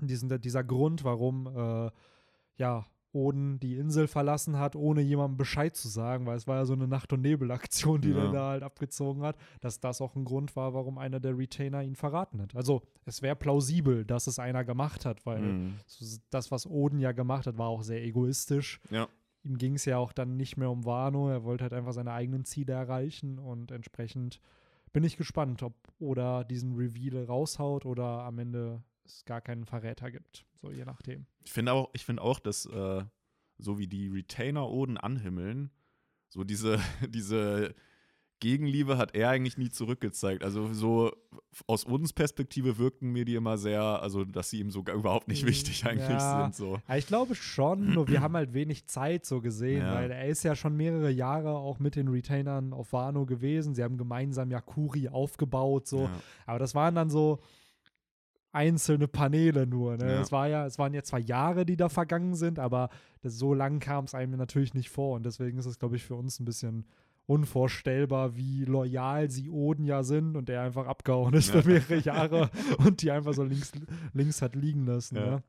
diesen, 0.00 0.28
dieser 0.40 0.64
Grund, 0.64 1.04
warum 1.04 1.46
äh, 1.46 1.90
ja 2.56 2.86
Oden 3.12 3.58
die 3.58 3.76
Insel 3.76 4.06
verlassen 4.06 4.58
hat, 4.58 4.76
ohne 4.76 5.00
jemandem 5.00 5.38
Bescheid 5.38 5.74
zu 5.74 5.88
sagen, 5.88 6.26
weil 6.26 6.36
es 6.36 6.46
war 6.46 6.56
ja 6.56 6.64
so 6.66 6.74
eine 6.74 6.86
Nacht- 6.86 7.12
und 7.12 7.22
Nebelaktion, 7.22 8.02
die 8.02 8.10
Ja. 8.10 8.26
er 8.26 8.32
da 8.32 8.48
halt 8.50 8.62
abgezogen 8.62 9.22
hat, 9.22 9.36
dass 9.60 9.80
das 9.80 10.02
auch 10.02 10.14
ein 10.14 10.26
Grund 10.26 10.54
war, 10.56 10.74
warum 10.74 10.98
einer 10.98 11.18
der 11.18 11.36
Retainer 11.36 11.82
ihn 11.82 11.96
verraten 11.96 12.40
hat. 12.42 12.54
Also 12.54 12.82
es 13.06 13.22
wäre 13.22 13.34
plausibel, 13.34 14.04
dass 14.04 14.26
es 14.26 14.38
einer 14.38 14.62
gemacht 14.62 15.06
hat, 15.06 15.24
weil 15.24 15.40
Mhm. 15.40 15.78
das, 16.30 16.50
was 16.50 16.66
Oden 16.66 17.00
ja 17.00 17.12
gemacht 17.12 17.46
hat, 17.46 17.56
war 17.56 17.68
auch 17.68 17.82
sehr 17.82 18.04
egoistisch. 18.04 18.78
Ja. 18.90 19.08
Ihm 19.48 19.56
ging 19.56 19.76
es 19.76 19.86
ja 19.86 19.96
auch 19.96 20.12
dann 20.12 20.36
nicht 20.36 20.58
mehr 20.58 20.70
um 20.70 20.84
Wano, 20.84 21.30
er 21.30 21.42
wollte 21.42 21.62
halt 21.62 21.72
einfach 21.72 21.94
seine 21.94 22.12
eigenen 22.12 22.44
Ziele 22.44 22.74
erreichen 22.74 23.38
und 23.38 23.70
entsprechend 23.70 24.40
bin 24.92 25.04
ich 25.04 25.16
gespannt, 25.16 25.62
ob 25.62 25.74
Oda 25.98 26.44
diesen 26.44 26.74
Reveal 26.76 27.24
raushaut 27.24 27.86
oder 27.86 28.24
am 28.24 28.38
Ende 28.38 28.82
es 29.06 29.24
gar 29.24 29.40
keinen 29.40 29.64
Verräter 29.64 30.10
gibt. 30.10 30.44
So 30.54 30.70
je 30.70 30.84
nachdem. 30.84 31.26
Ich 31.44 31.52
finde 31.52 31.72
auch, 31.72 31.88
ich 31.94 32.06
auch, 32.18 32.40
dass 32.40 32.66
äh, 32.66 33.04
so 33.56 33.78
wie 33.78 33.86
die 33.86 34.08
Retainer-Oden 34.08 34.98
anhimmeln, 34.98 35.70
so 36.28 36.44
diese, 36.44 36.78
diese 37.08 37.74
Gegenliebe 38.40 38.98
hat 38.98 39.14
er 39.14 39.30
eigentlich 39.30 39.58
nie 39.58 39.68
zurückgezeigt. 39.70 40.44
Also 40.44 40.72
so 40.72 41.12
aus 41.66 41.84
uns 41.84 42.12
Perspektive 42.12 42.78
wirkten 42.78 43.10
mir 43.10 43.24
die 43.24 43.34
immer 43.34 43.58
sehr, 43.58 43.82
also 43.82 44.24
dass 44.24 44.50
sie 44.50 44.60
ihm 44.60 44.70
sogar 44.70 44.94
überhaupt 44.94 45.26
nicht 45.28 45.44
Mm, 45.44 45.48
wichtig 45.48 45.84
eigentlich 45.86 46.08
ja. 46.08 46.42
sind. 46.44 46.54
So. 46.54 46.78
Ja, 46.88 46.96
ich 46.96 47.06
glaube 47.06 47.34
schon, 47.34 47.94
nur 47.94 48.06
wir 48.08 48.20
haben 48.20 48.34
halt 48.36 48.54
wenig 48.54 48.86
Zeit 48.86 49.24
so 49.26 49.40
gesehen, 49.40 49.82
Ja. 49.82 49.94
weil 49.94 50.10
er 50.10 50.26
ist 50.26 50.44
ja 50.44 50.54
schon 50.54 50.76
mehrere 50.76 51.10
Jahre 51.10 51.50
auch 51.56 51.78
mit 51.78 51.96
den 51.96 52.08
Retainern 52.08 52.72
auf 52.72 52.92
Wano 52.92 53.26
gewesen. 53.26 53.74
Sie 53.74 53.82
haben 53.82 53.96
gemeinsam 53.98 54.50
Yakuri 54.50 55.08
aufgebaut, 55.08 55.86
so. 55.88 56.02
Ja. 56.04 56.10
Aber 56.46 56.58
das 56.58 56.74
waren 56.74 56.94
dann 56.94 57.10
so 57.10 57.40
einzelne 58.52 59.08
Paneele 59.08 59.66
nur. 59.66 59.96
Ne? 59.96 60.12
Ja. 60.14 60.20
Es, 60.20 60.32
war 60.32 60.48
ja, 60.48 60.66
es 60.66 60.78
waren 60.78 60.94
ja 60.94 61.02
zwar 61.02 61.20
Jahre, 61.20 61.66
die 61.66 61.76
da 61.76 61.88
vergangen 61.88 62.34
sind, 62.34 62.58
aber 62.58 62.88
das, 63.22 63.36
so 63.36 63.52
lang 63.54 63.78
kam 63.78 64.04
es 64.04 64.14
einem 64.14 64.38
natürlich 64.38 64.74
nicht 64.74 64.90
vor. 64.90 65.16
Und 65.16 65.26
deswegen 65.26 65.58
ist 65.58 65.66
es, 65.66 65.78
glaube 65.78 65.96
ich, 65.96 66.04
für 66.04 66.14
uns 66.14 66.40
ein 66.40 66.44
bisschen 66.44 66.86
unvorstellbar, 67.28 68.36
wie 68.36 68.64
loyal 68.64 69.30
sie 69.30 69.50
Oden 69.50 69.84
ja 69.84 70.02
sind 70.02 70.36
und 70.36 70.48
der 70.48 70.62
einfach 70.62 70.86
abgehauen 70.86 71.34
ist 71.34 71.52
Ja. 71.54 71.62
für 71.62 71.68
mehrere 71.68 71.96
Jahre 71.98 72.50
und 72.78 73.02
die 73.02 73.10
einfach 73.10 73.34
so 73.34 73.44
links, 73.44 73.70
links 74.14 74.42
hat 74.42 74.56
liegen 74.56 74.86
lassen. 74.86 75.16
Ja. 75.16 75.30
Ne? 75.30 75.42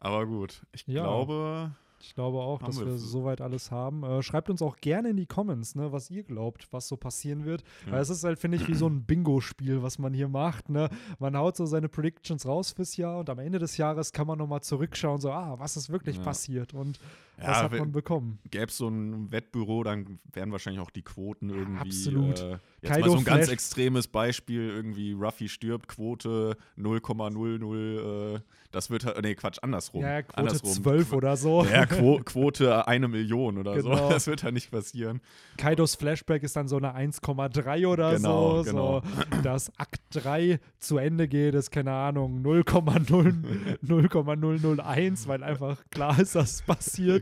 Aber 0.00 0.26
gut, 0.26 0.62
ich 0.72 0.86
Ja. 0.86 1.04
glaube, 1.04 1.72
Ich 2.00 2.14
glaube 2.14 2.36
auch, 2.40 2.60
dass 2.62 2.78
wir 2.80 2.84
wir 2.86 2.98
soweit 2.98 3.40
alles 3.40 3.70
haben. 3.70 4.02
Äh, 4.04 4.22
schreibt 4.22 4.50
uns 4.50 4.60
auch 4.60 4.76
gerne 4.76 5.08
in 5.08 5.16
die 5.16 5.24
Comments, 5.24 5.74
ne, 5.74 5.90
was 5.90 6.10
ihr 6.10 6.22
glaubt, 6.22 6.68
was 6.70 6.86
so 6.86 6.98
passieren 6.98 7.46
wird. 7.46 7.62
Ja. 7.86 7.92
Weil 7.92 8.02
es 8.02 8.10
ist 8.10 8.24
halt, 8.24 8.38
finde 8.38 8.58
ich, 8.58 8.68
wie 8.68 8.74
so 8.74 8.86
ein 8.86 9.04
Bingo-Spiel, 9.04 9.82
was 9.82 9.98
man 9.98 10.12
hier 10.12 10.28
macht. 10.28 10.68
Ne? 10.68 10.90
Man 11.18 11.34
haut 11.34 11.56
so 11.56 11.64
seine 11.64 11.88
Predictions 11.88 12.44
raus 12.46 12.72
fürs 12.72 12.98
Jahr 12.98 13.20
und 13.20 13.30
am 13.30 13.38
Ende 13.38 13.58
des 13.58 13.78
Jahres 13.78 14.12
kann 14.12 14.26
man 14.26 14.36
nochmal 14.36 14.60
zurückschauen, 14.60 15.18
so, 15.18 15.30
ah, 15.32 15.58
was 15.58 15.78
ist 15.78 15.88
wirklich 15.88 16.16
Ja. 16.18 16.22
passiert 16.24 16.74
und 16.74 16.98
was 17.36 17.46
ja, 17.46 17.62
hat 17.64 17.72
we- 17.72 17.78
man 17.78 17.92
bekommen. 17.92 18.38
gäbe 18.50 18.66
es 18.66 18.76
so 18.76 18.88
ein 18.88 19.30
Wettbüro, 19.32 19.82
dann 19.84 20.18
wären 20.32 20.52
wahrscheinlich 20.52 20.80
auch 20.82 20.90
die 20.90 21.02
Quoten 21.02 21.50
irgendwie. 21.50 21.80
absolut. 21.80 22.40
Äh, 22.40 22.58
jetzt 22.82 22.92
Kaido 22.92 23.06
mal 23.06 23.10
so 23.12 23.18
ein 23.18 23.24
ganz 23.24 23.44
Flash- 23.44 23.52
extremes 23.52 24.08
Beispiel: 24.08 24.68
irgendwie 24.70 25.12
Ruffy 25.12 25.48
stirbt, 25.48 25.88
Quote 25.88 26.56
0,00. 26.78 28.36
Äh, 28.36 28.40
das 28.70 28.90
wird 28.90 29.04
halt, 29.04 29.22
nee, 29.22 29.36
Quatsch, 29.36 29.58
andersrum. 29.62 30.02
Ja, 30.02 30.22
Quote 30.22 30.38
andersrum. 30.38 30.70
12 30.72 31.12
oder 31.12 31.36
so. 31.36 31.64
Ja, 31.64 31.86
Quo 31.86 32.20
Quote 32.24 32.88
eine 32.88 33.06
Million 33.06 33.56
oder 33.58 33.74
Genau. 33.76 33.96
so. 33.96 34.08
Das 34.10 34.26
wird 34.26 34.42
halt 34.42 34.54
nicht 34.54 34.70
passieren. 34.72 35.20
Kaidos 35.56 35.94
Flashback 35.94 36.42
ist 36.42 36.56
dann 36.56 36.66
so 36.66 36.76
eine 36.76 36.92
1,3 36.96 37.86
oder 37.86 38.16
Genau, 38.16 38.62
so, 38.64 38.70
genau. 38.70 39.02
so. 39.30 39.42
Dass 39.42 39.70
Akt 39.78 40.00
3 40.10 40.58
zu 40.80 40.98
Ende 40.98 41.28
geht, 41.28 41.54
ist 41.54 41.70
keine 41.70 41.92
Ahnung, 41.92 42.42
0,0 42.42 43.78
0,001, 43.82 45.28
weil 45.28 45.42
einfach 45.44 45.78
klar 45.90 46.18
ist, 46.18 46.34
dass 46.34 46.50
es 46.54 46.60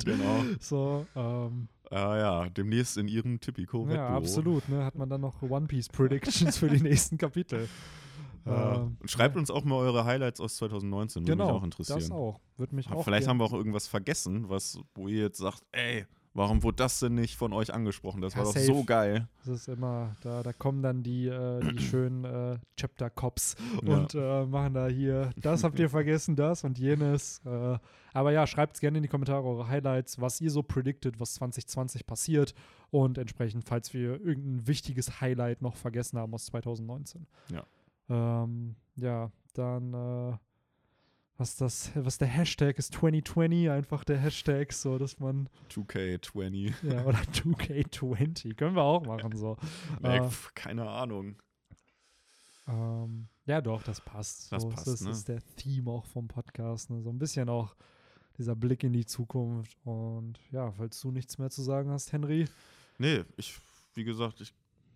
passiert. 0.05 0.21
Genau. 0.21 0.57
So, 0.61 1.07
ähm, 1.17 1.69
Ah 1.93 2.17
ja, 2.17 2.49
demnächst 2.49 2.97
in 2.97 3.07
ihrem 3.07 3.39
Tipico-Wettbüro. 3.39 3.95
ja, 3.95 4.17
absolut. 4.17 4.67
Ne? 4.71 4.83
Hat 4.83 4.95
man 4.95 5.11
dann 5.11 5.21
noch 5.21 5.43
One 5.43 5.67
Piece 5.67 5.91
Predictions 5.91 6.57
für 6.57 6.71
die 6.71 6.81
nächsten 6.83 7.19
Kapitel. 7.19 7.69
Ja. 8.47 8.77
Ähm, 8.77 8.97
schreibt 9.05 9.37
uns 9.37 9.51
auch 9.51 9.63
mal 9.65 9.77
eure 9.77 10.05
Highlights 10.07 10.41
aus 10.41 10.57
2019, 10.57 11.23
würde 11.23 11.33
genau, 11.33 11.47
mich 11.49 11.55
auch 11.55 11.65
interessieren. 11.65 12.01
das 12.01 12.11
auch. 12.11 12.41
Würde 12.57 12.75
mich 12.75 12.91
auch 12.91 13.05
Vielleicht 13.05 13.29
haben 13.29 13.37
wir 13.37 13.45
auch 13.45 13.53
irgendwas 13.53 13.87
vergessen, 13.87 14.49
was, 14.49 14.81
wo 14.95 15.07
ihr 15.07 15.21
jetzt 15.21 15.39
sagt, 15.39 15.63
ey, 15.73 16.07
warum 16.35 16.63
wurde 16.63 16.77
das 16.77 16.99
denn 17.01 17.15
nicht 17.15 17.37
von 17.37 17.53
euch 17.53 17.73
angesprochen? 17.75 18.21
Das 18.23 18.33
Ja, 18.35 18.39
war 18.39 18.45
doch 18.47 18.53
safe. 18.53 18.67
so 18.67 18.85
geil. 18.85 19.29
Das 19.39 19.49
ist 19.49 19.69
immer, 19.69 20.15
da, 20.23 20.43
da 20.43 20.53
kommen 20.53 20.83
dann 20.83 21.03
die, 21.03 21.27
äh, 21.29 21.61
die 21.61 21.79
schönen 21.83 22.25
äh, 22.25 22.59
Chapter-Cops 22.77 23.57
Ja. 23.83 23.95
und 23.97 24.15
äh, 24.15 24.47
machen 24.47 24.75
da 24.75 24.87
hier, 24.89 25.31
das 25.37 25.65
habt 25.65 25.79
ihr 25.79 25.91
vergessen, 25.91 26.37
das 26.37 26.65
und 26.65 26.79
jenes. 26.79 27.41
Äh, 27.45 27.79
aber 28.15 28.33
ja, 28.33 28.47
schreibt 28.47 28.79
gerne 28.81 28.99
in 28.99 29.03
die 29.03 29.09
Kommentare 29.09 29.43
eure 29.43 29.69
Highlights, 29.69 30.21
was 30.21 30.41
ihr 30.41 30.51
so 30.51 30.63
predicted, 30.63 31.19
was 31.21 31.35
2020 31.35 32.07
passiert 32.07 32.55
und 32.91 33.17
entsprechend, 33.19 33.65
falls 33.65 33.95
wir 33.95 34.21
irgendein 34.21 34.67
wichtiges 34.67 35.21
Highlight 35.21 35.63
noch 35.63 35.77
vergessen 35.77 36.19
haben 36.19 36.35
aus 36.35 36.47
2019. 36.47 37.27
Ja. 37.51 37.65
Ähm, 38.11 38.77
ja, 38.97 39.31
dann 39.55 39.95
äh, 39.95 40.37
was 41.43 41.57
das, 41.57 41.91
was 41.97 42.19
der 42.19 42.29
Hashtag 42.29 42.79
ist 42.79 42.95
2020, 42.95 43.69
einfach 43.69 44.05
der 44.05 44.19
Hashtag, 44.19 44.73
so 44.73 44.97
dass 44.97 45.19
man, 45.19 45.49
2K20. 45.71 46.73
ja, 46.85 47.05
oder 47.05 47.19
2K20, 47.19 48.55
können 48.55 48.77
wir 48.77 48.83
auch 48.83 49.05
machen, 49.05 49.37
so. 49.37 49.57
Ey, 50.03 50.19
Äh, 50.21 50.29
keine 50.55 50.89
Ahnung. 50.89 51.35
Ähm, 52.69 53.27
ja, 53.47 53.61
doch, 53.61 53.83
das 53.83 54.01
passt. 54.01 54.53
Das 54.53 54.63
so, 54.63 54.69
passt, 54.69 54.87
das 54.87 55.01
ne? 55.01 55.11
ist 55.11 55.29
der 55.29 55.41
Theme 55.57 55.91
auch 55.91 56.07
vom 56.07 56.29
Podcast. 56.29 56.91
Ne? 56.91 57.03
So 57.03 57.11
ein 57.11 57.19
bisschen 57.19 57.49
auch 57.49 57.75
dieser 58.39 58.55
Blick 58.55 58.85
in 58.85 58.93
die 58.93 59.05
Zukunft. 59.05 59.77
Und 59.85 60.39
ja, 60.53 60.71
falls 60.71 61.01
du 61.01 61.11
nichts 61.11 61.39
mehr 61.39 61.51
zu 61.51 61.63
sagen 61.63 61.91
hast, 61.91 62.13
Henry, 62.13 62.47
Nee, 62.99 63.25
ich, 63.37 63.59
wie 63.95 64.05
gesagt, 64.05 64.41
ich 64.41 64.55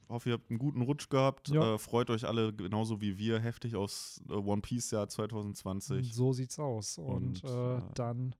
hoffe, 0.09 0.31
ihr 0.31 0.33
habt 0.35 0.51
einen 0.51 0.59
guten 0.59 0.83
Rutsch 0.83 1.09
gehabt. 1.09 1.49
Ja. 1.49 1.74
Äh, 1.74 1.78
freut 1.78 2.11
euch 2.11 2.27
alle 2.27 2.53
genauso 2.53 3.01
wie 3.01 3.19
wir 3.19 3.39
heftig 3.39 3.77
aufs 3.77 4.23
äh, 4.28 4.35
One 4.35 4.62
Piece 4.62 4.91
Jahr 4.91 5.09
2020. 5.09 6.15
so 6.15 6.33
sieht's 6.33 6.59
aus. 6.59 6.99
Und, 6.99 7.43
Und, 7.43 7.45
äh, 7.45 7.77
äh, 7.77 7.83
dann 7.95 8.35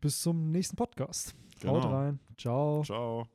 bis 0.00 0.20
zum 0.20 0.50
nächsten 0.50 0.76
Podcast. 0.76 1.34
Genau. 1.60 1.74
Haut 1.74 1.92
rein. 1.92 2.20
Ciao. 2.36 2.82
Ciao. 2.84 3.26